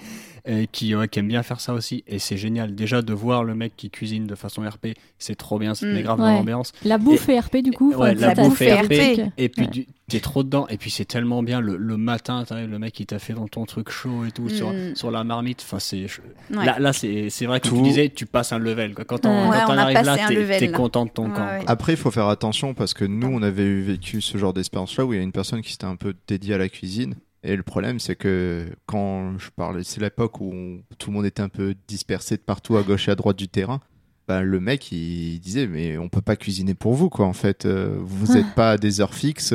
[0.70, 2.04] qui, ouais, qui aime bien faire ça aussi.
[2.06, 2.76] Et c'est génial.
[2.76, 4.88] Déjà, de voir le mec qui cuisine de façon RP,
[5.18, 5.94] c'est trop bien, ça te Mm.
[5.94, 6.26] met grave Ouais.
[6.26, 6.70] dans l'ambiance.
[6.84, 7.92] La bouffe et RP du coup.
[7.98, 9.32] La bouffe RP.
[9.38, 9.70] Et puis, Ouais.
[9.70, 10.66] du- t'es trop dedans.
[10.68, 13.64] Et puis, c'est tellement bien le, le matin, le mec qui t'a fait dans ton
[13.66, 14.94] truc chaud et tout, sur, Mm.
[14.94, 15.62] sur la marmite.
[15.62, 16.06] Enfin, c'est.
[16.08, 16.20] je-
[16.56, 16.64] ouais.
[16.64, 17.76] Là, là c'est c'est vrai que Tout.
[17.76, 18.94] tu disais, tu passes un level.
[18.94, 19.04] Quoi.
[19.04, 21.44] Quand on, Ouais, quand on on a arrive là, t'es content de ton Ouais, camp.
[21.46, 21.64] ouais.
[21.66, 25.12] Après, il faut faire attention parce que nous, on avait vécu ce genre d'expérience-là où
[25.12, 27.14] il y a une personne qui s'était un peu dédiée à la cuisine.
[27.44, 31.26] Et le problème, c'est que quand je parlais, c'est l'époque où on- tout le monde
[31.26, 33.80] était un peu dispersé de partout à gauche et à droite du terrain.
[34.28, 37.26] Bah, le mec, il disait, mais on peut pas cuisiner pour vous, quoi.
[37.26, 39.52] En fait, Euh, vous n'êtes pas à des heures fixes.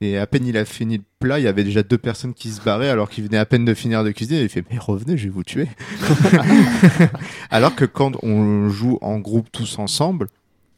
[0.00, 2.50] Et à peine il a fini le plat, il y avait déjà deux personnes qui
[2.50, 4.42] se barraient alors qu'il venait à peine de finir de cuisiner.
[4.42, 5.68] Il fait, mais revenez, je vais vous tuer.
[7.50, 10.28] alors que quand on joue en groupe tous ensemble,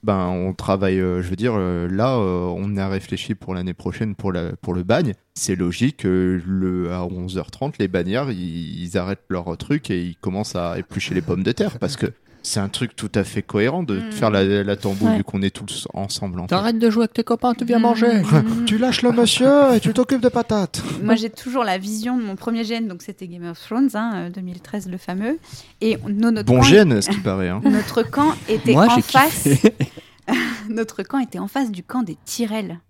[0.02, 3.74] ben on travaille, euh, je veux dire, euh, là, euh, on a réfléchi pour l'année
[3.74, 5.14] prochaine pour, la, pour le bagne.
[5.34, 10.16] C'est logique que le, à 11h30, les bagnards, ils, ils arrêtent leur truc et ils
[10.16, 12.06] commencent à éplucher les pommes de terre parce que
[12.46, 14.12] c'est un truc tout à fait cohérent de Mm.
[14.12, 15.16] faire la, la tambour Ouais.
[15.18, 16.40] vu qu'on est tous ensemble.
[16.40, 16.46] En.
[16.46, 18.22] T'arrêtes de jouer avec tes copains, tu viens manger.
[18.22, 18.64] Mm.
[18.66, 20.82] Tu lâches le monsieur et tu t'occupes de patates.
[21.02, 24.12] Moi, j'ai toujours la vision de mon premier gène, donc c'était Game of Thrones, hein,
[24.14, 25.38] euh, 2013, le fameux.
[25.80, 27.48] Et nos- notre, Bon camp, gène, ce qui paraît.
[27.48, 27.60] Hein.
[27.64, 29.48] notre camp était Moi, en face.
[30.68, 32.80] notre camp était en face du camp des Tyrell.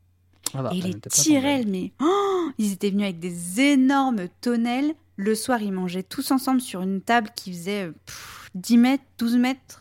[0.54, 4.94] Ah bah, et les Tyrell, mais oh, ils étaient venus avec des énormes tonnelles.
[5.16, 9.04] Le soir, ils mangeaient tous ensemble sur une table qui faisait euh, pff, 10 mètres,
[9.18, 9.80] 12 mètres,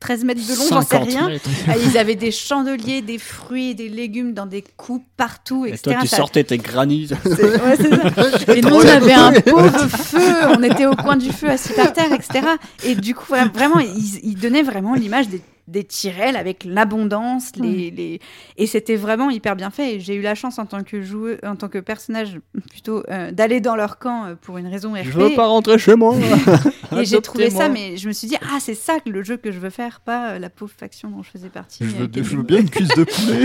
[0.00, 1.28] 13 mètres de long, j'en sais 50 rien.
[1.66, 5.70] Ah, Ils avaient des chandeliers, des fruits et des légumes dans des coupes partout, Et
[5.70, 5.82] etc.
[5.82, 7.08] toi, tu Ça- sortais tes granits.
[7.24, 8.52] ouais, ça.
[8.54, 11.92] Et nous, on avait un pauvre feu, on était au coin du feu, assis par
[11.92, 12.46] terre, etc.
[12.84, 17.52] Et du coup, voilà, vraiment, ils, ils donnaient vraiment l'image des, des Tyrell avec l'abondance,
[17.56, 18.20] les, les...
[18.56, 19.96] et c'était vraiment hyper bien fait.
[19.96, 22.38] Et j'ai eu la chance en tant que joueur, en tant que personnage
[22.70, 25.04] plutôt, euh, d'aller dans leur camp euh, pour une raison RP.
[25.04, 26.14] Je veux pas rentrer chez moi.
[26.96, 29.52] et j'ai trouvé ça, mais je me suis dit, ah, c'est ça le jeu que
[29.52, 31.84] je veux faire, pas euh, la pauvre faction dont je faisais partie.
[31.84, 33.44] Je veux, je veux bien une cuisse de poulet.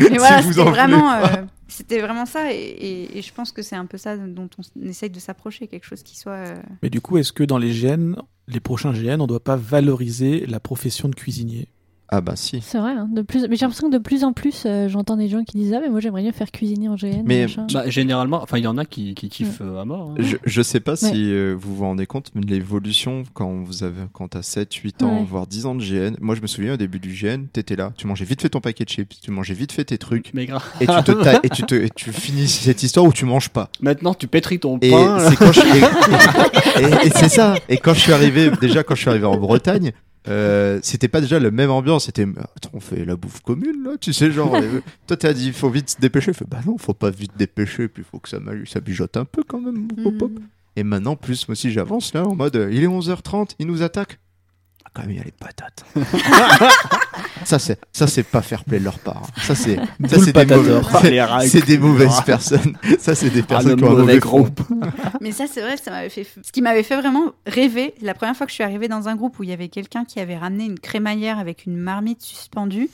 [0.10, 1.46] Mais voilà, Si vous c'était en voulez vraiment.
[1.76, 5.18] C'était vraiment ça, et, je pense que c'est un peu ça dont on essaye de
[5.18, 6.32] s'approcher, quelque chose qui soit.
[6.32, 8.14] euh, Mais du coup, est-ce que dans les GN,
[8.46, 11.66] les prochains GN, on doit pas valoriser la profession de cuisinier?
[12.16, 12.60] Ah bah si.
[12.62, 13.46] C'est vrai, hein, de plus...
[13.48, 15.80] mais j'ai l'impression que de plus en plus, euh, j'entends des gens qui disent Ah,
[15.82, 17.22] mais moi j'aimerais bien faire cuisiner en GN.
[17.24, 17.46] Mais-.
[17.72, 20.10] Bah, généralement, enfin, il y en a qui, qui kiffent euh, à mort.
[20.10, 20.14] hein.
[20.18, 20.96] Je, je sais pas Ouais.
[20.96, 24.72] si euh, vous vous rendez compte, mais de l'évolution quand vous avez quand t'as 7,
[24.72, 25.24] 8 ans, Ouais.
[25.28, 26.14] voire 10 ans de GN.
[26.20, 28.60] Moi, je me souviens au début du GN, t'étais là, tu mangeais vite fait ton
[28.60, 30.62] paquet de chips, tu mangeais vite fait tes trucs, Mais grave.
[30.80, 33.48] et tu te ta- et tu te et tu finis cette histoire où tu manges
[33.48, 33.70] pas.
[33.80, 35.16] Maintenant, tu pétris ton Et pain.
[35.18, 35.30] là.
[35.30, 35.60] c'est quand je
[36.80, 37.54] et, et- et c'est ça.
[37.68, 39.92] Et quand je suis arrivé, déjà quand je suis arrivé en Bretagne,
[40.26, 42.06] euh, c'était pas déjà la même ambiance.
[42.06, 42.26] C'était,
[42.72, 44.54] on fait la bouffe commune là, tu sais genre.
[44.62, 46.32] euh, toi t'as dit, faut vite se dépêcher.
[46.48, 47.88] Bah non, faut pas vite dépêcher.
[47.88, 49.88] Puis faut que ça ça bijote un peu quand même.
[50.04, 50.30] Hop, hop.
[50.32, 50.42] mm.
[50.76, 53.82] Et maintenant, plus moi aussi j'avance là en mode, euh, il est 11h30, il nous
[53.82, 54.18] attaque.
[54.94, 55.84] Quand même, il y a les patates.
[57.44, 59.22] ça c'est, ça c'est pas fair play de leur part.
[59.24, 59.40] hein.
[59.42, 62.76] Ça c'est, ça c'est des, mauvais- c'est des mauvaises personnes.
[63.00, 64.60] Ça c'est des Ah, personnes qui ont un mauvais groupe.
[65.20, 66.26] Mais ça, c'est vrai, ça m'avait fait.
[66.42, 69.16] Ce qui m'avait fait vraiment rêver, la première fois que je suis arrivée dans un
[69.16, 72.88] groupe où il y avait quelqu'un qui avait ramené une crémaillère avec une marmite suspendue.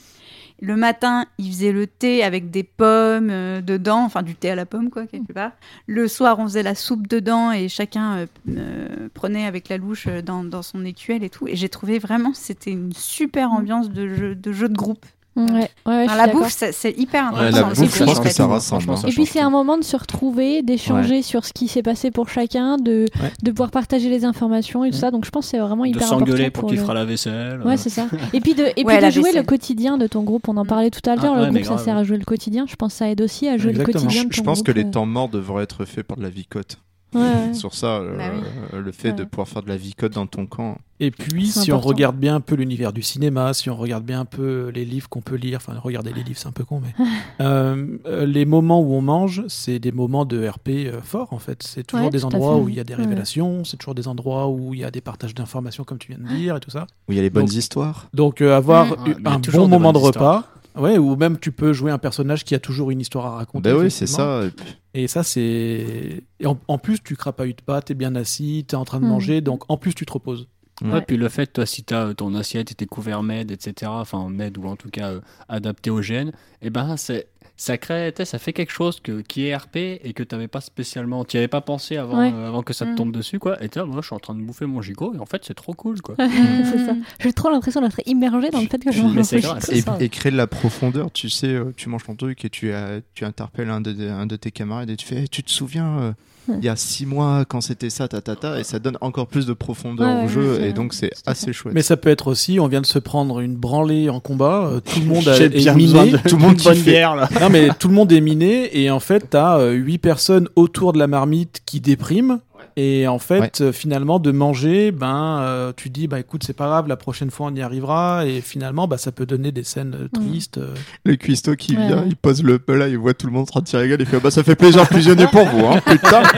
[0.63, 4.55] Le matin, il faisait le thé avec des pommes euh, dedans, enfin du thé à
[4.55, 5.53] la pomme, quoi, quelque part.
[5.87, 10.07] Le soir, on faisait la soupe dedans et chacun euh, euh, prenait avec la louche
[10.23, 11.47] dans, dans son écuelle et tout.
[11.47, 15.03] Et j'ai trouvé vraiment, c'était une super ambiance de jeu de, jeu de groupe.
[15.33, 17.61] Ouais, ouais, Enfin, la bouffe, c'est hyper Ouais, important.
[17.67, 18.35] la aussi bouffe, je pour pense les que fêtes.
[18.37, 18.81] ça rassemble.
[18.83, 19.09] Franchement, hein.
[19.09, 22.27] Et puis c'est un moment de se retrouver, d'échanger sur ce qui s'est passé pour
[22.27, 23.31] chacun, de, Ouais.
[23.41, 24.99] de pouvoir partager les informations et tout Ouais.
[24.99, 25.09] ça.
[25.11, 27.05] Donc je pense que c'est vraiment de hyper s'engueuler important pour qui le- fera la
[27.05, 27.61] vaisselle.
[27.63, 28.07] Ouais, c'est ça.
[28.33, 30.49] Et puis de, et puis de jouer le quotidien de ton groupe.
[30.49, 30.67] On en Mm.
[30.67, 31.35] parlait tout à l'heure.
[31.37, 32.65] Ah, le groupe, ça sert à jouer le quotidien.
[32.67, 33.99] Je pense que ça aide aussi à jouer Exactement.
[33.99, 34.91] le quotidien Je, de pense que les euh.
[34.91, 36.77] temps morts devraient être faits par de la vicote.
[37.15, 37.53] Ouais.
[37.53, 38.47] Sur ça, euh, Bah oui.
[38.73, 40.77] euh, le fait de pouvoir faire de la vicote dans ton camp.
[41.01, 44.19] Et puis, si on regarde bien un peu l'univers du cinéma, si on regarde bien
[44.21, 46.79] un peu les livres qu'on peut lire, enfin, regarder les livres, c'est un peu con,
[46.79, 46.93] mais
[47.41, 51.63] euh, les moments où on mange, c'est des moments de RP euh, forts, en fait.
[51.63, 53.01] C'est toujours Ouais, des endroits où il y a des Ouais.
[53.01, 56.19] révélations, c'est toujours des endroits où il y a des partages d'informations, comme tu viens
[56.23, 56.85] de dire, et tout ça.
[57.09, 58.07] Où il y a les bonnes Donc, histoires.
[58.13, 60.45] Donc, euh, avoir un bon moment de repas.
[60.77, 63.71] Ouais, ou même tu peux jouer un personnage qui a toujours une histoire à raconter.
[63.71, 64.45] Ben oui, c'est ça.
[64.45, 66.23] Et puis- Et ça, c'est.
[66.39, 69.09] Et en, en plus, tu crapahutes pas, t'es bien assis, t'es en train de Mm.
[69.09, 70.47] manger, donc en plus, tu te reposes.
[70.81, 71.01] Ouais, Ouais.
[71.01, 74.27] puis le fait, toi, si t'as euh, ton assiette et tes couverts MED, etc., enfin
[74.29, 76.31] MED ou en tout cas euh, adapté au GN,
[76.61, 77.27] et ben c'est
[77.63, 80.61] ça crée, tu ça fait quelque chose que, qui est RP et que t'avais pas
[80.61, 82.33] spécialement, t'y avais pas pensé avant, Ouais.
[82.33, 82.95] euh, avant que ça te Mm.
[82.95, 83.63] tombe dessus, quoi.
[83.63, 85.53] Et là, moi, je suis en train de bouffer mon gigot et en fait, c'est
[85.53, 86.15] trop cool, quoi.
[86.17, 86.95] c'est ça.
[87.19, 89.41] J'ai trop l'impression d'être immergé dans le fait que je mange et,
[89.81, 89.97] ça.
[89.99, 91.11] et créer de la profondeur.
[91.11, 94.25] Tu sais, euh, tu manges ton truc et tu, euh, tu interpelles un de, un
[94.25, 96.11] de tes camarades et tu fais Eh, Tu te souviens, euh,
[96.47, 96.55] Ouais.
[96.57, 99.27] il y a six mois, quand c'était ça, ta, ta, ta, et ça donne encore
[99.27, 100.61] plus de profondeur Ouais, au ouais, jeu.
[100.63, 101.73] Et donc, c'est assez chouette.
[101.75, 104.79] Mais ça peut être aussi, on vient de se prendre une branlée en combat, euh,
[104.79, 106.11] tout le monde a, est miné.
[106.11, 107.29] de tout le monde bonne bière, là.
[107.39, 110.93] Non mais tout le monde est miné et en fait t'as euh, huit personnes autour
[110.93, 112.39] de la marmite qui dépriment
[112.81, 116.67] et en fait euh, finalement de manger ben euh, tu dis bah écoute c'est pas
[116.67, 119.95] grave la prochaine fois on y arrivera et finalement bah ça peut donner des scènes
[119.95, 120.57] euh, tristes.
[120.57, 120.73] euh.
[121.05, 123.45] Le cuistot qui Ouais, vient, il pose le plat, il voit tout le monde en
[123.45, 125.65] train de tirer la gueule, il fait Bah, ça fait plaisir de fusionner pour vous,
[125.65, 126.23] hein, putain.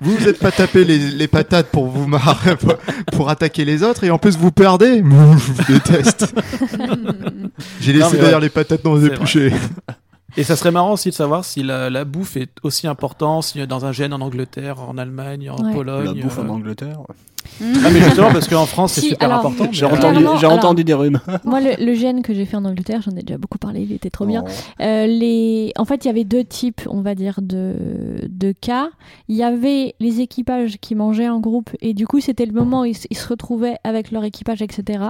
[0.00, 2.74] Vous vous êtes pas tapé les, les patates pour vous marrer, pour,
[3.12, 4.96] pour attaquer les autres, et en plus vous perdez.
[4.98, 6.34] Je vous déteste.
[7.80, 8.40] J'ai laissé ouais.
[8.40, 9.52] les patates non C'est épluchées.
[10.36, 13.66] Et ça serait marrant aussi de savoir si la, la bouffe est aussi importante si
[13.66, 15.74] dans un gène en Angleterre, en Allemagne, en Ouais.
[15.74, 16.04] Pologne.
[16.16, 16.42] La bouffe euh.
[16.42, 17.00] en Angleterre.
[17.60, 19.68] Ah mais justement parce qu'en France c'est Si, super alors, important.
[19.72, 21.20] J'ai entendu, Clairement, j'ai alors- entendu des rhumes.
[21.44, 23.92] Moi, le, le gène que j'ai fait en Angleterre, j'en ai déjà beaucoup parlé, il
[23.92, 24.44] était trop bien.
[24.80, 25.72] Euh, les...
[25.76, 27.74] En fait, il y avait deux types, on va dire, de...
[28.28, 28.90] de cas.
[29.28, 32.82] Il y avait les équipages qui mangeaient en groupe et du coup, c'était le moment
[32.82, 35.04] où ils, s- ils se retrouvaient avec leur équipage, etc.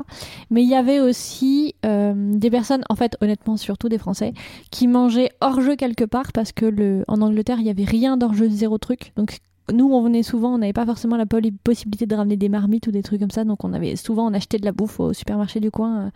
[0.50, 4.32] Mais il y avait aussi euh, des personnes, en fait, honnêtement, surtout des Français,
[4.70, 7.04] qui mangeaient hors jeu quelque part parce que le...
[7.08, 9.12] en Angleterre, il y avait rien d'hors jeu, zéro truc.
[9.16, 9.38] Donc,
[9.72, 12.90] nous, on venait souvent, on n'avait pas forcément la possibilité de ramener des marmites ou
[12.90, 15.60] des trucs comme ça, donc on avait souvent on achetait de la bouffe au supermarché
[15.60, 16.10] du coin euh,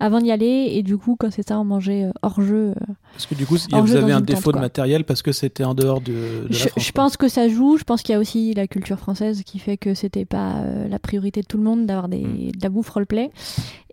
[0.00, 2.70] avant d'y aller, et du coup, quand c'est ça, on mangeait euh, hors jeu.
[2.70, 5.64] euh, Parce que du coup vous avez un tente, défaut de matériel parce que c'était
[5.64, 6.84] en dehors de, de la je, France.
[6.84, 7.78] je pense que ça joue.
[7.78, 10.98] Je pense qu'il y a aussi la culture française qui fait que c'était pas la
[10.98, 12.50] priorité de tout le monde d'avoir des, Mm.
[12.52, 13.30] de la bouffe roleplay.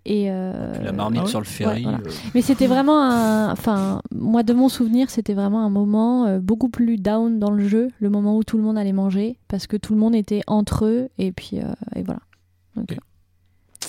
[0.10, 1.84] Et euh, la marmite ah sur le ferry.
[1.84, 1.98] voilà.
[1.98, 3.52] euh, Mais c'était vraiment un.
[3.52, 7.68] Enfin, moi, de mon souvenir, c'était vraiment un moment euh, beaucoup plus down dans le
[7.68, 10.42] jeu, le moment où tout le monde allait manger, parce que tout le monde était
[10.48, 12.22] entre eux, et puis euh, et voilà.
[12.78, 12.98] Donc.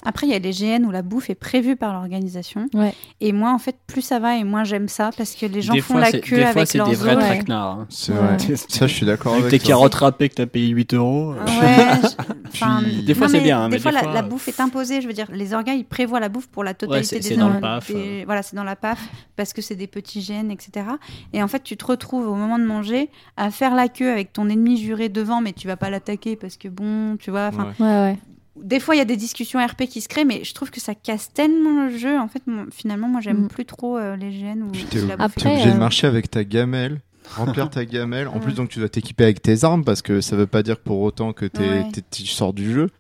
[0.09, 2.67] Après, il y a les GN où la bouffe est prévue par l'organisation.
[2.73, 2.95] Ouais.
[3.21, 5.75] Et moi, en fait, plus ça va et moins j'aime ça parce que les gens
[5.75, 7.23] des font fois, la c'est- queue des fois, avec c'est leurs des vrais os.
[7.23, 7.29] Ouais.
[7.29, 7.67] traquenards.
[7.81, 7.87] hein.
[7.91, 8.19] C'est Ouais.
[8.19, 8.39] vrai.
[8.57, 11.35] Ça, je suis d'accord Avec avec tes carottes râpées que t'as payé 8 euros.
[11.35, 12.09] euh, Ouais, je-
[12.49, 14.49] enfin, Puis- Des fois, c'est bien, hein, des mais fois, des la, fois, la bouffe
[14.49, 15.01] est imposée.
[15.03, 17.37] Je veux dire, les orgas, ils prévoient la bouffe pour la totalité c'est- des c'est
[17.37, 18.23] dans le or- PAF, des- euh.
[18.25, 18.99] Voilà, c'est dans la PAF
[19.37, 20.87] parce que c'est des petits gènes, etc.
[21.35, 24.33] Et en fait, tu te retrouves au moment de manger à faire la queue avec
[24.33, 27.49] ton ennemi juré devant, mais tu vas pas l'attaquer parce que bon, tu vois.
[27.49, 27.87] Enfin, Ouais.
[27.87, 28.19] Ouais, ouais.
[28.63, 30.81] Des fois, il y a des discussions RP qui se créent, mais je trouve que
[30.81, 32.19] ça casse tellement le jeu.
[32.19, 33.49] En fait, moi, finalement, moi, j'aime Mm.
[33.49, 37.01] plus trop euh, les gènes ou t'es obligé euh, de marcher avec ta gamelle,
[37.37, 38.29] remplir ta gamelle.
[38.29, 40.79] En plus, donc tu dois t'équiper avec tes armes parce que ça veut pas dire
[40.79, 41.87] pour autant que Ouais.
[42.11, 42.91] tu sors du jeu.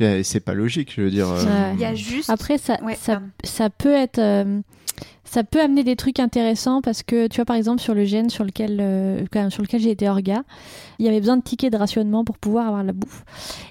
[0.00, 1.28] Et C'est pas logique, je veux dire.
[1.28, 1.74] euh, Ouais.
[1.74, 2.28] Il y a juste.
[2.28, 3.26] Après, ça, Ouais, ça, pardon.
[3.44, 4.18] ça peut être.
[4.18, 4.60] euh,
[5.24, 8.30] ça peut amener des trucs intéressants parce que tu vois par exemple sur le gène
[8.30, 10.42] sur lequel euh, sur lequel j'ai été orga,
[10.98, 13.24] il y avait besoin de tickets de rationnement pour pouvoir avoir la bouffe.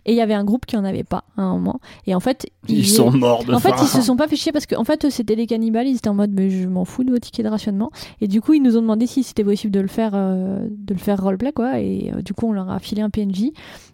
[0.05, 1.79] Et il y avait un groupe qui en avait pas à un moment.
[2.07, 4.51] Et en fait, Ils sont morts de En fait, ils se sont pas fait chier
[4.51, 5.87] parce que en fait, c'était des cannibales.
[5.87, 7.91] Ils étaient en mode, mais je m'en fous de vos tickets de rationnement.
[8.21, 10.93] Et du coup, ils nous ont demandé si c'était possible de le faire, euh, de
[10.93, 11.79] le faire roleplay, quoi.
[11.79, 13.51] Et euh, du coup, on leur a filé un PNJ.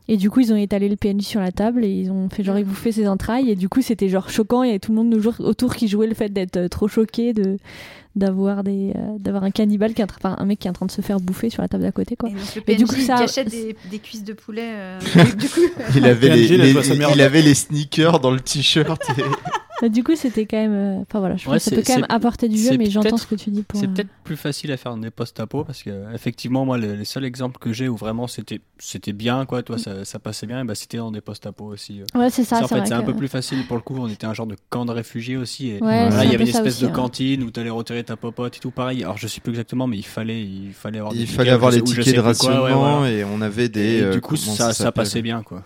[0.07, 2.44] Et du coup, ils ont étalé le PNJ sur la table et ils ont fait
[2.44, 3.52] genre, ils bouffaient ses entrailles.
[3.52, 4.64] Et du coup, c'était genre choquant.
[4.64, 7.34] Il y avait tout le monde autour qui jouait le fait d'être euh, trop choqué
[7.34, 7.48] de
[8.15, 10.85] d'avoir des euh, d'avoir un cannibale qui est enfin, un mec qui est en train
[10.88, 12.30] de se faire bouffer sur la table d'à côté, quoi.
[12.30, 14.71] Et donc, le Et du coup, il ça- cachait des, des cuisses de poulet.
[14.73, 14.99] euh,
[15.38, 15.61] du coup,
[15.95, 19.01] Il avait, les, il avait les sneakers dans le t-shirt.
[19.17, 19.21] et-
[19.81, 20.73] Mais du coup, c'était quand même.
[20.73, 23.18] euh, Enfin voilà, je Ouais, que ça peut quand même apporter du jeu, mais j'entends
[23.18, 23.80] ce que tu dis pour.
[23.80, 27.06] C'est euh, peut-être plus facile à faire des post-apo parce que effectivement moi les, les
[27.06, 30.64] seuls exemples que j'ai où vraiment c'était c'était bien quoi toi ça, ça passait bien
[30.65, 32.01] bah, c'était dans des post-apo aussi.
[32.01, 32.19] euh.
[32.19, 32.57] Ouais, c'est ça.
[32.57, 34.34] Ça, en c'est fait c'est un peu plus facile pour le coup on était un
[34.35, 36.81] genre de camp de réfugiés aussi et Ouais, là il y avait une espèce aussi,
[36.84, 36.93] de ouais.
[36.93, 39.97] cantine où t'allais retirer ta popote et tout pareil alors je sais plus exactement mais
[39.97, 43.23] il fallait il fallait avoir des Il tickets fallait avoir les tickets de rationnement et
[43.23, 44.11] on avait des.
[44.11, 45.64] Du coup ça, passait bien quoi.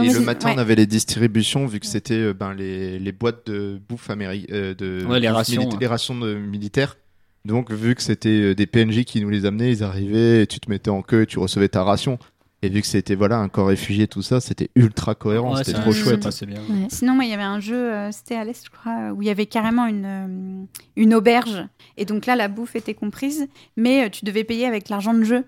[0.00, 3.53] Et le matin, on avait les distributions vu que c'était ben, les, les boîtes de
[3.88, 4.74] bouffe américaine.
[4.74, 6.96] de Ouais, les rations, milita- les rations de militaires.
[7.44, 10.60] Donc, vu que c'était euh, des PNJ qui nous les amenaient, ils arrivaient, et tu
[10.60, 12.18] te mettais en queue et tu recevais ta ration.
[12.62, 15.78] Et vu que c'était voilà un corps réfugié, tout ça, c'était ultra cohérent, Ouais, c'était
[15.78, 16.22] trop chouette.
[16.22, 16.60] passait bien.
[16.60, 16.86] Ouais.
[16.88, 19.30] Sinon, il y avait un jeu, euh, c'était à l'Est, je crois, où il y
[19.30, 20.64] avait carrément une, euh,
[20.96, 21.62] une auberge.
[21.98, 25.24] Et donc là, la bouffe était comprise, mais euh, tu devais payer avec l'argent de
[25.24, 25.44] jeu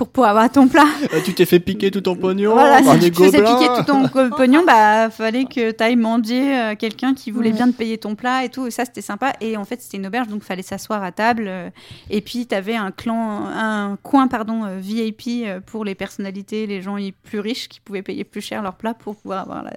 [0.00, 0.86] pour pouvoir avoir ton plat.
[1.12, 3.66] Euh, tu t'es fait piquer tout ton pognon voilà, par si des tu faisais piquer
[3.76, 7.56] tout ton pognon, bah fallait que tu ailles mendier euh, quelqu'un qui voulait Ouais.
[7.56, 8.66] bien te payer ton plat et tout.
[8.66, 9.34] Et ça, c'était sympa.
[9.42, 11.44] Et en fait, c'était une auberge, donc fallait s'asseoir à table.
[11.48, 11.68] euh,
[12.08, 16.66] et puis, tu avais un clan, un coin, pardon, euh, VIP euh, pour les personnalités,
[16.66, 19.76] les gens plus riches qui pouvaient payer plus cher leur plat pour pouvoir avoir la-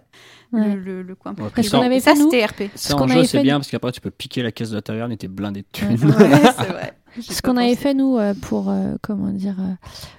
[0.54, 0.68] Ouais.
[0.76, 1.32] le, le- le coin.
[1.32, 2.70] Ouais, Parce ça, c'était RP.
[2.76, 4.84] ça en jeu c'est bien nous- parce qu'après tu peux piquer la caisse de la
[4.84, 5.98] taverne et t'es blindé de thunes.
[6.20, 6.94] Ouais, c'est vrai.
[7.19, 9.73] Ce qu'on avait fait nous euh, pour euh, comment dire euh,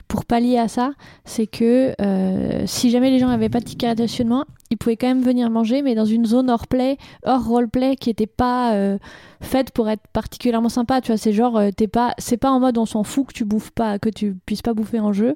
[0.08, 0.92] pour pallier à ça,
[1.24, 4.96] c'est que euh, si jamais les gens n'avaient pas de ticket de rationnement, ils pouvaient
[4.96, 8.74] quand même venir manger, mais dans une zone hors play, hors roleplay, qui était pas
[8.74, 8.98] euh,
[9.40, 11.00] faite pour être particulièrement sympa.
[11.00, 13.44] Tu vois, c'est genre t'es pas, c'est pas en mode on s'en fout que tu
[13.44, 15.34] bouffes pas, que tu puisses pas bouffer en jeu,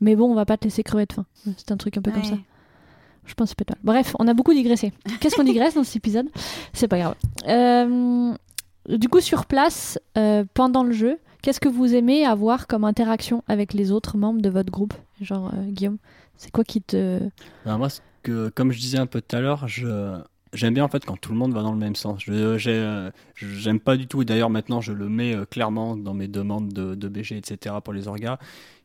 [0.00, 1.26] mais bon, on va pas te laisser crever de faim.
[1.56, 2.36] C'est un truc un peu comme ça.
[3.26, 3.96] Je pense que c'est pas mal.
[4.02, 4.92] Bref, on a beaucoup digressé.
[5.18, 6.28] Qu'est-ce qu'on digresse dans cet épisode?
[6.74, 7.14] C'est pas grave.
[7.48, 8.34] Euh,
[8.88, 13.42] du coup, sur place, euh, pendant le jeu, qu'est-ce que vous aimez avoir comme interaction
[13.48, 14.94] avec les autres membres de votre groupe?
[15.20, 15.98] Genre, euh, Guillaume,
[16.36, 17.20] c'est quoi qui te.
[17.66, 17.88] Moi,
[18.54, 20.18] comme je disais un peu tout à l'heure, je,
[20.52, 22.22] j'aime bien en fait quand tout le monde va dans le même sens.
[22.24, 26.28] Je- j'aime pas du tout, et d'ailleurs maintenant je le mets euh, clairement dans mes
[26.28, 27.76] demandes de, de BG, etc.
[27.84, 28.38] pour les orgas.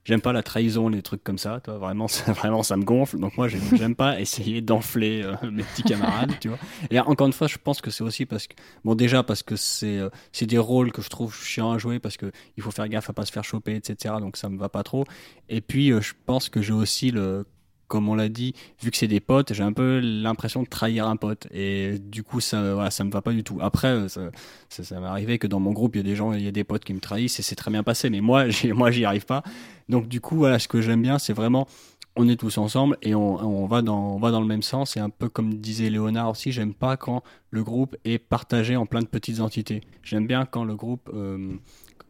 [0.06, 3.20] J'aime pas la trahison, les trucs comme ça, toi, vraiment, ça, vraiment ça me gonfle.
[3.20, 6.58] Donc moi, j'aime, pas essayer d'enfler euh, mes petits camarades, tu vois.
[6.90, 9.56] Et encore une fois, je pense que c'est aussi parce que, bon, déjà parce que
[9.56, 10.10] c'est, euh,
[10.42, 13.14] des rôles que je trouve chiants à jouer parce que il faut faire gaffe à
[13.14, 14.16] pas se faire choper, etc.
[14.20, 15.06] Donc ça me va pas trop.
[15.50, 17.46] Et puis, euh, je pense que j'ai aussi le,
[17.90, 21.08] comme on l'a dit, vu que c'est des potes, j'ai un peu l'impression de trahir
[21.08, 21.48] un pote.
[21.52, 23.58] Et du coup, ça, voilà, ça me va pas du tout.
[23.62, 24.30] Après, euh, ça,
[24.70, 26.52] ça, m'est arrivé que dans mon groupe, il y a des gens, il y a
[26.52, 28.10] des potes qui me trahissent et c'est très bien passé.
[28.10, 29.44] Mais moi, moi, j'y arrive pas.
[29.90, 31.68] Donc, du coup, voilà, ce que j'aime bien, c'est vraiment,
[32.16, 34.96] on est tous ensemble et on, on va dans, on va dans le même sens.
[34.96, 38.86] Et un peu comme disait Léonard aussi, j'aime pas quand le groupe est partagé en
[38.86, 39.82] plein de petites entités.
[40.04, 41.54] J'aime bien quand le groupe, euh,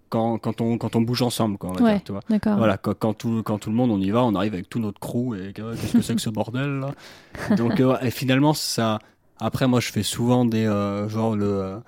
[0.09, 1.93] quand, quand on, quand on bouge ensemble, quoi, on va Ouais.
[1.93, 2.21] dire, tu vois.
[2.57, 4.79] Voilà, quand, quand tout, quand tout le monde on y va, on arrive avec tout
[4.79, 6.91] notre crew et que- qu'est-ce que c'est que ce bordel là
[7.55, 8.99] Donc euh, et finalement ça.
[9.41, 11.79] Après moi je fais souvent des euh, genre le,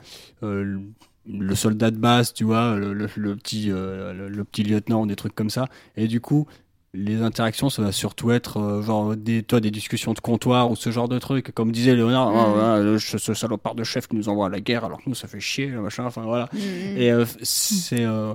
[0.43, 0.81] euh, le
[1.29, 5.15] le soldat de base, tu vois, le, le, le petit le, le petit lieutenant, des
[5.15, 5.67] trucs comme ça.
[5.95, 6.47] Et du coup
[6.93, 10.75] les interactions ça va surtout être euh, genre des toi des discussions de comptoir ou
[10.75, 11.51] ce genre de trucs.
[11.51, 12.59] Comme disait Léonard, Mm.
[12.59, 15.27] Ah, ce, salopard de chef qui nous envoie à la guerre alors que nous ça
[15.27, 16.05] fait chier machin.
[16.05, 16.49] Enfin voilà.
[16.53, 16.57] Mm.
[16.97, 18.33] Et euh, c'est euh,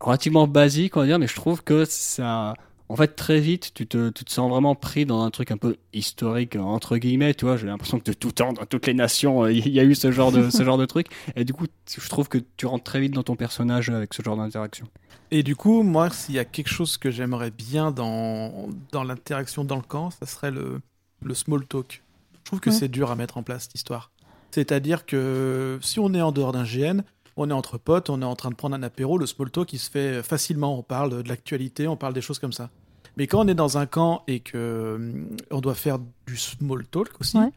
[0.00, 2.54] relativement basique, on va dire, mais je trouve que ça.
[2.88, 5.56] En fait, très vite, tu te, tu te sens vraiment pris dans un truc un
[5.56, 7.56] peu historique, entre guillemets, tu vois.
[7.56, 9.94] J'ai l'impression que de tout temps, dans toutes les nations, euh, il y a eu
[9.94, 11.08] ce genre de, ce genre de truc.
[11.36, 14.22] Et du coup, je trouve que tu rentres très vite dans ton personnage avec ce
[14.22, 14.86] genre d'interaction.
[15.30, 19.64] Et du coup, moi, s'il y a quelque chose que j'aimerais bien dans, dans l'interaction
[19.64, 20.80] dans le camp, ça serait le,
[21.22, 22.02] le small talk.
[22.38, 22.76] Je trouve que Ouais.
[22.76, 24.10] c'est dur à mettre en place, cette histoire.
[24.50, 27.02] C'est-à-dire que si on est en dehors d'un GN,
[27.38, 29.72] on est entre potes, on est en train de prendre un apéro, le small talk,
[29.72, 30.78] il se fait facilement.
[30.78, 32.70] On parle de l'actualité, on parle des choses comme ça.
[33.16, 36.86] Mais quand on est dans un camp et que hum, on doit faire du small
[36.86, 37.50] talk aussi, Ouais.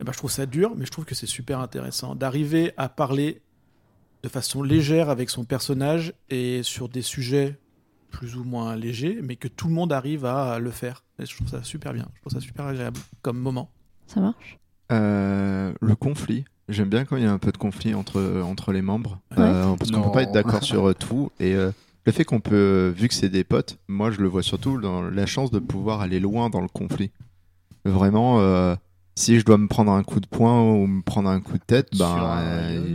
[0.00, 2.88] eh ben, je trouve ça dur, mais je trouve que c'est super intéressant d'arriver à
[2.88, 3.42] parler
[4.22, 7.58] de façon légère avec son personnage et sur des sujets
[8.10, 11.02] plus ou moins légers, mais que tout le monde arrive à le faire.
[11.18, 13.70] Et je trouve ça super bien, je trouve ça super agréable comme moment.
[14.06, 14.58] Ça marche?
[14.92, 16.44] Euh, le conflit.
[16.68, 19.18] J'aime bien quand il y a un peu de conflit entre, entre les membres.
[19.32, 19.42] Ouais.
[19.42, 20.04] Euh, parce qu'on Non.
[20.04, 21.30] peut pas être d'accord sur euh, tout.
[21.40, 21.70] Et euh,
[22.06, 25.02] le fait qu'on peut, vu que c'est des potes, moi je le vois surtout dans
[25.02, 27.10] la chance de pouvoir aller loin dans le conflit.
[27.84, 28.74] Vraiment, euh,
[29.16, 31.64] si je dois me prendre un coup de poing ou me prendre un coup de
[31.66, 32.94] tête, ben, euh,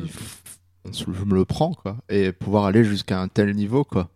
[0.94, 1.98] je me le prends, quoi.
[2.10, 4.10] Et pouvoir aller jusqu'à un tel niveau, quoi.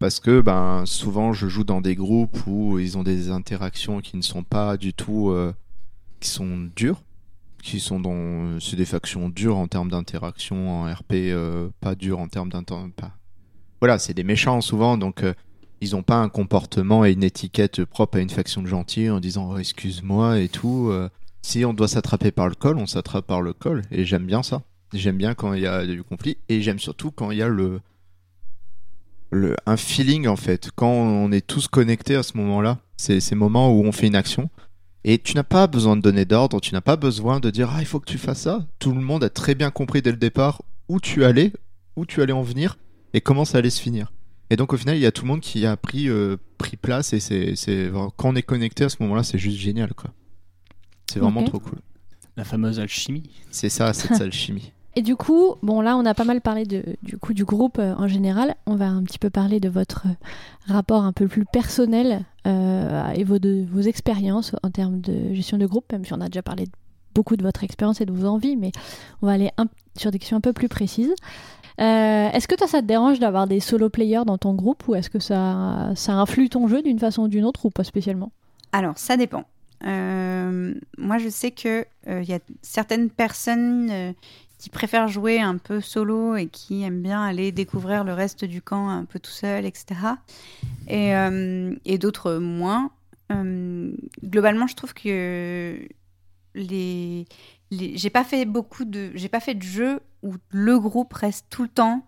[0.00, 4.16] Parce que ben, souvent je joue dans des groupes où ils ont des interactions qui
[4.16, 5.30] ne sont pas du tout.
[5.30, 5.52] euh,
[6.20, 7.02] qui sont dures
[7.64, 12.20] qui sont dans c'est des factions dures en termes d'interaction en RP euh, pas dures
[12.20, 13.12] en termes d'inter pas
[13.80, 15.32] voilà c'est des méchants souvent donc euh,
[15.80, 19.18] ils ont pas un comportement et une étiquette propre à une faction de gentils en
[19.18, 21.08] disant oh, excuse-moi et tout euh.
[21.42, 24.42] si on doit s'attraper par le col on s'attrape par le col et j'aime bien
[24.42, 24.62] ça
[24.92, 27.48] j'aime bien quand il y a du conflit et j'aime surtout quand il y a
[27.48, 27.80] le
[29.30, 33.34] le, un feeling en fait, quand on est tous connectés à ce moment-là, c'est ces
[33.34, 34.48] moments où on fait une action.
[35.04, 37.80] Et tu n'as pas besoin de donner d'ordre, tu n'as pas besoin de dire ah
[37.80, 38.66] il faut que tu fasses ça.
[38.78, 41.52] Tout le monde a très bien compris dès le départ où tu allais,
[41.96, 42.78] où tu allais en venir
[43.12, 44.12] et comment ça allait se finir.
[44.50, 46.76] Et donc au final il y a tout le monde qui a pris euh, pris
[46.76, 50.10] place et c'est c'est quand on est connecté à ce moment-là c'est juste génial quoi.
[51.10, 51.78] C'est vraiment trop cool.
[52.36, 53.30] La fameuse alchimie.
[53.50, 54.72] C'est ça cette alchimie.
[54.96, 57.78] Et du coup, bon là on a pas mal parlé de, du coup du groupe
[57.78, 58.54] euh, en général.
[58.66, 63.10] On va un petit peu parler de votre euh, rapport un peu plus personnel euh,
[63.10, 66.28] et vos, de, vos expériences en termes de gestion de groupe, même si on a
[66.28, 66.66] déjà parlé
[67.14, 68.72] beaucoup de votre expérience et de vos envies, mais
[69.22, 69.50] on va aller
[69.96, 71.14] sur des questions un peu plus précises.
[71.80, 75.10] Euh, est-ce que ça te dérange d'avoir des solo players dans ton groupe ou est-ce
[75.10, 78.30] que ça, ça influe ton jeu d'une façon ou d'une autre ou pas spécialement?
[78.72, 79.44] Alors, ça dépend.
[79.86, 84.12] Euh, moi, je sais que euh, il y a certaines personnes euh,
[84.64, 88.62] qui préfèrent jouer un peu solo et qui aiment bien aller découvrir le reste du
[88.62, 89.86] camp un peu tout seul, etc.
[90.88, 92.90] Et, euh, et d'autres moins.
[93.30, 93.92] Euh,
[94.24, 95.86] globalement, je trouve que
[96.54, 97.26] les,
[97.70, 101.64] j'ai pas fait beaucoup de j'ai pas fait de jeu où le groupe reste tout
[101.64, 102.06] le temps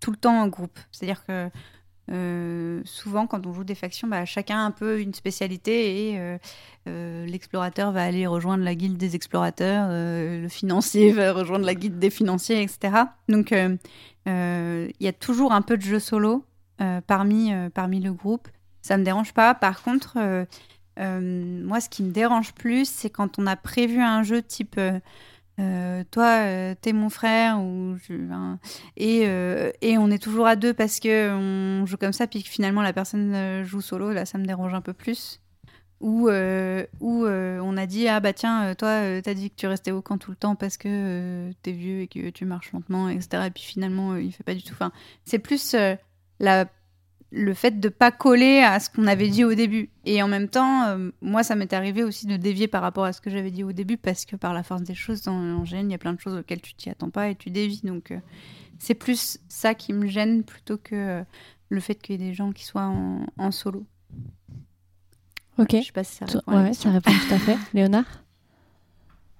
[0.00, 0.78] tout le temps en groupe.
[0.92, 1.48] C'est-à-dire que
[2.10, 6.18] euh, souvent, quand on joue des factions, bah, chacun a un peu une spécialité et
[6.18, 6.38] euh,
[6.88, 11.98] euh, l'explorateur va aller rejoindre la guilde des explorateurs, le financier va rejoindre la guilde
[11.98, 13.04] des financiers, etc.
[13.28, 16.44] Donc, il y a toujours un peu de jeu solo
[17.06, 18.48] parmi, parmi le groupe.
[18.82, 19.54] Ça me dérange pas.
[19.54, 20.18] Par contre,
[20.96, 24.80] moi, ce qui me dérange plus, c'est quand on a prévu un jeu type.
[25.60, 28.58] Euh, toi, euh, t'es mon frère, ou je- hein,
[28.96, 32.42] et, euh, et on est toujours à deux parce que on joue comme ça, puis
[32.42, 35.40] que finalement la personne joue solo, là ça me dérange un peu plus.
[36.00, 40.00] Ou euh, on a dit ah bah tiens toi t'as dit que tu restais au
[40.00, 43.50] camp tout le temps parce que t'es vieux et que tu marches lentement etc et
[43.50, 44.72] puis finalement il fait pas du tout.
[44.72, 44.92] Enfin
[45.26, 45.76] c'est plus
[46.38, 46.64] la
[47.32, 49.90] le fait de pas coller à ce qu'on avait dit au début.
[50.04, 53.12] Et en même temps, euh, moi, ça m'est arrivé aussi de dévier par rapport à
[53.12, 55.62] ce que j'avais dit au début, parce que par la force des choses, dans, en
[55.62, 57.82] GN, il y a plein de choses auxquelles tu t'y attends pas et tu dévies.
[57.84, 58.18] Donc, euh,
[58.78, 61.22] c'est plus ça qui me gêne plutôt que euh,
[61.68, 63.86] le fait qu'il y ait des gens qui soient en, en solo.
[65.58, 65.76] Ok.
[65.76, 67.56] Je sais pas si ça répond Ouais, ça répond tout à fait.
[67.74, 68.24] Léonard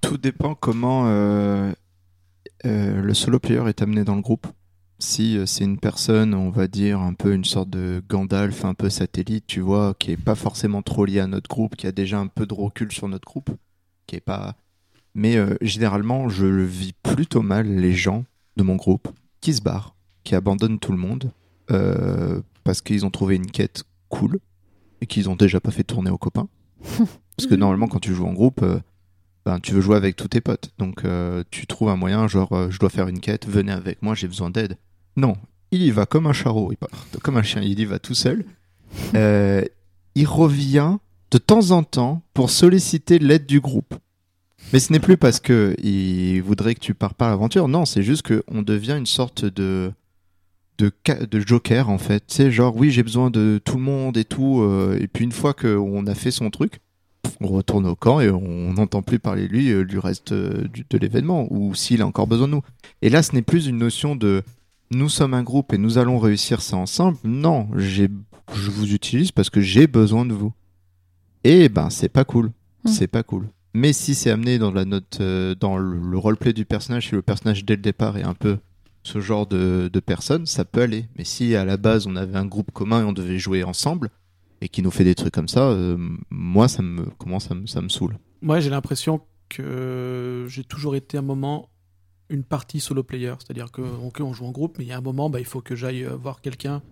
[0.02, 1.72] Tout dépend comment euh,
[2.66, 4.46] euh, le solo player est amené dans le groupe.
[5.00, 8.74] Si euh, c'est une personne, on va dire un peu une sorte de Gandalf, un
[8.74, 11.92] peu satellite, tu vois, qui est pas forcément trop lié à notre groupe, qui a
[11.92, 13.50] déjà un peu de recul sur notre groupe,
[14.06, 14.56] qui est pas.
[15.14, 18.24] Mais euh, généralement, je le vis plutôt mal les gens
[18.56, 19.08] de mon groupe
[19.40, 21.32] qui se barrent, qui abandonnent tout le monde
[21.70, 24.38] euh, parce qu'ils ont trouvé une quête cool
[25.00, 26.48] et qu'ils ont déjà pas fait tourner aux copains.
[27.36, 28.62] parce que normalement, quand tu joues en groupe.
[28.62, 28.80] euh,
[29.46, 30.70] ben, tu veux jouer avec tous tes potes.
[30.76, 31.02] Donc
[31.50, 34.50] tu trouves un moyen, genre je dois faire une quête, venez avec moi, j'ai besoin
[34.50, 34.76] d'aide.
[35.20, 35.36] Non,
[35.70, 36.78] il y va comme un charreau, il
[37.20, 38.42] comme un chien, il y va tout seul.
[39.14, 39.62] Euh,
[40.14, 40.96] il revient
[41.30, 43.94] de temps en temps pour solliciter l'aide du groupe.
[44.72, 47.84] Mais ce n'est plus parce que il voudrait que tu pars pas à l'aventure, non,
[47.84, 49.92] c'est juste qu'on devient une sorte de
[50.78, 52.24] de, joker en fait.
[52.28, 54.62] Sais, genre oui, j'ai besoin de tout le monde et tout.
[54.62, 56.80] euh, et puis une fois qu'on a fait son truc,
[57.42, 61.46] on retourne au camp et on n'entend plus parler lui euh, du reste de l'événement
[61.50, 62.62] ou s'il a encore besoin de nous.
[63.02, 64.42] Et là, ce n'est plus une notion de
[64.90, 67.18] nous sommes un groupe et nous allons réussir ça ensemble.
[67.24, 68.08] Non, j'ai,
[68.54, 70.52] je vous utilise parce que j'ai besoin de vous.
[71.44, 72.50] Et ben, c'est pas cool.
[72.84, 72.88] Mm.
[72.88, 73.48] C'est pas cool.
[73.72, 77.14] Mais si c'est amené dans la note, euh, dans le, le roleplay du personnage, si
[77.14, 78.58] le personnage dès le départ est un peu
[79.02, 81.06] ce genre de, de personne, ça peut aller.
[81.16, 84.10] Mais si à la base on avait un groupe commun et on devait jouer ensemble
[84.60, 85.96] et qui nous fait des trucs comme ça, euh,
[86.30, 88.18] moi ça me commence à me, ça me saoule.
[88.42, 91.68] Moi, j'ai l'impression que j'ai toujours été un moment
[92.30, 93.82] une partie solo player, c'est-à-dire que
[94.22, 96.04] on joue en groupe, mais il y a un moment, bah, il faut que j'aille
[96.04, 96.82] euh, voir quelqu'un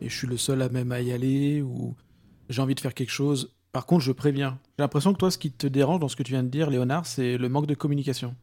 [0.00, 1.94] et je suis le seul à même à y aller ou
[2.48, 3.54] j'ai envie de faire quelque chose.
[3.72, 4.58] Par contre, je préviens.
[4.78, 6.70] J'ai l'impression que toi, ce qui te dérange dans ce que tu viens de dire,
[6.70, 8.34] Léonard, c'est le manque de communication.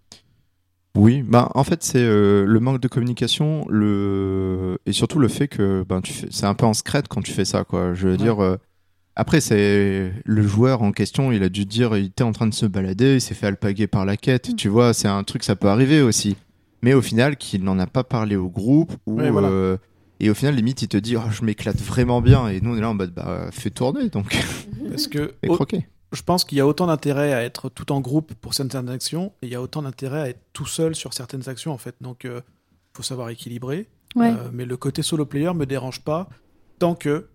[0.98, 5.50] Oui, bah en fait c'est euh, le manque de communication, le et surtout le fait
[5.50, 7.94] que ben tu fais, c'est un peu en secrète quand tu fais ça quoi.
[7.94, 8.18] Je veux Ouais.
[8.18, 8.56] dire, euh,
[9.16, 12.54] après c'est le joueur en question, il a dû dire, il était en train de
[12.54, 14.56] se balader, il s'est fait alpaguer par la quête, Mm.
[14.56, 16.36] tu vois, c'est un truc ça peut arriver aussi.
[16.82, 19.48] Mais au final, qu'il n'en a pas parlé au groupe ou Ouais, voilà.
[19.50, 19.78] euh,
[20.20, 22.78] et au final limite il te dit, oh, je m'éclate vraiment bien et nous on
[22.78, 24.36] est là en mode bah fais tourner donc
[24.90, 25.88] Parce que et au- croquer.
[26.14, 29.34] je pense qu'il y a autant d'intérêt à être tout en groupe pour certaines actions
[29.42, 31.96] et il y a autant d'intérêt à être tout seul sur certaines actions en fait.
[32.02, 32.42] Donc, il
[32.94, 33.88] faut savoir équilibrer.
[34.16, 36.30] Ouais, Euh, mais le côté solo player me dérange pas
[36.80, 37.28] tant que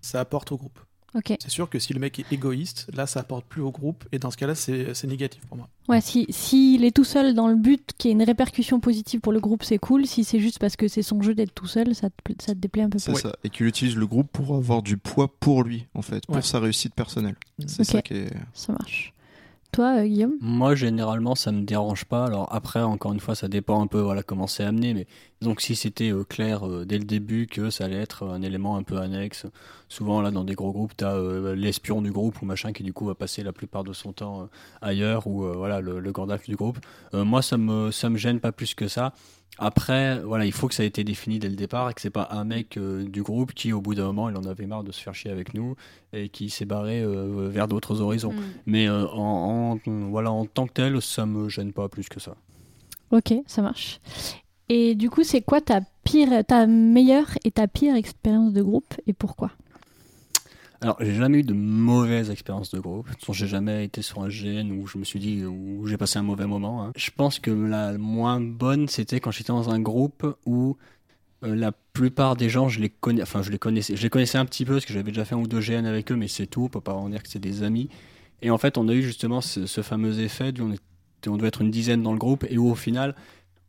[0.00, 0.78] ça apporte au groupe.
[1.26, 4.18] C'est sûr que si le mec est égoïste, là, ça apporte plus au groupe, et
[4.18, 5.68] dans ce cas-là, c'est c'est négatif pour moi.
[5.88, 9.20] Ouais, si s'il est tout seul dans le but qu'il y ait une répercussion positive
[9.20, 10.06] pour le groupe, c'est cool.
[10.06, 12.58] Si c'est juste parce que c'est son jeu d'être tout seul, ça te, ça te
[12.58, 13.20] déplaît un peu C'est plus.
[13.20, 13.36] ça.
[13.44, 16.42] Et qu'il utilise le groupe pour avoir du poids pour lui, en fait, pour Ouais.
[16.42, 17.36] sa réussite personnelle.
[17.66, 17.86] C'est Ok.
[17.86, 18.32] ça qui est.
[18.54, 19.12] Ça marche.
[19.72, 22.26] Toi, euh, Guillaume Moi, généralement, ça me dérange pas.
[22.26, 24.92] Alors après, encore une fois, ça dépend un peu voilà comment c'est amené.
[24.92, 25.06] Mais
[25.40, 28.76] donc, si c'était euh, clair euh, dès le début que ça allait être un élément
[28.76, 29.46] un peu annexe,
[29.88, 32.92] souvent là dans des gros groupes, t'as euh, l'espion du groupe ou machin qui du
[32.92, 34.50] coup va passer la plupart de son temps
[34.82, 36.78] ailleurs ou voilà le, le Gandalf du groupe.
[37.14, 39.14] Moi, ça me ça me gêne pas plus que ça.
[39.58, 42.10] Après, voilà, il faut que ça ait été défini dès le départ et que c'est
[42.10, 44.82] pas un mec euh, du groupe qui, au bout d'un moment, il en avait marre
[44.82, 45.76] de se faire chier avec nous
[46.12, 48.32] et qui s'est barré euh, vers d'autres horizons.
[48.66, 52.18] Mais euh, en, en- voilà, en tant que tel, ça me gêne pas plus que
[52.18, 52.34] ça.
[53.10, 54.00] Ok, ça marche.
[54.68, 58.94] Et du coup, c'est quoi ta pire, ta meilleure et ta pire expérience de groupe
[59.06, 59.50] et pourquoi?
[60.82, 63.06] Alors, j'ai jamais eu de mauvaise expérience de groupe.
[63.30, 66.24] J'ai jamais été sur un GN où je me suis dit où j'ai passé un
[66.24, 66.82] mauvais moment.
[66.82, 66.92] hein.
[66.96, 70.76] Je pense que la moins bonne, c'était quand j'étais dans un groupe où
[71.44, 74.38] euh, la plupart des gens, je les connais, enfin, je les connaissais, je les connaissais
[74.38, 76.26] un petit peu parce que j'avais déjà fait un ou deux GN avec eux, mais
[76.26, 76.64] c'est tout.
[76.64, 77.88] On peut pas en dire que c'est des amis.
[78.42, 81.62] Et en fait, on a eu justement ce, fameux effet on, était, on devait être
[81.62, 83.14] une dizaine dans le groupe et où au final,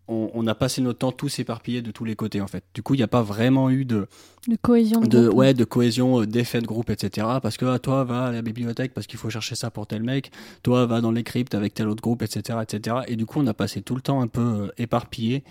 [0.07, 2.63] on, on a passé notre temps tous éparpillés de tous les côtés en fait.
[2.73, 4.07] Du coup, il n'y a pas vraiment eu de
[4.47, 8.03] De cohésion de, ouais de cohésion euh, d'effet de groupe etc parce que ah, toi
[8.03, 10.31] va à la bibliothèque parce qu'il faut chercher ça pour tel mec.
[10.61, 13.47] Toi va dans les cryptes avec tel autre groupe etc etc et du coup on
[13.47, 15.43] a passé tout le temps un peu euh, éparpillé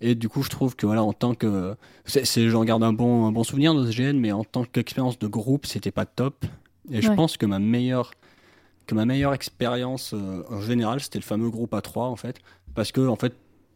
[0.00, 1.74] et du coup je trouve que voilà en tant que
[2.04, 5.18] c'est j'en garde un bon un bon souvenir de ce GN mais en tant qu'expérience
[5.18, 6.44] de groupe c'était pas top.
[6.90, 8.10] Et je pense que ma meilleure
[8.86, 12.40] que ma meilleure expérience euh, en général c'était le fameux groupe A3 en fait.
[12.74, 13.34] Parce que en fait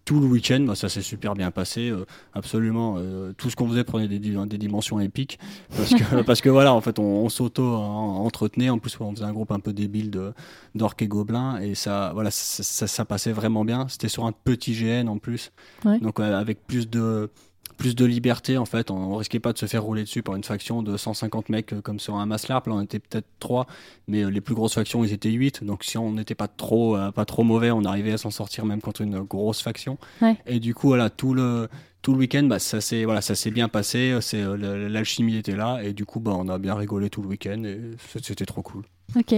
[0.08, 1.90] tout le week-end, bah, ça s'est super bien passé.
[1.90, 5.38] euh, absolument, euh, tout ce qu'on faisait prenait des, di- des dimensions épiques.
[5.76, 8.70] Parce que, parce que voilà, en fait, on, on s'auto-entretenait.
[8.70, 10.32] En plus, on faisait un groupe un peu débile de-
[10.74, 11.60] d'orques et gobelins.
[11.60, 13.86] Et ça, voilà, ça, ça- ça passait vraiment bien.
[13.88, 15.52] C'était sur un petit GN en plus.
[15.84, 15.98] Ouais.
[16.00, 17.30] Donc, euh, avec plus de,
[17.78, 18.90] plus de liberté, en fait.
[18.90, 21.72] On, on risquait pas de se faire rouler dessus par une faction de 150 mecs
[21.72, 22.66] euh, comme sur un Maslarp.
[22.66, 23.66] Là, on était peut-être 3,
[24.06, 25.64] mais euh, les plus grosses factions, ils étaient 8.
[25.64, 28.66] Donc, si on n'était pas trop, euh, pas trop mauvais, on arrivait à s'en sortir
[28.66, 29.96] même contre une grosse faction.
[30.20, 30.36] Ouais.
[30.46, 31.68] Et du coup, voilà, tout le,
[32.02, 34.18] tout le week-end, bah, ça s'est voilà, ça s'est bien passé.
[34.20, 37.28] C'est euh, l'alchimie était là, et du coup, bah, on a bien rigolé tout le
[37.28, 37.80] week-end, et
[38.20, 38.84] c'était trop cool.
[39.16, 39.34] Ok.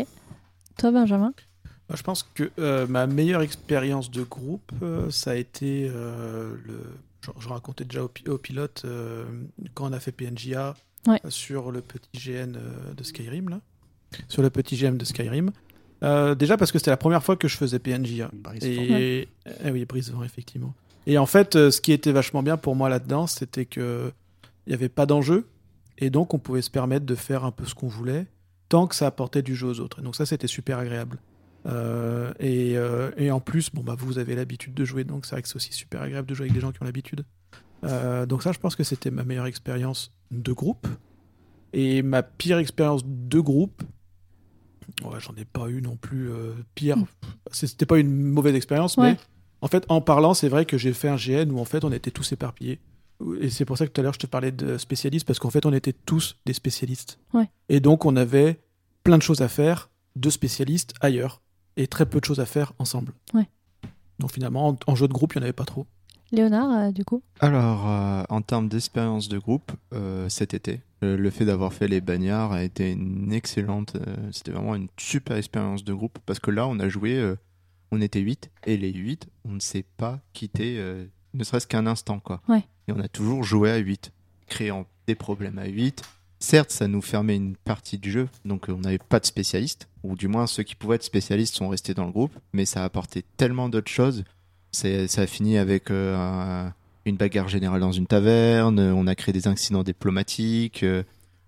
[0.78, 1.32] Toi, Benjamin?
[1.90, 6.54] Moi, je pense que euh, ma meilleure expérience de groupe, euh, ça a été euh,
[6.64, 6.80] le.
[7.39, 9.24] Je, je racontais déjà au, au pilote euh,
[9.74, 10.74] quand on a fait PNJA
[11.07, 11.19] Ouais.
[11.24, 13.61] euh, sur le petit GN euh, de Skyrim là,
[14.28, 15.51] sur le petit GM de Skyrim.
[16.02, 18.31] Euh, déjà parce que c'était la première fois que je faisais PNJA.
[18.62, 19.28] Et
[19.65, 20.74] eh oui, Brisevent, effectivement.
[21.07, 24.12] Et en fait, euh, ce qui était vachement bien pour moi là-dedans, c'était que
[24.66, 25.48] il n'y avait pas d'enjeu,
[25.98, 28.27] et donc on pouvait se permettre de faire un peu ce qu'on voulait,
[28.69, 30.01] tant que ça apportait du jeu aux autres.
[30.01, 31.19] Et donc ça, c'était super agréable.
[31.66, 35.32] Euh, et, euh, et en plus, bon bah vous avez l'habitude de jouer, donc c'est
[35.34, 37.24] vrai que c'est aussi super agréable de jouer avec des gens qui ont l'habitude.
[37.84, 40.86] Euh, donc ça, je pense que c'était ma meilleure expérience de groupe.
[41.72, 43.82] Et ma pire expérience de groupe,
[45.04, 46.28] ouais, j'en ai pas eu non plus
[46.74, 46.96] pire.
[47.52, 49.12] C'était pas une mauvaise expérience, Ouais.
[49.12, 49.18] mais
[49.60, 51.92] en fait, en parlant, c'est vrai que j'ai fait un GN où en fait on
[51.92, 52.80] était tous éparpillés.
[53.40, 55.50] Et c'est pour ça que tout à l'heure je te parlais de spécialistes, parce qu'en
[55.50, 57.18] fait on était tous des spécialistes.
[57.34, 57.48] Ouais.
[57.68, 58.60] Et donc on avait
[59.04, 61.40] plein de choses à faire de spécialistes ailleurs,
[61.82, 63.12] et très peu de choses à faire ensemble.
[63.35, 63.48] Ouais.
[64.19, 65.86] Donc finalement, en, en jeu de groupe, il n'y en avait pas trop.
[66.32, 67.23] Léonard, euh, du coup?
[67.40, 71.89] Alors, euh, en termes d'expérience de groupe, euh, cet été, euh, le fait d'avoir fait
[71.89, 73.97] les bagnards a été une excellente.
[73.97, 77.35] euh, C'était vraiment une super expérience de groupe parce que là, on a joué, euh,
[77.90, 81.05] on était 8 et les 8, on ne s'est pas quitté euh,
[81.35, 82.20] ne serait-ce qu'un instant.
[82.20, 82.40] quoi.
[82.48, 82.62] Ouais.
[82.86, 84.12] Et on a toujours joué à 8,
[84.47, 86.02] créant des problèmes à 8.
[86.42, 89.88] Certes, ça nous fermait une partie du jeu, donc euh, on n'avait pas de spécialistes,
[90.02, 92.80] ou du moins ceux qui pouvaient être spécialistes sont restés dans le groupe, mais ça
[92.80, 94.24] a apporté tellement d'autres choses.
[94.72, 96.72] Ça a fini avec euh, un-
[97.04, 101.02] une bagarre générale dans une taverne, on a créé des incidents diplomatiques, euh,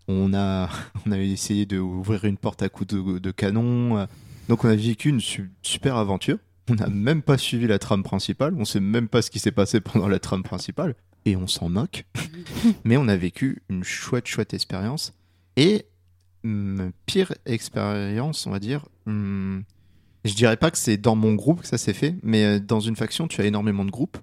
[0.08, 0.68] on a,
[1.06, 4.06] on essayé d'ouvrir une porte à coups de, canon.
[4.48, 6.36] Donc on a vécu une su- super aventure.
[6.70, 9.50] On n'a même pas suivi la trame principale, on sait même pas ce qui s'est
[9.52, 10.94] passé pendant la trame principale,
[11.24, 12.04] et on s'en moque.
[12.84, 15.14] Mais on a vécu une chouette, chouette expérience.
[15.56, 15.86] Et
[16.44, 19.64] hum, pire expérience, on va dire, hum,
[20.24, 22.80] je dirais pas que c'est dans mon groupe que ça s'est fait, mais euh, dans
[22.80, 24.18] une faction, tu as énormément de groupes.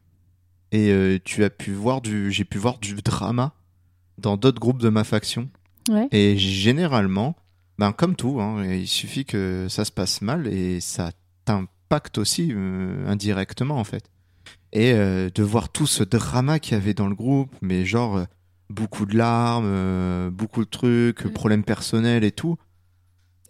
[0.72, 3.54] Et euh, tu as pu voir du, j'ai pu voir du drama
[4.18, 5.50] dans d'autres groupes de ma faction.
[5.90, 6.08] Ouais.
[6.12, 7.36] Et généralement,
[7.80, 11.12] ben comme tout, hein, il suffit que ça se passe mal et ça
[11.46, 14.12] t'impacte aussi euh, indirectement en fait.
[14.72, 18.18] Et euh, de voir tout ce drama qu'il y avait dans le groupe, mais genre
[18.18, 18.26] euh,
[18.70, 21.32] beaucoup de larmes, euh, beaucoup de trucs, Mm.
[21.32, 22.58] problèmes personnels et tout.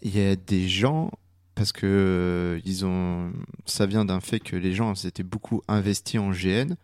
[0.02, 1.10] Il y a des gens
[1.54, 3.32] parce que ils ont,
[3.66, 6.74] ça vient d'un fait que les gens s'étaient beaucoup investis en GN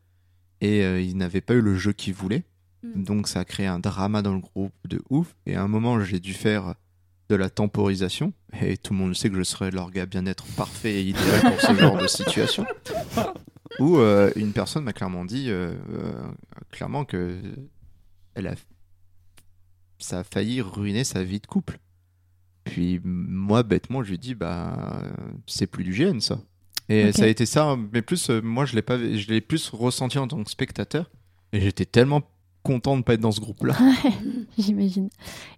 [0.60, 2.44] et ils n'avaient pas eu le jeu qu'ils voulaient.
[2.82, 3.02] Mm.
[3.04, 5.34] Donc ça a créé un drama dans le groupe de ouf.
[5.46, 6.74] Et à un moment, j'ai dû faire
[7.30, 8.34] de la temporisation.
[8.60, 11.74] Et tout le monde sait que je serais l'orga bien-être parfait et idéal pour ce
[11.74, 12.66] genre de situation.
[13.78, 16.12] Où euh, une personne m'a clairement dit, euh, euh,
[16.70, 17.38] clairement que
[18.34, 18.54] elle a,
[19.98, 21.78] ça a failli ruiner sa vie de couple.
[22.64, 25.02] Puis moi, bêtement, je lui ai dit, bah,
[25.46, 26.40] c'est plus du GN ça.
[26.88, 29.70] Et ça a été ça, mais plus, euh, moi, je l'ai pas, je l'ai plus
[29.70, 31.10] ressenti en tant que spectateur.
[31.52, 32.22] Et j'étais tellement
[32.62, 33.76] content de pas être dans ce groupe-là.
[34.58, 35.08] J'imagine.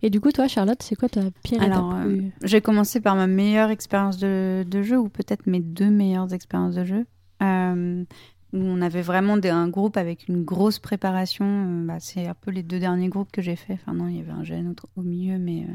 [0.03, 3.15] Et du coup, toi, Charlotte, c'est quoi ta pire Alors, étape euh, J'ai commencé par
[3.15, 7.07] ma meilleure expérience de, de jeu, ou peut-être mes deux meilleures expériences de jeu,
[7.43, 8.05] euh,
[8.53, 11.45] où on avait vraiment un groupe avec une grosse préparation.
[11.47, 13.75] euh, bah, c'est un peu les deux derniers groupes que j'ai fait.
[13.75, 15.63] Enfin, non, il y avait un gène au, au milieu, mais.
[15.63, 15.75] euh,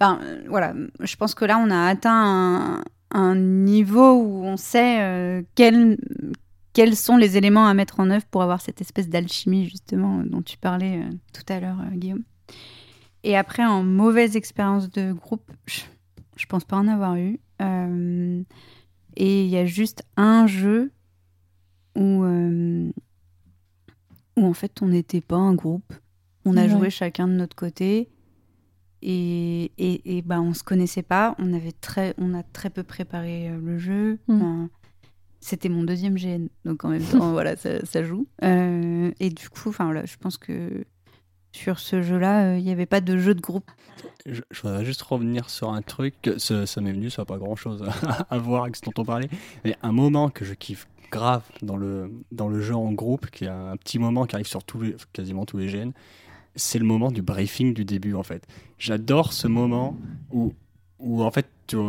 [0.00, 0.18] Enfin,
[0.48, 0.74] voilà.
[1.00, 2.82] Je pense que là, on a atteint
[3.12, 5.98] un, niveau où on sait quel-
[6.72, 10.42] quels sont les éléments à mettre en œuvre pour avoir cette espèce d'alchimie, justement, dont
[10.42, 11.02] tu parlais
[11.32, 12.22] tout à l'heure, Guillaume.
[13.22, 15.82] Et après, en mauvaise expérience de groupe, je,
[16.36, 17.38] je pense pas en avoir eu.
[19.16, 20.90] Et il y a juste un jeu
[21.96, 22.90] où, euh,
[24.36, 25.92] où en fait, on n'était pas un groupe.
[26.44, 26.68] On a Ouais.
[26.68, 28.08] joué chacun de notre côté.
[29.02, 31.34] Et, et, et bah, on se connaissait pas.
[31.38, 34.18] On, avait très, on a très peu préparé euh, le jeu.
[34.28, 34.34] Mm.
[34.36, 34.70] Enfin,
[35.40, 36.46] c'était mon deuxième GN.
[36.64, 38.26] Donc en même temps, voilà, ça, ça joue.
[38.44, 40.84] Euh, et du coup, enfin, voilà, je pense que
[41.52, 43.70] sur ce jeu-là, euh, il n'y avait pas de jeu de groupe.
[44.26, 47.84] Je, voudrais juste revenir sur un truc, ça, m'est venu, ça n'a pas grand chose
[48.30, 49.28] à, voir avec ce dont on parlait,
[49.64, 53.44] mais un moment que je kiffe grave dans le, dans le jeu en groupe, qui
[53.44, 55.90] est un petit moment qui arrive sur tous quasiment tous les GN,
[56.56, 58.46] c'est le moment du briefing du début en fait.
[58.78, 59.96] J'adore ce moment
[60.30, 60.52] où,
[60.98, 61.46] où en fait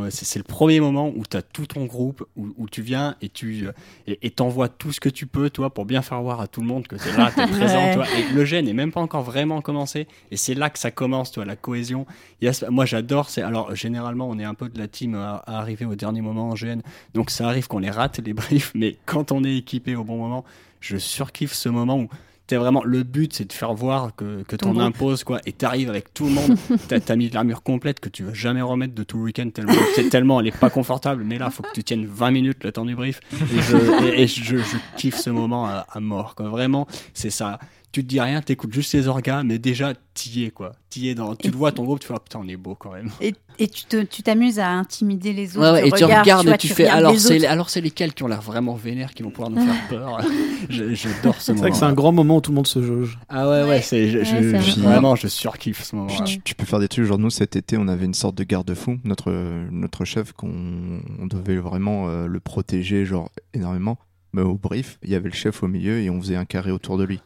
[0.10, 3.30] c'est le premier moment où tu as tout ton groupe, où, où tu viens et
[3.30, 3.72] tu euh,
[4.08, 6.68] et t'envoies tout ce que tu peux toi pour bien faire voir à tout le
[6.68, 7.84] monde que tu es là, tu es présent.
[7.86, 7.94] Ouais.
[7.95, 8.06] toi.
[8.18, 11.32] Et le GN n'est même pas encore vraiment commencé et c'est là que ça commence,
[11.32, 12.06] tu vois, la cohésion.
[12.41, 14.88] Il y a ce- moi j'adore, c'est alors généralement on est un peu de la
[14.88, 16.80] team à, à arriver au dernier moment en GN,
[17.14, 20.18] donc ça arrive qu'on les rate les briefs, mais quand on est équipé au bon
[20.18, 20.45] moment,
[20.80, 22.08] je surkiffe ce moment où
[22.48, 24.84] t'es vraiment le but c'est de faire voir que, que Ton ton groupe.
[24.84, 26.57] impose quoi et t'arrives avec tout le monde.
[26.88, 29.74] T'as as mis l'armure complète que tu vas jamais remettre de tout le week-end tellement,
[29.95, 31.24] c'est tellement elle est pas confortable.
[31.24, 33.22] Mais là faut que tu tiennes 20 minutes le temps du brief.
[33.34, 36.49] Et je, et- et je, je kiffe ce moment à, à mort quoi.
[36.49, 37.60] Vraiment c'est ça
[37.94, 41.15] tu te dis rien t'écoutes juste les orgas mais déjà t'y es quoi t'y es
[41.15, 42.91] dans tu Et- le vois ton groupe tu fais ah, putain on est beau quand
[42.91, 45.74] même Et, et tu te- tu t'amuses à intimider les autres.
[45.74, 48.24] Ouais, ouais, et tu regardes vois, et tu, fais alors c'est alors c'est lesquels qui
[48.24, 50.20] ont l'air vraiment vénères qui vont pouvoir nous faire peur?
[50.70, 52.68] Je- j'adore ce C'est moment vrai que c'est un grand moment où tout le monde
[52.68, 53.20] se jauge.
[53.30, 53.82] ah ouais ouais, Ouais.
[53.82, 54.91] c'est je- Ouais, je- c'est je- vrai.
[54.94, 57.77] vraiment je surkiffe ce moment tu, tu peux faire des trucs, genre nous cet été
[57.77, 59.32] on avait une sorte de garde-fou, notre,
[59.72, 63.98] notre chef qu'on on devait vraiment euh, le protéger genre énormément,
[64.34, 66.72] mais au brief il y avait le chef au milieu et on faisait un carré
[66.72, 67.19] autour de lui.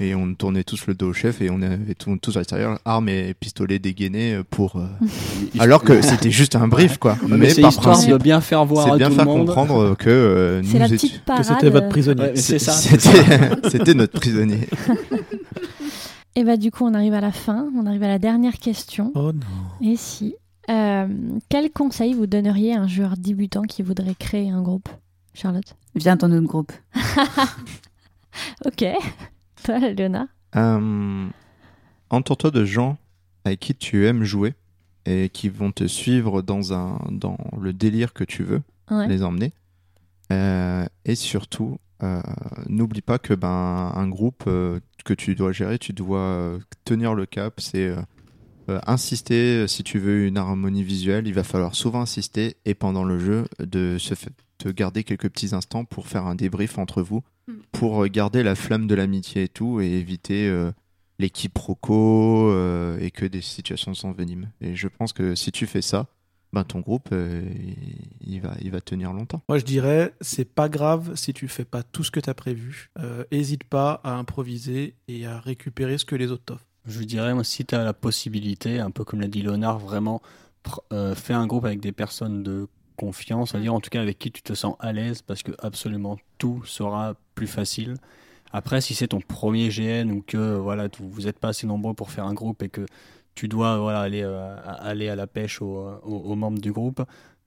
[0.00, 2.78] Et on tournait tous le dos au chef et on avait tout- tous à l'extérieur,
[2.84, 4.76] armes et pistolets dégainés pour.
[4.76, 4.86] euh,
[5.60, 7.12] Alors que c'était juste un brief, quoi.
[7.22, 9.24] Ouais, mais, mais par histoire principe, de bien faire voir c'est à bien tout faire
[9.26, 9.46] le monde.
[9.46, 11.42] comprendre que euh, C'est nous la étions- petite parade.
[11.42, 12.22] Que c'était votre prisonnier.
[12.22, 12.72] Ouais, c'est ça.
[12.72, 14.66] C'était notre prisonnier.
[16.34, 19.12] Et bah du coup, on arrive à la fin, on arrive à la dernière question.
[19.14, 19.86] Oh non.
[19.86, 20.34] Et si
[20.70, 21.06] euh,
[21.50, 24.88] Quel conseil vous donneriez à un joueur débutant qui voudrait créer un groupe?
[25.34, 25.76] Charlotte?
[25.94, 26.72] Viens dans notre groupe.
[28.64, 28.84] Ok.
[29.64, 31.26] Toi, Léona Euh,
[32.10, 32.98] Entoure-toi de gens
[33.44, 34.54] avec qui tu aimes jouer
[35.06, 39.08] et qui vont te suivre dans, un, dans le délire que tu veux Ouais.
[39.08, 39.52] les emmener.
[40.32, 42.20] Euh, et surtout, euh,
[42.68, 47.24] n'oublie pas que ben, un groupe euh, que tu dois gérer, tu dois tenir le
[47.26, 47.60] cap.
[47.60, 47.94] C'est
[48.86, 51.26] insister si tu veux une harmonie visuelle.
[51.26, 54.14] Il va falloir souvent insister et pendant le jeu de se
[54.58, 57.22] te garder quelques petits instants pour faire un débrief entre vous.
[57.72, 60.70] Pour euh, garder la flamme de l'amitié et tout et éviter euh,
[61.18, 64.48] les quiproquos euh, et que des situations s'enveniment.
[64.60, 66.06] Et je pense que si tu fais ça,
[66.52, 67.42] ben ton groupe euh,
[68.20, 69.42] il, va, il va tenir longtemps.
[69.48, 72.34] Moi, je dirais, c'est pas grave si tu fais pas tout ce que tu as
[72.34, 72.90] prévu.
[72.98, 76.66] Euh, hésite pas à improviser et à récupérer ce que les autres t'offrent.
[76.84, 80.20] Je dirais, moi, si tu as la possibilité, un peu comme l'a dit Léonard, vraiment
[80.92, 84.30] euh, fais un groupe avec des personnes de confiance, c'est-à-dire en tout cas avec qui
[84.30, 87.94] tu te sens à l'aise, parce que absolument tout sera plus facile.
[88.52, 92.10] Après, si c'est ton premier GN ou que voilà, vous n'êtes pas assez nombreux pour
[92.10, 92.84] faire un groupe et que
[93.34, 96.70] tu dois voilà, aller, euh, à- aller à la pêche aux, aux- aux membres du
[96.72, 97.02] groupe,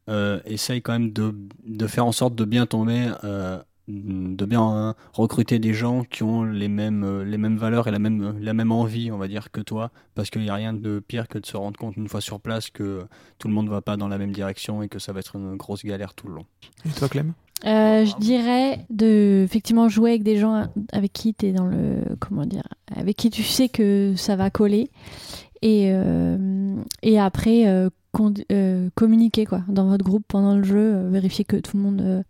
[0.10, 4.62] euh, essaye quand même de, de faire en sorte de bien tomber, euh, de bien
[4.62, 8.38] hein, recruter des gens qui ont les mêmes, euh, les mêmes valeurs et la même,
[8.40, 11.28] la même envie, on va dire, que toi, parce qu'il n'y a rien de pire
[11.28, 13.06] que de se rendre compte une fois sur place que
[13.38, 15.36] tout le monde ne va pas dans la même direction et que ça va être
[15.36, 16.46] une grosse galère tout le long.
[16.86, 17.34] Et toi, Clem?
[17.66, 22.04] Euh, je dirais de effectivement jouer avec des gens avec qui tu es dans le
[22.20, 24.90] comment dire avec qui tu sais que ça va coller
[25.62, 30.96] et euh, et après euh, con- euh, communiquer quoi dans votre groupe pendant le jeu
[30.96, 32.24] euh, vérifier que tout le monde euh,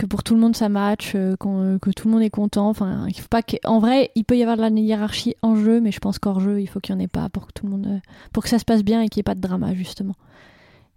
[0.00, 2.68] que pour tout le monde ça match euh, qu'on- que tout le monde est content
[2.70, 5.56] enfin il faut pas que en vrai il peut y avoir de la hiérarchie en
[5.56, 7.52] jeu mais je pense qu'hors jeu il faut qu'il y en ait pas pour que
[7.52, 7.98] tout le monde euh,
[8.32, 10.14] pour que ça se passe bien et qu'il n'y ait pas de drama justement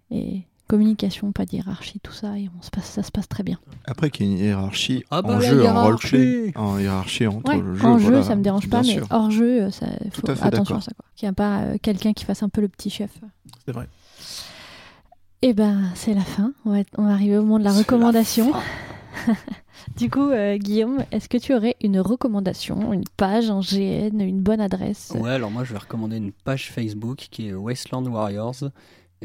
[0.09, 3.43] et communication pas de hiérarchie tout ça et on se passe ça se passe très
[3.43, 6.15] bien Après qu'il y ait une hiérarchie Ah bah, en la jeu, en hiérarchie.
[6.15, 7.85] roleplay, en hiérarchie entre Ouais, le jeu.
[7.85, 9.07] en jeu, voilà, ça me dérange pas, mais sûr.
[9.09, 10.91] hors jeu, euh, ça, Tout faut à fait attention à ça.
[11.17, 13.11] Qu'il n'y a pas euh, quelqu'un qui fasse un peu le petit chef.
[13.65, 13.87] C'est vrai.
[15.41, 16.53] Et ben, c'est la fin.
[16.65, 18.53] On va, être- on va arriver au moment de la recommandation.
[19.97, 24.41] du coup, euh, Guillaume, est-ce que tu aurais une recommandation, une page, un GN, une
[24.41, 25.11] bonne adresse?
[25.15, 28.63] Ouais, alors moi je vais recommander une page Facebook qui est Wasteland Warriors.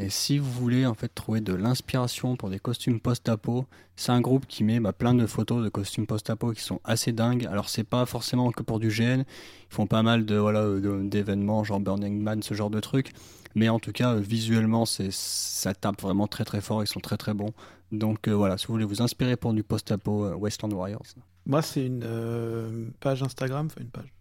[0.00, 4.20] Et si vous voulez en fait trouver de l'inspiration pour des costumes post-apo, c'est un
[4.20, 7.46] groupe qui met bah, plein de photos de costumes post-apo qui sont assez dingues.
[7.46, 11.02] Alors c'est pas forcément que pour du GN, ils font pas mal de voilà de-
[11.02, 13.10] d'événements genre Burning Man, ce genre de trucs.
[13.56, 17.16] Mais en tout cas euh, visuellement ça tape vraiment très très fort, ils sont très
[17.16, 17.50] très bons.
[17.92, 21.02] Donc euh, voilà, si vous voulez vous inspirer pour du post-apo, euh, Wasteland Warriors.
[21.46, 24.12] Moi, c'est une euh, page Instagram, enfin une page.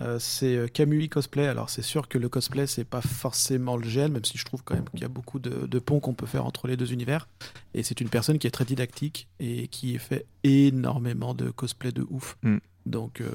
[0.00, 1.46] Euh, c'est Camui Cosplay.
[1.46, 4.62] Alors, c'est sûr que le cosplay, c'est pas forcément le GN, même si je trouve
[4.64, 6.94] quand même qu'il y a beaucoup de, de ponts qu'on peut faire entre les deux
[6.94, 7.28] univers.
[7.74, 12.06] Et c'est une personne qui est très didactique et qui fait énormément de cosplay de
[12.08, 12.38] ouf.
[12.42, 12.56] Mm.
[12.86, 13.30] Donc, euh,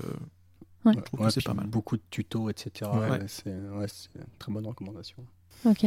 [0.86, 0.94] Ouais.
[0.96, 1.68] je trouve que c'est pas mal.
[1.68, 2.90] Beaucoup de tutos, etc.
[2.94, 3.10] Ouais.
[3.10, 5.18] Ouais, c'est une très bonne recommandation.
[5.66, 5.86] Ok.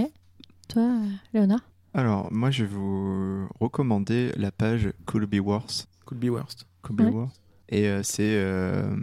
[0.69, 0.91] Toi,
[1.33, 1.61] Léonard?
[1.99, 5.89] Alors, moi, je vais vous recommander la page Could Be Worse.
[6.05, 6.65] Could be worst.
[6.81, 7.11] Could Be Ouais.
[7.11, 7.41] Worse.
[7.71, 8.95] Et euh, c'est euh,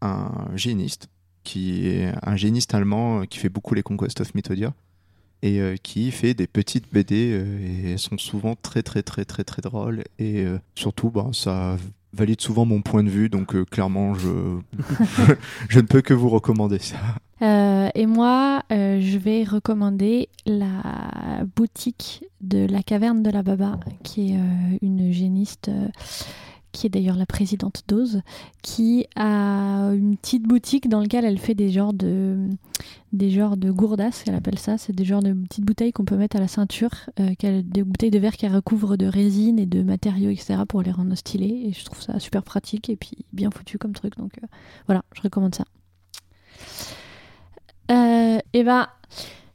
[0.00, 1.08] un géniste
[1.42, 4.72] qui est un géniste allemand euh, qui fait beaucoup les Conquest of Mythodia
[5.42, 9.24] et euh, qui fait des petites BD euh, et elles sont souvent très très très
[9.24, 11.78] très très drôles et euh, surtout bah, ça
[12.12, 14.58] valide souvent mon point de vue donc euh, clairement je,
[15.68, 16.96] je ne peux que vous recommander ça.
[17.42, 23.80] Euh, et moi, euh, je vais recommander la boutique de la caverne de la Baba,
[24.02, 24.38] qui est
[24.82, 25.70] une géniste,
[26.72, 28.22] qui est d'ailleurs la présidente d'Oz,
[28.62, 32.48] qui a une petite boutique dans laquelle elle fait des genres de,
[33.12, 33.74] des genres de
[34.26, 34.78] elle appelle ça.
[34.78, 38.10] C'est des genres de petites bouteilles qu'on peut mettre à la ceinture, euh, des bouteilles
[38.10, 41.68] de verre qu'elle recouvre de résine et de matériaux, etc., pour les rendre stylées.
[41.68, 44.16] Et je trouve ça super pratique et puis bien foutu comme truc.
[44.16, 44.46] Donc euh,
[44.86, 45.64] voilà, je recommande ça.
[47.90, 48.88] Euh, et ben,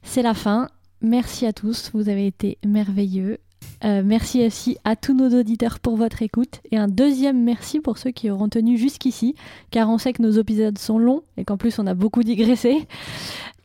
[0.02, 0.68] c'est la fin.
[1.00, 3.38] Merci à tous, vous avez été merveilleux.
[3.84, 6.60] Euh, merci aussi à tous nos auditeurs pour votre écoute.
[6.70, 9.34] Et un deuxième merci pour ceux qui auront tenu jusqu'ici,
[9.70, 12.86] car on sait que nos épisodes sont longs et qu'en plus on a beaucoup digressé.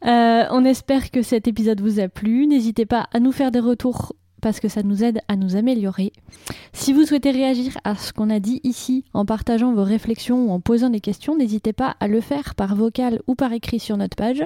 [0.05, 2.47] Euh, on espère que cet épisode vous a plu.
[2.47, 6.11] N'hésitez pas à nous faire des retours parce que ça nous aide à nous améliorer.
[6.73, 10.51] Si vous souhaitez réagir à ce qu'on a dit ici en partageant vos réflexions ou
[10.51, 13.97] en posant des questions, n'hésitez pas à le faire par vocal ou par écrit sur
[13.97, 14.43] notre page.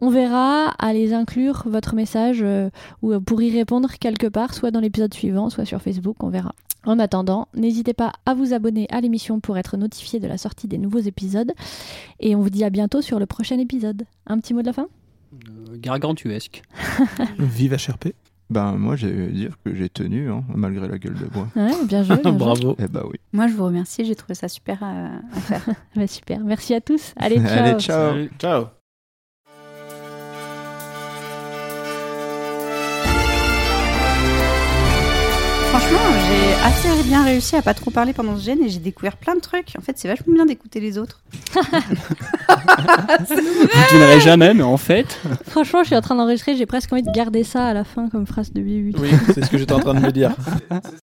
[0.00, 2.70] On verra à les inclure votre message euh,
[3.02, 6.54] ou pour y répondre quelque part, soit dans l'épisode suivant, soit sur Facebook, on verra.
[6.84, 10.68] En attendant, n'hésitez pas à vous abonner à l'émission pour être notifié de la sortie
[10.68, 11.52] des nouveaux épisodes.
[12.20, 14.04] Et on vous dit à bientôt sur le prochain épisode.
[14.26, 14.86] Un petit mot de la fin?
[15.32, 16.62] Euh, gargantuesque.
[17.38, 18.14] Vive HRP.
[18.50, 21.48] Ben, moi, j'ai dire que j'ai tenu, hein, malgré la gueule de bois.
[21.56, 22.16] Ouais, bien joué.
[22.16, 22.32] bien.
[22.44, 22.76] Bravo.
[22.78, 23.16] Eh bah oui.
[23.32, 25.66] Moi, je vous remercie, j'ai trouvé ça super à, à faire.
[25.96, 26.40] Bah, super.
[26.40, 27.12] Merci à tous.
[27.16, 27.46] Allez, ciao.
[27.64, 28.10] Allez, ciao.
[28.12, 28.30] Salut.
[28.38, 28.77] Ciao.
[35.88, 39.16] Franchement, j'ai assez bien réussi à pas trop parler pendant ce gène et j'ai découvert
[39.16, 39.72] plein de trucs.
[39.78, 41.22] En fait, c'est vachement bien d'écouter les autres.
[43.30, 45.18] Vous n'avez jamais, mais en fait.
[45.46, 46.56] Franchement, je suis en train d'enregistrer.
[46.56, 48.92] J'ai presque envie de garder ça à la fin comme phrase de début.
[48.98, 50.34] Oui, c'est ce que j'étais en train de me dire.